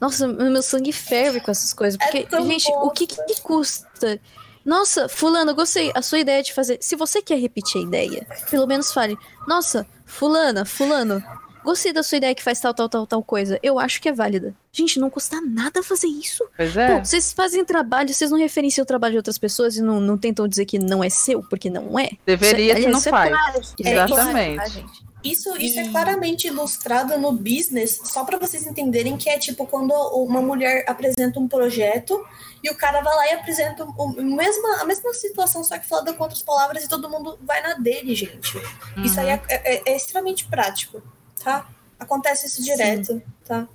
nossa, 0.00 0.26
meu 0.28 0.62
sangue 0.62 0.92
ferve 0.92 1.40
com 1.40 1.50
essas 1.50 1.72
coisas. 1.72 1.98
Porque, 1.98 2.26
é 2.30 2.42
gente, 2.42 2.68
bosta. 2.70 2.84
o 2.84 2.90
que, 2.90 3.06
que 3.06 3.40
custa? 3.42 4.20
Nossa, 4.64 5.08
fulano, 5.08 5.54
gostei. 5.54 5.90
A 5.94 6.02
sua 6.02 6.18
ideia 6.18 6.42
de 6.42 6.52
fazer. 6.52 6.78
Se 6.80 6.94
você 6.94 7.22
quer 7.22 7.38
repetir 7.38 7.80
a 7.80 7.84
ideia, 7.84 8.26
pelo 8.50 8.66
menos 8.66 8.92
fale. 8.92 9.16
Nossa, 9.46 9.86
fulana, 10.04 10.64
fulano, 10.64 11.22
gostei 11.64 11.92
da 11.92 12.02
sua 12.02 12.18
ideia 12.18 12.34
que 12.34 12.42
faz 12.42 12.60
tal, 12.60 12.74
tal, 12.74 12.88
tal, 12.88 13.06
tal 13.06 13.22
coisa. 13.22 13.58
Eu 13.62 13.78
acho 13.78 14.00
que 14.00 14.08
é 14.08 14.12
válida. 14.12 14.54
Gente, 14.70 15.00
não 15.00 15.10
custa 15.10 15.40
nada 15.40 15.82
fazer 15.82 16.06
isso. 16.06 16.44
Pois 16.56 16.76
é. 16.76 16.98
Pô, 16.98 17.04
vocês 17.04 17.32
fazem 17.32 17.64
trabalho, 17.64 18.12
vocês 18.12 18.30
não 18.30 18.38
referenciam 18.38 18.82
o 18.82 18.86
trabalho 18.86 19.12
de 19.12 19.18
outras 19.18 19.38
pessoas 19.38 19.76
e 19.76 19.82
não, 19.82 20.00
não 20.00 20.18
tentam 20.18 20.46
dizer 20.46 20.64
que 20.64 20.78
não 20.78 21.02
é 21.02 21.10
seu, 21.10 21.42
porque 21.42 21.70
não 21.70 21.98
é. 21.98 22.10
Deveria, 22.24 22.76
se 22.76 22.88
não 22.88 23.00
faz. 23.00 23.74
É, 23.82 23.92
Exatamente. 23.92 24.78
É, 24.80 25.07
isso, 25.22 25.56
isso 25.56 25.80
é 25.80 25.88
claramente 25.88 26.46
ilustrado 26.46 27.18
no 27.18 27.32
business, 27.32 28.00
só 28.04 28.24
para 28.24 28.38
vocês 28.38 28.66
entenderem 28.66 29.16
que 29.16 29.28
é 29.28 29.38
tipo 29.38 29.66
quando 29.66 29.92
uma 29.92 30.40
mulher 30.40 30.84
apresenta 30.86 31.40
um 31.40 31.48
projeto 31.48 32.24
e 32.62 32.70
o 32.70 32.76
cara 32.76 33.00
vai 33.00 33.14
lá 33.14 33.26
e 33.28 33.32
apresenta 33.32 33.84
o, 33.84 34.22
mesma, 34.22 34.80
a 34.80 34.84
mesma 34.84 35.12
situação, 35.14 35.64
só 35.64 35.78
que 35.78 35.88
falando 35.88 36.14
com 36.14 36.22
outras 36.22 36.42
palavras 36.42 36.84
e 36.84 36.88
todo 36.88 37.10
mundo 37.10 37.38
vai 37.42 37.60
na 37.62 37.74
dele, 37.74 38.14
gente. 38.14 38.56
Uhum. 38.96 39.04
Isso 39.04 39.18
aí 39.20 39.28
é, 39.28 39.42
é, 39.48 39.90
é, 39.90 39.96
extremamente 39.96 40.46
prático, 40.46 41.02
tá? 41.42 41.68
Acontece 41.98 42.46
isso 42.46 42.62
direto, 42.62 43.14
Sim. 43.14 43.22
tá? 43.44 43.68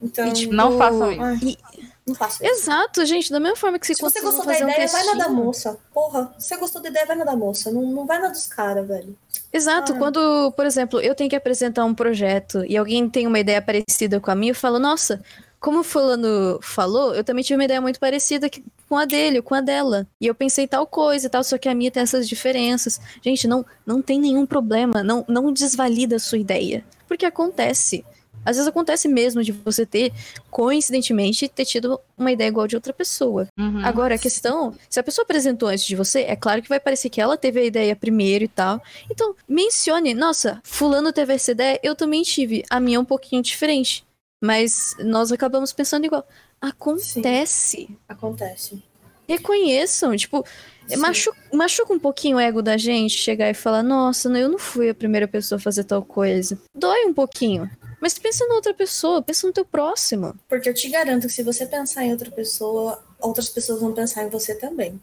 Então, 0.00 0.32
tipo, 0.32 0.52
não 0.52 0.76
façam 0.76 1.12
isso. 1.12 1.46
E, 1.46 1.58
não 2.06 2.14
faço 2.14 2.44
isso. 2.44 2.52
Exato, 2.52 3.06
gente. 3.06 3.30
Da 3.30 3.38
mesma 3.38 3.56
forma 3.56 3.78
que 3.78 3.86
se, 3.86 3.94
se 3.94 4.02
você 4.02 4.20
gostou 4.20 4.44
da 4.44 4.58
ideia, 4.58 4.86
um 4.86 4.92
vai 4.92 5.04
na 5.04 5.14
da 5.14 5.28
moça. 5.28 5.78
Porra, 5.92 6.34
se 6.38 6.48
você 6.48 6.56
gostou 6.56 6.82
da 6.82 6.88
ideia, 6.88 7.06
vai 7.06 7.16
na 7.16 7.24
da 7.24 7.36
moça. 7.36 7.70
Não, 7.70 7.82
não 7.82 8.06
vai 8.06 8.20
na 8.20 8.28
dos 8.28 8.46
caras, 8.46 8.86
velho. 8.86 9.16
Exato. 9.52 9.92
Ah. 9.92 9.98
Quando, 9.98 10.52
por 10.52 10.66
exemplo, 10.66 11.00
eu 11.00 11.14
tenho 11.14 11.30
que 11.30 11.36
apresentar 11.36 11.84
um 11.84 11.94
projeto 11.94 12.64
e 12.64 12.76
alguém 12.76 13.08
tem 13.08 13.26
uma 13.26 13.38
ideia 13.38 13.62
parecida 13.62 14.18
com 14.18 14.30
a 14.30 14.34
minha, 14.34 14.50
eu 14.50 14.56
falo, 14.56 14.78
nossa, 14.78 15.22
como 15.60 15.78
o 15.78 15.84
fulano 15.84 16.58
falou, 16.60 17.14
eu 17.14 17.22
também 17.22 17.44
tive 17.44 17.56
uma 17.56 17.64
ideia 17.64 17.80
muito 17.80 18.00
parecida 18.00 18.50
com 18.88 18.96
a 18.96 19.04
dele, 19.04 19.40
com 19.40 19.54
a 19.54 19.60
dela. 19.60 20.08
E 20.20 20.26
eu 20.26 20.34
pensei 20.34 20.66
tal 20.66 20.84
coisa 20.86 21.26
e 21.26 21.30
tal, 21.30 21.44
só 21.44 21.56
que 21.56 21.68
a 21.68 21.74
minha 21.74 21.90
tem 21.90 22.02
essas 22.02 22.28
diferenças. 22.28 23.00
Gente, 23.22 23.46
não, 23.46 23.64
não 23.86 24.02
tem 24.02 24.18
nenhum 24.18 24.44
problema. 24.44 25.04
Não, 25.04 25.24
não 25.28 25.52
desvalida 25.52 26.16
a 26.16 26.18
sua 26.18 26.38
ideia. 26.38 26.84
Porque 27.06 27.24
acontece. 27.24 28.04
Às 28.44 28.56
vezes 28.56 28.68
acontece 28.68 29.08
mesmo 29.08 29.42
de 29.42 29.52
você 29.52 29.86
ter, 29.86 30.12
coincidentemente, 30.50 31.48
ter 31.48 31.64
tido 31.64 32.00
uma 32.16 32.32
ideia 32.32 32.48
igual 32.48 32.66
de 32.66 32.76
outra 32.76 32.92
pessoa. 32.92 33.46
Uhum. 33.58 33.84
Agora, 33.84 34.14
a 34.14 34.18
questão, 34.18 34.74
se 34.88 34.98
a 34.98 35.02
pessoa 35.02 35.24
apresentou 35.24 35.68
antes 35.68 35.84
de 35.84 35.96
você, 35.96 36.20
é 36.22 36.36
claro 36.36 36.62
que 36.62 36.68
vai 36.68 36.80
parecer 36.80 37.08
que 37.08 37.20
ela 37.20 37.36
teve 37.36 37.60
a 37.60 37.64
ideia 37.64 37.96
primeiro 37.96 38.44
e 38.44 38.48
tal. 38.48 38.80
Então, 39.10 39.34
mencione, 39.48 40.14
nossa, 40.14 40.60
fulano 40.64 41.12
teve 41.12 41.34
essa 41.34 41.52
ideia, 41.52 41.80
eu 41.82 41.94
também 41.94 42.22
tive. 42.22 42.64
A 42.70 42.80
minha 42.80 42.96
é 42.96 43.00
um 43.00 43.04
pouquinho 43.04 43.42
diferente. 43.42 44.04
Mas 44.42 44.96
nós 44.98 45.30
acabamos 45.30 45.72
pensando 45.72 46.04
igual. 46.04 46.26
Acontece. 46.60 47.86
Sim, 47.86 47.96
acontece. 48.08 48.82
Reconheçam, 49.28 50.16
tipo, 50.16 50.44
machuca, 50.98 51.38
machuca 51.52 51.92
um 51.92 51.98
pouquinho 51.98 52.36
o 52.36 52.40
ego 52.40 52.60
da 52.60 52.76
gente 52.76 53.16
chegar 53.16 53.48
e 53.48 53.54
falar, 53.54 53.82
nossa, 53.84 54.28
eu 54.28 54.48
não 54.48 54.58
fui 54.58 54.90
a 54.90 54.94
primeira 54.94 55.28
pessoa 55.28 55.58
a 55.58 55.62
fazer 55.62 55.84
tal 55.84 56.02
coisa. 56.04 56.58
Dói 56.74 57.06
um 57.06 57.14
pouquinho. 57.14 57.70
Mas 58.02 58.18
pensa 58.18 58.44
na 58.48 58.56
outra 58.56 58.74
pessoa, 58.74 59.22
pensa 59.22 59.46
no 59.46 59.52
teu 59.52 59.64
próximo. 59.64 60.34
Porque 60.48 60.68
eu 60.68 60.74
te 60.74 60.88
garanto 60.88 61.28
que 61.28 61.32
se 61.32 61.44
você 61.44 61.64
pensar 61.64 62.04
em 62.04 62.10
outra 62.10 62.32
pessoa, 62.32 63.00
outras 63.20 63.48
pessoas 63.48 63.80
vão 63.80 63.92
pensar 63.92 64.24
em 64.24 64.28
você 64.28 64.56
também, 64.56 65.00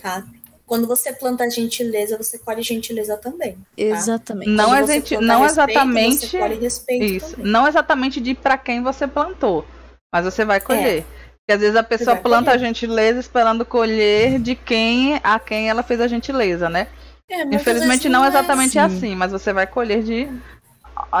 tá? 0.00 0.24
Quando 0.64 0.86
você 0.86 1.12
planta 1.12 1.48
gentileza, 1.50 2.16
você 2.16 2.38
colhe 2.38 2.62
gentileza 2.62 3.18
também. 3.18 3.52
Tá? 3.52 3.58
Exatamente. 3.76 4.50
Não, 4.50 4.74
é 4.74 4.86
gente, 4.86 5.18
não 5.18 5.42
respeito, 5.42 5.70
exatamente. 5.70 6.26
Você 6.26 6.38
colhe 6.38 6.54
respeito 6.54 7.04
isso. 7.04 7.30
Também. 7.32 7.52
Não 7.52 7.68
exatamente 7.68 8.18
de 8.18 8.34
para 8.34 8.56
quem 8.56 8.82
você 8.82 9.06
plantou, 9.06 9.66
mas 10.10 10.24
você 10.24 10.42
vai 10.42 10.58
colher. 10.58 11.00
É. 11.00 11.02
Porque 11.02 11.52
às 11.52 11.60
vezes 11.60 11.76
a 11.76 11.82
pessoa 11.82 12.16
planta 12.16 12.50
colher. 12.50 12.62
a 12.62 12.66
gentileza 12.66 13.20
esperando 13.20 13.62
colher 13.66 14.38
de 14.38 14.54
quem 14.54 15.20
a 15.22 15.38
quem 15.38 15.68
ela 15.68 15.82
fez 15.82 16.00
a 16.00 16.08
gentileza, 16.08 16.70
né? 16.70 16.88
É, 17.30 17.42
Infelizmente 17.42 18.08
não, 18.08 18.20
não 18.20 18.26
é 18.26 18.28
exatamente 18.28 18.78
assim. 18.78 18.96
assim, 18.96 19.14
mas 19.14 19.32
você 19.32 19.52
vai 19.52 19.66
colher 19.66 20.02
de 20.02 20.26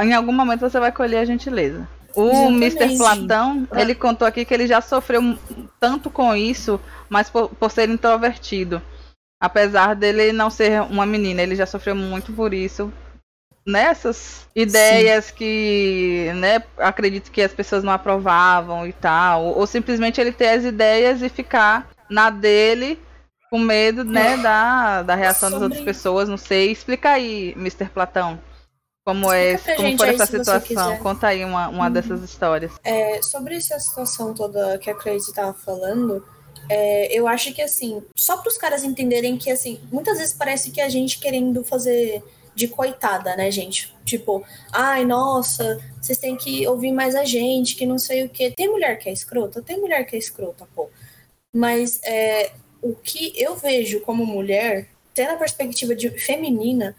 em 0.02 0.12
algum 0.12 0.32
momento 0.32 0.60
você 0.60 0.78
vai 0.78 0.92
colher 0.92 1.18
a 1.18 1.24
gentileza. 1.24 1.88
O 2.14 2.48
Mr. 2.48 2.96
Platão, 2.96 3.68
ele 3.76 3.94
contou 3.94 4.26
aqui 4.26 4.44
que 4.44 4.52
ele 4.52 4.66
já 4.66 4.80
sofreu 4.80 5.38
tanto 5.78 6.10
com 6.10 6.34
isso, 6.34 6.80
mas 7.08 7.30
por, 7.30 7.48
por 7.50 7.70
ser 7.70 7.88
introvertido. 7.88 8.82
Apesar 9.40 9.94
dele 9.94 10.32
não 10.32 10.50
ser 10.50 10.82
uma 10.82 11.06
menina, 11.06 11.42
ele 11.42 11.54
já 11.54 11.64
sofreu 11.64 11.94
muito 11.94 12.32
por 12.32 12.52
isso. 12.52 12.92
Nessas 13.64 14.48
ideias 14.56 15.26
Sim. 15.26 15.34
que, 15.36 16.32
né, 16.34 16.62
acredito 16.78 17.30
que 17.30 17.42
as 17.42 17.52
pessoas 17.52 17.84
não 17.84 17.92
aprovavam 17.92 18.86
e 18.86 18.92
tal. 18.92 19.44
Ou, 19.44 19.58
ou 19.58 19.66
simplesmente 19.66 20.20
ele 20.20 20.32
ter 20.32 20.48
as 20.48 20.64
ideias 20.64 21.22
e 21.22 21.28
ficar 21.28 21.88
na 22.10 22.30
dele 22.30 22.98
com 23.50 23.58
medo, 23.58 24.04
né, 24.04 24.36
da, 24.38 25.02
da 25.02 25.14
reação 25.14 25.50
das 25.50 25.62
outras 25.62 25.82
pessoas. 25.82 26.28
Não 26.28 26.38
sei. 26.38 26.72
Explica 26.72 27.10
aí, 27.10 27.52
Mr. 27.56 27.90
Platão. 27.90 28.40
Como, 29.08 29.32
é, 29.32 29.56
como 29.56 29.96
foi 29.96 30.10
essa 30.10 30.26
situação? 30.26 30.98
Conta 30.98 31.28
aí 31.28 31.42
uma, 31.42 31.68
uma 31.68 31.86
uhum. 31.86 31.92
dessas 31.94 32.22
histórias. 32.22 32.72
É, 32.84 33.22
sobre 33.22 33.56
essa 33.56 33.80
situação 33.80 34.34
toda 34.34 34.76
que 34.76 34.90
a 34.90 34.94
Crazy 34.94 35.30
estava 35.30 35.54
falando, 35.54 36.22
é, 36.68 37.18
eu 37.18 37.26
acho 37.26 37.54
que 37.54 37.62
assim, 37.62 38.02
só 38.14 38.36
para 38.36 38.50
os 38.50 38.58
caras 38.58 38.84
entenderem 38.84 39.38
que 39.38 39.50
assim, 39.50 39.80
muitas 39.90 40.18
vezes 40.18 40.34
parece 40.34 40.70
que 40.70 40.78
a 40.78 40.90
gente 40.90 41.18
querendo 41.20 41.64
fazer 41.64 42.22
de 42.54 42.68
coitada, 42.68 43.34
né, 43.34 43.50
gente? 43.50 43.96
Tipo, 44.04 44.44
ai, 44.70 45.06
nossa, 45.06 45.82
vocês 45.98 46.18
têm 46.18 46.36
que 46.36 46.68
ouvir 46.68 46.92
mais 46.92 47.14
a 47.14 47.24
gente, 47.24 47.76
que 47.76 47.86
não 47.86 47.98
sei 47.98 48.24
o 48.24 48.28
quê. 48.28 48.52
Tem 48.54 48.68
mulher 48.68 48.98
que 48.98 49.08
é 49.08 49.12
escrota? 49.12 49.62
Tem 49.62 49.80
mulher 49.80 50.04
que 50.04 50.16
é 50.16 50.18
escrota, 50.18 50.68
pô. 50.74 50.90
Mas 51.50 51.98
é, 52.04 52.52
o 52.82 52.94
que 52.94 53.32
eu 53.42 53.56
vejo 53.56 54.02
como 54.02 54.26
mulher, 54.26 54.86
tendo 55.14 55.30
a 55.30 55.36
perspectiva 55.36 55.94
de 55.94 56.10
feminina, 56.10 56.94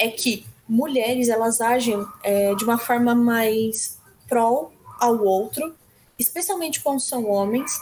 é 0.00 0.08
que 0.08 0.44
mulheres 0.68 1.28
elas 1.28 1.60
agem 1.60 2.04
é, 2.22 2.54
de 2.54 2.64
uma 2.64 2.78
forma 2.78 3.14
mais 3.14 3.98
pró 4.28 4.70
ao 5.00 5.22
outro, 5.22 5.74
especialmente 6.18 6.80
quando 6.80 7.00
são 7.00 7.28
homens, 7.28 7.78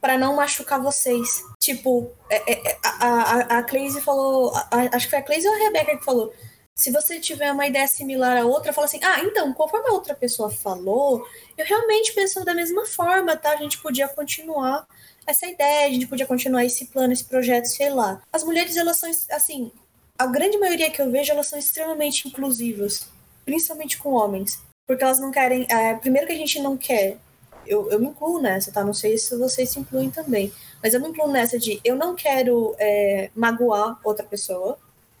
para 0.00 0.18
não 0.18 0.36
machucar 0.36 0.82
vocês. 0.82 1.44
Tipo, 1.60 2.10
é, 2.28 2.52
é, 2.52 2.72
é 2.72 2.78
a, 2.84 3.06
a, 3.06 3.58
a 3.58 3.62
Cleise 3.62 4.00
falou, 4.00 4.52
a, 4.54 4.96
acho 4.96 5.06
que 5.06 5.10
foi 5.10 5.18
a 5.20 5.22
Cleise 5.22 5.46
ou 5.46 5.54
a 5.54 5.58
Rebeca 5.58 5.96
que 5.96 6.04
falou. 6.04 6.32
Se 6.74 6.90
você 6.90 7.20
tiver 7.20 7.52
uma 7.52 7.66
ideia 7.66 7.86
similar 7.86 8.38
a 8.38 8.46
outra, 8.46 8.72
fala 8.72 8.86
assim: 8.86 8.98
ah, 9.02 9.20
então, 9.20 9.52
conforme 9.52 9.88
a 9.88 9.92
outra 9.92 10.14
pessoa 10.14 10.50
falou, 10.50 11.24
eu 11.56 11.64
realmente 11.66 12.12
penso 12.12 12.44
da 12.44 12.54
mesma 12.54 12.86
forma, 12.86 13.36
tá? 13.36 13.52
A 13.52 13.56
gente 13.56 13.78
podia 13.78 14.08
continuar 14.08 14.86
essa 15.26 15.46
ideia, 15.46 15.86
a 15.86 15.90
gente 15.90 16.06
podia 16.06 16.26
continuar 16.26 16.64
esse 16.64 16.86
plano, 16.86 17.12
esse 17.12 17.24
projeto, 17.24 17.66
sei 17.66 17.90
lá. 17.90 18.20
As 18.32 18.42
mulheres, 18.42 18.76
elas 18.76 18.96
são, 18.96 19.10
assim, 19.30 19.70
a 20.18 20.26
grande 20.26 20.58
maioria 20.58 20.90
que 20.90 21.00
eu 21.00 21.10
vejo, 21.10 21.32
elas 21.32 21.46
são 21.46 21.58
extremamente 21.58 22.28
inclusivas, 22.28 23.08
principalmente 23.44 23.98
com 23.98 24.12
homens. 24.12 24.60
Porque 24.86 25.04
elas 25.04 25.20
não 25.20 25.30
querem. 25.30 25.66
É, 25.70 25.94
primeiro 25.94 26.26
que 26.26 26.32
a 26.32 26.36
gente 26.36 26.60
não 26.60 26.76
quer. 26.76 27.18
Eu, 27.66 27.90
eu 27.90 28.00
me 28.00 28.06
incluo 28.06 28.40
nessa, 28.40 28.72
tá? 28.72 28.84
Não 28.84 28.92
sei 28.92 29.16
se 29.16 29.36
vocês 29.36 29.70
se 29.70 29.78
incluem 29.78 30.10
também. 30.10 30.52
Mas 30.82 30.94
eu 30.94 31.00
me 31.00 31.08
incluo 31.08 31.30
nessa 31.30 31.58
de 31.58 31.80
eu 31.84 31.94
não 31.94 32.14
quero 32.14 32.74
é, 32.78 33.30
magoar 33.34 33.98
outra 34.04 34.24
pessoa. 34.24 34.76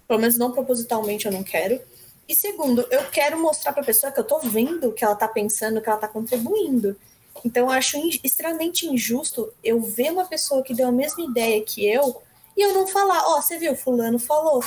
Pelo 0.08 0.20
menos 0.20 0.36
não 0.36 0.50
propositalmente 0.50 1.26
eu 1.26 1.32
não 1.32 1.44
quero. 1.44 1.80
E 2.28 2.34
segundo, 2.34 2.86
eu 2.90 3.04
quero 3.10 3.40
mostrar 3.40 3.72
pra 3.72 3.82
pessoa 3.82 4.12
que 4.12 4.18
eu 4.18 4.24
tô 4.24 4.38
vendo 4.40 4.88
o 4.88 4.92
que 4.92 5.04
ela 5.04 5.14
tá 5.14 5.28
pensando, 5.28 5.80
que 5.80 5.88
ela 5.88 5.98
tá 5.98 6.08
contribuindo. 6.08 6.96
Então, 7.44 7.64
eu 7.66 7.70
acho 7.70 7.98
extremamente 8.22 8.86
injusto 8.86 9.52
eu 9.62 9.80
ver 9.80 10.12
uma 10.12 10.26
pessoa 10.26 10.62
que 10.62 10.74
deu 10.74 10.88
a 10.88 10.92
mesma 10.92 11.24
ideia 11.24 11.62
que 11.62 11.86
eu 11.86 12.22
e 12.56 12.62
eu 12.62 12.74
não 12.74 12.86
falar, 12.86 13.22
ó, 13.26 13.38
oh, 13.38 13.42
você 13.42 13.58
viu, 13.58 13.74
fulano 13.74 14.18
falou. 14.18 14.62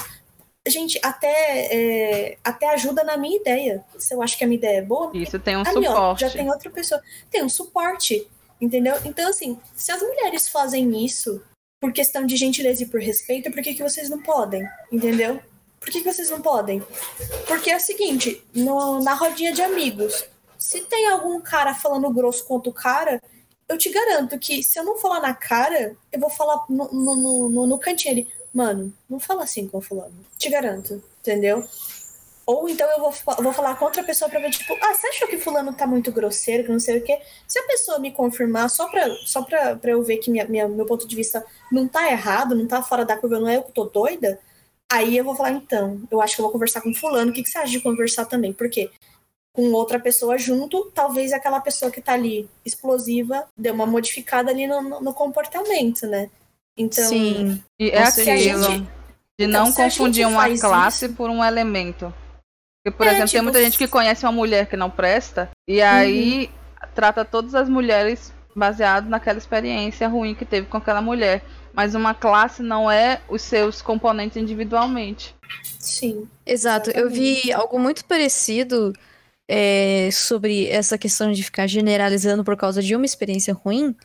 Gente, 0.68 1.00
até, 1.04 1.68
é, 1.72 2.38
até 2.44 2.70
ajuda 2.74 3.04
na 3.04 3.18
minha 3.18 3.38
ideia. 3.38 3.86
Se 3.98 4.16
eu 4.16 4.22
acho 4.22 4.38
que 4.38 4.44
a 4.44 4.48
minha 4.48 4.58
ideia 4.58 4.80
é 4.80 4.82
boa. 4.82 5.12
Isso 5.14 5.38
tem 5.40 5.56
um 5.56 5.62
ali, 5.62 5.86
suporte. 5.86 6.00
Ó, 6.00 6.16
já 6.16 6.30
tem 6.32 6.50
outra 6.50 6.70
pessoa. 6.72 7.02
Tem 7.30 7.44
um 7.44 7.50
suporte, 7.50 8.28
entendeu? 8.60 8.96
Então, 9.06 9.30
assim, 9.30 9.60
se 9.76 9.92
as 9.92 10.02
mulheres 10.02 10.50
fazem 10.50 11.06
isso 11.06 11.42
por 11.80 11.94
questão 11.94 12.26
de 12.26 12.36
gentileza 12.36 12.82
e 12.82 12.88
por 12.88 13.00
respeito, 13.00 13.52
por 13.52 13.62
que, 13.62 13.76
que 13.76 13.84
vocês 13.84 14.10
não 14.10 14.22
podem? 14.24 14.68
Entendeu? 14.92 15.40
Por 15.80 15.92
que, 15.92 16.02
que 16.02 16.12
vocês 16.12 16.32
não 16.32 16.42
podem? 16.42 16.82
Porque 17.48 17.70
é 17.70 17.78
o 17.78 17.80
seguinte, 17.80 18.44
no, 18.56 19.04
na 19.04 19.14
rodinha 19.14 19.54
de 19.54 19.62
amigos, 19.62 20.26
se 20.58 20.82
tem 20.82 21.06
algum 21.08 21.40
cara 21.40 21.76
falando 21.76 22.10
grosso 22.10 22.44
contra 22.46 22.72
o 22.72 22.74
cara, 22.74 23.22
eu 23.68 23.78
te 23.78 23.90
garanto 23.90 24.38
que 24.38 24.64
se 24.64 24.80
eu 24.80 24.84
não 24.84 24.98
falar 24.98 25.20
na 25.20 25.34
cara, 25.34 25.96
eu 26.12 26.20
vou 26.20 26.30
falar 26.30 26.64
no, 26.70 26.88
no, 26.92 27.50
no, 27.50 27.68
no 27.68 27.80
cantinho 27.80 28.14
ali. 28.14 28.28
Mano, 28.54 28.94
não 29.10 29.20
fala 29.20 29.44
assim 29.44 29.68
com 29.68 29.80
o 29.80 29.82
fulano. 29.82 30.14
Te 30.38 30.50
garanto, 30.50 31.04
entendeu? 31.20 31.64
Ou 32.46 32.70
então 32.70 32.88
eu 32.92 33.00
vou, 33.00 33.14
vou 33.42 33.54
falar 33.54 33.76
com 33.76 33.86
outra 33.86 34.04
pessoa 34.04 34.30
pra 34.30 34.40
ver, 34.40 34.52
tipo, 34.52 34.78
ah, 34.80 34.94
você 34.94 35.08
achou 35.08 35.28
que 35.28 35.40
fulano 35.40 35.74
tá 35.74 35.88
muito 35.88 36.12
grosseiro, 36.12 36.64
que 36.64 36.72
não 36.72 36.80
sei 36.80 37.00
o 37.00 37.04
quê? 37.04 37.20
Se 37.48 37.58
a 37.58 37.64
pessoa 37.64 37.98
me 37.98 38.12
confirmar, 38.12 38.70
só 38.70 38.88
pra, 38.88 39.10
só 39.26 39.42
pra, 39.42 39.76
pra 39.76 39.92
eu 39.92 40.04
ver 40.04 40.18
que 40.18 40.30
minha, 40.30 40.46
minha, 40.46 40.68
meu 40.68 40.86
ponto 40.86 41.08
de 41.08 41.16
vista 41.16 41.44
não 41.72 41.88
tá 41.88 42.08
errado, 42.12 42.54
não 42.54 42.68
tá 42.68 42.84
fora 42.84 43.04
da 43.04 43.18
curva, 43.18 43.40
não 43.40 43.50
é 43.50 43.58
eu 43.58 43.64
que 43.64 43.72
tô 43.72 43.86
doida, 43.86 44.40
aí 44.92 45.18
eu 45.18 45.24
vou 45.24 45.36
falar, 45.36 45.52
então, 45.52 46.00
eu 46.12 46.22
acho 46.22 46.36
que 46.36 46.42
eu 46.42 46.44
vou 46.44 46.52
conversar 46.52 46.82
com 46.82 46.94
fulano, 46.94 47.32
o 47.32 47.34
que, 47.34 47.42
que 47.42 47.50
você 47.50 47.58
acha 47.58 47.72
de 47.72 47.82
conversar 47.82 48.26
também? 48.26 48.54
Por 48.54 48.70
quê? 48.70 48.92
Com 49.56 49.72
outra 49.72 49.98
pessoa 49.98 50.38
junto, 50.38 50.92
talvez 50.94 51.32
aquela 51.32 51.62
pessoa 51.62 51.90
que 51.90 52.02
tá 52.02 52.14
ali 52.14 52.50
explosiva 52.66 53.46
dê 53.58 53.72
uma 53.72 53.86
modificada 53.86 54.52
ali 54.52 54.68
no, 54.68 55.00
no 55.00 55.14
comportamento, 55.14 56.06
né? 56.06 56.30
Então, 56.78 57.08
Sim, 57.08 57.64
e 57.80 57.90
é 57.90 58.04
aquilo 58.04 58.38
gente, 58.38 58.82
de 59.40 59.46
então, 59.46 59.66
não 59.66 59.72
confundir 59.72 60.28
uma 60.28 60.46
classe 60.60 61.06
isso, 61.06 61.16
por 61.16 61.30
um 61.30 61.42
elemento. 61.42 62.14
Porque, 62.84 62.98
por 62.98 63.08
é, 63.08 63.12
exemplo, 63.12 63.28
tipo, 63.28 63.38
tem 63.38 63.42
muita 63.44 63.64
gente 63.64 63.78
que 63.78 63.88
conhece 63.88 64.26
uma 64.26 64.32
mulher 64.34 64.68
que 64.68 64.76
não 64.76 64.92
presta 64.92 65.50
e 65.66 65.82
aí 65.82 66.48
uhum. 66.48 66.90
trata 66.94 67.24
todas 67.24 67.56
as 67.56 67.70
mulheres 67.70 68.34
baseado 68.54 69.08
naquela 69.08 69.38
experiência 69.38 70.08
ruim 70.10 70.36
que 70.36 70.44
teve 70.44 70.68
com 70.68 70.76
aquela 70.76 71.02
mulher. 71.02 71.44
Mas 71.74 71.96
uma 71.96 72.14
classe 72.14 72.62
não 72.62 72.92
é 72.92 73.22
os 73.30 73.42
seus 73.42 73.82
componentes 73.82 74.38
individualmente. 74.38 75.34
Sim. 75.80 76.28
Exato. 76.46 76.90
Exatamente. 76.90 77.00
Eu 77.00 77.10
vi 77.10 77.54
algo 77.54 77.80
muito 77.80 78.04
parecido 78.06 78.94
é, 79.48 80.10
sobre 80.12 80.68
essa 80.68 80.98
questão 80.98 81.32
de 81.32 81.44
ficar 81.44 81.68
generalizando 81.68 82.44
por 82.44 82.58
causa 82.58 82.82
de 82.82 82.96
uma 82.96 83.06
experiência 83.06 83.54
ruim, 83.54 83.96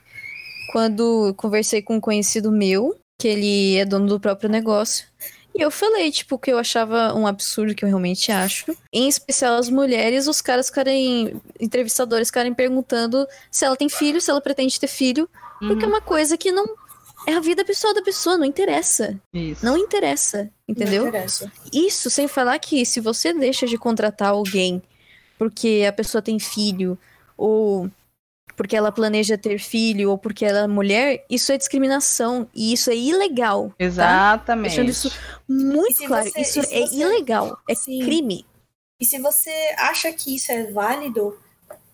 quando 0.72 1.34
conversei 1.36 1.82
com 1.82 1.96
um 1.96 2.00
conhecido 2.00 2.52
meu, 2.52 2.96
que 3.20 3.28
ele 3.28 3.76
é 3.76 3.84
dono 3.84 4.06
do 4.06 4.20
próprio 4.20 4.48
negócio, 4.48 5.06
e 5.54 5.60
eu 5.60 5.70
falei, 5.70 6.10
tipo, 6.10 6.38
que 6.38 6.50
eu 6.50 6.58
achava 6.58 7.12
um 7.14 7.26
absurdo, 7.26 7.74
que 7.74 7.84
eu 7.84 7.88
realmente 7.88 8.30
acho. 8.30 8.66
Em 8.92 9.08
especial 9.08 9.56
as 9.56 9.68
mulheres, 9.68 10.26
os 10.28 10.40
caras 10.40 10.68
ficarem. 10.68 11.40
entrevistadores 11.58 12.28
ficarem 12.28 12.54
perguntando 12.54 13.26
se 13.50 13.64
ela 13.64 13.76
tem 13.76 13.88
filho, 13.88 14.20
se 14.20 14.30
ela 14.30 14.40
pretende 14.40 14.78
ter 14.78 14.86
filho. 14.86 15.28
Uhum. 15.60 15.68
Porque 15.68 15.84
é 15.84 15.88
uhum. 15.88 15.94
uma 15.94 16.00
coisa 16.00 16.36
que 16.38 16.52
não. 16.52 16.64
É 17.26 17.34
a 17.34 17.40
vida 17.40 17.64
pessoal 17.64 17.92
da 17.92 18.00
pessoa, 18.00 18.38
não 18.38 18.44
interessa. 18.44 19.20
Isso. 19.34 19.64
Não 19.64 19.76
interessa, 19.76 20.50
entendeu? 20.66 21.02
Não 21.02 21.08
interessa. 21.08 21.52
Isso 21.70 22.08
sem 22.08 22.26
falar 22.26 22.58
que 22.58 22.86
se 22.86 22.98
você 22.98 23.34
deixa 23.34 23.66
de 23.66 23.76
contratar 23.76 24.30
alguém 24.30 24.80
porque 25.40 25.86
a 25.88 25.92
pessoa 25.92 26.20
tem 26.20 26.38
filho, 26.38 26.98
ou 27.34 27.90
porque 28.54 28.76
ela 28.76 28.92
planeja 28.92 29.38
ter 29.38 29.58
filho, 29.58 30.10
ou 30.10 30.18
porque 30.18 30.44
ela 30.44 30.58
é 30.58 30.66
mulher, 30.66 31.24
isso 31.30 31.50
é 31.50 31.56
discriminação. 31.56 32.46
E 32.54 32.74
isso 32.74 32.90
é 32.90 32.94
ilegal. 32.94 33.72
Exatamente. 33.78 34.76
Tá? 34.76 34.82
Deixando 34.82 34.90
isso 34.90 35.10
muito 35.48 36.04
claro. 36.04 36.30
Você, 36.30 36.40
isso 36.42 36.60
é 36.60 36.64
você... 36.64 36.94
ilegal. 36.94 37.58
É 37.66 37.74
Sim. 37.74 38.00
crime. 38.00 38.44
E 39.00 39.06
se 39.06 39.18
você 39.18 39.50
acha 39.78 40.12
que 40.12 40.36
isso 40.36 40.52
é 40.52 40.70
válido, 40.70 41.40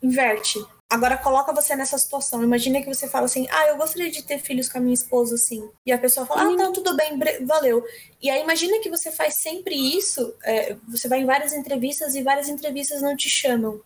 inverte. 0.02 0.58
Agora 0.88 1.16
coloca 1.16 1.52
você 1.52 1.74
nessa 1.74 1.98
situação. 1.98 2.44
Imagina 2.44 2.80
que 2.80 2.86
você 2.86 3.08
fala 3.08 3.24
assim: 3.24 3.46
"Ah, 3.50 3.66
eu 3.66 3.76
gostaria 3.76 4.10
de 4.10 4.22
ter 4.22 4.38
filhos 4.38 4.68
com 4.68 4.78
a 4.78 4.80
minha 4.80 4.94
esposa 4.94 5.34
assim". 5.34 5.68
E 5.84 5.92
a 5.92 5.98
pessoa 5.98 6.24
fala: 6.26 6.42
"Ah, 6.42 6.52
então 6.52 6.72
tudo 6.72 6.96
bem, 6.96 7.18
valeu". 7.44 7.84
E 8.22 8.30
aí 8.30 8.40
imagina 8.42 8.78
que 8.80 8.88
você 8.88 9.10
faz 9.10 9.34
sempre 9.34 9.74
isso, 9.74 10.34
é, 10.44 10.76
você 10.88 11.08
vai 11.08 11.20
em 11.20 11.26
várias 11.26 11.52
entrevistas 11.52 12.14
e 12.14 12.22
várias 12.22 12.48
entrevistas 12.48 13.02
não 13.02 13.16
te 13.16 13.28
chamam. 13.28 13.80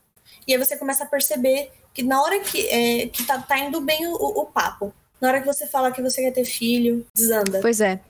E 0.47 0.53
aí 0.53 0.59
você 0.59 0.77
começa 0.77 1.05
a 1.05 1.07
perceber 1.07 1.71
que 1.95 2.03
na 2.03 2.23
hora 2.23 2.39
que, 2.41 2.69
é, 2.69 3.07
que 3.07 3.25
tá, 3.25 3.39
tá 3.39 3.59
indo 3.59 3.81
bem 3.81 4.07
o, 4.07 4.15
o, 4.15 4.47
papo, 4.47 4.95
na 5.21 5.29
hora 5.29 5.41
que 5.41 5.47
você 5.47 5.67
fala 5.67 5.91
que 5.93 6.03
você 6.03 6.23
quer 6.23 6.33
ter 6.33 6.45
filho, 6.45 7.07
desanda. 7.15 7.61
Pois 7.61 7.81
é. 7.81 8.01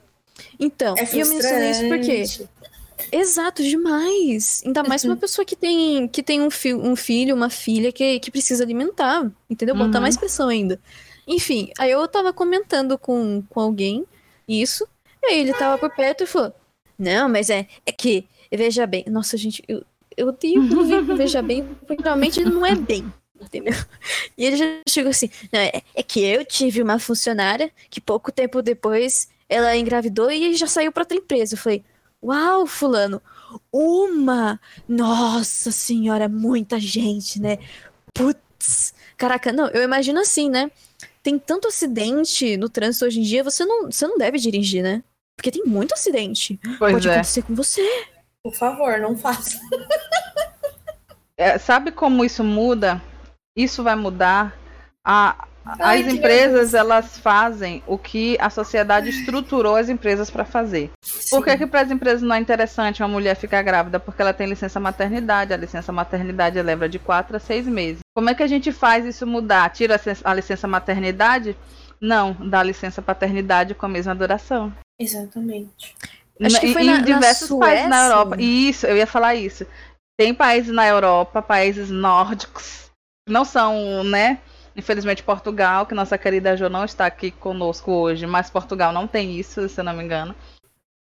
Então, 0.58 0.94
é 0.96 1.02
eu 1.12 1.26
mencionei 1.26 1.70
isso 1.70 1.88
porque 1.88 2.24
Exato, 3.12 3.62
demais. 3.62 4.62
Ainda 4.64 4.82
mais 4.82 5.04
uhum. 5.04 5.10
uma 5.10 5.16
pessoa 5.16 5.44
que 5.44 5.56
tem, 5.56 6.06
que 6.08 6.22
tem 6.22 6.40
um, 6.40 6.50
fi 6.50 6.74
um 6.74 6.94
filho, 6.94 7.34
uma 7.34 7.50
filha 7.50 7.92
que, 7.92 8.20
que 8.20 8.30
precisa 8.30 8.62
alimentar, 8.64 9.30
entendeu? 9.48 9.74
Botar 9.74 9.98
uhum. 9.98 10.02
mais 10.02 10.16
pressão 10.16 10.48
ainda. 10.48 10.80
Enfim, 11.26 11.70
aí 11.78 11.90
eu 11.90 12.06
tava 12.08 12.32
comentando 12.32 12.98
com, 12.98 13.42
com 13.48 13.60
alguém 13.60 14.04
isso, 14.48 14.86
e 15.22 15.26
aí 15.26 15.40
ele 15.40 15.54
tava 15.54 15.78
por 15.78 15.94
perto 15.94 16.24
e 16.24 16.26
falou: 16.26 16.52
Não, 16.98 17.28
mas 17.28 17.50
é, 17.50 17.66
é 17.86 17.92
que, 17.92 18.26
veja 18.50 18.86
bem, 18.86 19.04
nossa, 19.08 19.36
gente, 19.36 19.62
eu, 19.68 19.84
eu 20.16 20.32
tenho 20.32 20.68
que 20.68 20.74
ouvir 20.74 21.02
veja 21.16 21.40
bem, 21.40 21.64
porque 21.86 22.02
realmente 22.02 22.44
não 22.44 22.64
é 22.64 22.74
bem. 22.74 23.12
Entendeu? 23.40 23.72
E 24.36 24.44
ele 24.44 24.56
já 24.56 24.64
chegou 24.88 25.10
assim: 25.10 25.30
é, 25.52 25.82
é 25.94 26.02
que 26.02 26.20
eu 26.20 26.44
tive 26.44 26.82
uma 26.82 26.98
funcionária 26.98 27.70
que 27.88 28.00
pouco 28.00 28.30
tempo 28.30 28.60
depois 28.60 29.28
ela 29.48 29.76
engravidou 29.76 30.30
e 30.30 30.54
já 30.54 30.66
saiu 30.66 30.92
para 30.92 31.02
outra 31.02 31.16
empresa. 31.16 31.54
Eu 31.54 31.58
falei, 31.58 31.82
Uau, 32.22 32.66
fulano, 32.66 33.22
uma! 33.72 34.60
Nossa 34.86 35.70
senhora, 35.70 36.28
muita 36.28 36.78
gente, 36.78 37.40
né? 37.40 37.58
Putz, 38.14 38.92
caraca, 39.16 39.52
não, 39.52 39.68
eu 39.68 39.82
imagino 39.82 40.20
assim, 40.20 40.50
né? 40.50 40.70
Tem 41.22 41.38
tanto 41.38 41.68
acidente 41.68 42.56
no 42.56 42.68
trânsito 42.68 43.06
hoje 43.06 43.20
em 43.20 43.22
dia, 43.22 43.42
você 43.42 43.64
não, 43.64 43.90
você 43.90 44.06
não 44.06 44.18
deve 44.18 44.38
dirigir, 44.38 44.82
né? 44.82 45.02
Porque 45.36 45.50
tem 45.50 45.64
muito 45.64 45.94
acidente. 45.94 46.60
Pois 46.78 46.92
Pode 46.92 47.08
é. 47.08 47.12
acontecer 47.12 47.42
com 47.42 47.54
você. 47.54 47.82
Por 48.42 48.54
favor, 48.54 48.98
não 48.98 49.16
faça. 49.16 49.58
é, 51.36 51.56
sabe 51.58 51.90
como 51.92 52.24
isso 52.24 52.44
muda? 52.44 53.00
Isso 53.56 53.82
vai 53.82 53.96
mudar 53.96 54.58
a, 55.04 55.48
Ai, 55.78 56.02
as 56.02 56.12
empresas 56.12 56.74
elas 56.74 57.18
fazem 57.18 57.82
o 57.86 57.96
que 57.96 58.36
a 58.40 58.50
sociedade 58.50 59.08
estruturou 59.08 59.76
as 59.76 59.88
empresas 59.88 60.30
para 60.30 60.44
fazer. 60.44 60.90
Sim. 61.02 61.36
Por 61.36 61.44
que, 61.44 61.56
que 61.58 61.66
para 61.66 61.82
as 61.82 61.90
empresas 61.90 62.22
não 62.22 62.34
é 62.34 62.38
interessante 62.38 63.02
uma 63.02 63.08
mulher 63.08 63.36
ficar 63.36 63.62
grávida? 63.62 64.00
Porque 64.00 64.20
ela 64.20 64.32
tem 64.32 64.46
licença 64.46 64.80
maternidade. 64.80 65.52
A 65.52 65.56
licença 65.56 65.92
maternidade 65.92 66.60
leva 66.60 66.88
de 66.88 66.98
4 66.98 67.36
a 67.36 67.40
6 67.40 67.66
meses. 67.66 68.00
Como 68.14 68.30
é 68.30 68.34
que 68.34 68.42
a 68.42 68.46
gente 68.46 68.72
faz 68.72 69.04
isso 69.04 69.26
mudar? 69.26 69.68
Tira 69.70 70.00
a 70.24 70.34
licença 70.34 70.66
maternidade? 70.66 71.56
Não, 72.00 72.32
dá 72.48 72.62
licença 72.62 73.02
paternidade 73.02 73.74
com 73.74 73.86
a 73.86 73.88
mesma 73.88 74.14
duração. 74.14 74.72
Exatamente. 74.98 75.94
Acho 76.42 76.60
que 76.60 76.72
foi 76.72 76.82
em, 76.82 76.86
na, 76.86 76.98
diversos 76.98 77.50
na 77.50 77.58
países 77.58 77.88
na 77.88 78.04
Europa. 78.06 78.36
Isso, 78.40 78.86
eu 78.86 78.96
ia 78.96 79.06
falar 79.06 79.34
isso. 79.34 79.66
Tem 80.18 80.34
países 80.34 80.72
na 80.72 80.86
Europa, 80.86 81.42
países 81.42 81.90
nórdicos, 81.90 82.90
não 83.28 83.44
são, 83.44 84.04
né? 84.04 84.38
Infelizmente, 84.76 85.22
Portugal, 85.22 85.86
que 85.86 85.94
nossa 85.94 86.16
querida 86.16 86.56
Jo 86.56 86.68
não 86.68 86.84
está 86.84 87.06
aqui 87.06 87.30
conosco 87.30 87.90
hoje, 87.90 88.26
mas 88.26 88.50
Portugal 88.50 88.92
não 88.92 89.06
tem 89.06 89.38
isso, 89.38 89.68
se 89.68 89.80
eu 89.80 89.84
não 89.84 89.94
me 89.94 90.04
engano. 90.04 90.34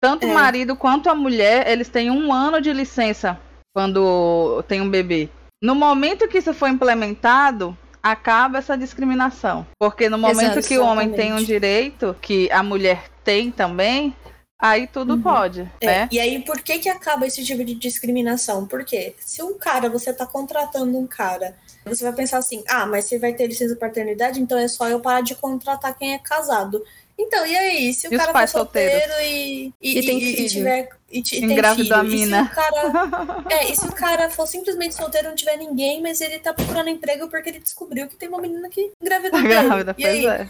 Tanto 0.00 0.26
é. 0.26 0.30
o 0.30 0.34
marido 0.34 0.74
quanto 0.74 1.08
a 1.08 1.14
mulher, 1.14 1.68
eles 1.68 1.88
têm 1.88 2.10
um 2.10 2.32
ano 2.32 2.60
de 2.60 2.72
licença 2.72 3.38
quando 3.74 4.62
tem 4.66 4.80
um 4.80 4.90
bebê. 4.90 5.28
No 5.62 5.74
momento 5.74 6.26
que 6.26 6.38
isso 6.38 6.52
foi 6.52 6.70
implementado, 6.70 7.76
acaba 8.02 8.58
essa 8.58 8.76
discriminação. 8.76 9.64
Porque 9.78 10.08
no 10.08 10.18
momento 10.18 10.58
Exato, 10.58 10.66
que 10.66 10.76
o 10.76 10.84
homem 10.84 11.12
tem 11.12 11.32
um 11.32 11.42
direito, 11.42 12.16
que 12.20 12.50
a 12.50 12.62
mulher 12.62 13.04
tem 13.22 13.52
também, 13.52 14.14
aí 14.62 14.86
tudo 14.86 15.14
uhum. 15.14 15.22
pode, 15.22 15.70
é, 15.80 15.86
né? 15.86 16.08
E 16.10 16.18
aí, 16.18 16.38
por 16.40 16.60
que 16.60 16.78
que 16.78 16.88
acaba 16.88 17.26
esse 17.26 17.44
tipo 17.44 17.62
de 17.64 17.74
discriminação? 17.74 18.66
Porque 18.66 19.14
se 19.18 19.42
um 19.42 19.58
cara, 19.58 19.90
você 19.90 20.12
tá 20.12 20.24
contratando 20.24 20.96
um 20.96 21.06
cara 21.06 21.54
você 21.84 22.04
vai 22.04 22.12
pensar 22.12 22.38
assim: 22.38 22.62
ah, 22.68 22.86
mas 22.86 23.06
você 23.06 23.18
vai 23.18 23.32
ter 23.32 23.46
licença 23.46 23.74
paternidade, 23.76 24.40
então 24.40 24.58
é 24.58 24.68
só 24.68 24.88
eu 24.88 25.00
parar 25.00 25.20
de 25.20 25.34
contratar 25.34 25.96
quem 25.96 26.14
é 26.14 26.18
casado. 26.18 26.82
Então, 27.18 27.46
e 27.46 27.56
aí? 27.56 27.92
Se 27.92 28.08
o 28.08 28.14
e 28.14 28.16
cara 28.16 28.32
for 28.32 28.48
solteiro 28.48 29.12
e, 29.20 29.72
e, 29.80 29.98
e, 29.98 30.06
tem 30.06 30.18
e, 30.18 30.44
e 30.44 30.48
tiver. 30.48 30.88
E, 31.10 31.22
tem 31.22 31.74
filho, 31.74 31.94
a 31.94 32.02
mina. 32.02 32.40
E 32.40 32.44
se 32.44 32.50
o 32.50 32.54
cara. 32.54 33.44
é, 33.50 33.70
e 33.70 33.76
se 33.76 33.86
o 33.86 33.92
cara 33.92 34.30
for 34.30 34.46
simplesmente 34.46 34.94
solteiro 34.94 35.28
não 35.28 35.34
tiver 35.34 35.56
ninguém, 35.56 36.00
mas 36.00 36.20
ele 36.20 36.38
tá 36.38 36.54
procurando 36.54 36.88
emprego 36.88 37.28
porque 37.28 37.50
ele 37.50 37.58
descobriu 37.58 38.08
que 38.08 38.16
tem 38.16 38.28
uma 38.28 38.40
menina 38.40 38.68
que 38.68 38.92
engravidou. 39.00 39.42
Grávida, 39.42 39.94
e 39.98 40.06
aí, 40.06 40.26
é. 40.26 40.48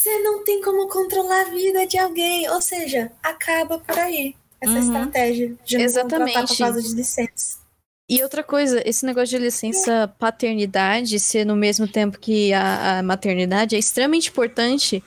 Você 0.00 0.18
não 0.20 0.42
tem 0.42 0.62
como 0.62 0.88
controlar 0.88 1.42
a 1.42 1.50
vida 1.50 1.86
de 1.86 1.98
alguém. 1.98 2.48
Ou 2.48 2.62
seja, 2.62 3.12
acaba 3.22 3.78
por 3.78 3.98
aí. 3.98 4.34
essa 4.62 4.72
Uhum. 4.74 4.78
estratégia 4.78 5.56
de 5.64 5.78
não 5.78 5.84
Exatamente. 5.84 6.34
contratar 6.34 6.46
por 6.46 6.58
causa 6.58 6.82
de 6.82 6.94
licença. 6.94 7.58
E 8.08 8.22
outra 8.22 8.42
coisa, 8.42 8.82
esse 8.86 9.06
negócio 9.06 9.38
de 9.38 9.38
licença 9.38 10.12
paternidade 10.18 11.18
ser 11.18 11.46
no 11.46 11.56
mesmo 11.56 11.88
tempo 11.88 12.18
que 12.18 12.52
a, 12.52 12.98
a 12.98 13.02
maternidade 13.02 13.74
é 13.74 13.78
extremamente 13.78 14.28
importante 14.28 15.02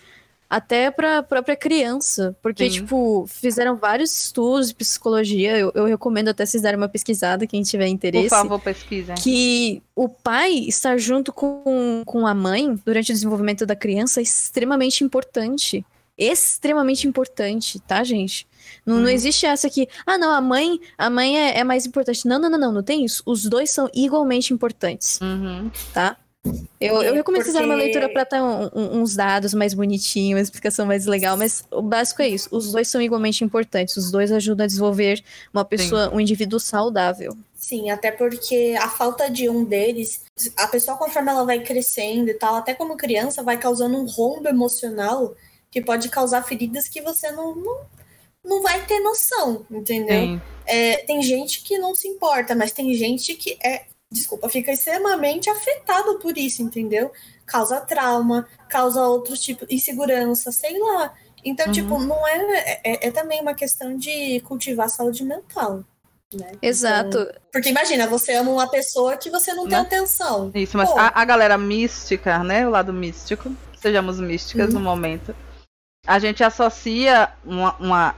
até 0.55 0.91
para 0.91 1.17
a 1.17 1.23
própria 1.23 1.55
criança. 1.55 2.35
Porque, 2.41 2.65
Sim. 2.69 2.81
tipo, 2.81 3.25
fizeram 3.27 3.75
vários 3.75 4.11
estudos 4.25 4.67
de 4.67 4.75
psicologia. 4.75 5.57
Eu, 5.57 5.71
eu 5.73 5.85
recomendo 5.85 6.27
até 6.29 6.45
vocês 6.45 6.61
darem 6.61 6.77
uma 6.77 6.87
pesquisada, 6.87 7.47
quem 7.47 7.63
tiver 7.63 7.85
Por 7.85 7.91
interesse. 7.91 8.29
favor, 8.29 8.59
pesquisem. 8.59 9.15
que 9.15 9.81
o 9.95 10.07
pai 10.07 10.53
estar 10.67 10.95
junto 10.97 11.33
com, 11.33 12.03
com 12.05 12.27
a 12.27 12.35
mãe 12.35 12.79
durante 12.85 13.09
o 13.11 13.13
desenvolvimento 13.15 13.65
da 13.65 13.75
criança 13.75 14.19
é 14.19 14.23
extremamente 14.23 15.03
importante. 15.03 15.83
Extremamente 16.15 17.07
importante, 17.07 17.79
tá, 17.79 18.03
gente? 18.03 18.45
Não, 18.85 18.97
não 18.97 19.03
Uhum. 19.03 19.09
existe 19.09 19.45
essa 19.47 19.65
aqui. 19.65 19.87
Ah, 20.05 20.17
não, 20.17 20.31
a 20.31 20.39
mãe, 20.39 20.79
a 20.97 21.09
mãe 21.09 21.37
é, 21.37 21.57
é 21.59 21.63
mais 21.63 21.85
importante. 21.87 22.27
Não, 22.27 22.37
não, 22.39 22.49
não, 22.51 22.59
não, 22.59 22.71
não 22.71 22.83
tem 22.83 23.03
isso. 23.03 23.23
Os 23.25 23.43
dois 23.45 23.71
são 23.71 23.89
igualmente 23.93 24.53
importantes, 24.53 25.19
Uhum. 25.19 25.71
tá? 25.93 26.15
Eu, 26.79 26.95
eu 27.01 27.01
É, 27.01 27.11
recomendo 27.13 27.39
que 27.41 27.45
vocês 27.45 27.53
darem 27.53 27.69
uma 27.69 27.75
porque- 27.75 27.83
leitura 27.85 28.09
pra 28.11 28.25
ter 28.25 28.41
um- 28.41 28.69
um- 28.75 29.01
uns 29.01 29.15
dados 29.15 29.53
mais 29.53 29.73
bonitinhos, 29.73 30.37
uma 30.37 30.43
explicação 30.43 30.85
mais 30.85 31.05
legal, 31.05 31.37
mas 31.37 31.63
o 31.71 31.81
básico 31.81 32.21
é 32.21 32.27
isso. 32.27 32.49
Os 32.51 32.71
dois 32.73 32.87
são 32.89 33.01
igualmente 33.01 33.43
importantes. 33.45 33.95
Os 33.95 34.11
dois 34.11 34.31
ajudam 34.31 34.65
a 34.65 34.67
desenvolver 34.67 35.23
uma 35.53 35.63
pessoa, 35.63 36.13
um 36.13 36.19
indivíduo 36.19 36.59
saudável. 36.59 37.37
Sim, 37.55 37.89
até 37.89 38.11
porque 38.11 38.75
a 38.77 38.89
falta 38.89 39.29
de 39.31 39.49
um 39.49 39.63
deles, 39.63 40.21
a 40.57 40.67
pessoa 40.67 40.97
conforme 40.97 41.31
ela 41.31 41.45
vai 41.45 41.61
crescendo 41.61 42.29
e 42.29 42.33
tal, 42.33 42.55
até 42.55 42.73
como 42.73 42.97
criança, 42.97 43.41
vai 43.41 43.57
causando 43.57 43.95
um 43.97 44.05
rombo 44.05 44.49
emocional 44.49 45.33
que 45.71 45.81
pode 45.81 46.09
causar 46.09 46.43
feridas 46.43 46.89
que 46.89 47.01
você 47.01 47.31
não, 47.31 47.55
não, 47.55 47.77
não 48.43 48.61
vai 48.61 48.85
ter 48.85 48.99
noção, 48.99 49.65
entendeu? 49.71 50.19
Sim. 50.19 50.41
É, 50.65 50.97
tem 50.97 51.21
gente 51.23 51.63
que 51.63 51.77
não 51.77 51.95
se 51.95 52.05
importa, 52.09 52.53
mas 52.53 52.73
tem 52.73 52.93
gente 52.93 53.33
que 53.35 53.57
é, 53.63 53.83
desculpa, 54.13 54.47
fica 54.47 54.71
extremamente 54.71 55.49
afetado 55.49 56.19
por 56.19 56.37
isso, 56.37 56.61
entendeu? 56.61 57.11
Causa 57.45 57.81
trauma, 57.81 58.47
causa 58.69 59.01
outros 59.05 59.39
tipos, 59.41 59.67
insegurança, 59.69 60.51
sei 60.51 60.77
lá. 60.79 61.13
Então, 61.43 61.65
Uhum. 61.67 61.71
tipo, 61.73 61.99
não 61.99 62.25
é, 62.27 62.79
é. 62.83 63.07
É 63.07 63.11
também 63.11 63.41
uma 63.41 63.53
questão 63.53 63.97
de 63.97 64.39
cultivar 64.41 64.85
a 64.85 64.89
saúde 64.89 65.23
mental. 65.23 65.83
Né? 66.33 66.51
Exato. 66.61 67.19
Então, 67.19 67.33
porque 67.51 67.69
imagina, 67.69 68.07
você 68.07 68.33
ama 68.33 68.49
uma 68.51 68.67
pessoa 68.67 69.17
que 69.17 69.29
você 69.29 69.53
não 69.53 69.63
tem 69.63 69.73
Né? 69.73 69.79
atenção. 69.79 70.51
Isso, 70.55 70.77
mas 70.77 70.89
a, 70.91 71.11
a 71.21 71.25
galera 71.25 71.57
mística, 71.57 72.39
né? 72.43 72.65
O 72.65 72.71
lado 72.71 72.91
místico, 72.93 73.51
sejamos 73.79 74.19
místicas 74.19 74.69
Uhum. 74.69 74.75
no 74.75 74.79
momento. 74.79 75.35
A 76.07 76.17
gente 76.19 76.43
associa 76.43 77.29
uma, 77.45 77.75
uma- 77.77 78.15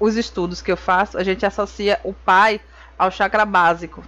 os 0.00 0.16
estudos 0.16 0.60
que 0.60 0.70
eu 0.72 0.76
faço, 0.76 1.16
a 1.16 1.22
gente 1.24 1.46
associa 1.46 1.98
o 2.04 2.12
pai 2.12 2.60
ao 2.98 3.10
chakra 3.10 3.44
básico. 3.46 4.04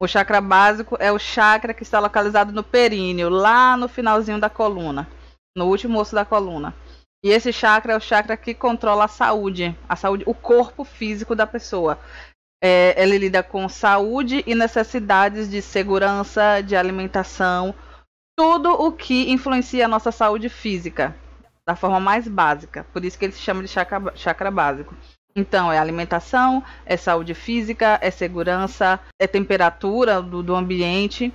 O 0.00 0.08
chakra 0.08 0.40
básico 0.40 0.96
é 1.00 1.12
o 1.12 1.18
chakra 1.18 1.72
que 1.72 1.82
está 1.82 2.00
localizado 2.00 2.52
no 2.52 2.62
períneo, 2.62 3.28
lá 3.28 3.76
no 3.76 3.88
finalzinho 3.88 4.40
da 4.40 4.50
coluna, 4.50 5.08
no 5.56 5.66
último 5.66 5.98
osso 6.00 6.14
da 6.14 6.24
coluna. 6.24 6.74
E 7.24 7.30
esse 7.30 7.52
chakra 7.52 7.94
é 7.94 7.96
o 7.96 8.00
chakra 8.00 8.36
que 8.36 8.52
controla 8.52 9.04
a 9.04 9.08
saúde, 9.08 9.76
a 9.88 9.96
saúde, 9.96 10.24
o 10.26 10.34
corpo 10.34 10.84
físico 10.84 11.34
da 11.34 11.46
pessoa. 11.46 11.98
É, 12.62 13.00
ele 13.02 13.18
lida 13.18 13.42
com 13.42 13.68
saúde 13.68 14.42
e 14.46 14.54
necessidades 14.54 15.50
de 15.50 15.62
segurança, 15.62 16.60
de 16.60 16.74
alimentação, 16.74 17.74
tudo 18.36 18.70
o 18.72 18.92
que 18.92 19.30
influencia 19.30 19.84
a 19.84 19.88
nossa 19.88 20.10
saúde 20.10 20.48
física, 20.48 21.16
da 21.66 21.76
forma 21.76 22.00
mais 22.00 22.26
básica. 22.26 22.84
Por 22.92 23.04
isso 23.04 23.18
que 23.18 23.24
ele 23.24 23.32
se 23.32 23.40
chama 23.40 23.62
de 23.62 23.68
chakra, 23.68 24.14
chakra 24.16 24.50
básico. 24.50 24.94
Então, 25.36 25.72
é 25.72 25.78
alimentação, 25.78 26.62
é 26.86 26.96
saúde 26.96 27.34
física, 27.34 27.98
é 28.00 28.10
segurança, 28.10 29.00
é 29.20 29.26
temperatura 29.26 30.22
do, 30.22 30.42
do 30.42 30.54
ambiente. 30.54 31.32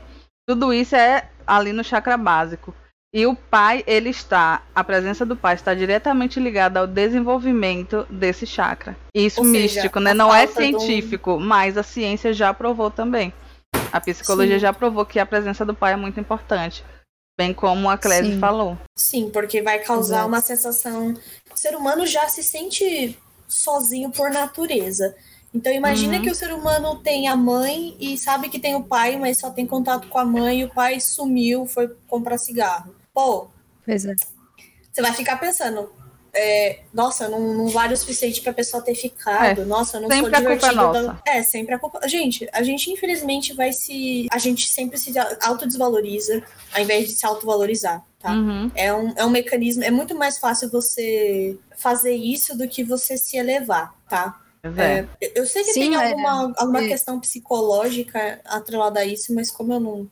Tudo 0.47 0.73
isso 0.73 0.95
é 0.95 1.29
ali 1.45 1.73
no 1.73 1.83
chakra 1.83 2.15
básico. 2.17 2.73
E 3.13 3.25
o 3.25 3.35
pai, 3.35 3.83
ele 3.87 4.09
está, 4.09 4.61
a 4.73 4.83
presença 4.83 5.25
do 5.25 5.35
pai 5.35 5.55
está 5.55 5.73
diretamente 5.73 6.39
ligada 6.39 6.79
ao 6.79 6.87
desenvolvimento 6.87 8.05
desse 8.09 8.45
chakra. 8.45 8.95
Isso 9.13 9.41
Ou 9.41 9.47
seja, 9.47 9.59
místico, 9.59 9.99
né? 9.99 10.11
a 10.11 10.13
Não 10.13 10.33
é 10.33 10.45
um- 10.45 10.47
científico, 10.47 11.39
mas 11.39 11.75
a 11.77 11.83
ciência 11.83 12.31
já 12.31 12.53
provou 12.53 12.89
também. 12.91 13.33
A 13.91 13.99
psicologia 13.99 14.55
Sim. 14.55 14.59
já 14.61 14.71
provou 14.71 15.05
que 15.05 15.19
a 15.19 15.25
presença 15.25 15.65
do 15.65 15.73
pai 15.73 15.93
é 15.93 15.97
muito 15.97 16.19
importante. 16.19 16.85
Bem 17.37 17.53
como 17.53 17.89
a 17.89 17.97
Sim. 17.99 18.39
falou. 18.39 18.77
Sim, 18.95 19.29
porque 19.31 19.61
vai 19.61 19.79
causar 19.79 20.17
Exato. 20.17 20.27
uma 20.27 20.41
sensação. 20.41 21.13
O 21.51 21.57
ser 21.57 21.75
humano 21.75 22.05
já 22.05 22.29
se 22.29 22.43
sente 22.43 23.17
sozinho 23.49 24.09
por 24.11 24.29
natureza. 24.31 25.15
Então 25.53 25.73
imagina 25.73 26.17
Uhum. 26.17 26.21
que 26.23 26.29
o 26.29 26.35
ser 26.35 26.53
humano 26.53 26.95
tem 26.97 27.27
a 27.27 27.35
mãe 27.35 27.97
e 27.99 28.15
sabe 28.17 28.49
que 28.49 28.59
tem 28.59 28.75
o 28.75 28.83
pai, 28.83 29.17
mas 29.17 29.39
só 29.39 29.49
tem 29.49 29.65
contato 29.65 30.07
com 30.07 30.19
a 30.19 30.23
mãe 30.25 30.59
e 30.61 30.65
o 30.65 30.69
pai 30.69 30.99
sumiu, 30.99 31.65
foi 31.65 31.87
comprar 32.07 32.37
cigarro. 32.37 32.95
Pô, 33.13 33.47
Pois 33.83 34.05
é. 34.05 34.13
você 34.93 35.01
vai 35.01 35.11
ficar 35.13 35.37
pensando, 35.37 35.91
é, 36.33 36.79
nossa, 36.93 37.27
não, 37.27 37.53
não 37.53 37.67
vale 37.67 37.93
o 37.93 37.97
suficiente 37.97 38.41
pra 38.41 38.53
pessoa 38.53 38.83
ter 38.83 38.95
ficado. 38.95 39.65
Nossa, 39.65 39.97
eu 39.97 40.01
não 40.01 40.09
sempre 40.09 40.29
sou 40.29 40.37
a 40.37 40.49
culpa 40.49 40.67
é 40.67 40.71
nossa. 40.71 41.21
É, 41.25 41.43
sempre 41.43 41.75
a 41.75 41.79
culpa. 41.79 42.07
Gente, 42.07 42.47
a 42.51 42.61
gente 42.63 42.91
infelizmente 42.91 43.53
vai 43.53 43.73
se. 43.73 44.27
A 44.31 44.37
gente 44.37 44.67
sempre 44.69 44.97
se 44.97 45.13
autodesvaloriza 45.41 46.43
ao 46.73 46.81
invés 46.81 47.07
de 47.07 47.13
se 47.13 47.25
autovalorizar, 47.25 48.03
tá? 48.19 48.31
Uhum. 48.31 48.71
É 48.75 48.93
um, 48.93 49.13
é 49.15 49.25
um 49.25 49.29
mecanismo. 49.29 49.83
É 49.83 49.91
muito 49.91 50.15
mais 50.15 50.37
fácil 50.37 50.69
você 50.69 51.57
fazer 51.77 52.13
isso 52.13 52.57
do 52.57 52.67
que 52.67 52.83
você 52.83 53.17
se 53.17 53.37
elevar, 53.37 53.93
tá? 54.09 54.39
É. 54.63 55.05
É, 55.21 55.39
eu 55.39 55.45
sei 55.45 55.63
que 55.63 55.73
Sim, 55.73 55.79
tem 55.81 55.95
é. 55.95 56.09
alguma, 56.09 56.53
alguma 56.57 56.83
É. 56.83 56.87
questão 56.87 57.19
psicológica 57.19 58.41
atrelada 58.45 58.99
a 58.99 59.05
isso, 59.05 59.33
mas 59.33 59.49
como 59.49 59.73
eu 59.73 59.79
não. 59.79 60.07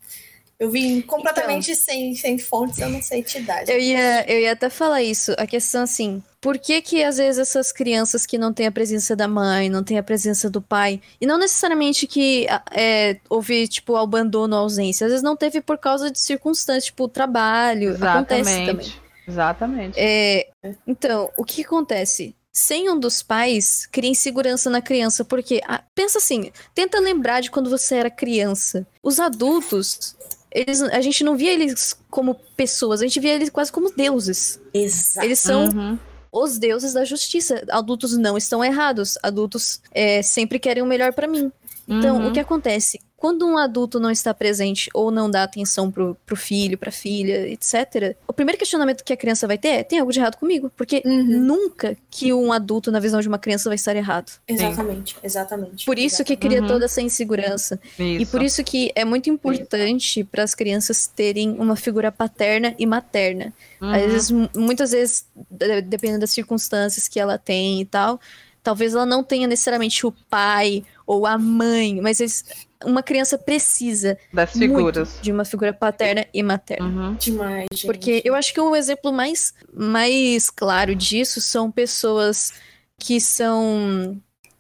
Eu 0.59 0.71
vim 0.71 1.01
completamente 1.01 1.75
sem, 1.75 2.15
sem 2.15 2.39
fontes, 2.39 2.79
eu 2.79 2.89
não 2.89 2.99
sei 2.99 3.21
te 3.21 3.39
dar. 3.41 3.69
Eu 3.69 3.79
ia, 3.79 4.25
eu 4.27 4.39
ia 4.39 4.53
até 4.53 4.71
falar 4.71 5.03
isso. 5.03 5.33
A 5.37 5.45
questão 5.45 5.83
assim, 5.83 6.23
por 6.41 6.57
que 6.57 6.81
que 6.81 7.03
às 7.03 7.17
vezes 7.17 7.37
essas 7.37 7.71
crianças 7.71 8.25
que 8.25 8.39
não 8.39 8.51
têm 8.51 8.65
a 8.65 8.71
presença 8.71 9.15
da 9.15 9.27
mãe, 9.27 9.69
não 9.69 9.83
têm 9.83 9.99
a 9.99 10.03
presença 10.03 10.49
do 10.49 10.59
pai, 10.59 10.99
e 11.21 11.27
não 11.27 11.37
necessariamente 11.37 12.07
que 12.07 12.47
é, 12.71 13.17
houve, 13.29 13.67
tipo, 13.67 13.95
abandono 13.95 14.55
ou 14.55 14.63
ausência, 14.63 15.05
às 15.05 15.11
vezes 15.11 15.23
não 15.23 15.35
teve 15.35 15.61
por 15.61 15.77
causa 15.77 16.09
de 16.09 16.17
circunstâncias, 16.19 16.85
tipo, 16.85 17.07
trabalho, 17.07 17.95
acontece 18.03 18.65
também. 18.65 18.65
Exatamente. 18.65 19.01
Exatamente. 19.27 19.99
É, 19.99 20.47
então, 20.87 21.29
o 21.37 21.43
que 21.43 21.61
acontece? 21.61 22.33
Sem 22.51 22.89
um 22.89 22.99
dos 22.99 23.21
pais, 23.21 23.87
cria 23.91 24.09
insegurança 24.09 24.69
na 24.71 24.81
criança, 24.81 25.23
porque 25.23 25.61
ah, 25.67 25.83
pensa 25.93 26.17
assim, 26.17 26.51
tenta 26.73 26.99
lembrar 26.99 27.41
de 27.41 27.51
quando 27.51 27.69
você 27.69 27.95
era 27.95 28.09
criança. 28.09 28.87
Os 29.03 29.19
adultos, 29.19 30.15
eles, 30.51 30.81
a 30.81 31.01
gente 31.01 31.23
não 31.23 31.35
via 31.37 31.53
eles 31.53 31.95
como 32.09 32.35
pessoas, 32.55 33.01
a 33.01 33.03
gente 33.05 33.19
via 33.19 33.33
eles 33.33 33.49
quase 33.49 33.71
como 33.71 33.91
deuses. 33.91 34.59
Exato. 34.73 35.25
Eles 35.25 35.39
são 35.39 35.65
Uhum. 35.65 35.99
os 36.31 36.57
deuses 36.57 36.93
da 36.93 37.03
justiça. 37.05 37.63
Adultos 37.69 38.17
não 38.17 38.37
estão 38.37 38.63
errados. 38.63 39.17
Adultos 39.23 39.81
é, 39.91 40.21
sempre 40.21 40.59
querem 40.59 40.83
o 40.83 40.85
melhor 40.85 41.13
pra 41.13 41.27
mim. 41.27 41.51
Então, 41.87 42.17
Uhum. 42.17 42.29
o 42.29 42.33
que 42.33 42.39
acontece? 42.39 42.99
Quando 43.17 43.47
um 43.47 43.57
adulto 43.57 43.99
não 43.99 44.11
está 44.11 44.31
presente 44.31 44.91
ou 44.93 45.09
não 45.09 45.29
dá 45.29 45.41
atenção 45.41 45.89
pro, 45.91 46.15
pro 46.23 46.35
filho, 46.35 46.77
pra 46.77 46.91
filha, 46.91 47.47
etc., 47.49 48.15
o 48.27 48.31
primeiro 48.31 48.59
questionamento 48.59 49.03
que 49.03 49.11
a 49.11 49.17
criança 49.17 49.47
vai 49.47 49.57
ter 49.57 49.69
é: 49.69 49.83
tem 49.83 49.97
algo 49.99 50.11
de 50.11 50.19
errado 50.19 50.35
comigo? 50.37 50.71
Porque 50.77 51.01
Uhum. 51.03 51.23
nunca 51.23 51.97
que 52.11 52.31
um 52.31 52.53
adulto, 52.53 52.91
na 52.91 52.99
visão 52.99 53.19
de 53.19 53.27
uma 53.27 53.39
criança, 53.39 53.69
vai 53.69 53.75
estar 53.75 53.95
errado. 53.95 54.31
Exatamente, 54.47 55.15
exatamente. 55.23 55.83
Por 55.85 55.97
isso 55.97 56.23
que 56.23 56.35
cria 56.37 56.61
Uhum. 56.61 56.67
toda 56.67 56.85
essa 56.85 57.01
insegurança. 57.01 57.79
E 57.97 58.21
Isso. 58.21 58.31
por 58.31 58.43
isso 58.43 58.63
que 58.63 58.91
é 58.95 59.03
muito 59.03 59.29
importante 59.31 60.23
para 60.23 60.43
as 60.43 60.53
crianças 60.53 61.07
terem 61.07 61.55
uma 61.59 61.75
figura 61.75 62.11
paterna 62.11 62.75
e 62.77 62.85
materna. 62.85 63.51
Uhum. 63.81 63.89
Às 63.93 64.01
vezes, 64.11 64.31
mu- 64.31 64.49
muitas 64.55 64.91
vezes, 64.91 65.25
de- 65.49 65.81
dependendo 65.81 66.19
das 66.21 66.31
circunstâncias 66.31 67.07
que 67.07 67.19
ela 67.19 67.37
tem 67.39 67.81
e 67.81 67.85
tal, 67.85 68.19
talvez 68.61 68.93
ela 68.93 69.05
não 69.07 69.23
tenha 69.23 69.47
necessariamente 69.47 70.05
o 70.05 70.11
pai 70.29 70.83
ou 71.05 71.25
a 71.25 71.37
mãe, 71.37 71.99
mas 72.01 72.19
eles- 72.19 72.43
uma 72.85 73.01
criança 73.03 73.37
precisa 73.37 74.17
das 74.33 74.51
figuras. 74.51 75.09
muito 75.09 75.21
de 75.23 75.31
uma 75.31 75.45
figura 75.45 75.73
paterna 75.73 76.25
e 76.33 76.43
materna. 76.43 76.85
Uhum. 77.09 77.15
Demais, 77.15 77.67
gente. 77.71 77.85
Porque 77.85 78.21
eu 78.23 78.35
acho 78.35 78.53
que 78.53 78.59
o 78.61 78.75
exemplo 78.75 79.11
mais, 79.11 79.53
mais 79.73 80.49
claro 80.49 80.95
disso 80.95 81.39
são 81.41 81.71
pessoas 81.71 82.53
que 82.99 83.19
são. 83.21 84.19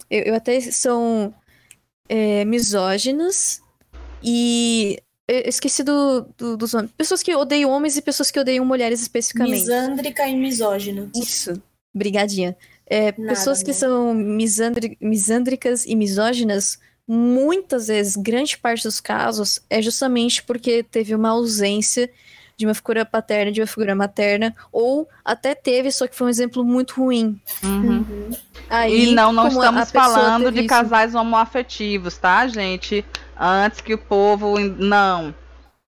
Eu, 0.09 0.23
eu 0.23 0.35
até 0.35 0.59
são 0.61 1.33
é, 2.09 2.43
misóginas 2.45 3.61
e. 4.23 4.97
Eu 5.29 5.41
esqueci 5.49 5.83
do, 5.83 6.21
do- 6.37 6.55
dos 6.55 6.71
nomes. 6.71 6.89
Pessoas 6.97 7.21
que 7.21 7.35
odeiam 7.35 7.69
homens 7.69 7.97
e 7.97 8.01
pessoas 8.01 8.31
que 8.31 8.39
odeiam 8.39 8.63
mulheres 8.63 9.01
especificamente. 9.01 9.59
Misândrica 9.59 10.25
e 10.25 10.33
misógina. 10.37 11.09
Isso. 11.13 11.61
Brigadinha. 11.93 12.55
É, 12.89 13.11
Nada, 13.17 13.27
pessoas 13.33 13.61
que 13.61 13.71
né? 13.71 13.73
são 13.73 14.13
misandri- 14.13 14.97
misândricas 15.01 15.85
e 15.85 15.97
misóginas, 15.97 16.79
muitas 17.07 17.87
vezes, 17.87 18.15
grande 18.15 18.57
parte 18.57 18.83
dos 18.83 18.99
casos, 18.99 19.61
é 19.69 19.81
justamente 19.81 20.43
porque 20.43 20.83
teve 20.83 21.15
uma 21.15 21.29
ausência 21.29 22.09
de 22.57 22.65
uma 22.65 22.73
figura 22.73 23.05
paterna, 23.05 23.51
de 23.51 23.61
uma 23.61 23.67
figura 23.67 23.95
materna, 23.95 24.53
ou 24.71 25.07
até 25.23 25.53
teve, 25.53 25.91
só 25.91 26.07
que 26.07 26.15
foi 26.15 26.25
um 26.27 26.29
exemplo 26.29 26.65
muito 26.65 26.95
ruim. 26.95 27.39
Uhum. 27.63 28.31
Aí, 28.67 29.09
e 29.11 29.15
não, 29.15 29.31
não 29.31 29.47
estamos 29.47 29.91
falando 29.91 30.51
de 30.51 30.61
isso- 30.61 30.67
casais 30.67 31.13
homoafetivos, 31.13 32.17
tá, 32.17 32.47
gente? 32.47 33.05
Antes 33.39 33.79
que 33.79 33.93
o 33.93 33.97
povo. 33.97 34.57
Não. 34.59 35.33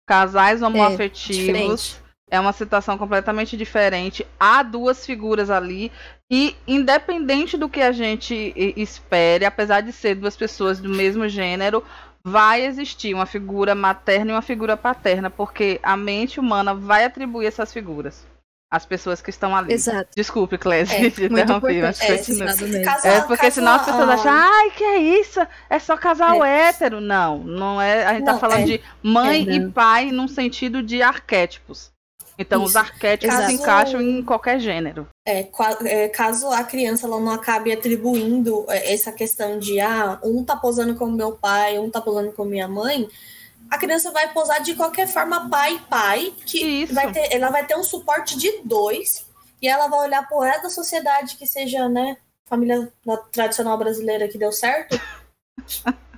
Casais 0.05 0.61
homoafetivos 0.61 1.37
diferente. 1.37 1.95
É 2.30 2.39
uma 2.39 2.53
situação 2.53 2.97
completamente 2.97 3.57
diferente. 3.57 4.26
Há 4.39 4.61
duas 4.64 5.06
figuras 5.06 5.49
ali. 5.49 5.91
E 6.31 6.56
independente 6.68 7.57
do 7.57 7.68
que 7.69 7.81
a 7.81 7.91
gente 7.91 8.53
espere, 8.77 9.45
apesar 9.45 9.81
de 9.81 9.91
ser 9.91 10.15
duas 10.15 10.38
pessoas 10.38 10.80
do 10.80 10.89
mesmo 10.89 11.27
gênero, 11.27 11.84
vai 12.23 12.65
existir 12.65 13.14
uma 13.14 13.26
figura 13.26 13.73
materna 13.73 14.31
e 14.31 14.35
uma 14.35 14.41
figura 14.41 14.77
paterna, 14.77 15.30
porque 15.30 15.80
a 15.81 15.97
mente 15.97 16.39
humana 16.39 16.73
vai 16.76 17.06
atribuir 17.06 17.47
essas 17.47 17.73
figuras 17.73 18.27
às 18.72 18.85
pessoas 18.85 19.19
que 19.19 19.31
estão 19.31 19.56
ali. 19.56 19.73
Exato. 19.73 20.10
Desculpe, 20.15 20.56
Clésia, 20.56 21.07
É, 21.07 21.10
te 21.10 21.23
interrompi, 21.26 21.81
mas. 21.81 21.99
É, 22.01 22.18
continua. 22.18 22.47
Caso- 22.84 23.07
É 23.07 23.22
porque 23.22 23.38
caso 23.45 23.56
senão 23.56 23.73
as 23.73 23.85
pessoas 23.85 24.10
acham, 24.10 24.31
ai, 24.31 24.69
que 24.72 24.84
é 24.84 24.97
isso? 24.99 25.39
É 25.68 25.80
só 25.80 25.97
casal 25.97 26.45
hétero. 26.45 27.01
Não, 27.01 27.39
não 27.39 27.81
é. 27.81 28.06
A 28.06 28.14
gente 28.14 28.26
tá 28.26 28.34
Não, 28.34 28.39
falando 28.39 28.60
é- 28.61 28.65
de 28.65 28.81
mãe 29.01 29.47
é, 29.49 29.53
e 29.56 29.69
pai 29.72 30.11
num 30.11 30.27
sentido 30.27 30.84
de 30.84 31.01
arquétipos. 31.01 31.89
Então, 32.40 32.64
os 32.64 32.70
Isso. 32.70 32.80
arquétipos 32.80 33.36
se 33.36 33.41
Caso- 33.41 33.52
encaixam 33.53 34.02
em 34.02 34.24
qualquer 34.24 34.60
gênero. 34.61 35.06
É, 35.28 35.45
é, 35.84 36.07
caso 36.07 36.48
a 36.49 36.64
criança 36.64 37.06
ela 37.06 37.20
não 37.20 37.34
acabe 37.34 37.72
atribuindo 37.74 38.66
é, 38.70 38.94
essa 38.94 39.11
questão 39.11 39.60
de 39.60 39.80
ah, 39.82 40.18
um 40.24 40.41
tá 40.44 40.56
posando 40.56 40.95
como 40.95 41.11
meu 41.11 41.34
pai, 41.34 41.78
um 41.78 41.90
tá 41.90 41.99
posando 41.99 42.32
como 42.32 42.49
minha 42.49 42.68
mãe, 42.68 43.10
a 43.70 43.78
criança 43.78 44.10
vai 44.11 44.32
posar 44.32 44.61
de 44.64 44.74
qualquer 44.74 45.07
forma 45.07 45.49
pai 45.49 45.82
pai, 45.90 46.34
que 46.45 46.84
Isso. 46.84 46.94
vai 46.94 47.11
ter, 47.11 47.28
ela 47.32 47.49
vai 47.49 47.66
ter 47.66 47.76
um 47.76 47.84
suporte 47.84 48.38
de 48.38 48.61
dois, 48.64 49.26
e 49.61 49.68
ela 49.68 49.88
vai 49.88 49.99
olhar 50.07 50.26
pro 50.26 50.40
resto 50.40 50.64
da 50.64 50.70
sociedade 50.70 51.36
que 51.36 51.45
seja, 51.45 51.90
né, 51.90 52.16
família 52.45 52.91
tradicional 53.34 53.78
brasileira 53.78 54.30
que 54.30 54.38
deu 54.38 54.53
certo. 54.53 54.99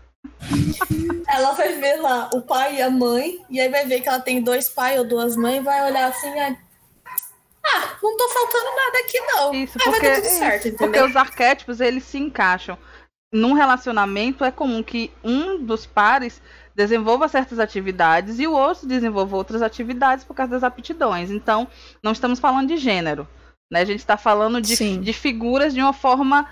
ela 1.27 1.53
vai 1.53 1.73
ver 1.73 1.95
lá 1.97 2.29
o 2.33 2.41
pai 2.41 2.77
e 2.77 2.81
a 2.81 2.89
mãe, 2.89 3.39
e 3.49 3.59
aí 3.59 3.69
vai 3.69 3.85
ver 3.85 4.01
que 4.01 4.09
ela 4.09 4.19
tem 4.19 4.41
dois 4.41 4.69
pais 4.69 4.99
ou 4.99 5.07
duas 5.07 5.35
mães, 5.35 5.57
e 5.57 5.61
vai 5.61 5.89
olhar 5.89 6.09
assim, 6.09 6.27
ah, 6.39 6.55
ah, 7.65 7.97
não 8.01 8.17
tô 8.17 8.29
faltando 8.29 8.75
nada 8.75 8.99
aqui 8.99 9.19
não. 9.19 9.53
Isso, 9.53 9.77
Ah, 9.79 9.89
vai 9.89 9.93
porque, 9.93 10.09
dar 10.09 10.15
tudo 10.15 10.25
é 10.25 10.29
certo, 10.29 10.67
isso, 10.67 10.77
porque 10.77 11.01
os 11.01 11.15
arquétipos 11.15 11.79
eles 11.79 12.03
se 12.03 12.17
encaixam. 12.17 12.77
Num 13.33 13.53
relacionamento 13.53 14.43
é 14.43 14.51
comum 14.51 14.83
que 14.83 15.11
um 15.23 15.63
dos 15.63 15.85
pares 15.85 16.41
desenvolva 16.75 17.27
certas 17.27 17.59
atividades 17.59 18.39
e 18.39 18.47
o 18.47 18.53
outro 18.53 18.87
desenvolva 18.87 19.37
outras 19.37 19.61
atividades 19.61 20.25
por 20.25 20.33
causa 20.33 20.51
das 20.51 20.63
aptidões. 20.63 21.31
Então, 21.31 21.67
não 22.03 22.11
estamos 22.11 22.39
falando 22.39 22.67
de 22.67 22.77
gênero. 22.77 23.27
Né? 23.71 23.81
A 23.81 23.85
gente 23.85 23.99
está 23.99 24.17
falando 24.17 24.59
de, 24.59 24.75
Sim. 24.75 24.99
de 24.99 25.13
figuras 25.13 25.73
de 25.73 25.81
uma 25.81 25.93
forma 25.93 26.49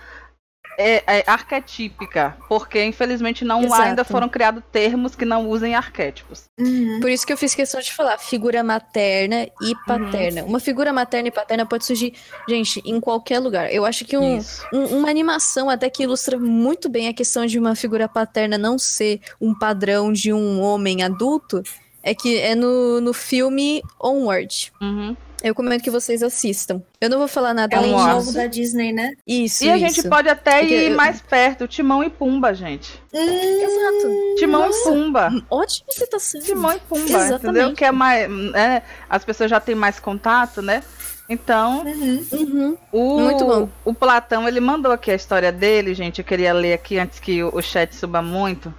é, 0.81 1.03
é, 1.05 1.23
arquetípica, 1.27 2.37
porque 2.47 2.81
infelizmente 2.83 3.43
não 3.43 3.63
Exato. 3.63 3.81
ainda 3.81 4.03
foram 4.05 4.29
criados 4.29 4.63
termos 4.71 5.13
que 5.13 5.25
não 5.25 5.47
usem 5.49 5.75
arquétipos. 5.75 6.45
Uhum. 6.57 6.99
Por 7.01 7.09
isso 7.09 7.27
que 7.27 7.33
eu 7.33 7.37
fiz 7.37 7.53
questão 7.53 7.81
de 7.81 7.91
falar 7.93 8.17
figura 8.17 8.63
materna 8.63 9.45
e 9.61 9.75
paterna. 9.85 10.43
Uma 10.45 10.59
figura 10.59 10.93
materna 10.93 11.27
e 11.27 11.31
paterna 11.31 11.65
pode 11.65 11.85
surgir, 11.85 12.13
gente, 12.47 12.81
em 12.85 12.99
qualquer 13.01 13.39
lugar. 13.39 13.71
Eu 13.73 13.85
acho 13.85 14.05
que 14.05 14.17
um, 14.17 14.39
um- 14.73 14.99
uma 14.99 15.09
animação 15.09 15.69
até 15.69 15.89
que 15.89 16.03
ilustra 16.03 16.39
muito 16.39 16.87
bem 16.87 17.09
a 17.09 17.13
questão 17.13 17.45
de 17.45 17.59
uma 17.59 17.75
figura 17.75 18.07
paterna 18.07 18.57
não 18.57 18.79
ser 18.79 19.19
um 19.41 19.53
padrão 19.53 20.13
de 20.13 20.31
um 20.31 20.61
homem 20.61 21.03
adulto 21.03 21.61
é 22.01 22.15
que 22.15 22.37
é 22.39 22.55
no, 22.55 23.01
no 23.01 23.13
filme 23.13 23.81
Onward. 24.01 24.71
Uhum. 24.81 25.17
Eu 25.41 25.49
recomendo 25.49 25.81
que 25.81 25.89
vocês 25.89 26.21
assistam. 26.21 26.81
Eu 26.99 27.09
não 27.09 27.17
vou 27.17 27.27
falar 27.27 27.53
nada 27.53 27.73
É 27.75 27.79
além 27.79 27.93
um 27.95 27.99
jogo 28.09 28.31
da 28.33 28.45
Disney, 28.45 28.91
né? 28.91 29.13
Isso, 29.25 29.63
E 29.63 29.69
a 29.69 29.77
isso. 29.77 29.95
gente 29.95 30.09
pode 30.09 30.27
até 30.27 30.59
Porque 30.59 30.75
ir 30.75 30.91
eu- 30.91 30.97
mais 30.97 31.21
perto, 31.21 31.67
Timão 31.67 32.03
e 32.03 32.09
Pumba, 32.09 32.53
gente. 32.53 33.01
Exato. 33.13 34.35
Timão 34.37 34.65
Nossa. 34.67 34.79
e 34.79 34.83
Pumba. 34.93 35.29
Ótima 35.49 35.91
citação. 35.91 36.41
Timão 36.41 36.73
e 36.73 36.79
Pumba, 36.79 37.05
Exatamente. 37.05 37.45
entendeu? 37.45 37.73
Que 37.73 37.85
é 37.85 37.91
mais. 37.91 38.29
é, 38.55 38.81
as 39.09 39.23
pessoas 39.23 39.49
já 39.49 39.59
têm 39.59 39.75
mais 39.75 39.99
contato, 39.99 40.61
né? 40.61 40.83
Então, 41.29 41.83
Uhum. 41.85 42.25
Uhum. 42.31 42.77
o, 42.91 43.19
Muito 43.21 43.45
bom. 43.45 43.69
o 43.85 43.93
Platão, 43.93 44.47
ele 44.47 44.59
mandou 44.59 44.91
aqui 44.91 45.11
a 45.11 45.15
história 45.15 45.51
dele, 45.51 45.93
gente. 45.93 46.19
Eu 46.19 46.25
queria 46.25 46.51
ler 46.53 46.73
aqui 46.73 46.97
antes 46.97 47.19
que 47.19 47.43
o, 47.43 47.55
o 47.55 47.61
chat 47.61 47.95
suba 47.95 48.21
muito. 48.21 48.73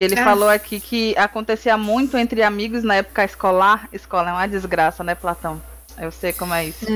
Ele 0.00 0.18
Ah. 0.18 0.24
falou 0.24 0.48
aqui 0.48 0.80
que 0.80 1.14
acontecia 1.18 1.76
muito 1.76 2.16
entre 2.16 2.42
amigos 2.42 2.82
na 2.82 2.94
época 2.96 3.22
escolar. 3.22 3.86
Escola 3.92 4.30
é 4.30 4.32
uma 4.32 4.48
desgraça, 4.48 5.04
né, 5.04 5.14
Platão? 5.14 5.60
Eu 6.00 6.10
sei 6.10 6.32
como 6.32 6.54
é 6.54 6.64
isso. 6.66 6.86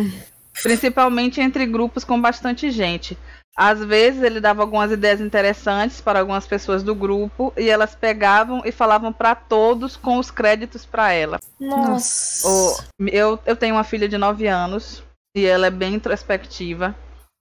Principalmente 0.63 1.41
entre 1.41 1.67
grupos 1.67 2.05
com 2.05 2.21
bastante 2.21 2.71
gente. 2.71 3.19
Às 3.57 3.85
vezes 3.85 4.23
ele 4.23 4.41
dava 4.41 4.63
algumas 4.63 4.91
ideias 4.91 5.21
interessantes 5.21 6.01
para 6.01 6.19
algumas 6.21 6.47
pessoas 6.47 6.83
do 6.83 6.95
grupo 6.95 7.53
e 7.57 7.69
elas 7.71 7.95
pegavam 7.95 8.63
e 8.65 8.73
falavam 8.73 9.13
para 9.13 9.35
todos 9.35 9.97
com 9.97 10.19
os 10.19 10.31
créditos 10.31 10.85
para 10.85 11.13
ela. 11.13 11.39
Nossa. 11.61 12.49
O- 12.49 13.07
eu, 13.07 13.39
eu 13.47 13.55
tenho 13.57 13.75
uma 13.77 13.85
filha 13.85 14.09
de 14.09 14.19
9 14.19 14.47
anos 14.49 15.03
e 15.37 15.45
ela 15.47 15.67
é 15.67 15.71
bem 15.71 15.95
introspectiva. 15.95 16.95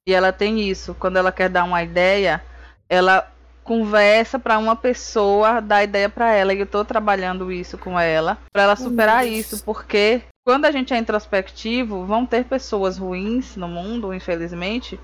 E 0.08 0.14
ela 0.14 0.32
tem 0.34 0.60
isso. 0.70 0.94
Quando 1.00 1.18
ela 1.18 1.32
quer 1.32 1.50
dar 1.50 1.64
uma 1.64 1.82
ideia, 1.82 2.44
ela 2.90 3.32
conversa 3.64 4.38
para 4.38 4.58
uma 4.58 4.76
pessoa 4.76 5.62
dar 5.62 5.84
ideia 5.84 6.10
para 6.10 6.32
ela. 6.34 6.54
E 6.54 6.60
eu 6.60 6.66
tô 6.68 6.84
trabalhando 6.84 7.52
isso 7.52 7.78
com 7.78 7.98
ela 8.00 8.38
para 8.52 8.64
ela 8.64 8.76
superar 8.76 9.26
isso. 9.28 9.64
Porque 9.64 10.22
quando 10.46 10.66
a 10.66 10.72
gente 10.72 10.94
é 10.94 10.98
introspectivo, 10.98 12.06
vão 12.06 12.26
ter 12.26 12.46
pessoas 12.46 12.98
ruins 12.98 13.56
no 13.56 13.68
mundo, 13.68 14.14
infelizmente. 14.14 15.00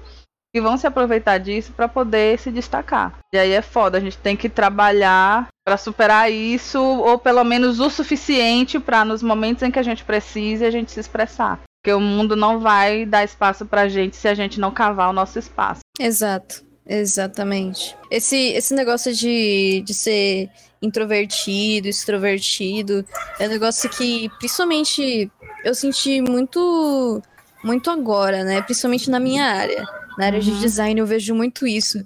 Que 0.54 0.60
vão 0.60 0.78
se 0.78 0.88
aproveitar 0.88 1.38
disso 1.38 1.72
para 1.74 1.88
poder 1.88 2.40
se 2.40 2.52
destacar. 2.52 3.20
E 3.32 3.38
aí 3.38 3.52
é 3.52 3.62
foda, 3.62 4.00
a 4.00 4.02
gente 4.02 4.18
tem 4.18 4.36
que 4.36 4.50
trabalhar 4.50 5.48
para 5.64 5.78
superar 5.78 6.32
isso, 6.32 6.82
ou 6.82 7.20
pelo 7.20 7.44
menos 7.44 7.80
o 7.80 7.90
suficiente 7.90 8.80
para 8.80 9.06
nos 9.06 9.22
momentos 9.22 9.62
em 9.62 9.70
que 9.70 9.78
a 9.78 9.84
gente 9.84 10.04
precise 10.04 10.66
a 10.66 10.72
gente 10.72 10.92
se 10.92 11.00
expressar. 11.00 11.60
Porque 11.80 11.94
o 11.94 12.00
mundo 12.00 12.36
não 12.36 12.60
vai 12.60 13.06
dar 13.06 13.24
espaço 13.24 13.64
pra 13.66 13.88
gente 13.88 14.16
se 14.16 14.28
a 14.28 14.34
gente 14.34 14.60
não 14.60 14.72
cavar 14.72 15.12
o 15.12 15.14
nosso 15.14 15.38
espaço. 15.38 15.82
Exato, 16.00 16.66
exatamente. 16.84 17.96
Esse, 18.10 18.36
esse 18.54 18.74
negócio 18.74 19.14
de, 19.14 19.84
de 19.86 19.94
ser 19.94 20.50
introvertido, 20.82 21.88
extrovertido, 21.88 23.06
é 23.40 23.46
um 23.46 23.50
negócio 23.50 23.90
que, 23.90 24.30
principalmente, 24.40 25.32
eu 25.64 25.76
senti 25.76 26.22
muito, 26.22 27.22
muito 27.64 27.90
agora, 27.90 28.44
né? 28.44 28.62
Principalmente 28.62 29.10
na 29.10 29.20
minha 29.20 29.46
área. 29.46 29.86
Na 30.18 30.26
área 30.26 30.40
de 30.40 30.52
Uhum. 30.52 30.60
design 30.60 31.00
eu 31.00 31.06
vejo 31.06 31.34
muito 31.34 31.66
isso. 31.68 32.06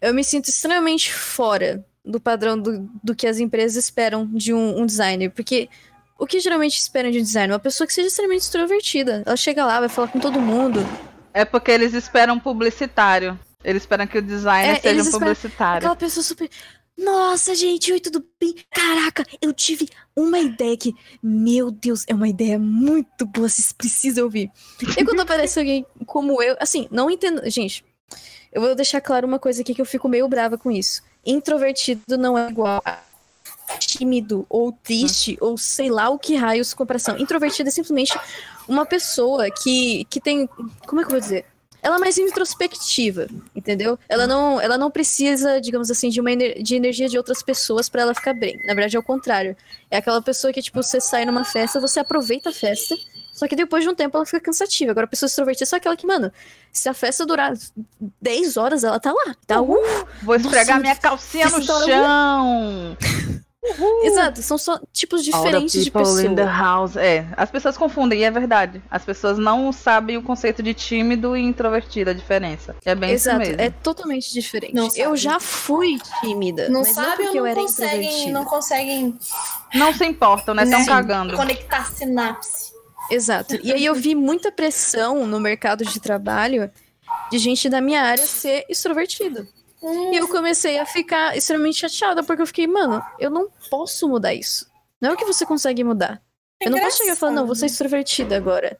Eu 0.00 0.12
me 0.12 0.22
sinto 0.24 0.48
extremamente 0.48 1.12
fora 1.12 1.84
do 2.04 2.20
padrão 2.20 2.58
do, 2.58 2.88
do 3.02 3.14
que 3.14 3.26
as 3.26 3.38
empresas 3.38 3.82
esperam 3.84 4.26
de 4.32 4.52
um, 4.52 4.80
um 4.80 4.86
designer, 4.86 5.30
porque 5.30 5.68
o 6.18 6.26
que 6.26 6.38
geralmente 6.40 6.76
esperam 6.78 7.10
de 7.10 7.18
um 7.18 7.22
designer? 7.22 7.52
Uma 7.52 7.58
pessoa 7.58 7.86
que 7.86 7.94
seja 7.94 8.08
extremamente 8.08 8.42
extrovertida. 8.42 9.22
Ela 9.24 9.36
chega 9.36 9.64
lá, 9.64 9.80
vai 9.80 9.88
falar 9.88 10.08
com 10.08 10.20
todo 10.20 10.40
mundo, 10.40 10.86
É 11.32 11.44
porque 11.44 11.70
eles 11.70 11.94
esperam 11.94 12.38
publicitário. 12.38 13.38
Eles 13.64 13.82
esperam 13.82 14.06
que 14.06 14.18
o 14.18 14.22
designer 14.22 14.76
É, 14.76 14.80
seja 14.80 15.02
um 15.02 15.10
publicitário. 15.10 15.78
Aquela 15.78 15.96
pessoa 15.96 16.22
super. 16.22 16.48
Nossa, 16.96 17.54
gente, 17.56 17.92
oi, 17.92 17.98
tudo 17.98 18.24
bem? 18.40 18.54
Caraca, 18.70 19.26
eu 19.42 19.52
tive 19.52 19.88
uma 20.14 20.38
ideia 20.38 20.76
que, 20.76 20.94
meu 21.20 21.70
Deus, 21.70 22.04
é 22.06 22.14
uma 22.14 22.28
ideia 22.28 22.56
muito 22.56 23.26
boa, 23.26 23.48
vocês 23.48 23.72
precisam 23.72 24.24
ouvir. 24.24 24.50
E 24.96 25.04
quando 25.04 25.20
aparece 25.20 25.58
alguém 25.58 25.84
como 26.06 26.40
eu, 26.40 26.56
assim, 26.60 26.86
não 26.92 27.10
entendo. 27.10 27.42
Gente, 27.50 27.84
eu 28.52 28.60
vou 28.60 28.74
deixar 28.76 29.00
claro 29.00 29.26
uma 29.26 29.40
coisa 29.40 29.62
aqui 29.62 29.74
que 29.74 29.80
eu 29.80 29.86
fico 29.86 30.08
meio 30.08 30.28
brava 30.28 30.56
com 30.56 30.70
isso. 30.70 31.02
Introvertido 31.26 32.16
não 32.16 32.38
é 32.38 32.48
igual 32.48 32.80
a 32.84 33.00
tímido 33.80 34.46
ou 34.48 34.70
triste 34.70 35.36
ou 35.40 35.58
sei 35.58 35.90
lá 35.90 36.08
o 36.10 36.18
que 36.18 36.36
raios 36.36 36.72
comparação. 36.74 37.18
Introvertido 37.18 37.68
é 37.68 37.72
simplesmente 37.72 38.16
uma 38.68 38.86
pessoa 38.86 39.50
que, 39.50 40.04
que 40.04 40.20
tem. 40.20 40.46
Como 40.86 41.00
é 41.00 41.04
que 41.04 41.08
eu 41.08 41.12
vou 41.12 41.20
dizer? 41.20 41.46
Ela 41.84 41.96
é 41.96 41.98
mais 41.98 42.16
introspectiva, 42.16 43.26
entendeu? 43.54 43.98
Ela 44.08 44.26
não, 44.26 44.58
ela 44.58 44.78
não 44.78 44.90
precisa, 44.90 45.60
digamos 45.60 45.90
assim, 45.90 46.08
de 46.08 46.18
uma 46.18 46.32
ener- 46.32 46.62
de 46.62 46.74
energia 46.74 47.10
de 47.10 47.18
outras 47.18 47.42
pessoas 47.42 47.90
pra 47.90 48.00
ela 48.00 48.14
ficar 48.14 48.32
bem. 48.32 48.56
Na 48.66 48.72
verdade, 48.72 48.96
é 48.96 48.98
o 48.98 49.02
contrário. 49.02 49.54
É 49.90 49.98
aquela 49.98 50.22
pessoa 50.22 50.50
que, 50.50 50.62
tipo, 50.62 50.82
você 50.82 50.98
sai 50.98 51.26
numa 51.26 51.44
festa, 51.44 51.78
você 51.78 52.00
aproveita 52.00 52.48
a 52.48 52.52
festa, 52.54 52.96
só 53.34 53.46
que 53.46 53.54
depois 53.54 53.84
de 53.84 53.90
um 53.90 53.94
tempo 53.94 54.16
ela 54.16 54.24
fica 54.24 54.40
cansativa. 54.40 54.92
Agora, 54.92 55.04
a 55.04 55.08
pessoa 55.08 55.26
extrovertida 55.26 55.64
é 55.64 55.66
só 55.66 55.76
aquela 55.76 55.94
que, 55.94 56.06
mano, 56.06 56.32
se 56.72 56.88
a 56.88 56.94
festa 56.94 57.26
durar 57.26 57.52
10 58.18 58.56
horas, 58.56 58.82
ela 58.82 58.98
tá 58.98 59.12
lá. 59.12 59.36
Tá 59.46 59.60
uh, 59.60 59.76
Vou 60.22 60.36
esfregar 60.36 60.66
Nossa, 60.76 60.80
minha 60.80 60.96
calcinha 60.96 61.50
no 61.50 61.58
essa 61.58 61.66
Exato, 64.02 64.42
são 64.42 64.58
só 64.58 64.78
tipos 64.92 65.20
All 65.20 65.24
the 65.26 65.30
diferentes 65.38 65.84
de 65.84 65.90
people 65.90 66.02
pessoa. 66.12 66.22
in 66.30 66.34
the 66.34 66.44
house. 66.44 66.96
É, 66.96 67.26
as 67.36 67.50
pessoas 67.50 67.76
confundem, 67.76 68.20
e 68.20 68.24
é 68.24 68.30
verdade. 68.30 68.82
As 68.90 69.04
pessoas 69.04 69.38
não 69.38 69.72
sabem 69.72 70.16
o 70.16 70.22
conceito 70.22 70.62
de 70.62 70.74
tímido 70.74 71.36
e 71.36 71.40
introvertido, 71.42 72.10
a 72.10 72.12
diferença. 72.12 72.76
É 72.84 72.94
bem 72.94 73.10
Exato, 73.12 73.40
isso 73.42 73.50
mesmo. 73.50 73.62
é 73.62 73.70
totalmente 73.70 74.32
diferente. 74.32 74.74
Não 74.74 74.84
eu 74.88 74.90
sabe. 74.90 75.16
já 75.16 75.40
fui 75.40 75.98
tímida, 76.20 76.68
Não 76.68 76.80
mas 76.82 76.88
não 76.96 77.04
sabe 77.04 77.22
porque 77.24 77.28
ou 77.28 77.34
eu 77.36 77.42
não 77.42 77.46
era 77.50 77.60
conseguem, 77.60 77.98
introvertida. 78.00 78.32
não 78.32 78.44
conseguem 78.44 79.18
Não 79.74 79.92
se 79.94 80.04
importam, 80.04 80.54
né? 80.54 80.64
Estão 80.64 80.84
cagando. 80.84 81.36
conectar 81.36 81.90
sinapse. 81.90 82.72
Exato. 83.10 83.58
E 83.62 83.72
aí 83.72 83.84
eu 83.84 83.94
vi 83.94 84.14
muita 84.14 84.50
pressão 84.52 85.26
no 85.26 85.38
mercado 85.40 85.84
de 85.84 86.00
trabalho 86.00 86.70
de 87.30 87.38
gente 87.38 87.68
da 87.68 87.80
minha 87.80 88.02
área 88.02 88.24
ser 88.26 88.64
extrovertida. 88.68 89.46
E 90.12 90.16
eu 90.16 90.28
comecei 90.28 90.78
a 90.78 90.86
ficar 90.86 91.36
extremamente 91.36 91.78
chateada, 91.80 92.22
porque 92.22 92.42
eu 92.42 92.46
fiquei, 92.46 92.66
mano, 92.66 93.02
eu 93.18 93.30
não 93.30 93.48
posso 93.70 94.08
mudar 94.08 94.32
isso. 94.34 94.66
Não 95.00 95.10
é 95.10 95.12
o 95.12 95.16
que 95.16 95.24
você 95.24 95.44
consegue 95.44 95.84
mudar. 95.84 96.22
É 96.62 96.66
eu 96.66 96.70
não 96.70 96.78
posso 96.80 96.98
chegar 96.98 97.12
e 97.12 97.16
falar, 97.16 97.32
não, 97.32 97.46
você 97.46 97.64
é 97.64 97.66
engraçado. 97.66 97.72
extrovertida 97.86 98.36
agora. 98.36 98.78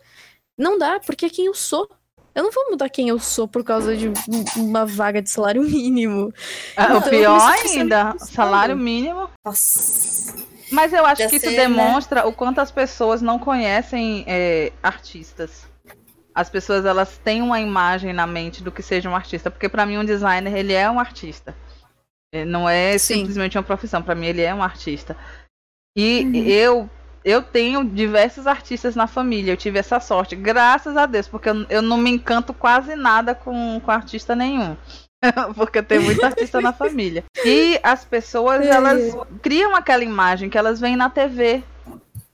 Não 0.59 0.79
dá, 0.79 1.01
porque 1.01 1.27
é 1.27 1.31
quem 1.31 1.47
eu 1.47 1.55
sou. 1.55 1.89
Eu 2.35 2.43
não 2.43 2.51
vou 2.51 2.71
mudar 2.71 2.89
quem 2.89 3.09
eu 3.09 3.19
sou 3.21 3.47
por 3.47 3.63
causa 3.63 3.97
de 3.97 4.09
um- 4.09 4.15
uma 4.57 4.85
vaga 4.87 5.21
de 5.23 5.31
salário 5.31 5.63
mínimo. 5.69 6.33
Ah, 6.77 6.85
Então, 6.87 6.99
o 6.99 7.03
pior 7.11 7.53
ainda, 7.53 8.15
salário 8.19 8.77
mínimo. 8.77 9.29
Nossa. 9.45 10.35
Mas 10.73 10.93
eu 10.93 11.05
acho 11.07 11.23
Já 11.23 11.29
que 11.29 11.37
isso 11.37 11.47
sei, 11.47 11.57
né? 11.57 11.67
demonstra 11.69 12.27
o 12.27 12.33
quanto 12.33 12.61
as 12.61 12.71
pessoas 12.73 13.21
não 13.23 13.39
conhecem 13.39 14.25
é, 14.27 14.73
artistas. 14.83 15.67
As 16.35 16.51
pessoas 16.51 16.85
elas 16.85 17.17
têm 17.19 17.41
uma 17.43 17.61
imagem 17.61 18.13
na 18.13 18.27
mente 18.27 18.63
do 18.63 18.73
que 18.73 18.83
seja 18.83 19.09
um 19.09 19.15
artista, 19.15 19.51
porque 19.51 19.69
pra 19.69 19.87
mim 19.87 19.99
um 19.99 20.05
designer 20.05 20.55
ele 20.57 20.73
é 20.73 20.91
um 20.91 20.99
artista. 20.99 21.55
É, 22.35 22.45
Não 22.45 22.69
é 22.69 22.99
Sim. 22.99 23.19
simplesmente 23.19 23.57
uma 23.57 23.63
profissão, 23.63 24.03
pra 24.03 24.15
mim 24.15 24.27
ele 24.27 24.43
é 24.43 24.53
um 24.55 24.63
artista. 24.63 25.17
E 25.97 26.25
Uhum. 26.25 26.35
eu 26.47 26.91
eu 27.25 27.41
tenho 27.43 27.83
diversos 27.83 28.47
artistas 28.47 28.95
na 28.95 29.07
família, 29.07 29.53
eu 29.53 29.57
tive 29.57 29.79
essa 29.79 29.99
sorte, 29.99 30.37
graças 30.37 30.95
a 30.95 31.07
Deus, 31.07 31.27
porque 31.27 31.49
eu, 31.49 31.65
eu 31.71 31.81
não 31.81 31.97
me 31.97 32.11
encanto 32.11 32.53
quase 32.53 32.95
nada 32.97 33.35
com, 33.35 33.81
com 33.81 33.91
artista 33.91 34.37
nenhum. 34.37 34.77
porque 35.57 35.83
tem 35.83 36.01
muito 36.01 36.23
artista 36.23 36.61
na 36.61 36.73
família. 36.73 37.25
E 37.43 37.81
as 37.83 38.05
pessoas, 38.05 38.67
elas 38.67 39.01
criam 39.41 39.75
aquela 39.75 40.05
imagem 40.05 40.51
que 40.51 40.59
elas 40.59 40.79
veem 40.79 40.97
na 40.97 41.09
TV. 41.09 41.63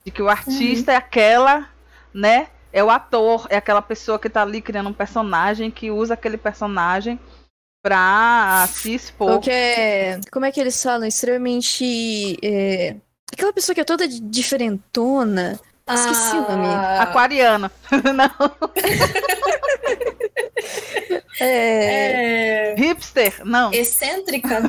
De 0.05 0.10
que 0.10 0.22
o 0.22 0.28
artista 0.28 0.90
é 0.93 0.97
aquela, 0.97 1.68
né? 2.12 2.48
É 2.73 2.85
o 2.85 2.91
ator, 2.91 3.47
é 3.51 3.57
aquela 3.57 3.83
pessoa 3.83 4.19
que 4.19 4.29
tá 4.31 4.43
ali 4.43 4.61
criando 4.63 4.89
um 4.91 4.93
personagem, 4.93 5.71
que 5.71 5.91
usa 5.91 6.15
aquele 6.15 6.37
personagem 6.37 7.19
pra 7.83 8.69
se 8.73 8.95
expor. 8.95 9.33
Ou 9.33 9.41
que 9.41 9.51
é. 9.51 10.21
Como 10.31 10.45
é 10.45 10.53
que 10.53 10.61
eles 10.61 10.81
falam? 10.83 11.07
Extremamente. 11.09 12.37
é, 12.43 12.97
Aquela 13.33 13.53
pessoa 13.53 13.75
que 13.75 13.81
é 13.81 13.85
toda 13.85 14.07
di- 14.07 14.21
diferentona. 14.21 15.59
Esqueci 15.89 16.37
o 16.37 16.43
nome. 16.43 16.67
Ah, 16.69 17.03
Aquariana. 17.03 17.73
Não. 18.15 18.31
É. 21.41 22.73
É... 22.73 22.75
Hipster? 22.77 23.45
Não. 23.45 23.73
Excêntrica? 23.73 24.61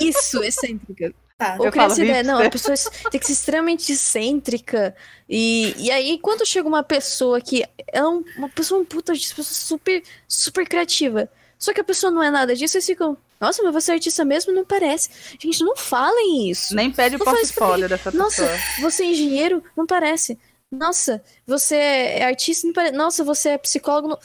Isso, 0.00 0.42
excêntrica. 0.42 1.12
Tá. 1.38 1.54
Ou 1.58 1.66
Eu 1.66 1.72
essa 1.82 2.02
ideia. 2.02 2.24
Não, 2.24 2.42
a 2.42 2.50
pessoa 2.50 2.74
tem 3.12 3.20
que 3.20 3.26
ser 3.26 3.32
extremamente 3.32 3.92
excêntrica. 3.92 4.94
E, 5.28 5.72
e 5.78 5.88
aí, 5.88 6.18
quando 6.18 6.44
chega 6.44 6.66
uma 6.66 6.82
pessoa 6.82 7.40
que 7.40 7.64
é 7.92 8.02
um- 8.04 8.24
uma 8.36 8.48
pessoa 8.48 8.80
um 8.80 8.84
puta 8.84 9.14
de 9.14 9.20
pessoa 9.32 9.44
super, 9.44 10.02
super 10.26 10.68
criativa. 10.68 11.30
Só 11.56 11.72
que 11.72 11.80
a 11.80 11.84
pessoa 11.84 12.10
não 12.10 12.22
é 12.22 12.30
nada 12.30 12.56
disso, 12.56 12.76
eles 12.76 12.86
ficam. 12.86 13.16
Nossa, 13.40 13.62
mas 13.62 13.72
você 13.72 13.92
é 13.92 13.94
artista 13.94 14.24
mesmo? 14.24 14.52
Não 14.52 14.64
parece. 14.64 15.10
Gente, 15.40 15.62
não 15.62 15.76
falem 15.76 16.50
isso. 16.50 16.74
Nem 16.74 16.90
pede 16.90 17.14
o 17.14 17.18
portfólio 17.20 17.88
dessa 17.88 18.10
Nossa, 18.10 18.42
pessoa. 18.44 18.58
você 18.90 19.04
é 19.04 19.06
engenheiro? 19.06 19.62
Não 19.76 19.86
parece. 19.86 20.36
Nossa, 20.72 21.22
você 21.46 21.76
é 21.76 22.24
artista? 22.24 22.66
Não 22.66 22.74
parece. 22.74 22.96
Nossa, 22.96 23.22
você 23.22 23.50
é 23.50 23.58
psicólogo? 23.58 24.18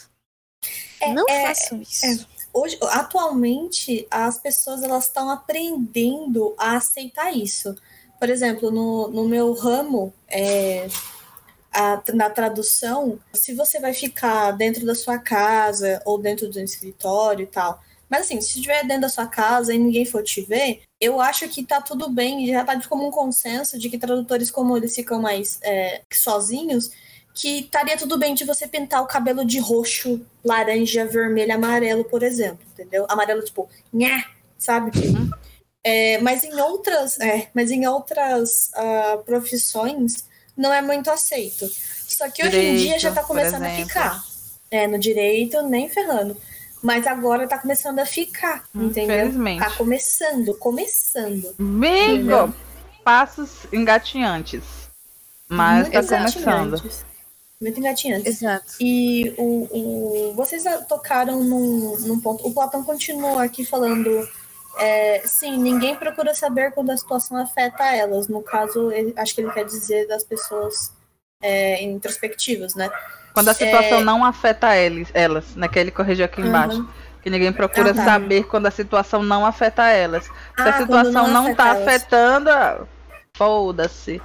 Não, 1.00 1.14
não 1.14 1.26
é- 1.30 1.48
façam 1.48 1.80
isso. 1.80 2.28
Hoje, 2.54 2.78
atualmente, 2.84 4.08
as 4.12 4.38
pessoas 4.38 4.84
elas 4.84 5.06
estão 5.08 5.30
aprendendo 5.30 6.54
a 6.58 6.78
aceitar 6.78 7.36
isso. 7.36 7.76
Por 8.20 8.30
exemplo, 8.30 8.70
no, 8.72 9.08
no 9.10 9.28
meu 9.28 9.54
ramo, 9.54 10.14
é, 10.30 10.88
a- 11.72 12.02
na 12.14 12.30
tradução, 12.30 13.20
se 13.34 13.54
você 13.54 13.80
vai 13.80 13.94
ficar 13.94 14.52
dentro 14.52 14.86
da 14.86 14.96
sua 14.96 15.18
casa 15.18 16.02
ou 16.06 16.18
dentro 16.18 16.50
do 16.50 16.60
escritório 16.60 17.44
e 17.44 17.48
tal, 17.48 17.82
mas 18.10 18.22
assim, 18.22 18.40
se 18.42 18.58
estiver 18.60 18.84
dentro 18.86 19.02
da 19.04 19.10
sua 19.10 19.26
casa 19.26 19.74
e 19.74 19.80
ninguém 19.80 20.06
for 20.06 20.24
te 20.24 20.42
ver, 20.42 20.84
eu 21.02 21.20
acho 21.20 21.50
que 21.50 21.64
tá 21.66 21.82
tudo 21.82 22.10
bem, 22.10 22.46
já 22.48 22.64
tá 22.64 22.76
de 22.76 22.88
comum 22.88 23.10
consenso 23.10 23.80
de 23.80 23.90
que 23.90 23.98
tradutores, 23.98 24.52
como 24.52 24.78
eles 24.78 24.94
ficam 24.96 25.20
mais 25.20 25.60
é, 25.64 26.02
sozinhos, 26.12 26.92
que 27.34 27.60
estaria 27.62 27.98
tudo 27.98 28.18
bem 28.18 28.36
de 28.36 28.46
você 28.46 28.68
pintar 28.68 29.02
o 29.02 29.08
cabelo 29.08 29.44
de 29.44 29.60
roxo, 29.60 30.22
laranja, 30.44 31.06
vermelho, 31.06 31.54
amarelo, 31.54 32.04
por 32.04 32.22
exemplo, 32.22 32.60
entendeu? 32.74 33.06
Amarelo, 33.10 33.44
tipo, 33.44 33.68
nhá, 33.92 34.26
sabe? 34.58 34.92
É, 35.84 36.20
mas 36.20 36.44
em 36.44 36.60
outras, 36.62 37.20
é, 37.20 37.48
mas 37.54 37.72
em 37.72 37.86
outras 37.88 38.72
ah, 38.76 39.20
profissões 39.26 40.26
não 40.56 40.74
é 40.74 40.82
muito 40.82 41.10
aceito. 41.10 41.70
Só 42.08 42.30
que 42.30 42.46
hoje 42.46 42.58
em 42.58 42.76
dia 42.78 43.00
já 43.00 43.10
Direito, 43.10 43.16
tá 43.16 43.22
por 43.22 43.28
começando 43.30 43.64
a 43.64 43.70
ficar. 43.72 44.24
É, 44.70 44.88
no 44.88 44.98
direito, 44.98 45.62
nem 45.64 45.90
ferrando. 45.90 46.38
Mas 46.82 47.08
agora 47.08 47.48
tá 47.48 47.58
começando 47.58 48.00
a 48.00 48.06
ficar, 48.06 48.64
entendeu? 48.74 49.16
Infelizmente. 49.18 49.60
Tá 49.60 49.72
começando, 49.72 50.54
começando. 50.56 51.56
Entendeu? 51.60 52.54
Passos 53.04 53.66
engatinhantes. 53.72 54.64
Mas 55.48 55.90
tá 55.90 56.02
Muito 56.20 56.34
começando. 56.34 57.13
Muito 57.64 57.80
engatinhantes. 57.80 58.42
Exato. 58.42 58.74
E 58.82 59.34
o, 59.38 59.68
o- 60.30 60.34
vocês 60.36 60.64
tocaram 60.90 61.42
num, 61.44 61.98
num 62.00 62.20
ponto. 62.20 62.46
O 62.46 62.54
Platão 62.54 62.84
continua 62.84 63.44
aqui 63.44 63.64
falando. 63.66 64.28
é, 64.80 65.22
sim, 65.26 65.56
ninguém 65.58 65.96
procura 65.96 66.34
saber 66.34 66.72
quando 66.74 66.90
a 66.90 66.98
situação 66.98 67.38
afeta 67.38 67.84
elas. 67.96 68.28
No 68.28 68.42
caso, 68.42 68.92
ele- 68.92 69.14
acho 69.16 69.34
que 69.34 69.42
ele 69.42 69.52
quer 69.52 69.64
dizer 69.66 70.08
das 70.08 70.24
pessoas 70.24 70.92
é, 71.42 71.82
introspectivas, 71.84 72.74
né? 72.76 72.90
Quando 73.34 73.50
a 73.50 73.54
situação 73.54 74.00
É. 74.00 74.04
não 74.04 74.24
afeta 74.26 74.76
eles, 74.76 75.10
elas, 75.14 75.56
né? 75.56 75.68
Que 75.68 75.80
ele 75.80 75.92
corrigiu 75.92 76.26
aqui 76.26 76.42
embaixo. 76.42 76.78
Aham. 76.82 76.90
Que 77.22 77.30
ninguém 77.30 77.54
procura 77.54 77.92
Ah, 77.92 77.94
tá. 77.94 78.04
saber 78.04 78.44
quando 78.48 78.66
a 78.66 78.72
situação 78.72 79.24
não 79.24 79.46
afeta 79.46 79.88
elas. 79.88 80.26
Se 80.26 80.32
Ah, 80.58 80.64
a 80.70 80.74
quando 80.74 80.80
situação 80.82 81.28
não, 81.30 81.44
afeta 81.44 81.56
tá 81.64 81.70
elas. 81.70 81.88
afetando, 81.88 82.50
ah, 82.50 82.88
foda-se. 83.38 84.22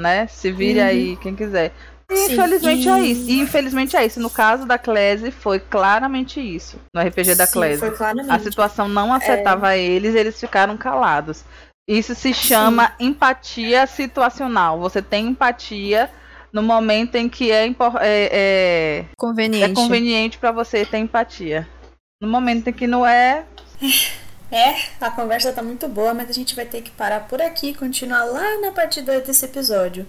Né? 0.00 0.26
Se 0.26 0.50
vire 0.50 0.80
Uhum. 0.80 0.86
aí 0.86 1.16
quem 1.18 1.36
quiser. 1.36 1.72
Sim, 2.10 2.32
infelizmente 2.34 2.86
e- 2.86 2.90
é 2.90 3.00
isso. 3.00 3.30
E 3.30 3.40
infelizmente 3.40 3.96
é 3.96 4.04
isso. 4.04 4.20
No 4.20 4.30
caso 4.30 4.66
da 4.66 4.78
Clese, 4.78 5.30
foi 5.30 5.58
claramente 5.58 6.40
isso. 6.40 6.78
No 6.94 7.00
RPG 7.00 7.34
da 7.34 7.46
Sim, 7.46 7.52
claramente. 7.96 8.30
A 8.30 8.38
situação 8.38 8.88
não 8.88 9.12
afetava 9.12 9.76
eles, 9.76 10.14
eles 10.14 10.38
ficaram 10.38 10.76
calados. 10.76 11.44
Isso 11.88 12.14
se 12.14 12.32
chama 12.32 12.92
empatia 12.98 13.86
situacional. 13.86 14.80
Você 14.80 15.02
tem 15.02 15.28
empatia 15.28 16.10
no 16.52 16.62
momento 16.62 17.16
em 17.16 17.28
que 17.28 17.50
é, 17.50 17.66
impor- 17.66 17.98
é, 18.00 18.28
é- 18.32 19.04
Conveniente. 19.16 19.70
é 19.70 19.74
conveniente 19.74 20.38
para 20.38 20.52
você 20.52 20.84
ter 20.86 20.98
empatia. 20.98 21.68
No 22.22 22.28
momento 22.28 22.68
em 22.68 22.72
que 22.72 22.86
não 22.86 23.04
é, 23.06 23.44
É, 24.52 24.76
a 25.00 25.10
conversa 25.10 25.52
tá 25.52 25.62
muito 25.62 25.88
boa, 25.88 26.14
mas 26.14 26.30
a 26.30 26.32
gente 26.32 26.54
vai 26.54 26.64
ter 26.64 26.80
que 26.80 26.90
parar 26.92 27.20
por 27.20 27.42
aqui 27.42 27.70
e 27.70 27.74
continuar 27.74 28.24
lá 28.24 28.60
na 28.60 28.70
parte 28.70 29.02
2 29.02 29.24
desse 29.24 29.44
episódio. 29.44 30.06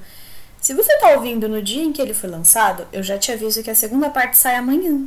Se 0.66 0.74
você 0.74 0.94
está 0.94 1.12
ouvindo 1.12 1.48
no 1.48 1.62
dia 1.62 1.84
em 1.84 1.94
que 1.94 2.02
ele 2.02 2.12
foi 2.16 2.28
lançado, 2.28 2.88
eu 2.92 3.04
já 3.04 3.20
te 3.20 3.32
aviso 3.32 3.62
que 3.62 3.70
a 3.70 3.76
segunda 3.76 4.10
parte 4.10 4.36
sai 4.36 4.56
amanhã. 4.56 5.00